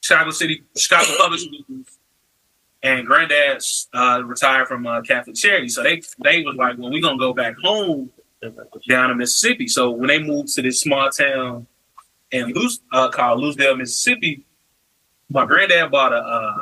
Chicago 0.00 0.30
City 0.30 0.62
Chicago 0.76 1.10
Public 1.18 1.40
Schools, 1.40 1.98
and 2.84 3.04
granddad's 3.04 3.88
uh, 3.92 4.22
retired 4.24 4.68
from 4.68 4.86
uh, 4.86 5.02
Catholic 5.02 5.34
Charity. 5.34 5.68
So 5.70 5.82
they 5.82 6.00
they 6.22 6.44
was 6.44 6.54
like, 6.54 6.78
well, 6.78 6.90
we 6.92 7.02
gonna 7.02 7.18
go 7.18 7.34
back 7.34 7.56
home 7.62 8.10
down 8.88 9.10
in 9.10 9.18
Mississippi. 9.18 9.66
So 9.66 9.90
when 9.90 10.06
they 10.06 10.22
moved 10.22 10.54
to 10.54 10.62
this 10.62 10.80
small 10.80 11.10
town 11.10 11.66
in 12.30 12.52
Luce, 12.54 12.78
uh, 12.92 13.08
called 13.08 13.40
Lucedale, 13.40 13.76
Mississippi, 13.76 14.46
my 15.30 15.44
granddad 15.46 15.90
bought 15.90 16.12
a 16.12 16.18
uh, 16.18 16.56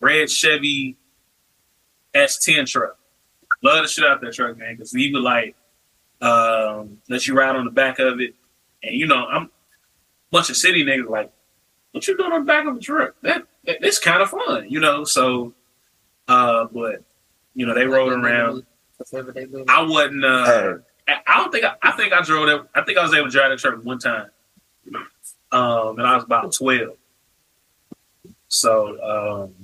red 0.00 0.30
Chevy 0.30 0.96
S10 2.14 2.66
truck. 2.66 2.98
Love 3.62 3.84
the 3.84 3.88
shit 3.88 4.04
out 4.06 4.20
that 4.20 4.34
truck, 4.34 4.56
man, 4.58 4.74
because 4.76 4.92
he 4.92 5.10
would 5.12 5.22
like 5.22 5.56
um, 6.20 6.98
let 7.08 7.26
you 7.26 7.34
ride 7.34 7.56
on 7.56 7.64
the 7.64 7.70
back 7.70 7.98
of 7.98 8.20
it, 8.20 8.34
and 8.82 8.94
you 8.94 9.06
know, 9.06 9.26
I'm 9.26 9.44
a 9.44 9.50
bunch 10.30 10.50
of 10.50 10.56
city 10.56 10.84
niggas 10.84 11.08
like, 11.08 11.30
what 11.92 12.06
you 12.06 12.16
doing 12.16 12.32
on 12.32 12.40
the 12.40 12.46
back 12.46 12.66
of 12.66 12.74
the 12.74 12.80
truck? 12.80 13.14
That, 13.22 13.44
that 13.64 13.78
it's 13.84 13.98
kind 13.98 14.22
of 14.22 14.30
fun, 14.30 14.66
you 14.68 14.80
know. 14.80 15.04
So, 15.04 15.54
uh, 16.28 16.66
but 16.72 17.02
you 17.54 17.66
know, 17.66 17.74
they 17.74 17.86
rode 17.86 18.12
around. 18.12 18.64
I 19.68 19.82
wasn't. 19.82 20.24
Uh, 20.24 20.44
I- 21.08 21.20
I 21.26 21.38
don't 21.38 21.50
think. 21.50 21.64
I, 21.64 21.74
I 21.82 21.92
think 21.92 22.12
I 22.12 22.20
drove 22.20 22.46
that. 22.48 22.68
I 22.74 22.82
think 22.82 22.98
I 22.98 23.02
was 23.02 23.14
able 23.14 23.26
to 23.26 23.30
drive 23.32 23.50
that 23.50 23.58
truck 23.58 23.82
one 23.82 23.98
time, 23.98 24.28
um, 25.52 25.98
and 25.98 26.06
I 26.06 26.14
was 26.16 26.24
about 26.24 26.52
twelve. 26.52 26.96
So, 28.48 28.88
um, 29.02 29.54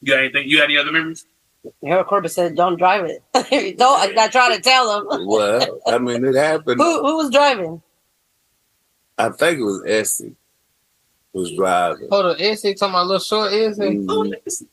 you 0.00 0.12
got 0.12 0.20
anything? 0.20 0.48
You 0.48 0.56
got 0.58 0.64
any 0.64 0.78
other 0.78 0.92
memories? 0.92 1.26
Harold 1.84 2.06
Corbett 2.06 2.32
said, 2.32 2.56
"Don't 2.56 2.76
drive 2.76 3.04
it." 3.06 3.22
don't. 3.78 4.18
I, 4.18 4.24
I 4.24 4.28
try 4.28 4.54
to 4.54 4.60
tell 4.62 5.00
him. 5.00 5.26
well, 5.26 5.80
I 5.86 5.98
mean, 5.98 6.24
it 6.24 6.34
happened. 6.34 6.80
who 6.80 7.00
who 7.06 7.16
was 7.16 7.30
driving? 7.30 7.82
I 9.16 9.30
think 9.30 9.60
it 9.60 9.64
was 9.64 9.82
Essie 9.86 10.34
was 11.32 11.52
driving. 11.56 12.08
Hold 12.10 12.26
on, 12.26 12.36
Essie 12.40 12.74
talking 12.74 12.94
about 12.94 13.06
little 13.06 13.20
short 13.20 13.52
Essie. 13.52 13.82
Mhm. 13.82 14.66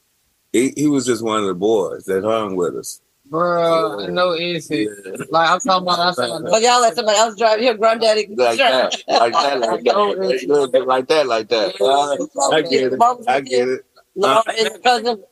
He, 0.51 0.73
he 0.76 0.88
was 0.88 1.05
just 1.05 1.23
one 1.23 1.39
of 1.41 1.47
the 1.47 1.53
boys 1.53 2.05
that 2.05 2.23
hung 2.23 2.55
with 2.55 2.76
us. 2.76 3.01
Bro, 3.26 4.07
no 4.07 4.07
know 4.07 4.31
Essie. 4.34 4.89
Like 5.30 5.49
I'm 5.49 5.59
talking 5.61 5.88
about. 5.88 5.99
I'm 5.99 6.13
talking 6.13 6.45
But 6.49 6.61
y'all 6.61 6.81
let 6.81 6.95
somebody 6.95 7.18
else 7.18 7.38
drive 7.38 7.61
your 7.61 7.76
granddaddy. 7.76 8.27
Like 8.35 8.57
that, 8.57 9.01
like 9.07 9.31
that, 9.31 9.59
like 9.61 9.84
that, 9.85 9.95
a 9.95 10.03
little 10.47 10.68
bit 10.69 10.85
like 10.85 11.07
that, 11.07 11.27
like 11.27 11.47
that. 11.47 11.80
Uh, 11.80 12.53
I 12.53 12.61
get 12.61 12.91
it. 12.91 13.01
I 13.27 13.39
get 13.39 13.69
it. 13.69 13.85
Lamar 14.15 14.43
and 14.47 14.57
your 14.57 14.80
cousin. 14.80 15.23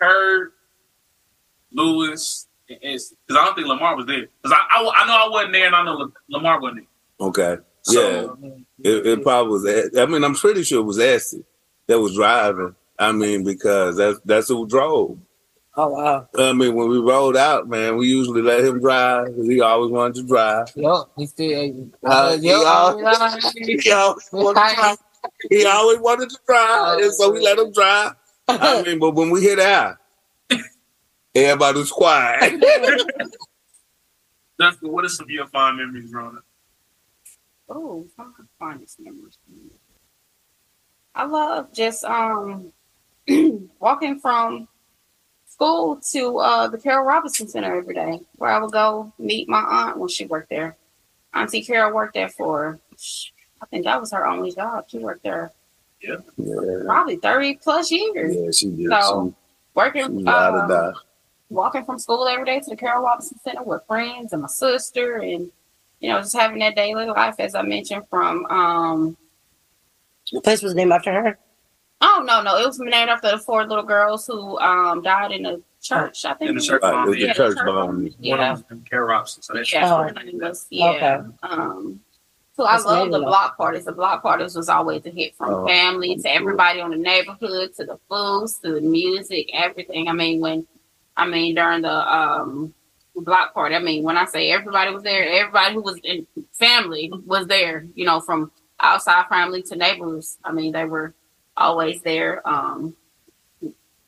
Kurt, 0.00 0.54
Lewis, 1.72 2.46
because 2.68 3.14
I 3.30 3.34
don't 3.44 3.54
think 3.54 3.66
Lamar 3.66 3.96
was 3.96 4.06
there. 4.06 4.26
Because 4.42 4.56
I, 4.58 4.78
I, 4.78 4.92
I 5.02 5.06
know 5.06 5.26
I 5.26 5.28
wasn't 5.30 5.52
there, 5.52 5.66
and 5.66 5.76
I 5.76 5.84
know 5.84 5.94
La- 5.94 6.08
Lamar 6.28 6.60
wasn't 6.60 6.86
there. 7.18 7.28
Okay. 7.28 7.56
So- 7.82 8.38
yeah. 8.42 8.50
It, 8.82 9.06
it 9.06 9.22
probably 9.22 9.52
was. 9.52 9.94
I 9.98 10.06
mean, 10.06 10.24
I'm 10.24 10.34
pretty 10.34 10.62
sure 10.62 10.80
it 10.80 10.84
was 10.84 10.98
Essie 10.98 11.44
that 11.86 12.00
was 12.00 12.14
driving. 12.14 12.74
I 12.98 13.12
mean, 13.12 13.44
because 13.44 13.96
that's 13.98 14.18
that's 14.24 14.48
who 14.48 14.66
drove. 14.66 15.18
Oh 15.76 15.88
wow. 15.88 16.28
I 16.38 16.52
mean, 16.54 16.74
when 16.74 16.88
we 16.88 16.98
rolled 16.98 17.36
out, 17.36 17.68
man, 17.68 17.96
we 17.98 18.08
usually 18.08 18.40
let 18.42 18.64
him 18.64 18.80
drive 18.80 19.26
because 19.26 19.48
he 19.48 19.60
always 19.60 19.90
wanted 19.90 20.14
to 20.16 20.22
drive. 20.26 20.68
Yup, 20.76 21.12
he 21.16 21.26
still. 21.26 21.90
Uh, 22.04 22.36
he, 22.38 22.48
yup, 22.48 22.66
always, 22.66 23.52
he 23.54 23.92
always 23.92 24.28
wanted 24.32 24.54
to 24.54 24.72
drive. 24.76 24.98
He 25.50 25.66
always 25.66 25.98
wanted 26.00 26.30
to 26.30 26.38
drive, 26.46 26.98
and 27.00 27.14
so 27.14 27.30
we 27.32 27.40
let 27.40 27.58
him 27.58 27.72
drive. 27.72 28.12
I 28.48 28.82
mean, 28.86 28.98
but 28.98 29.10
when 29.14 29.30
we 29.30 29.42
hit 29.42 29.60
out, 29.60 29.98
everybody 31.46 31.78
was 31.78 31.90
quiet. 32.00 32.62
That's 34.58 34.76
what 34.82 35.04
are 35.04 35.08
some 35.08 35.24
of 35.24 35.30
your 35.30 35.46
fond 35.46 35.78
memories 35.78 36.10
growing 36.10 36.36
up? 36.36 36.44
Oh, 37.68 38.06
some 38.16 38.34
fondest 38.58 38.98
memories. 39.00 39.38
I 41.14 41.24
love 41.24 41.72
just 41.72 42.04
um 42.04 42.72
walking 43.80 44.18
from 44.20 44.68
school 45.46 46.00
to 46.12 46.38
uh 46.38 46.68
the 46.68 46.78
Carol 46.78 47.04
Robinson 47.04 47.48
Center 47.48 47.74
every 47.76 47.94
day, 47.94 48.20
where 48.36 48.50
I 48.50 48.58
would 48.58 48.72
go 48.72 49.12
meet 49.18 49.48
my 49.48 49.60
aunt 49.60 49.98
when 49.98 50.08
she 50.08 50.26
worked 50.26 50.50
there. 50.50 50.76
Auntie 51.32 51.62
Carol 51.62 51.94
worked 51.94 52.14
there 52.14 52.28
for, 52.28 52.80
I 53.62 53.66
think 53.66 53.84
that 53.84 54.00
was 54.00 54.10
her 54.12 54.26
only 54.26 54.50
job. 54.52 54.86
She 54.88 54.98
worked 54.98 55.22
there 55.22 55.52
Yeah. 56.02 56.16
probably 56.84 57.16
thirty 57.16 57.54
plus 57.54 57.90
years. 57.90 58.36
Yeah, 58.36 58.50
she 58.50 58.76
did. 58.76 58.90
So 58.90 59.28
she, 59.28 59.34
working, 59.74 60.18
she 60.18 60.24
ride 60.24 60.54
or 60.54 60.58
um, 60.62 60.68
die. 60.68 60.92
Walking 61.50 61.84
from 61.84 61.98
school 61.98 62.26
every 62.28 62.44
day 62.46 62.60
to 62.60 62.70
the 62.70 62.76
Carol 62.76 63.02
Robinson 63.02 63.38
Center 63.44 63.62
with 63.62 63.82
friends 63.86 64.32
and 64.32 64.42
my 64.42 64.48
sister 64.48 65.16
and 65.18 65.50
you 65.98 66.08
know, 66.08 66.18
just 66.20 66.34
having 66.34 66.60
that 66.60 66.76
daily 66.76 67.06
life 67.06 67.34
as 67.38 67.54
I 67.54 67.62
mentioned 67.62 68.04
from 68.08 68.46
um 68.46 69.16
The 70.32 70.40
place 70.40 70.62
was 70.62 70.74
named 70.74 70.92
after 70.92 71.12
her. 71.12 71.38
oh 72.00 72.24
no 72.26 72.42
no, 72.42 72.56
it 72.56 72.66
was 72.66 72.78
named 72.78 73.10
after 73.10 73.30
the 73.32 73.38
four 73.38 73.66
little 73.66 73.84
girls 73.84 74.26
who 74.26 74.58
um 74.60 75.02
died 75.02 75.32
in 75.32 75.42
the 75.42 75.62
church, 75.82 76.24
I 76.24 76.34
think. 76.34 76.50
In 76.50 76.56
the 76.56 76.62
church 76.62 76.82
Right, 76.82 76.92
bomb. 76.92 77.10
the 77.10 77.18
Yeah, 77.18 77.32
church 77.32 77.56
church 77.56 77.66
bomb. 77.66 78.08
Yeah. 78.20 78.36
One 78.36 78.46
of 78.50 78.68
them, 78.68 78.84
Carol 78.88 79.08
Robinson. 79.08 79.42
So 79.42 79.54
that's 79.54 79.72
Yeah, 79.72 79.94
Oh. 79.94 80.02
her 80.04 80.12
name 80.12 80.38
was- 80.38 80.66
yeah. 80.70 80.90
Okay. 80.90 81.20
Um, 81.42 82.00
so 82.56 82.64
I 82.64 82.76
love 82.76 82.84
the 82.84 83.16
amazing, 83.16 83.22
block 83.22 83.56
parties. 83.56 83.84
The 83.86 83.92
block 83.92 84.22
parties 84.22 84.54
was 84.54 84.68
always 84.68 85.04
a 85.06 85.10
hit 85.10 85.34
from 85.36 85.52
Oh. 85.54 85.66
family 85.66 86.16
to 86.16 86.28
everybody 86.34 86.80
on 86.82 86.90
the 86.90 86.96
neighborhood 86.98 87.74
to 87.76 87.84
the 87.86 87.98
foods 88.10 88.58
to 88.58 88.72
the 88.74 88.80
music, 88.82 89.48
everything. 89.54 90.08
I 90.08 90.12
mean, 90.12 90.40
when 90.40 90.66
I 91.20 91.26
mean 91.26 91.54
during 91.54 91.82
the 91.82 92.16
um 92.16 92.74
block 93.14 93.54
party, 93.54 93.74
I 93.74 93.80
mean 93.80 94.02
when 94.02 94.16
I 94.16 94.24
say 94.24 94.50
everybody 94.50 94.92
was 94.92 95.02
there, 95.02 95.28
everybody 95.28 95.74
who 95.74 95.82
was 95.82 95.98
in 96.02 96.26
family 96.52 97.12
was 97.26 97.46
there. 97.46 97.86
You 97.94 98.06
know, 98.06 98.20
from 98.20 98.50
outside 98.80 99.26
family 99.28 99.62
to 99.62 99.76
neighbors. 99.76 100.38
I 100.42 100.52
mean, 100.52 100.72
they 100.72 100.84
were 100.84 101.14
always 101.56 102.00
there. 102.02 102.46
Um, 102.48 102.96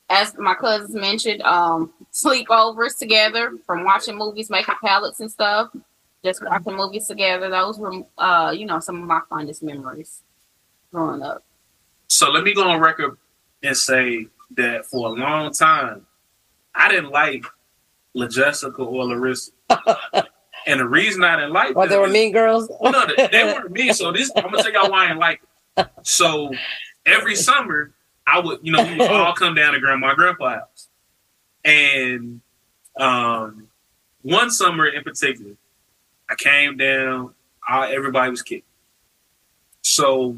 as 0.09 0.37
my 0.39 0.55
cousins 0.55 0.95
mentioned, 0.95 1.43
um, 1.43 1.93
sleepovers 2.13 2.99
together 2.99 3.59
from 3.67 3.85
watching 3.85 4.17
movies, 4.17 4.51
making 4.51 4.75
palettes 4.83 5.21
and 5.21 5.31
stuff 5.31 5.71
just 6.25 6.45
watching 6.45 6.77
movies 6.77 7.07
together. 7.07 7.51
Those 7.51 7.79
were, 7.79 8.03
uh, 8.19 8.55
you 8.57 8.67
know, 8.67 8.81
some 8.81 9.03
of 9.03 9.09
my 9.09 9.21
fondest 9.29 9.63
memories 9.63 10.23
growing 10.93 11.23
up. 11.23 11.45
So 12.09 12.31
let 12.31 12.45
me 12.45 12.55
go 12.55 12.69
on 12.69 12.81
record 12.81 13.17
and 13.63 13.77
say 13.77 14.27
that 14.57 14.87
for 14.87 15.09
a 15.09 15.11
long 15.11 15.53
time, 15.53 16.07
I 16.75 16.89
didn't 16.91 17.11
like 17.11 17.45
La 18.15 18.27
Jessica 18.29 18.83
or 18.83 19.05
Larissa. 19.07 19.53
and 20.67 20.81
the 20.81 20.89
reason 20.89 21.25
I 21.25 21.37
didn't 21.37 21.53
like 21.53 21.77
Or 21.77 21.87
they 21.87 21.99
were 21.99 22.07
is- 22.07 22.13
mean 22.13 22.33
girls. 22.33 22.71
Well, 22.81 22.93
no, 22.93 23.07
they, 23.07 23.29
they 23.29 23.45
weren't 23.45 23.71
mean. 23.71 23.95
So 23.95 24.13
this, 24.13 24.31
I'm 24.37 24.45
gonna 24.45 24.63
tell 24.63 24.73
y'all 24.73 24.91
why 24.91 25.05
I 25.05 25.09
didn't 25.09 25.21
like. 25.21 25.43
It. 25.77 25.89
So 26.03 26.53
every 27.07 27.35
summer, 27.37 27.93
I 28.27 28.41
would, 28.41 28.61
you 28.63 28.73
know, 28.73 28.83
we 28.85 28.97
would 28.99 29.11
all 29.11 29.35
come 29.35 29.55
down 29.55 29.73
to 29.73 29.81
grandma 29.81 30.09
and 30.09 30.17
grandpa 30.17 30.61
house, 30.61 30.89
and 31.65 32.41
um, 32.97 33.69
one 34.23 34.51
summer 34.51 34.87
in 34.87 35.03
particular, 35.03 35.53
I 36.31 36.35
came 36.37 36.77
down 36.77 37.35
I, 37.67 37.93
everybody 37.93 38.31
was 38.31 38.43
kidding. 38.43 38.65
So 39.83 40.37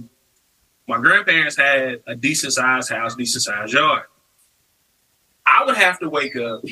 my 0.86 0.98
grandparents 0.98 1.56
had 1.56 2.02
a 2.06 2.14
decent 2.14 2.52
sized 2.52 2.90
house, 2.90 3.14
decent 3.14 3.42
sized 3.44 3.72
yard. 3.72 4.04
I 5.46 5.64
would 5.64 5.76
have 5.76 5.98
to 6.00 6.08
wake 6.08 6.36
up 6.36 6.62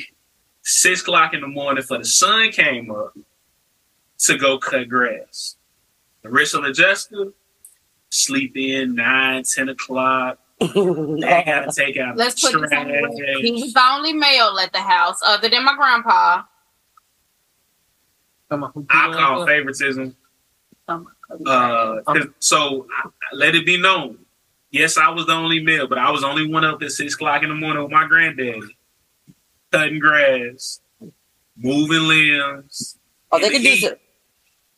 six 0.63 1.01
o'clock 1.01 1.33
in 1.33 1.41
the 1.41 1.47
morning 1.47 1.83
for 1.83 1.97
the 1.97 2.05
sun 2.05 2.51
came 2.51 2.91
up 2.91 3.13
to 4.19 4.37
go 4.37 4.57
cut 4.57 4.87
grass. 4.89 5.55
The 6.21 6.29
rest 6.29 6.53
of 6.53 6.63
the 6.63 6.71
Jessica 6.71 7.31
sleep 8.09 8.55
in 8.55 8.95
nine, 8.95 9.43
ten 9.43 9.69
o'clock. 9.69 10.39
they 10.59 10.67
gotta 11.45 11.71
take 11.75 11.97
out 11.97 12.15
Let's 12.15 12.41
the 12.41 12.51
put 12.51 12.61
this 12.61 12.71
on 12.77 12.87
the 12.87 12.93
trash. 12.93 13.03
record. 13.03 13.43
He 13.43 13.51
was 13.51 13.73
the 13.73 13.81
only 13.91 14.13
male 14.13 14.57
at 14.59 14.71
the 14.71 14.79
house, 14.81 15.19
other 15.25 15.49
than 15.49 15.65
my 15.65 15.75
grandpa. 15.75 16.43
I 18.51 19.11
call 19.13 19.45
favoritism. 19.47 20.15
Uh, 20.87 20.99
'cause- 22.05 22.27
so 22.39 22.87
I, 23.03 23.09
let 23.33 23.55
it 23.55 23.65
be 23.65 23.77
known. 23.81 24.19
Yes, 24.73 24.97
I 24.97 25.09
was 25.11 25.27
the 25.27 25.33
only 25.33 25.61
male, 25.63 25.87
but 25.87 25.97
I 25.99 26.09
was 26.11 26.23
only 26.23 26.47
one 26.51 26.65
up 26.65 26.81
at 26.81 26.91
six 26.91 27.13
o'clock 27.13 27.43
in 27.43 27.49
the 27.49 27.55
morning 27.55 27.83
with 27.83 27.91
my 27.91 28.07
granddaddy, 28.07 28.59
cutting 29.71 29.99
grass, 29.99 30.81
moving 31.55 32.07
limbs. 32.07 32.97
Oh, 33.31 33.39
they 33.39 33.49
can 33.51 33.61
the 33.63 33.69
do 33.69 33.77
so. 33.77 33.95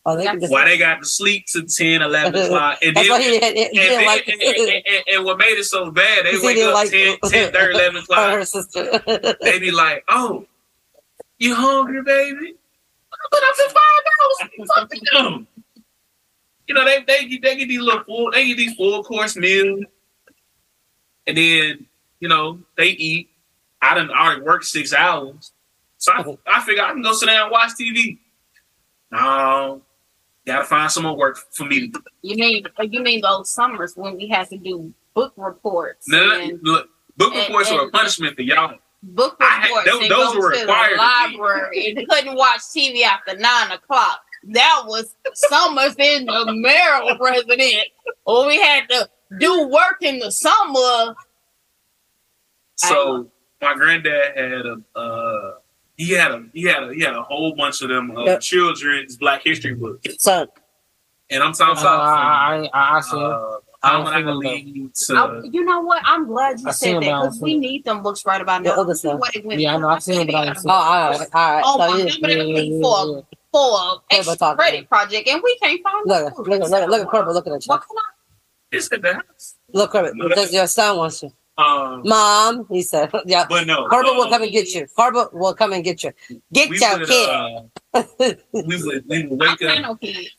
Oh, 0.07 0.15
they 0.17 0.27
Why 0.49 0.65
they 0.65 0.77
got 0.77 0.99
to 0.99 1.05
sleep 1.05 1.45
to 1.53 1.63
10, 1.63 2.01
11 2.03 2.35
o'clock. 2.43 2.77
And 2.83 2.95
then, 2.95 3.05
he- 3.05 3.39
he- 3.39 3.69
he 3.71 3.95
and, 3.95 4.05
like- 4.05 4.27
and, 4.27 4.39
and- 4.41 4.69
and- 4.85 5.03
and 5.15 5.25
what 5.25 5.39
made 5.39 5.57
it 5.57 5.63
so 5.63 5.89
bad, 5.89 6.25
they 6.25 6.37
wake 6.43 6.57
up 6.59 6.73
like- 6.75 6.91
10, 6.91 7.17
10 7.25 7.51
30, 7.53 7.73
11 7.73 8.01
o'clock. 8.03 8.33
her 8.33 8.45
sister. 8.45 9.01
They 9.41 9.59
be 9.59 9.71
like, 9.83 10.03
oh, 10.09 10.45
you 11.39 11.55
hungry, 11.55 12.03
baby? 12.03 12.53
But 13.31 13.41
I'm 13.43 13.53
for 13.55 13.73
five 13.73 14.57
dollars. 14.59 14.69
Fuck 14.75 14.91
them. 15.13 15.47
You 16.67 16.73
know, 16.75 16.83
they 16.85 17.03
they 17.07 17.25
get 17.27 17.41
they 17.41 17.55
get 17.57 17.67
these 17.67 17.81
little 17.81 18.03
full 18.03 18.31
they 18.31 18.47
get 18.47 18.57
these 18.57 18.73
full 18.75 19.03
course 19.03 19.35
meals, 19.35 19.83
and 21.27 21.37
then 21.37 21.85
you 22.19 22.27
know 22.27 22.59
they 22.77 22.89
eat. 22.89 23.29
I 23.81 23.93
done 23.93 24.09
already 24.09 24.41
worked 24.41 24.65
six 24.65 24.93
hours, 24.93 25.51
so 25.97 26.11
I, 26.11 26.23
I 26.47 26.61
figure 26.65 26.83
I 26.83 26.91
can 26.91 27.03
go 27.03 27.13
sit 27.13 27.27
down 27.27 27.43
and 27.43 27.51
watch 27.51 27.71
TV. 27.79 28.17
No, 29.11 29.81
gotta 30.45 30.65
find 30.65 30.91
some 30.91 31.03
more 31.03 31.15
work 31.15 31.37
for 31.51 31.65
me. 31.65 31.91
You 32.23 32.35
mean 32.35 32.65
uh, 32.79 32.83
you 32.83 33.01
mean 33.01 33.21
those 33.21 33.49
summers 33.51 33.93
when 33.95 34.17
we 34.17 34.27
had 34.27 34.49
to 34.49 34.57
do 34.57 34.91
book 35.13 35.33
reports 35.37 36.07
Now, 36.09 36.39
and 36.39 36.59
look, 36.63 36.89
book 37.15 37.33
and- 37.35 37.47
reports 37.47 37.71
were 37.71 37.87
a 37.87 37.89
punishment 37.91 38.35
for 38.35 38.41
y'all. 38.41 38.77
book 39.03 39.37
I 39.39 39.45
had- 39.45 39.67
reports 39.67 39.89
those- 39.91 40.09
those 40.09 40.35
were 40.35 40.49
required 40.49 40.93
the 40.93 41.37
library 41.37 41.95
and 41.95 42.09
couldn't 42.09 42.35
watch 42.35 42.61
TV 42.75 43.03
after 43.03 43.37
nine 43.37 43.71
o'clock. 43.71 44.24
That 44.47 44.83
was 44.85 45.15
summers 45.33 45.95
in 45.97 46.25
the 46.25 46.53
Maryland 46.55 47.19
president. 47.19 47.85
Or 48.25 48.47
we 48.47 48.59
had 48.61 48.87
to 48.89 49.09
do 49.39 49.67
work 49.67 49.97
in 50.01 50.19
the 50.19 50.31
summer. 50.31 51.15
So 52.75 53.29
my 53.61 53.73
granddad 53.73 54.37
had 54.37 54.51
a 54.65 54.77
uh 54.97 55.53
he 55.97 56.11
had 56.11 56.31
a 56.31 56.43
he 56.53 56.63
had 56.63 56.83
a 56.83 56.93
he 56.93 57.01
had 57.01 57.15
a 57.15 57.23
whole 57.23 57.55
bunch 57.55 57.81
of 57.81 57.89
them 57.89 58.15
uh, 58.15 58.23
Yep. 58.25 58.41
children's 58.41 59.17
Black 59.17 59.43
History 59.43 59.73
books. 59.75 60.07
Son. 60.19 60.47
And 61.31 61.41
I'm 61.41 61.53
talking 61.53 61.83
Uh, 61.83 61.89
I, 61.89 62.69
I, 62.73 62.97
I 62.97 63.01
see 63.01 63.17
uh, 63.17 63.57
I 63.81 63.97
when 63.97 64.07
I 64.07 64.17
seen 64.17 64.25
can 64.25 64.25
them, 64.25 64.37
lead 64.39 64.91
I- 65.15 65.27
to 65.41 65.49
you 65.51 65.63
know 65.63 65.79
what? 65.81 66.01
I'm 66.05 66.27
glad 66.27 66.59
you 66.59 66.67
I 66.67 66.71
said 66.71 66.95
that 66.95 66.99
because 67.01 67.39
we 67.41 67.57
need 67.57 67.83
them 67.85 68.03
books 68.03 68.25
right 68.25 68.41
about 68.41 68.63
The 68.63 68.69
now. 68.69 68.81
other 68.81 68.93
stuff. 68.93 69.19
what 69.19 69.35
it 69.35 69.45
went 69.45 69.59
Yeah, 69.59 69.75
I 69.75 69.77
know. 69.77 69.89
I've 69.89 70.03
seen 70.03 70.17
them, 70.17 70.27
but 70.27 70.35
I 70.35 70.45
didn't 70.45 70.57
see 70.59 70.69
Oh, 70.69 70.73
all 70.73 71.09
right, 71.11 71.29
all 71.33 71.53
right. 71.55 71.63
Oh 71.65 71.71
so 71.73 71.77
my 71.77 71.97
yeah, 71.97 72.03
God, 72.09 72.19
yeah, 72.19 72.27
yeah, 72.27 72.43
yeah, 72.43 72.59
yeah, 72.61 73.21
for 73.55 73.71
yeah. 73.71 73.93
for 73.93 74.01
Hey, 74.09 74.17
extra 74.19 74.35
but 74.37 74.55
credit 74.57 74.89
project, 74.89 75.27
and 75.29 75.41
we 75.43 75.57
can't 75.59 75.81
find 75.81 76.05
Look, 76.05 76.37
look, 76.37 76.47
look, 76.47 76.69
look, 76.69 76.89
look 76.89 77.01
at 77.01 77.07
Corbett, 77.07 77.33
look 77.33 77.47
at 77.47 77.53
that. 77.53 77.63
What 77.65 77.81
can 77.81 77.97
I? 77.97 78.11
it's 78.71 78.91
at 78.91 79.01
the 79.01 79.13
house. 79.13 79.55
Look, 79.73 79.91
Corbett, 79.91 80.13
because 80.17 80.53
your 80.53 80.67
son 80.67 80.97
wants 80.97 81.23
you. 81.23 81.31
Um 81.57 82.01
Mom, 82.03 82.67
he 82.69 82.81
said, 82.81 83.09
yeah. 83.25 83.45
but 83.47 83.65
no 83.65 83.87
Corbett 83.87 84.13
will 84.13 84.23
um, 84.23 84.29
come 84.29 84.43
and 84.43 84.51
get 84.51 84.73
you. 84.73 84.87
Corbett 84.93 85.33
will 85.33 85.53
come 85.53 85.71
and 85.71 85.85
get 85.85 86.03
you. 86.03 86.11
Get 86.51 86.69
we 86.69 86.79
your 86.79 86.99
would, 86.99 87.07
kid. 87.07 87.29
uh, 87.29 88.03
we 88.51 88.83
would 88.83 89.03
we 89.07 89.25
would 89.27 89.41
I 89.41 89.51
wake 89.51 89.59
plan 89.59 89.85
up 89.85 89.91
no 89.91 89.95
kids. 89.95 90.35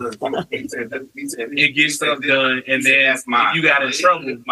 and 0.00 1.74
get 1.76 1.90
stuff 1.92 2.20
done 2.22 2.62
and 2.66 2.82
then 2.82 3.14
if 3.14 3.24
you 3.54 3.62
got 3.62 3.84
in 3.84 3.92
trouble 3.92 4.42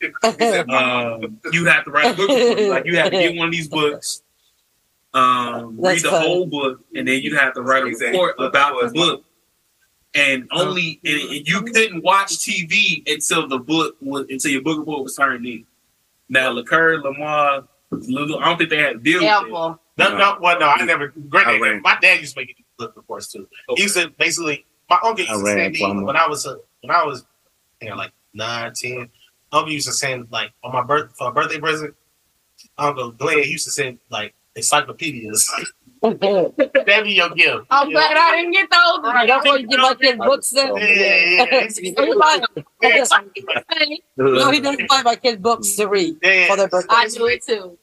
um, 0.70 1.40
you 1.52 1.66
have 1.66 1.84
to 1.84 1.90
write 1.90 2.14
a 2.14 2.16
book 2.16 2.30
like 2.70 2.86
you 2.86 2.96
have 2.96 3.10
to 3.10 3.18
get 3.18 3.36
one 3.36 3.48
of 3.48 3.52
these 3.52 3.68
books 3.68 4.22
um, 5.18 5.80
read 5.80 6.00
the 6.02 6.10
funny. 6.10 6.26
whole 6.26 6.46
book 6.46 6.80
and 6.94 7.08
then 7.08 7.22
you 7.22 7.36
have 7.36 7.54
to 7.54 7.62
write 7.62 7.82
a 7.82 7.86
report 7.86 8.36
about 8.38 8.80
the 8.80 8.90
book 8.92 9.24
and 10.14 10.48
only 10.52 11.00
and, 11.04 11.20
and 11.20 11.48
you 11.48 11.62
couldn't 11.62 12.02
watch 12.02 12.38
TV 12.38 13.02
until 13.06 13.46
the 13.46 13.58
book 13.58 13.96
was 14.00 14.26
until 14.28 14.50
your 14.50 14.62
book 14.62 14.78
report 14.78 15.02
was 15.02 15.14
turned 15.14 15.46
in. 15.46 15.64
Now, 16.28 16.50
Leclerc, 16.50 17.04
Lamar, 17.04 17.64
Lulu, 17.90 18.38
I 18.38 18.44
don't 18.46 18.58
think 18.58 18.70
they 18.70 18.78
had 18.78 18.92
to 18.94 18.98
deal 18.98 19.20
with 19.20 19.46
it. 19.46 19.78
No, 19.98 20.16
no, 20.16 20.38
well, 20.40 20.58
no, 20.60 20.68
I 20.68 20.84
never. 20.84 21.08
Granted, 21.08 21.82
my 21.82 21.98
dad 22.00 22.20
used 22.20 22.34
to 22.34 22.40
make 22.40 22.50
you 22.50 22.54
do 22.54 22.62
book 22.78 22.96
reports 22.96 23.32
too. 23.32 23.48
He 23.76 23.82
used 23.82 23.96
to 23.96 24.10
basically. 24.18 24.64
My 24.90 24.98
uncle 25.04 25.20
used 25.20 25.30
I 25.30 25.36
to 25.36 25.42
ran 25.42 25.74
send 25.74 25.96
me 25.96 26.02
when 26.02 26.16
I 26.16 26.26
was 26.26 26.46
a, 26.46 26.56
when 26.80 26.90
I 26.90 27.04
was, 27.04 27.26
you 27.82 27.90
know, 27.90 27.96
like 27.96 28.12
nine, 28.32 28.72
ten. 28.74 29.10
Uncle 29.52 29.72
used 29.72 29.86
to 29.86 29.92
send 29.92 30.28
like 30.30 30.52
on 30.62 30.72
my 30.72 30.82
birth 30.82 31.14
for 31.16 31.28
a 31.28 31.32
birthday 31.32 31.58
present. 31.58 31.94
Uncle 32.78 33.10
Glenn 33.10 33.38
used 33.38 33.64
to 33.64 33.70
send 33.70 33.98
like 34.10 34.34
encyclopedias. 34.58 35.50
That'd 36.00 37.04
be 37.04 37.12
your 37.12 37.30
gift. 37.30 37.66
I'm 37.70 37.90
glad 37.90 38.16
I 38.16 38.36
didn't 38.36 38.52
get 38.52 38.68
those. 38.70 39.00
That's 39.26 39.46
why 39.46 39.56
you 39.56 39.66
get 39.66 39.80
my 39.80 39.94
kid 39.94 40.18
books 40.18 40.50
then. 40.50 40.76
Yeah, 40.76 40.84
yeah, 40.86 41.44
yeah. 41.44 41.44
no, 44.16 44.50
he 44.52 44.60
doesn't 44.60 44.88
buy 44.88 45.02
my 45.02 45.16
kid 45.16 45.42
books 45.42 45.72
to 45.76 45.88
read 45.88 46.14
for 46.48 46.56
their 46.56 46.68
birthday. 46.68 46.94
I 46.94 47.08
do 47.08 47.26
it 47.26 47.44
too. 47.44 47.78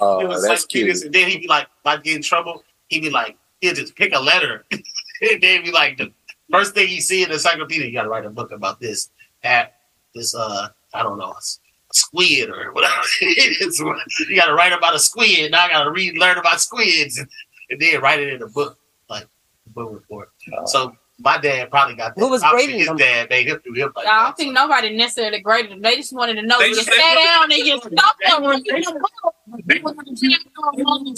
Oh, 0.00 0.20
it 0.20 0.26
was 0.28 0.42
that's 0.42 0.62
like 0.62 0.68
cute. 0.68 0.88
And 1.04 1.14
then 1.14 1.28
he'd 1.28 1.42
be 1.42 1.46
like, 1.48 1.64
if 1.64 1.86
I 1.86 1.96
get 1.98 2.16
in 2.16 2.22
trouble, 2.22 2.64
he'd 2.88 3.00
be 3.02 3.10
like, 3.10 3.36
he'd 3.60 3.76
just 3.76 3.94
pick 3.94 4.12
a 4.14 4.18
letter. 4.20 4.64
and 4.72 4.82
then 5.22 5.40
he'd 5.40 5.64
be 5.64 5.70
like, 5.72 5.96
the 5.98 6.12
first 6.50 6.74
thing 6.74 6.88
you 6.90 7.00
see 7.00 7.22
in 7.22 7.28
the 7.28 7.34
encyclopedia, 7.34 7.86
you 7.86 7.92
got 7.92 8.02
to 8.02 8.08
write 8.08 8.24
a 8.26 8.30
book 8.30 8.50
about 8.50 8.80
this, 8.80 9.10
at 9.44 9.76
this, 10.14 10.34
uh, 10.34 10.68
I 10.92 11.02
don't 11.04 11.18
know, 11.18 11.32
a 11.32 11.36
s- 11.36 11.60
squid 11.92 12.50
or 12.50 12.72
whatever. 12.72 12.94
You 13.20 14.36
got 14.36 14.46
to 14.46 14.54
write 14.54 14.72
about 14.72 14.94
a 14.94 14.98
squid. 14.98 15.50
Now 15.52 15.64
I 15.64 15.68
got 15.70 15.84
to 15.84 15.90
read, 15.90 16.16
learn 16.18 16.38
about 16.38 16.60
squids, 16.60 17.18
and, 17.18 17.28
and 17.70 17.80
then 17.80 18.00
write 18.00 18.20
it 18.20 18.32
in 18.32 18.42
a 18.42 18.48
book, 18.48 18.78
like 19.08 19.24
a 19.24 19.70
book 19.70 19.90
report. 19.92 20.30
Uh, 20.56 20.66
so 20.66 20.94
my 21.20 21.36
dad 21.38 21.70
probably 21.70 21.96
got 21.96 22.14
that. 22.14 22.20
Who 22.20 22.28
was 22.28 22.42
Obviously, 22.42 22.66
grading 22.66 22.78
his 22.78 22.88
them? 22.88 22.96
dad 22.96 23.30
made 23.30 23.48
him 23.48 23.60
do 23.64 23.72
him 23.72 23.92
like 23.96 24.06
I 24.06 24.24
don't 24.26 24.36
think 24.36 24.52
nobody 24.54 24.96
necessarily 24.96 25.40
graded 25.40 25.72
them. 25.72 25.82
They 25.82 25.96
just 25.96 26.12
wanted 26.12 26.34
to 26.34 26.42
know 26.42 26.58
They 26.58 26.68
you 26.68 26.74
just- 26.76 26.86
sat 26.86 27.14
down 27.24 27.50
and 27.50 27.66
you 27.66 27.78
stopped 27.78 28.20
them 28.22 28.42
oh, 28.44 28.48
when 28.48 28.64
you 28.64 28.74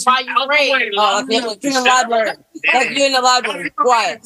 while 0.03 0.23
you 0.23 0.47
read. 0.49 0.93
Oh, 0.97 1.23
like 1.27 1.63
you're 1.63 1.71
in 1.71 1.73
the 1.73 1.81
library. 1.83 2.31
Like 2.73 2.89
you're 2.97 3.05
in 3.07 3.13
the 3.13 3.21
library. 3.21 3.69
Quiet. 3.71 4.25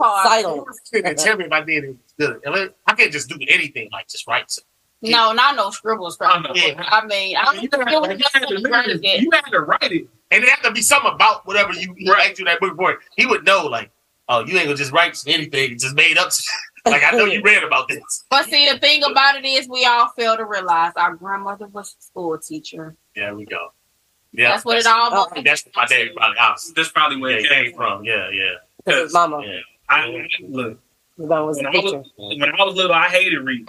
Silent. 0.00 0.66
And 1.04 1.18
tell 1.18 1.36
me 1.36 1.44
if 1.46 1.52
I 1.52 1.62
did 1.62 1.84
it 1.84 1.96
good. 2.18 2.40
I 2.46 2.68
I 2.86 2.94
can't 2.94 3.12
just 3.12 3.28
do 3.28 3.38
anything 3.48 3.88
like 3.92 4.08
just 4.08 4.26
write. 4.28 4.50
something. 4.50 4.68
No, 5.02 5.32
not 5.32 5.54
no 5.56 5.70
scribbles. 5.70 6.16
probably. 6.16 6.74
Oh, 6.76 6.82
I 6.82 7.06
mean, 7.06 7.36
I 7.36 7.44
don't 7.44 7.62
You 7.62 7.68
think 7.68 7.88
it 7.88 8.00
was 8.00 8.18
necessarily. 8.18 9.20
You 9.20 9.30
had 9.32 9.50
to 9.50 9.60
write 9.60 9.92
it, 9.92 10.08
and 10.30 10.42
it 10.42 10.48
had 10.48 10.62
to 10.62 10.72
be 10.72 10.82
something 10.82 11.12
about 11.12 11.46
whatever 11.46 11.72
you 11.72 11.94
write 12.12 12.34
to 12.36 12.44
that 12.44 12.60
book 12.60 12.70
report. 12.70 12.98
He 13.16 13.24
would 13.26 13.44
know, 13.44 13.66
like, 13.66 13.90
oh, 14.28 14.44
you 14.44 14.56
ain't 14.56 14.64
gonna 14.66 14.76
just 14.76 14.92
write 14.92 15.16
anything, 15.26 15.78
just 15.78 15.94
made 15.94 16.18
up. 16.18 16.30
like 16.86 17.02
I 17.04 17.12
know 17.12 17.26
you 17.26 17.42
read 17.42 17.62
about 17.62 17.88
this. 17.88 18.24
But 18.28 18.46
see, 18.46 18.68
the 18.70 18.78
thing 18.78 19.04
about 19.04 19.36
it 19.36 19.44
is, 19.44 19.68
we 19.68 19.84
all 19.84 20.08
fail 20.16 20.36
to 20.36 20.44
realize 20.44 20.92
our 20.96 21.14
grandmother 21.14 21.68
was 21.68 21.94
a 21.98 22.02
school 22.02 22.36
teacher. 22.38 22.96
There 23.14 23.34
we 23.36 23.44
go. 23.44 23.72
Yeah, 24.32 24.50
That's 24.50 24.64
what 24.64 24.78
it 24.78 24.86
all 24.86 25.10
That's, 25.42 25.62
that's 25.62 25.76
my 25.76 25.86
dad 25.86 26.08
probably 26.14 26.38
house. 26.38 26.72
That's 26.76 26.90
probably 26.90 27.16
where 27.18 27.38
it 27.38 27.48
came 27.48 27.74
from. 27.74 28.04
Yeah, 28.04 28.28
yeah. 28.30 28.54
Because 28.84 29.12
mama. 29.12 29.42
Yeah. 29.44 29.60
I 29.88 30.26
look. 30.42 30.78
His 31.16 31.26
was 31.28 31.56
When 31.56 31.66
a 31.66 31.68
I 31.70 31.72
teacher. 31.72 31.98
was, 31.98 32.10
when 32.16 32.42
I 32.54 32.64
was 32.64 32.74
little, 32.74 32.94
I 32.94 33.08
hated 33.08 33.38
reading. 33.40 33.68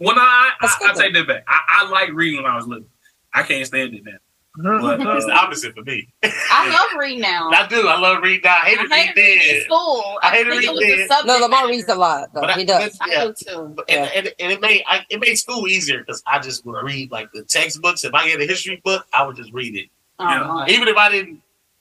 When 0.00 0.18
I, 0.18 0.50
I, 0.60 0.76
I 0.86 0.92
take 0.94 1.12
that 1.14 1.26
back. 1.28 1.44
I, 1.46 1.60
I 1.84 1.90
like 1.90 2.10
reading 2.14 2.42
when 2.42 2.50
I 2.50 2.56
was 2.56 2.66
little. 2.66 2.86
I 3.34 3.42
can't 3.42 3.66
stand 3.66 3.94
it 3.94 4.02
now. 4.04 4.12
But, 4.56 5.00
uh, 5.06 5.16
it's 5.16 5.26
the 5.26 5.32
opposite 5.32 5.74
for 5.76 5.82
me. 5.84 6.08
I 6.24 6.68
love 6.70 6.98
reading 6.98 7.20
now. 7.20 7.50
I 7.50 7.66
do. 7.68 7.86
I 7.86 7.98
love 8.00 8.20
reading. 8.22 8.40
I 8.44 8.56
hated 8.64 8.80
I 8.80 8.82
reading 8.82 8.96
hate 8.96 9.16
reading 9.16 9.42
in 9.48 9.54
then. 9.58 9.64
school. 9.66 10.18
I 10.22 10.30
hated 10.30 10.50
think 10.52 10.64
it 10.64 10.68
reading 10.70 10.74
was 10.74 10.84
a 10.84 10.96
then. 10.96 11.08
subject 11.08 11.26
No, 11.26 11.38
Lamar 11.46 11.68
reads 11.68 11.88
a 11.88 11.94
lot, 11.94 12.34
though. 12.34 12.40
But 12.40 12.50
I- 12.50 12.54
He 12.54 12.64
does. 12.64 12.98
but- 12.98 13.10
I 13.10 13.26
do 13.26 13.34
too. 13.34 13.72
But- 13.76 13.90
And, 13.90 14.10
and, 14.16 14.34
and 14.40 14.52
it 14.52 14.60
made 14.60 14.82
I, 14.88 15.06
it 15.08 15.20
made 15.20 15.36
school 15.36 15.68
easier 15.68 15.98
because 16.00 16.22
I 16.26 16.40
just 16.40 16.64
would 16.66 16.82
read 16.82 17.12
like 17.12 17.30
the 17.32 17.44
textbooks. 17.44 18.02
If 18.04 18.12
I 18.14 18.26
had 18.26 18.40
a 18.40 18.46
history 18.46 18.80
book, 18.84 19.06
I 19.12 19.24
would 19.24 19.36
just 19.36 19.52
read 19.52 19.76
it. 19.76 19.88
Uh-huh. 20.18 20.64
Even 20.68 20.88
if 20.88 20.96
I 20.96 21.10
didn't, 21.10 21.40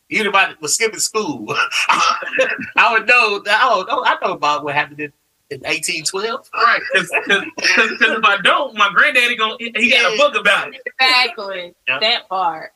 even 0.09 0.27
if 0.27 0.35
I 0.35 0.53
was 0.61 0.75
skipping 0.75 0.99
school, 0.99 1.45
I 1.89 2.89
would 2.91 3.07
know 3.07 3.39
that. 3.39 3.59
Oh, 3.63 3.83
no, 3.87 4.03
I 4.05 4.15
know 4.21 4.33
about 4.33 4.63
what 4.63 4.75
happened 4.75 4.99
in, 4.99 5.11
in 5.49 5.65
eighteen 5.65 6.03
twelve. 6.03 6.47
Right, 6.53 6.80
because 6.93 7.09
if 7.11 8.23
I 8.26 8.38
don't, 8.43 8.76
my 8.77 8.89
granddaddy 8.93 9.35
gonna 9.35 9.55
he 9.59 9.89
got 9.89 10.13
a 10.13 10.17
book 10.17 10.35
about 10.35 10.73
it. 10.73 10.81
Exactly. 10.99 11.73
Yeah. 11.88 11.99
That 11.99 12.30
part. 12.30 12.71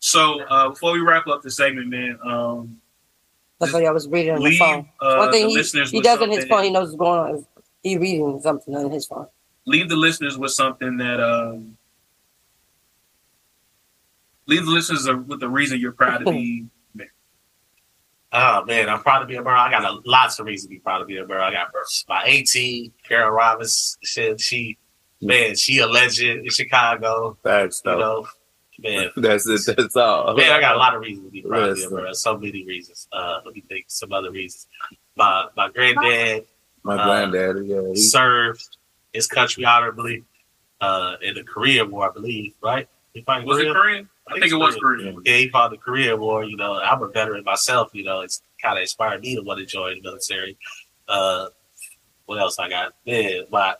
So 0.00 0.42
uh, 0.44 0.68
before 0.70 0.92
we 0.92 1.00
wrap 1.00 1.26
up 1.26 1.42
the 1.42 1.50
segment, 1.50 1.88
man, 1.88 2.18
um, 2.24 2.80
That's 3.58 3.72
why 3.72 3.84
I 3.84 3.90
was 3.90 4.06
reading 4.08 4.34
on 4.34 4.42
the 4.42 4.56
phone. 4.58 4.88
uh, 5.00 5.16
One 5.16 5.32
thing 5.32 5.44
the 5.44 5.48
he, 5.50 5.54
listeners 5.56 5.90
he 5.90 6.00
does 6.00 6.20
on 6.20 6.30
his 6.30 6.44
phone, 6.44 6.64
he 6.64 6.70
knows 6.70 6.88
what's 6.94 6.98
going 6.98 7.34
on. 7.36 7.46
He 7.82 7.96
reading 7.96 8.40
something 8.40 8.76
on 8.76 8.90
his 8.90 9.06
phone. 9.06 9.26
leave 9.66 9.88
the 9.88 9.96
listeners 9.96 10.36
with 10.38 10.52
something 10.52 10.96
that 10.98 11.20
um 11.20 11.76
leave 14.46 14.64
the 14.64 14.70
listeners 14.70 15.06
with 15.26 15.40
the 15.40 15.48
reason 15.48 15.80
you're 15.80 15.92
proud 15.92 16.18
to 16.18 16.24
be 16.30 16.66
Oh 18.32 18.64
man, 18.66 18.88
I'm 18.90 19.00
proud 19.00 19.20
to 19.20 19.26
be 19.26 19.36
a 19.36 19.42
Burrow. 19.42 19.58
I 19.58 19.70
got 19.70 19.84
a, 19.84 20.00
lots 20.04 20.38
of 20.38 20.46
reasons 20.46 20.66
to 20.66 20.68
be 20.70 20.80
proud 20.80 20.98
to 20.98 21.04
be 21.06 21.16
a 21.16 21.24
Burrow. 21.24 21.44
I 21.44 21.50
got 21.52 21.68
my 22.08 22.22
AT, 22.24 22.92
Carol 23.08 23.30
Robbins. 23.30 23.96
Shit, 24.04 24.38
she, 24.40 24.76
man, 25.22 25.56
she 25.56 25.78
a 25.78 25.86
legend 25.86 26.44
in 26.44 26.50
Chicago. 26.50 27.38
Facts, 27.42 27.80
You 27.86 27.92
know, 27.92 28.26
man. 28.80 29.10
That's 29.16 29.46
it. 29.48 29.74
That's 29.76 29.96
all. 29.96 30.36
Man, 30.36 30.52
I 30.52 30.60
got 30.60 30.74
a 30.74 30.78
lot 30.78 30.94
of 30.94 31.00
reasons 31.00 31.26
to 31.26 31.30
be 31.32 31.40
proud 31.40 31.68
to 31.68 31.74
be 31.74 31.80
a 31.80 31.84
Listen. 31.84 31.90
Burrow. 31.96 32.12
So 32.12 32.36
many 32.36 32.66
reasons. 32.66 33.08
Uh, 33.12 33.38
let 33.46 33.54
me 33.54 33.62
think 33.66 33.86
some 33.88 34.12
other 34.12 34.30
reasons. 34.30 34.66
My 35.16 35.46
my 35.56 35.70
granddad, 35.70 36.44
My 36.82 36.96
uh, 36.96 37.04
granddaddy, 37.06 37.66
yeah. 37.66 37.80
he- 37.94 37.96
served 37.96 38.76
his 39.14 39.26
country 39.26 39.64
honorably 39.64 40.24
uh, 40.82 41.16
in 41.22 41.34
the 41.34 41.44
Korean 41.44 41.90
War, 41.90 42.10
I 42.10 42.12
believe. 42.12 42.52
Right? 42.62 42.86
He 43.14 43.22
fought 43.22 43.40
in 43.40 43.46
Was 43.46 43.56
it 43.58 43.62
Korea? 43.62 43.72
Korean? 43.74 44.08
I 44.28 44.38
think 44.40 44.52
it 44.52 44.56
was 44.56 44.76
Korea. 44.76 45.14
Yeah, 45.24 45.36
he 45.36 45.48
fought 45.48 45.70
the 45.70 45.78
Korean 45.78 46.20
War. 46.20 46.44
You 46.44 46.56
know, 46.56 46.74
I'm 46.74 47.02
a 47.02 47.08
veteran 47.08 47.44
myself. 47.44 47.90
You 47.92 48.04
know, 48.04 48.20
it's 48.20 48.42
kind 48.62 48.78
of 48.78 48.82
inspired 48.82 49.20
me 49.22 49.36
to 49.36 49.42
want 49.42 49.60
to 49.60 49.66
join 49.66 49.96
the 49.96 50.02
military. 50.02 50.56
Uh, 51.08 51.48
what 52.26 52.38
else 52.38 52.58
I 52.58 52.68
got? 52.68 52.94
Man, 53.06 53.44
my 53.50 53.74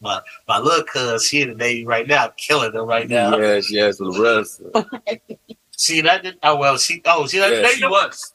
my 0.00 0.20
my 0.48 0.58
little 0.58 0.84
cuz, 0.84 1.24
she 1.26 1.42
in 1.42 1.50
the 1.50 1.54
Navy 1.54 1.86
right 1.86 2.06
now, 2.06 2.28
killing 2.36 2.72
them 2.72 2.86
right 2.86 3.08
now. 3.08 3.38
Yes, 3.38 3.70
yes, 3.70 3.98
the 3.98 4.10
rest. 4.10 4.62
See 5.76 6.00
that? 6.02 6.22
Did, 6.22 6.38
oh 6.42 6.56
well, 6.56 6.76
she 6.78 7.00
oh 7.04 7.26
she 7.26 7.38
Yeah, 7.38 7.48
Navy. 7.48 7.68
she 7.76 7.86
was. 7.86 8.34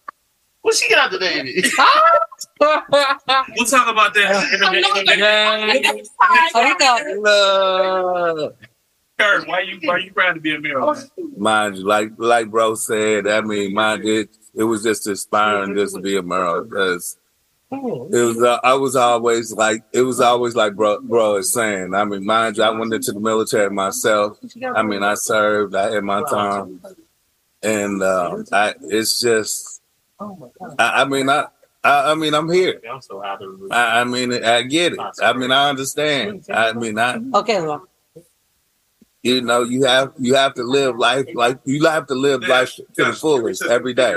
When 0.62 0.74
she 0.74 0.90
get 0.90 0.98
out 1.00 1.12
the 1.12 1.20
Navy? 1.20 1.62
we'll 2.60 3.66
talk 3.66 3.88
about 3.88 4.14
that. 4.14 4.34
Kurt, 9.20 9.48
why 9.48 9.62
you 9.62 9.80
why 9.84 9.98
you 9.98 10.14
proud 10.14 10.34
to 10.36 10.42
be 10.42 10.54
a 10.54 10.60
male? 10.60 10.96
Mind 11.38 11.78
you, 11.78 11.88
like 11.88 12.12
like 12.18 12.52
bro 12.52 12.76
said, 12.76 13.28
I 13.28 13.42
mean, 13.42 13.74
mind 13.74 14.06
it, 14.06 14.30
it 14.54 14.64
was 14.64 14.84
just 14.84 15.08
inspiring 15.08 15.76
just 15.76 15.96
to 15.96 16.02
be 16.02 16.18
a 16.18 16.22
Merrill 16.22 16.66
because 16.66 17.18
it 17.72 17.80
was. 17.80 18.42
Uh, 18.42 18.60
I 18.64 18.76
was 18.76 18.96
always 18.96 19.52
like, 19.52 19.84
it 19.92 20.04
was 20.04 20.22
always 20.22 20.56
like 20.56 20.76
bro, 20.76 21.02
bro 21.02 21.38
is 21.38 21.52
saying. 21.52 21.96
I 21.96 22.06
mean, 22.06 22.26
mind 22.26 22.58
you, 22.58 22.64
I 22.64 22.70
went 22.70 22.94
into 22.94 23.12
the 23.12 23.20
military 23.20 23.72
myself. 23.72 24.38
I 24.76 24.84
mean, 24.84 25.02
I 25.02 25.16
served. 25.16 25.76
I 25.76 25.92
had 25.94 26.04
my 26.04 26.24
time, 26.30 26.82
and 27.64 28.04
uh, 28.04 28.44
I. 28.52 28.76
It's 28.84 29.20
just. 29.20 29.82
I, 30.20 31.02
I 31.02 31.06
mean, 31.06 31.28
I. 31.30 31.48
I, 31.84 32.12
I 32.12 32.16
mean, 32.16 32.34
I'm 32.34 32.52
here. 32.52 32.82
I'm 32.90 33.02
so 33.02 33.22
happy. 33.22 33.46
I, 33.72 34.02
I 34.02 34.04
mean, 34.04 34.34
I 34.44 34.62
get 34.64 34.94
it. 34.94 35.00
I 35.22 35.34
mean, 35.34 35.52
I 35.52 35.70
understand. 35.70 36.46
I 36.50 36.74
mean, 36.74 37.00
I. 37.00 37.20
Okay, 37.34 37.62
well, 37.62 37.88
You 39.24 39.42
know, 39.42 39.64
you 39.64 39.84
have 39.86 40.14
you 40.18 40.36
have 40.36 40.54
to 40.56 40.64
live 40.64 40.98
life 40.98 41.26
like 41.34 41.60
you 41.66 41.86
have 41.86 42.08
to 42.08 42.16
live 42.16 42.48
life 42.48 42.76
to 42.76 42.84
the 43.06 43.14
fullest 43.14 43.64
every 43.66 43.94
day. 43.94 44.16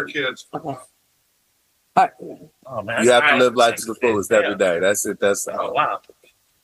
Oh 1.96 2.82
man, 2.82 3.04
You 3.04 3.10
have 3.10 3.28
to 3.30 3.36
live 3.36 3.56
life 3.56 3.76
to 3.76 3.86
the 3.86 3.94
fullest 3.96 4.30
every 4.32 4.56
day. 4.56 4.78
That's 4.78 5.04
it. 5.06 5.18
That's 5.20 5.48
Oh 5.48 5.52
all. 5.68 5.74
wow, 5.74 6.00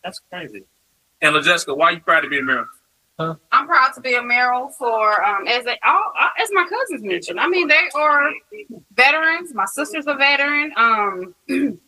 that's 0.04 0.20
crazy. 0.30 0.64
And 1.22 1.34
LaJessica, 1.34 1.76
why 1.76 1.86
are 1.86 1.92
you 1.92 2.00
proud 2.00 2.20
to 2.20 2.28
be 2.28 2.38
a 2.38 2.42
male? 2.42 2.66
I'm 3.18 3.66
proud 3.66 3.92
to 3.94 4.00
be 4.02 4.14
a 4.14 4.22
Merrill 4.22 4.68
for 4.68 5.24
um 5.24 5.48
as 5.48 5.64
they 5.64 5.78
all 5.84 6.12
uh, 6.20 6.28
as 6.40 6.50
my 6.52 6.66
cousins 6.68 7.02
mentioned. 7.02 7.40
I 7.40 7.48
mean, 7.48 7.66
they 7.66 7.88
are 7.94 8.30
veterans. 8.94 9.54
My 9.54 9.64
sister's 9.64 10.06
a 10.06 10.14
veteran. 10.14 10.72
Um, 10.76 11.34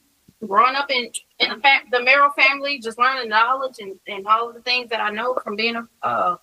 growing 0.47 0.75
up 0.75 0.91
in 0.91 1.11
in 1.41 1.51
the, 1.51 1.57
fa- 1.57 1.85
the 1.91 2.03
Merrill 2.03 2.31
family, 2.31 2.81
just 2.81 2.99
learning 2.99 3.29
knowledge 3.29 3.77
and, 3.81 3.95
and 4.07 4.27
all 4.27 4.49
of 4.49 4.55
the 4.55 4.63
things 4.63 4.91
that 4.91 5.01
I 5.01 5.11
know 5.11 5.39
from 5.43 5.57
being 5.57 5.77
a 5.77 5.89
uh, 6.07 6.37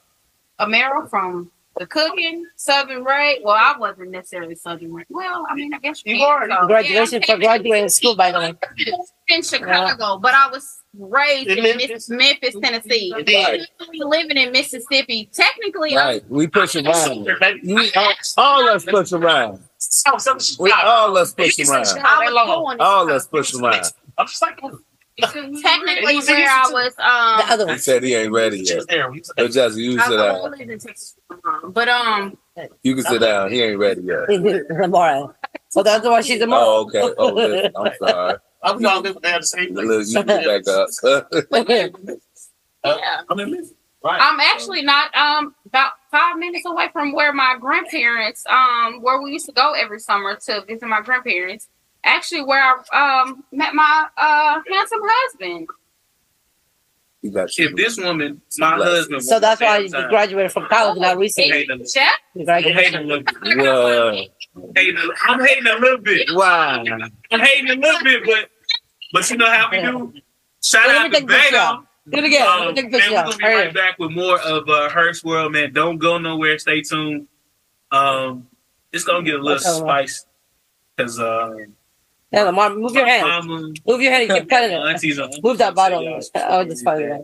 a 0.60 0.68
Merrill 0.68 1.08
from 1.08 1.52
the 1.78 1.86
cooking, 1.86 2.46
Southern 2.56 3.04
Ray. 3.04 3.42
Well, 3.44 3.56
I 3.56 3.78
wasn't 3.78 4.12
necessarily 4.12 4.56
Southern 4.56 4.94
Ray. 4.94 5.06
Well, 5.10 5.46
I 5.50 5.56
mean, 5.56 5.74
I 5.74 5.80
guess 5.80 6.02
you 6.06 6.24
are. 6.24 6.48
So, 6.48 6.68
graduation 6.68 7.22
yeah, 7.22 7.36
for 7.36 7.40
graduating 7.40 7.90
school, 7.90 8.16
by 8.16 8.32
the 8.32 8.40
way. 8.40 8.54
in 9.28 9.42
Chicago, 9.42 10.18
but 10.20 10.34
I 10.34 10.50
was 10.50 10.84
raised 10.98 11.50
In 11.50 11.58
in, 11.58 11.64
Memphis, 11.64 12.10
Memphis, 12.10 12.56
Tennessee. 12.62 13.12
Right. 13.14 13.62
Living 13.94 14.38
in 14.38 14.52
Mississippi. 14.52 15.30
Technically, 15.34 15.96
Right. 15.96 16.24
We 16.30 16.48
push 16.48 16.76
around. 16.76 17.28
You, 17.64 17.90
all 18.38 18.70
us 18.70 18.86
push 18.86 19.12
around. 19.12 19.60
We 20.60 20.72
all 20.72 21.18
us 21.18 21.34
push 21.34 21.60
around. 21.60 21.88
I 22.04 22.76
All 22.80 23.10
us 23.12 23.28
push 23.28 23.54
around. 23.54 23.92
I'm 24.18 24.28
just 24.28 24.42
like, 24.42 24.60
technically 25.18 26.18
where 26.20 26.50
I 26.50 26.70
was 26.72 26.94
um 27.00 27.48
the 27.48 27.54
other 27.54 27.66
one. 27.66 27.76
He 27.76 27.80
said 27.80 28.04
he 28.04 28.16
ain't 28.16 28.32
ready 28.32 28.60
yet. 28.60 28.84
But 29.36 29.52
just 29.52 29.78
you 29.78 30.00
sit 30.00 30.20
I 30.20 30.32
down. 30.32 30.52
lived 30.52 30.62
in 30.62 30.80
Texas. 30.80 31.16
But 31.64 31.88
um 31.88 32.38
You 32.84 32.96
can 32.96 33.04
sit 33.04 33.22
down. 33.22 33.52
He 33.52 33.62
ain't 33.62 33.80
ready 33.80 34.02
yet. 34.02 34.28
Tomorrow. 34.28 35.34
So 35.70 35.84
that's 35.84 36.06
why 36.06 36.22
she's 36.22 36.42
a 36.42 36.48
mom. 36.48 36.64
Oh, 36.64 36.82
okay. 36.86 37.14
Oh, 37.18 37.34
listen, 37.34 37.72
I'm 37.76 37.92
sorry. 38.00 38.38
I'm 38.64 38.82
gonna 38.82 39.00
live 39.02 39.18
there 39.22 39.40
the 39.40 39.46
same 39.46 39.74
Look, 39.74 40.08
you 40.08 40.24
get 40.24 40.66
back 40.66 40.68
up. 40.68 40.90
yeah. 42.86 43.22
I'm 43.30 43.40
in 43.40 43.70
Right. 44.04 44.22
I'm 44.22 44.40
actually 44.40 44.84
not 44.84 45.16
um 45.16 45.56
about 45.66 45.94
five 46.12 46.38
minutes 46.38 46.64
away 46.68 46.90
from 46.94 47.14
where 47.14 47.34
my 47.34 47.58
grandparents 47.60 48.46
um 48.48 49.02
where 49.02 49.20
we 49.20 49.32
used 49.32 49.48
to 49.48 49.52
go 49.52 49.74
every 49.74 50.00
summer 50.00 50.36
to 50.46 50.64
visit 50.68 50.88
my 50.88 51.02
grandparents. 51.02 51.70
Actually, 52.06 52.44
where 52.44 52.62
I 52.94 53.22
um 53.24 53.44
met 53.52 53.74
my 53.74 54.06
uh 54.18 54.62
handsome 54.72 55.00
husband. 55.04 55.68
You 57.24 57.32
got 57.32 57.50
If 57.58 57.76
this 57.76 57.98
woman, 57.98 58.40
my 58.60 58.76
husband, 58.76 59.24
So 59.24 59.40
that's 59.40 59.60
why 59.60 59.80
you 59.80 59.90
graduated 59.90 60.52
from 60.52 60.68
college 60.68 61.00
not 61.00 61.18
recently. 61.18 61.68
Jeff? 61.92 62.14
You 62.36 62.46
I'm 62.48 62.62
hating 62.64 62.96
a 63.00 63.02
little 63.02 63.24
bit. 63.24 63.58
Whoa. 63.58 64.26
Hating 64.76 64.98
a- 64.98 65.10
I'm 65.32 65.44
hating 65.44 65.66
a 65.66 65.76
little 65.80 65.98
bit. 65.98 66.28
Wow. 66.32 66.84
I'm 67.32 67.40
hating 67.40 67.72
a 67.72 67.82
little 67.82 68.04
bit, 68.04 68.24
but 68.26 68.50
but 69.12 69.28
you 69.32 69.38
know 69.38 69.50
how 69.50 69.72
we 69.72 69.82
do. 69.82 70.14
Shout 70.64 70.86
Let 70.88 70.98
out 70.98 71.04
to 71.06 71.10
take 71.12 71.28
this 71.28 71.46
Vega. 71.50 71.80
Do 72.08 72.18
it 72.20 72.24
again. 72.26 72.48
Um, 72.48 72.76
take 72.76 72.92
this 72.92 73.10
man, 73.10 73.26
we're 73.26 73.32
gonna 73.32 73.38
be 73.38 73.44
right 73.46 73.74
back 73.74 73.98
with 73.98 74.12
more 74.12 74.40
of 74.42 74.70
uh, 74.70 74.90
Herc's 74.90 75.24
World, 75.24 75.54
man. 75.54 75.74
Don't 75.74 75.98
go 75.98 76.20
nowhere. 76.20 76.60
Stay 76.60 76.82
tuned. 76.82 77.28
Um, 77.92 78.48
it's 78.92 79.04
gonna 79.04 79.24
get 79.24 79.40
a 79.40 79.44
little 79.44 79.54
Okay, 79.54 79.80
spice 79.80 80.28
because 80.96 81.20
um, 81.20 81.74
Yeah, 82.36 82.44
Lamar, 82.44 82.76
move 82.76 82.94
your 82.94 83.08
hand. 83.08 83.48
mama, 83.48 83.72
Move 83.88 84.02
your 84.02 84.12
hand. 84.12 84.28
You 84.28 84.36
keep 84.36 84.50
cutting 84.50 84.72
it. 84.72 84.76
aunties, 84.90 85.18
and 85.20 85.34
Move 85.42 85.58
that 85.58 85.74
bottle. 85.74 86.04
Yeah. 86.04 86.20
Oh, 86.36 86.66
just 86.66 86.84
find 86.84 87.02
it. 87.02 87.22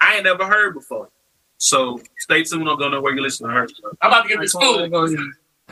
I 0.00 0.14
ain't 0.14 0.24
never 0.24 0.46
heard 0.46 0.74
before. 0.74 1.08
So 1.56 2.00
stay 2.18 2.44
tuned. 2.44 2.62
i 2.62 2.66
don't 2.66 2.78
go 2.78 2.88
nowhere. 2.88 3.14
You 3.14 3.22
listen 3.22 3.48
to 3.48 3.52
her. 3.52 3.66
I'm 4.00 4.12
about 4.12 4.22
to 4.22 4.28
get 4.28 4.38
this 4.38 4.52
food. 4.52 4.92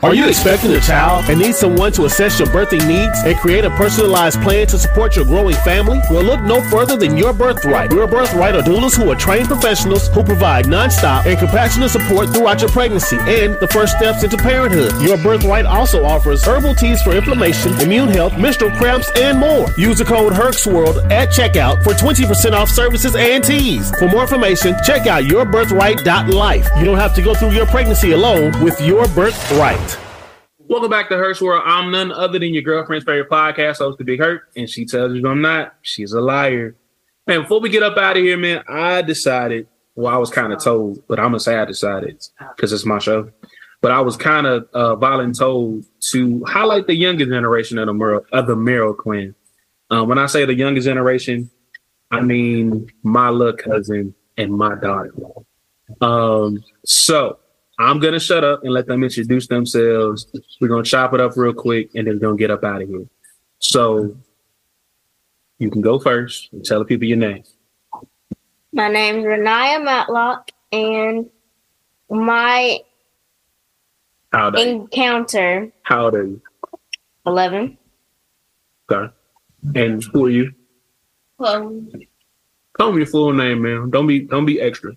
Are 0.03 0.13
you 0.13 0.27
expecting 0.27 0.73
a 0.73 0.81
child 0.81 1.29
and 1.29 1.39
need 1.39 1.55
someone 1.55 1.93
to 1.93 2.03
assess 2.03 2.37
your 2.37 2.49
birthing 2.49 2.85
needs 2.89 3.17
and 3.23 3.37
create 3.37 3.63
a 3.63 3.69
personalized 3.69 4.41
plan 4.41 4.67
to 4.67 4.77
support 4.77 5.15
your 5.15 5.23
growing 5.23 5.55
family? 5.55 6.01
Well, 6.11 6.23
look 6.23 6.41
no 6.41 6.61
further 6.69 6.97
than 6.97 7.15
Your 7.15 7.31
Birthright. 7.31 7.89
Your 7.93 8.05
Birthright 8.05 8.53
are 8.53 8.61
doulas 8.61 9.01
who 9.01 9.09
are 9.09 9.15
trained 9.15 9.47
professionals 9.47 10.09
who 10.09 10.21
provide 10.21 10.65
nonstop 10.65 11.25
and 11.25 11.39
compassionate 11.39 11.91
support 11.91 12.33
throughout 12.33 12.59
your 12.59 12.69
pregnancy 12.71 13.15
and 13.21 13.57
the 13.61 13.67
first 13.69 13.95
steps 13.95 14.25
into 14.25 14.35
parenthood. 14.35 14.91
Your 15.01 15.17
Birthright 15.17 15.65
also 15.65 16.03
offers 16.03 16.43
herbal 16.43 16.75
teas 16.75 17.01
for 17.01 17.15
inflammation, 17.15 17.71
immune 17.79 18.09
health, 18.09 18.37
menstrual 18.37 18.71
cramps, 18.71 19.09
and 19.15 19.39
more. 19.39 19.67
Use 19.77 19.99
the 19.99 20.05
code 20.05 20.33
HERXWORLD 20.33 21.11
at 21.11 21.29
checkout 21.29 21.81
for 21.81 21.93
20% 21.93 22.51
off 22.51 22.67
services 22.67 23.15
and 23.15 23.41
teas. 23.41 23.89
For 23.97 24.09
more 24.09 24.23
information, 24.23 24.75
check 24.85 25.07
out 25.07 25.23
yourbirthright.life. 25.23 26.69
You 26.77 26.83
don't 26.83 26.97
have 26.97 27.15
to 27.15 27.21
go 27.21 27.33
through 27.33 27.51
your 27.51 27.67
pregnancy 27.67 28.11
alone 28.11 28.61
with 28.61 28.81
Your 28.81 29.07
Birthright. 29.07 29.92
Welcome 30.73 30.89
back 30.89 31.07
to 31.09 31.17
Herc's 31.17 31.39
World. 31.39 31.61
I'm 31.67 31.91
none 31.91 32.11
other 32.11 32.39
than 32.39 32.51
your 32.51 32.63
girlfriend's 32.63 33.05
favorite 33.05 33.29
podcast 33.29 33.77
host, 33.77 33.99
The 33.99 34.03
Big 34.03 34.19
Herc, 34.19 34.49
and 34.55 34.67
she 34.67 34.85
tells 34.85 35.13
you 35.13 35.23
I'm 35.29 35.39
not. 35.39 35.75
She's 35.83 36.13
a 36.13 36.19
liar. 36.19 36.75
Man, 37.27 37.43
before 37.43 37.59
we 37.59 37.69
get 37.69 37.83
up 37.83 37.95
out 37.95 38.17
of 38.17 38.23
here, 38.23 38.37
man, 38.37 38.63
I 38.67 39.03
decided. 39.03 39.67
Well, 39.93 40.11
I 40.11 40.17
was 40.17 40.31
kind 40.31 40.51
of 40.51 40.63
told, 40.63 41.07
but 41.07 41.19
I'm 41.19 41.27
gonna 41.27 41.41
say 41.41 41.57
I 41.59 41.65
decided 41.65 42.23
because 42.55 42.73
it's 42.73 42.87
my 42.87 42.97
show. 42.97 43.29
But 43.81 43.91
I 43.91 44.01
was 44.01 44.17
kind 44.17 44.47
of 44.47 44.67
uh, 44.73 44.95
voluntold 44.95 45.85
to 46.09 46.43
highlight 46.45 46.87
the 46.87 46.95
younger 46.95 47.27
generation 47.27 47.77
of 47.77 47.85
the 47.85 47.93
Merle, 47.93 48.25
of 48.31 48.47
the 48.47 48.55
Merrill 48.55 48.95
clan. 48.95 49.35
Um, 49.91 50.09
when 50.09 50.17
I 50.17 50.25
say 50.25 50.43
the 50.43 50.55
younger 50.55 50.81
generation, 50.81 51.51
I 52.09 52.21
mean 52.21 52.89
my 53.03 53.29
little 53.29 53.55
cousin 53.55 54.15
and 54.39 54.51
my 54.51 54.73
daughter. 54.73 55.13
Um, 56.01 56.63
so 56.83 57.37
I'm 57.79 57.99
gonna 57.99 58.19
shut 58.19 58.43
up 58.43 58.63
and 58.63 58.71
let 58.71 58.87
them 58.87 59.03
introduce 59.03 59.47
themselves. 59.47 60.27
We're 60.61 60.67
gonna 60.67 60.83
chop 60.83 61.13
it 61.13 61.21
up 61.21 61.35
real 61.35 61.53
quick 61.53 61.89
and 61.95 62.07
then 62.07 62.15
we're 62.15 62.19
gonna 62.19 62.37
get 62.37 62.51
up 62.51 62.63
out 62.63 62.81
of 62.81 62.89
here. 62.89 63.05
So 63.59 64.15
you 65.57 65.71
can 65.71 65.81
go 65.81 65.99
first 65.99 66.49
and 66.51 66.63
tell 66.63 66.79
the 66.79 66.85
people 66.85 67.07
your 67.07 67.17
name. 67.17 67.43
My 68.73 68.89
name's 68.89 69.23
Renaya 69.23 69.83
Matlock, 69.83 70.49
and 70.71 71.29
my 72.09 72.79
How 74.31 74.45
old 74.47 74.55
encounter 74.55 75.71
How 75.83 76.05
old 76.05 76.15
are 76.15 76.25
you? 76.25 76.41
11. 77.25 77.77
Okay. 78.91 79.13
And 79.75 80.03
who 80.03 80.25
are 80.25 80.29
you? 80.29 80.53
Chloe. 81.37 82.09
Tell 82.77 82.91
me 82.91 82.97
your 82.97 83.07
full 83.07 83.33
name, 83.33 83.61
man. 83.61 83.89
Don't 83.89 84.07
be 84.07 84.21
don't 84.21 84.45
be 84.45 84.59
extra. 84.59 84.93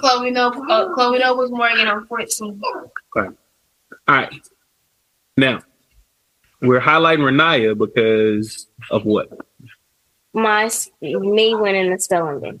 Chloe 0.00 0.30
No. 0.30 0.48
Uh, 0.68 0.92
Chloe 0.94 1.18
Nobles 1.18 1.50
Morgan. 1.50 1.88
I'm 1.88 2.06
14. 2.06 2.60
Okay. 3.16 3.28
All 4.08 4.14
right. 4.14 4.32
Now, 5.36 5.60
we're 6.60 6.80
highlighting 6.80 7.20
Renaya 7.20 7.76
because 7.76 8.66
of 8.90 9.04
what? 9.04 9.28
My 10.32 10.64
s- 10.64 10.90
me 11.00 11.54
winning 11.54 11.90
the 11.90 11.98
spelling 11.98 12.40
bee. 12.40 12.60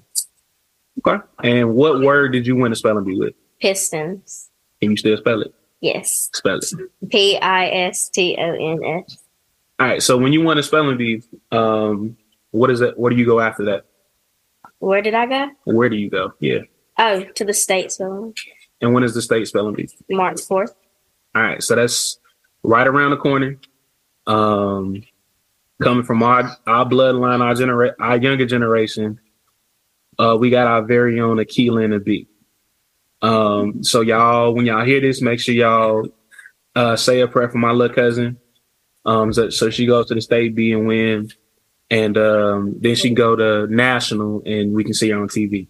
Okay. 1.06 1.22
And 1.42 1.74
what 1.74 2.00
word 2.00 2.32
did 2.32 2.46
you 2.46 2.56
win 2.56 2.70
the 2.70 2.76
spelling 2.76 3.04
bee 3.04 3.18
with? 3.18 3.34
Pistons. 3.60 4.50
Can 4.80 4.92
you 4.92 4.96
still 4.96 5.16
spell 5.16 5.42
it? 5.42 5.54
Yes. 5.80 6.30
Spell 6.34 6.58
it. 6.58 7.10
P 7.10 7.36
I 7.38 7.68
S 7.68 8.08
T 8.08 8.36
O 8.38 8.42
N 8.72 8.84
S. 9.06 9.18
All 9.80 9.86
right. 9.86 10.02
So 10.02 10.16
when 10.16 10.32
you 10.32 10.42
won 10.42 10.58
a 10.58 10.62
spelling 10.62 10.96
bee, 10.96 11.22
um, 11.52 12.16
what 12.50 12.70
is 12.70 12.80
that? 12.80 12.98
What 12.98 13.10
do 13.10 13.16
you 13.16 13.26
go 13.26 13.38
after 13.40 13.64
that? 13.66 13.84
Where 14.80 15.02
did 15.02 15.14
I 15.14 15.26
go? 15.26 15.50
Where 15.64 15.88
do 15.88 15.96
you 15.96 16.08
go? 16.10 16.32
Yeah. 16.40 16.60
Oh, 16.98 17.22
to 17.22 17.44
the 17.44 17.54
state 17.54 17.92
spelling. 17.92 18.34
And 18.80 18.92
when 18.92 19.04
is 19.04 19.14
the 19.14 19.22
state 19.22 19.46
spelling 19.46 19.74
bee? 19.74 19.88
March 20.10 20.38
4th. 20.38 20.74
All 21.34 21.42
right, 21.42 21.62
so 21.62 21.76
that's 21.76 22.18
right 22.62 22.86
around 22.86 23.10
the 23.10 23.16
corner. 23.16 23.58
Um, 24.26 25.02
coming 25.80 26.04
from 26.04 26.22
our 26.22 26.56
our 26.66 26.84
bloodline, 26.84 27.40
our 27.40 27.54
genera- 27.54 27.94
our 28.00 28.16
younger 28.16 28.46
generation, 28.46 29.20
uh, 30.18 30.36
we 30.38 30.50
got 30.50 30.66
our 30.66 30.82
very 30.82 31.20
own 31.20 31.36
Akila 31.36 31.84
and 31.84 31.94
a 31.94 32.00
B. 32.00 32.26
Um, 33.22 33.82
so 33.82 34.00
y'all, 34.00 34.54
when 34.54 34.66
y'all 34.66 34.84
hear 34.84 35.00
this, 35.00 35.22
make 35.22 35.40
sure 35.40 35.54
y'all 35.54 36.08
uh, 36.74 36.96
say 36.96 37.20
a 37.20 37.28
prayer 37.28 37.48
for 37.48 37.58
my 37.58 37.70
little 37.70 37.94
cousin. 37.94 38.38
Um, 39.04 39.32
so, 39.32 39.50
so 39.50 39.70
she 39.70 39.86
goes 39.86 40.06
to 40.06 40.14
the 40.14 40.20
state 40.20 40.54
B 40.54 40.72
and 40.72 40.86
win, 40.86 41.30
and 41.90 42.16
um, 42.18 42.76
then 42.80 42.94
she 42.94 43.08
can 43.08 43.14
go 43.14 43.36
to 43.36 43.66
national, 43.74 44.42
and 44.44 44.74
we 44.74 44.84
can 44.84 44.94
see 44.94 45.10
her 45.10 45.20
on 45.20 45.28
TV. 45.28 45.68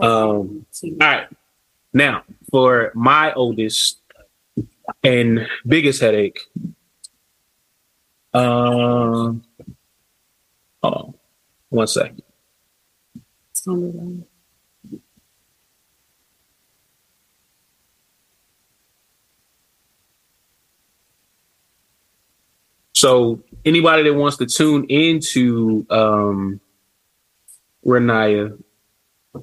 Um, 0.00 0.66
all 0.82 0.90
right, 1.00 1.28
now 1.92 2.22
for 2.50 2.92
my 2.94 3.32
oldest 3.34 4.00
and 5.04 5.46
biggest 5.66 6.00
headache. 6.00 6.40
Um, 8.32 9.42
hold 10.82 10.94
on, 10.94 11.14
one 11.68 11.86
second. 11.86 12.22
So 23.00 23.42
anybody 23.64 24.02
that 24.04 24.14
wants 24.14 24.36
to 24.38 24.46
tune 24.46 24.84
into 24.84 25.86
um 25.90 26.60
Renaya 27.84 28.62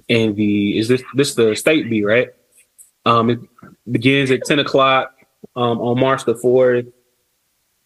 and 0.09 0.35
the 0.35 0.77
is 0.77 0.87
this 0.87 1.03
this 1.13 1.35
the 1.35 1.55
state 1.55 1.89
bee, 1.89 2.03
right? 2.03 2.29
Um 3.05 3.29
it 3.29 3.39
begins 3.89 4.31
at 4.31 4.45
10 4.45 4.59
o'clock 4.59 5.13
um 5.55 5.79
on 5.79 5.99
March 5.99 6.25
the 6.25 6.35
4th, 6.35 6.91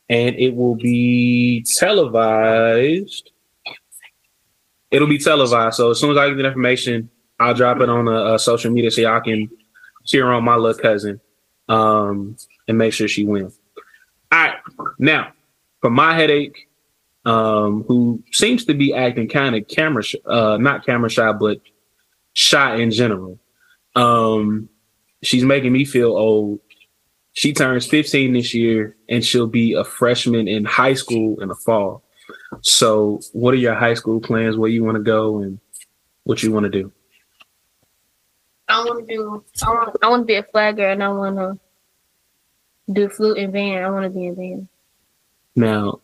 and 0.09 0.35
it 0.35 0.55
will 0.55 0.75
be 0.75 1.65
televised. 1.77 3.31
It'll 4.89 5.07
be 5.07 5.19
televised. 5.19 5.77
So 5.77 5.91
as 5.91 5.99
soon 5.99 6.11
as 6.11 6.17
I 6.17 6.27
get 6.29 6.37
the 6.37 6.45
information, 6.45 7.09
I'll 7.39 7.53
drop 7.53 7.79
it 7.79 7.89
on 7.89 8.05
the 8.05 8.15
uh, 8.15 8.37
social 8.37 8.71
media 8.71 8.91
so 8.91 9.01
y'all 9.01 9.21
can 9.21 9.49
cheer 10.05 10.29
on 10.29 10.43
my 10.43 10.55
little 10.55 10.79
cousin 10.79 11.21
um, 11.69 12.35
and 12.67 12.77
make 12.77 12.93
sure 12.93 13.07
she 13.07 13.23
wins. 13.23 13.57
All 14.31 14.39
right, 14.39 14.57
now 14.99 15.31
for 15.81 15.89
my 15.89 16.13
headache, 16.13 16.69
um, 17.25 17.83
who 17.87 18.23
seems 18.31 18.65
to 18.65 18.73
be 18.73 18.93
acting 18.93 19.27
kind 19.27 19.55
of 19.55 19.67
camera, 19.67 20.03
sh- 20.03 20.15
uh, 20.25 20.57
not 20.57 20.85
camera 20.85 21.09
shy, 21.09 21.31
but 21.33 21.59
shy 22.33 22.75
in 22.77 22.91
general. 22.91 23.39
Um, 23.95 24.69
she's 25.21 25.43
making 25.43 25.71
me 25.71 25.85
feel 25.85 26.15
old. 26.15 26.59
She 27.33 27.53
turns 27.53 27.85
15 27.85 28.33
this 28.33 28.53
year 28.53 28.95
and 29.07 29.23
she'll 29.23 29.47
be 29.47 29.73
a 29.73 29.83
freshman 29.83 30.47
in 30.47 30.65
high 30.65 30.93
school 30.95 31.39
in 31.41 31.47
the 31.47 31.55
fall. 31.55 32.03
So, 32.61 33.21
what 33.33 33.53
are 33.53 33.57
your 33.57 33.75
high 33.75 33.93
school 33.93 34.19
plans? 34.19 34.57
Where 34.57 34.69
you 34.69 34.83
want 34.83 34.95
to 34.95 35.03
go 35.03 35.39
and 35.39 35.59
what 36.23 36.43
you 36.43 36.51
want 36.51 36.65
to 36.65 36.69
do? 36.69 36.91
I 38.67 38.83
want 38.85 39.07
to 39.07 39.15
do. 39.15 39.43
I 39.63 39.69
want. 39.69 39.97
I 40.01 40.09
want 40.09 40.21
to 40.21 40.25
be 40.25 40.35
a 40.35 40.43
flagger, 40.43 40.89
and 40.89 41.03
I 41.03 41.09
want 41.09 41.37
to 41.37 41.59
do 42.93 43.09
flute 43.09 43.37
and 43.37 43.51
band. 43.51 43.85
I 43.85 43.89
want 43.89 44.05
to 44.05 44.09
be 44.09 44.27
in 44.27 44.35
band. 44.35 44.67
Now, 45.55 45.99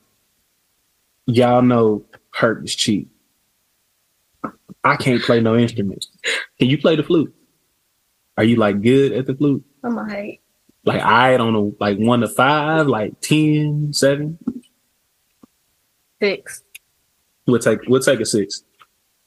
y'all 1.26 1.62
know 1.62 2.04
Herc 2.32 2.66
is 2.66 2.76
cheap. 2.76 3.10
I 4.84 4.96
can't 4.96 5.22
play 5.22 5.42
no 5.42 5.56
instruments. 5.56 6.10
Can 6.60 6.70
you 6.70 6.78
play 6.78 6.96
the 6.96 7.04
flute? 7.04 7.34
Are 8.38 8.44
you 8.44 8.56
like 8.56 8.82
good 8.82 9.14
at 9.14 9.26
the 9.26 9.36
flute? 9.36 9.66
I'm 9.84 9.98
a 9.98 10.04
height. 10.04 10.42
Like 10.86 11.02
I 11.02 11.38
don't 11.38 11.54
know, 11.54 11.76
like 11.80 11.98
one 11.98 12.22
to 12.22 12.28
five, 12.28 12.88
like 12.88 13.20
10, 13.22 13.94
seven? 13.94 14.38
Six. 16.22 16.64
We'll 17.46 17.60
take 17.60 17.80
we'll 17.88 18.02
take 18.02 18.20
a 18.20 18.26
six. 18.26 18.64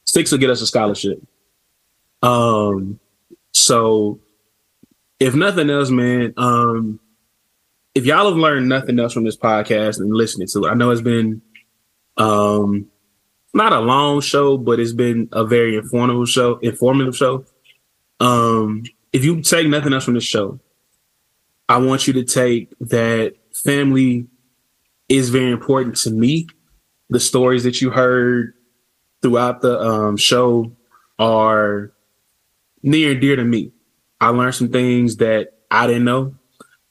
Six 0.04 0.30
will 0.30 0.38
get 0.38 0.50
us 0.50 0.60
a 0.60 0.66
scholarship. 0.66 1.22
Um 2.22 3.00
so 3.52 4.20
if 5.18 5.34
nothing 5.34 5.70
else, 5.70 5.90
man, 5.90 6.34
um 6.36 7.00
if 7.94 8.06
y'all 8.06 8.28
have 8.28 8.36
learned 8.36 8.68
nothing 8.68 8.98
else 8.98 9.12
from 9.12 9.24
this 9.24 9.36
podcast 9.36 9.98
and 9.98 10.14
listening 10.14 10.48
to 10.48 10.64
it, 10.64 10.70
I 10.70 10.74
know 10.74 10.90
it's 10.90 11.02
been 11.02 11.42
um 12.16 12.89
not 13.52 13.72
a 13.72 13.80
long 13.80 14.20
show, 14.20 14.56
but 14.56 14.78
it's 14.80 14.92
been 14.92 15.28
a 15.32 15.44
very 15.44 15.76
informative 15.76 16.28
show, 16.28 16.56
informative 16.58 17.16
show. 17.16 17.44
Um 18.20 18.84
if 19.12 19.24
you 19.24 19.40
take 19.42 19.66
nothing 19.66 19.92
else 19.92 20.04
from 20.04 20.14
this 20.14 20.24
show, 20.24 20.60
I 21.68 21.78
want 21.78 22.06
you 22.06 22.12
to 22.14 22.24
take 22.24 22.72
that 22.80 23.34
family 23.52 24.26
is 25.08 25.30
very 25.30 25.50
important 25.50 25.96
to 25.98 26.10
me. 26.10 26.46
The 27.10 27.20
stories 27.20 27.64
that 27.64 27.80
you 27.80 27.90
heard 27.90 28.54
throughout 29.22 29.60
the 29.60 29.78
um, 29.80 30.16
show 30.16 30.72
are 31.18 31.92
near 32.82 33.12
and 33.12 33.20
dear 33.20 33.36
to 33.36 33.44
me. 33.44 33.72
I 34.20 34.28
learned 34.28 34.54
some 34.54 34.70
things 34.70 35.16
that 35.16 35.58
I 35.70 35.86
didn't 35.86 36.04
know. 36.04 36.34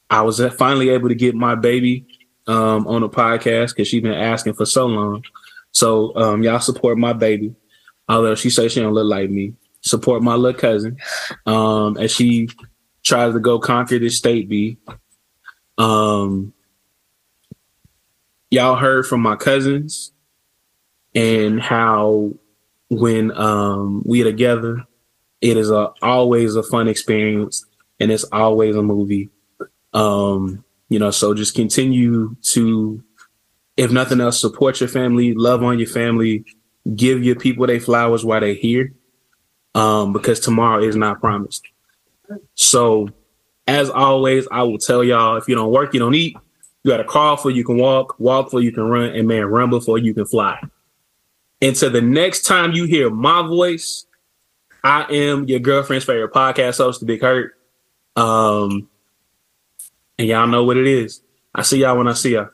I 0.09 0.21
was 0.21 0.41
finally 0.57 0.89
able 0.89 1.09
to 1.09 1.15
get 1.15 1.35
my 1.35 1.55
baby 1.55 2.05
um, 2.47 2.87
on 2.87 3.03
a 3.03 3.09
podcast 3.09 3.69
because 3.69 3.87
she's 3.87 4.01
been 4.01 4.13
asking 4.13 4.53
for 4.53 4.65
so 4.65 4.87
long. 4.87 5.23
So 5.71 6.15
um, 6.15 6.43
y'all 6.43 6.59
support 6.59 6.97
my 6.97 7.13
baby. 7.13 7.55
Although 8.07 8.35
she 8.35 8.49
says 8.49 8.71
she 8.71 8.79
don't 8.79 8.93
look 8.93 9.07
like 9.07 9.29
me, 9.29 9.53
support 9.81 10.23
my 10.23 10.35
little 10.35 10.59
cousin 10.59 10.97
um, 11.45 11.97
as 11.97 12.11
she 12.11 12.49
tries 13.03 13.33
to 13.33 13.39
go 13.39 13.59
conquer 13.59 13.99
this 13.99 14.17
state 14.17 14.49
bee. 14.49 14.77
Um, 15.77 16.53
y'all 18.49 18.75
heard 18.75 19.05
from 19.05 19.21
my 19.21 19.35
cousins 19.35 20.11
and 21.15 21.61
how 21.61 22.33
when 22.89 23.31
um, 23.37 24.01
we 24.05 24.23
together, 24.23 24.85
it 25.41 25.55
is 25.55 25.69
a, 25.69 25.91
always 26.01 26.55
a 26.55 26.63
fun 26.63 26.87
experience 26.87 27.65
and 27.99 28.11
it's 28.11 28.25
always 28.25 28.75
a 28.75 28.83
movie. 28.83 29.29
Um, 29.93 30.63
you 30.89 30.99
know, 30.99 31.11
so 31.11 31.33
just 31.33 31.55
continue 31.55 32.35
to, 32.41 33.03
if 33.79 33.91
nothing 33.91 34.19
else, 34.19 34.41
support 34.41 34.81
your 34.81 34.89
family, 34.89 35.33
love 35.33 35.63
on 35.63 35.79
your 35.79 35.87
family, 35.87 36.43
give 36.97 37.23
your 37.23 37.37
people 37.37 37.65
their 37.65 37.79
flowers 37.79 38.25
while 38.25 38.41
they're 38.41 38.53
here, 38.53 38.91
um, 39.73 40.11
because 40.11 40.41
tomorrow 40.41 40.83
is 40.83 40.97
not 40.97 41.21
promised. 41.21 41.65
So, 42.55 43.07
as 43.69 43.89
always, 43.89 44.49
I 44.51 44.63
will 44.63 44.79
tell 44.79 45.01
y'all 45.01 45.37
if 45.37 45.47
you 45.47 45.55
don't 45.55 45.71
work, 45.71 45.93
you 45.93 45.99
don't 46.01 46.13
eat. 46.13 46.35
You 46.83 46.91
got 46.91 46.97
to 46.97 47.05
crawl 47.05 47.37
for 47.37 47.51
you 47.51 47.63
can 47.63 47.77
walk, 47.77 48.19
walk 48.19 48.47
before 48.47 48.61
you 48.61 48.73
can 48.73 48.83
run, 48.83 49.15
and 49.15 49.29
man, 49.29 49.45
run 49.45 49.69
before 49.69 49.97
you 49.97 50.13
can 50.13 50.25
fly. 50.25 50.61
Until 51.61 51.89
the 51.89 52.01
next 52.01 52.41
time 52.41 52.73
you 52.73 52.83
hear 52.83 53.09
my 53.09 53.47
voice, 53.47 54.05
I 54.83 55.03
am 55.03 55.45
your 55.45 55.59
girlfriend's 55.59 56.03
favorite 56.03 56.33
podcast 56.33 56.79
host, 56.79 56.99
The 56.99 57.05
Big 57.05 57.21
Herc. 57.21 57.53
Um, 58.17 58.89
and 60.17 60.27
y'all 60.27 60.47
know 60.47 60.65
what 60.65 60.75
it 60.75 60.87
is. 60.87 61.21
I 61.55 61.61
see 61.61 61.79
y'all 61.79 61.97
when 61.97 62.09
I 62.09 62.13
see 62.13 62.33
y'all. 62.33 62.49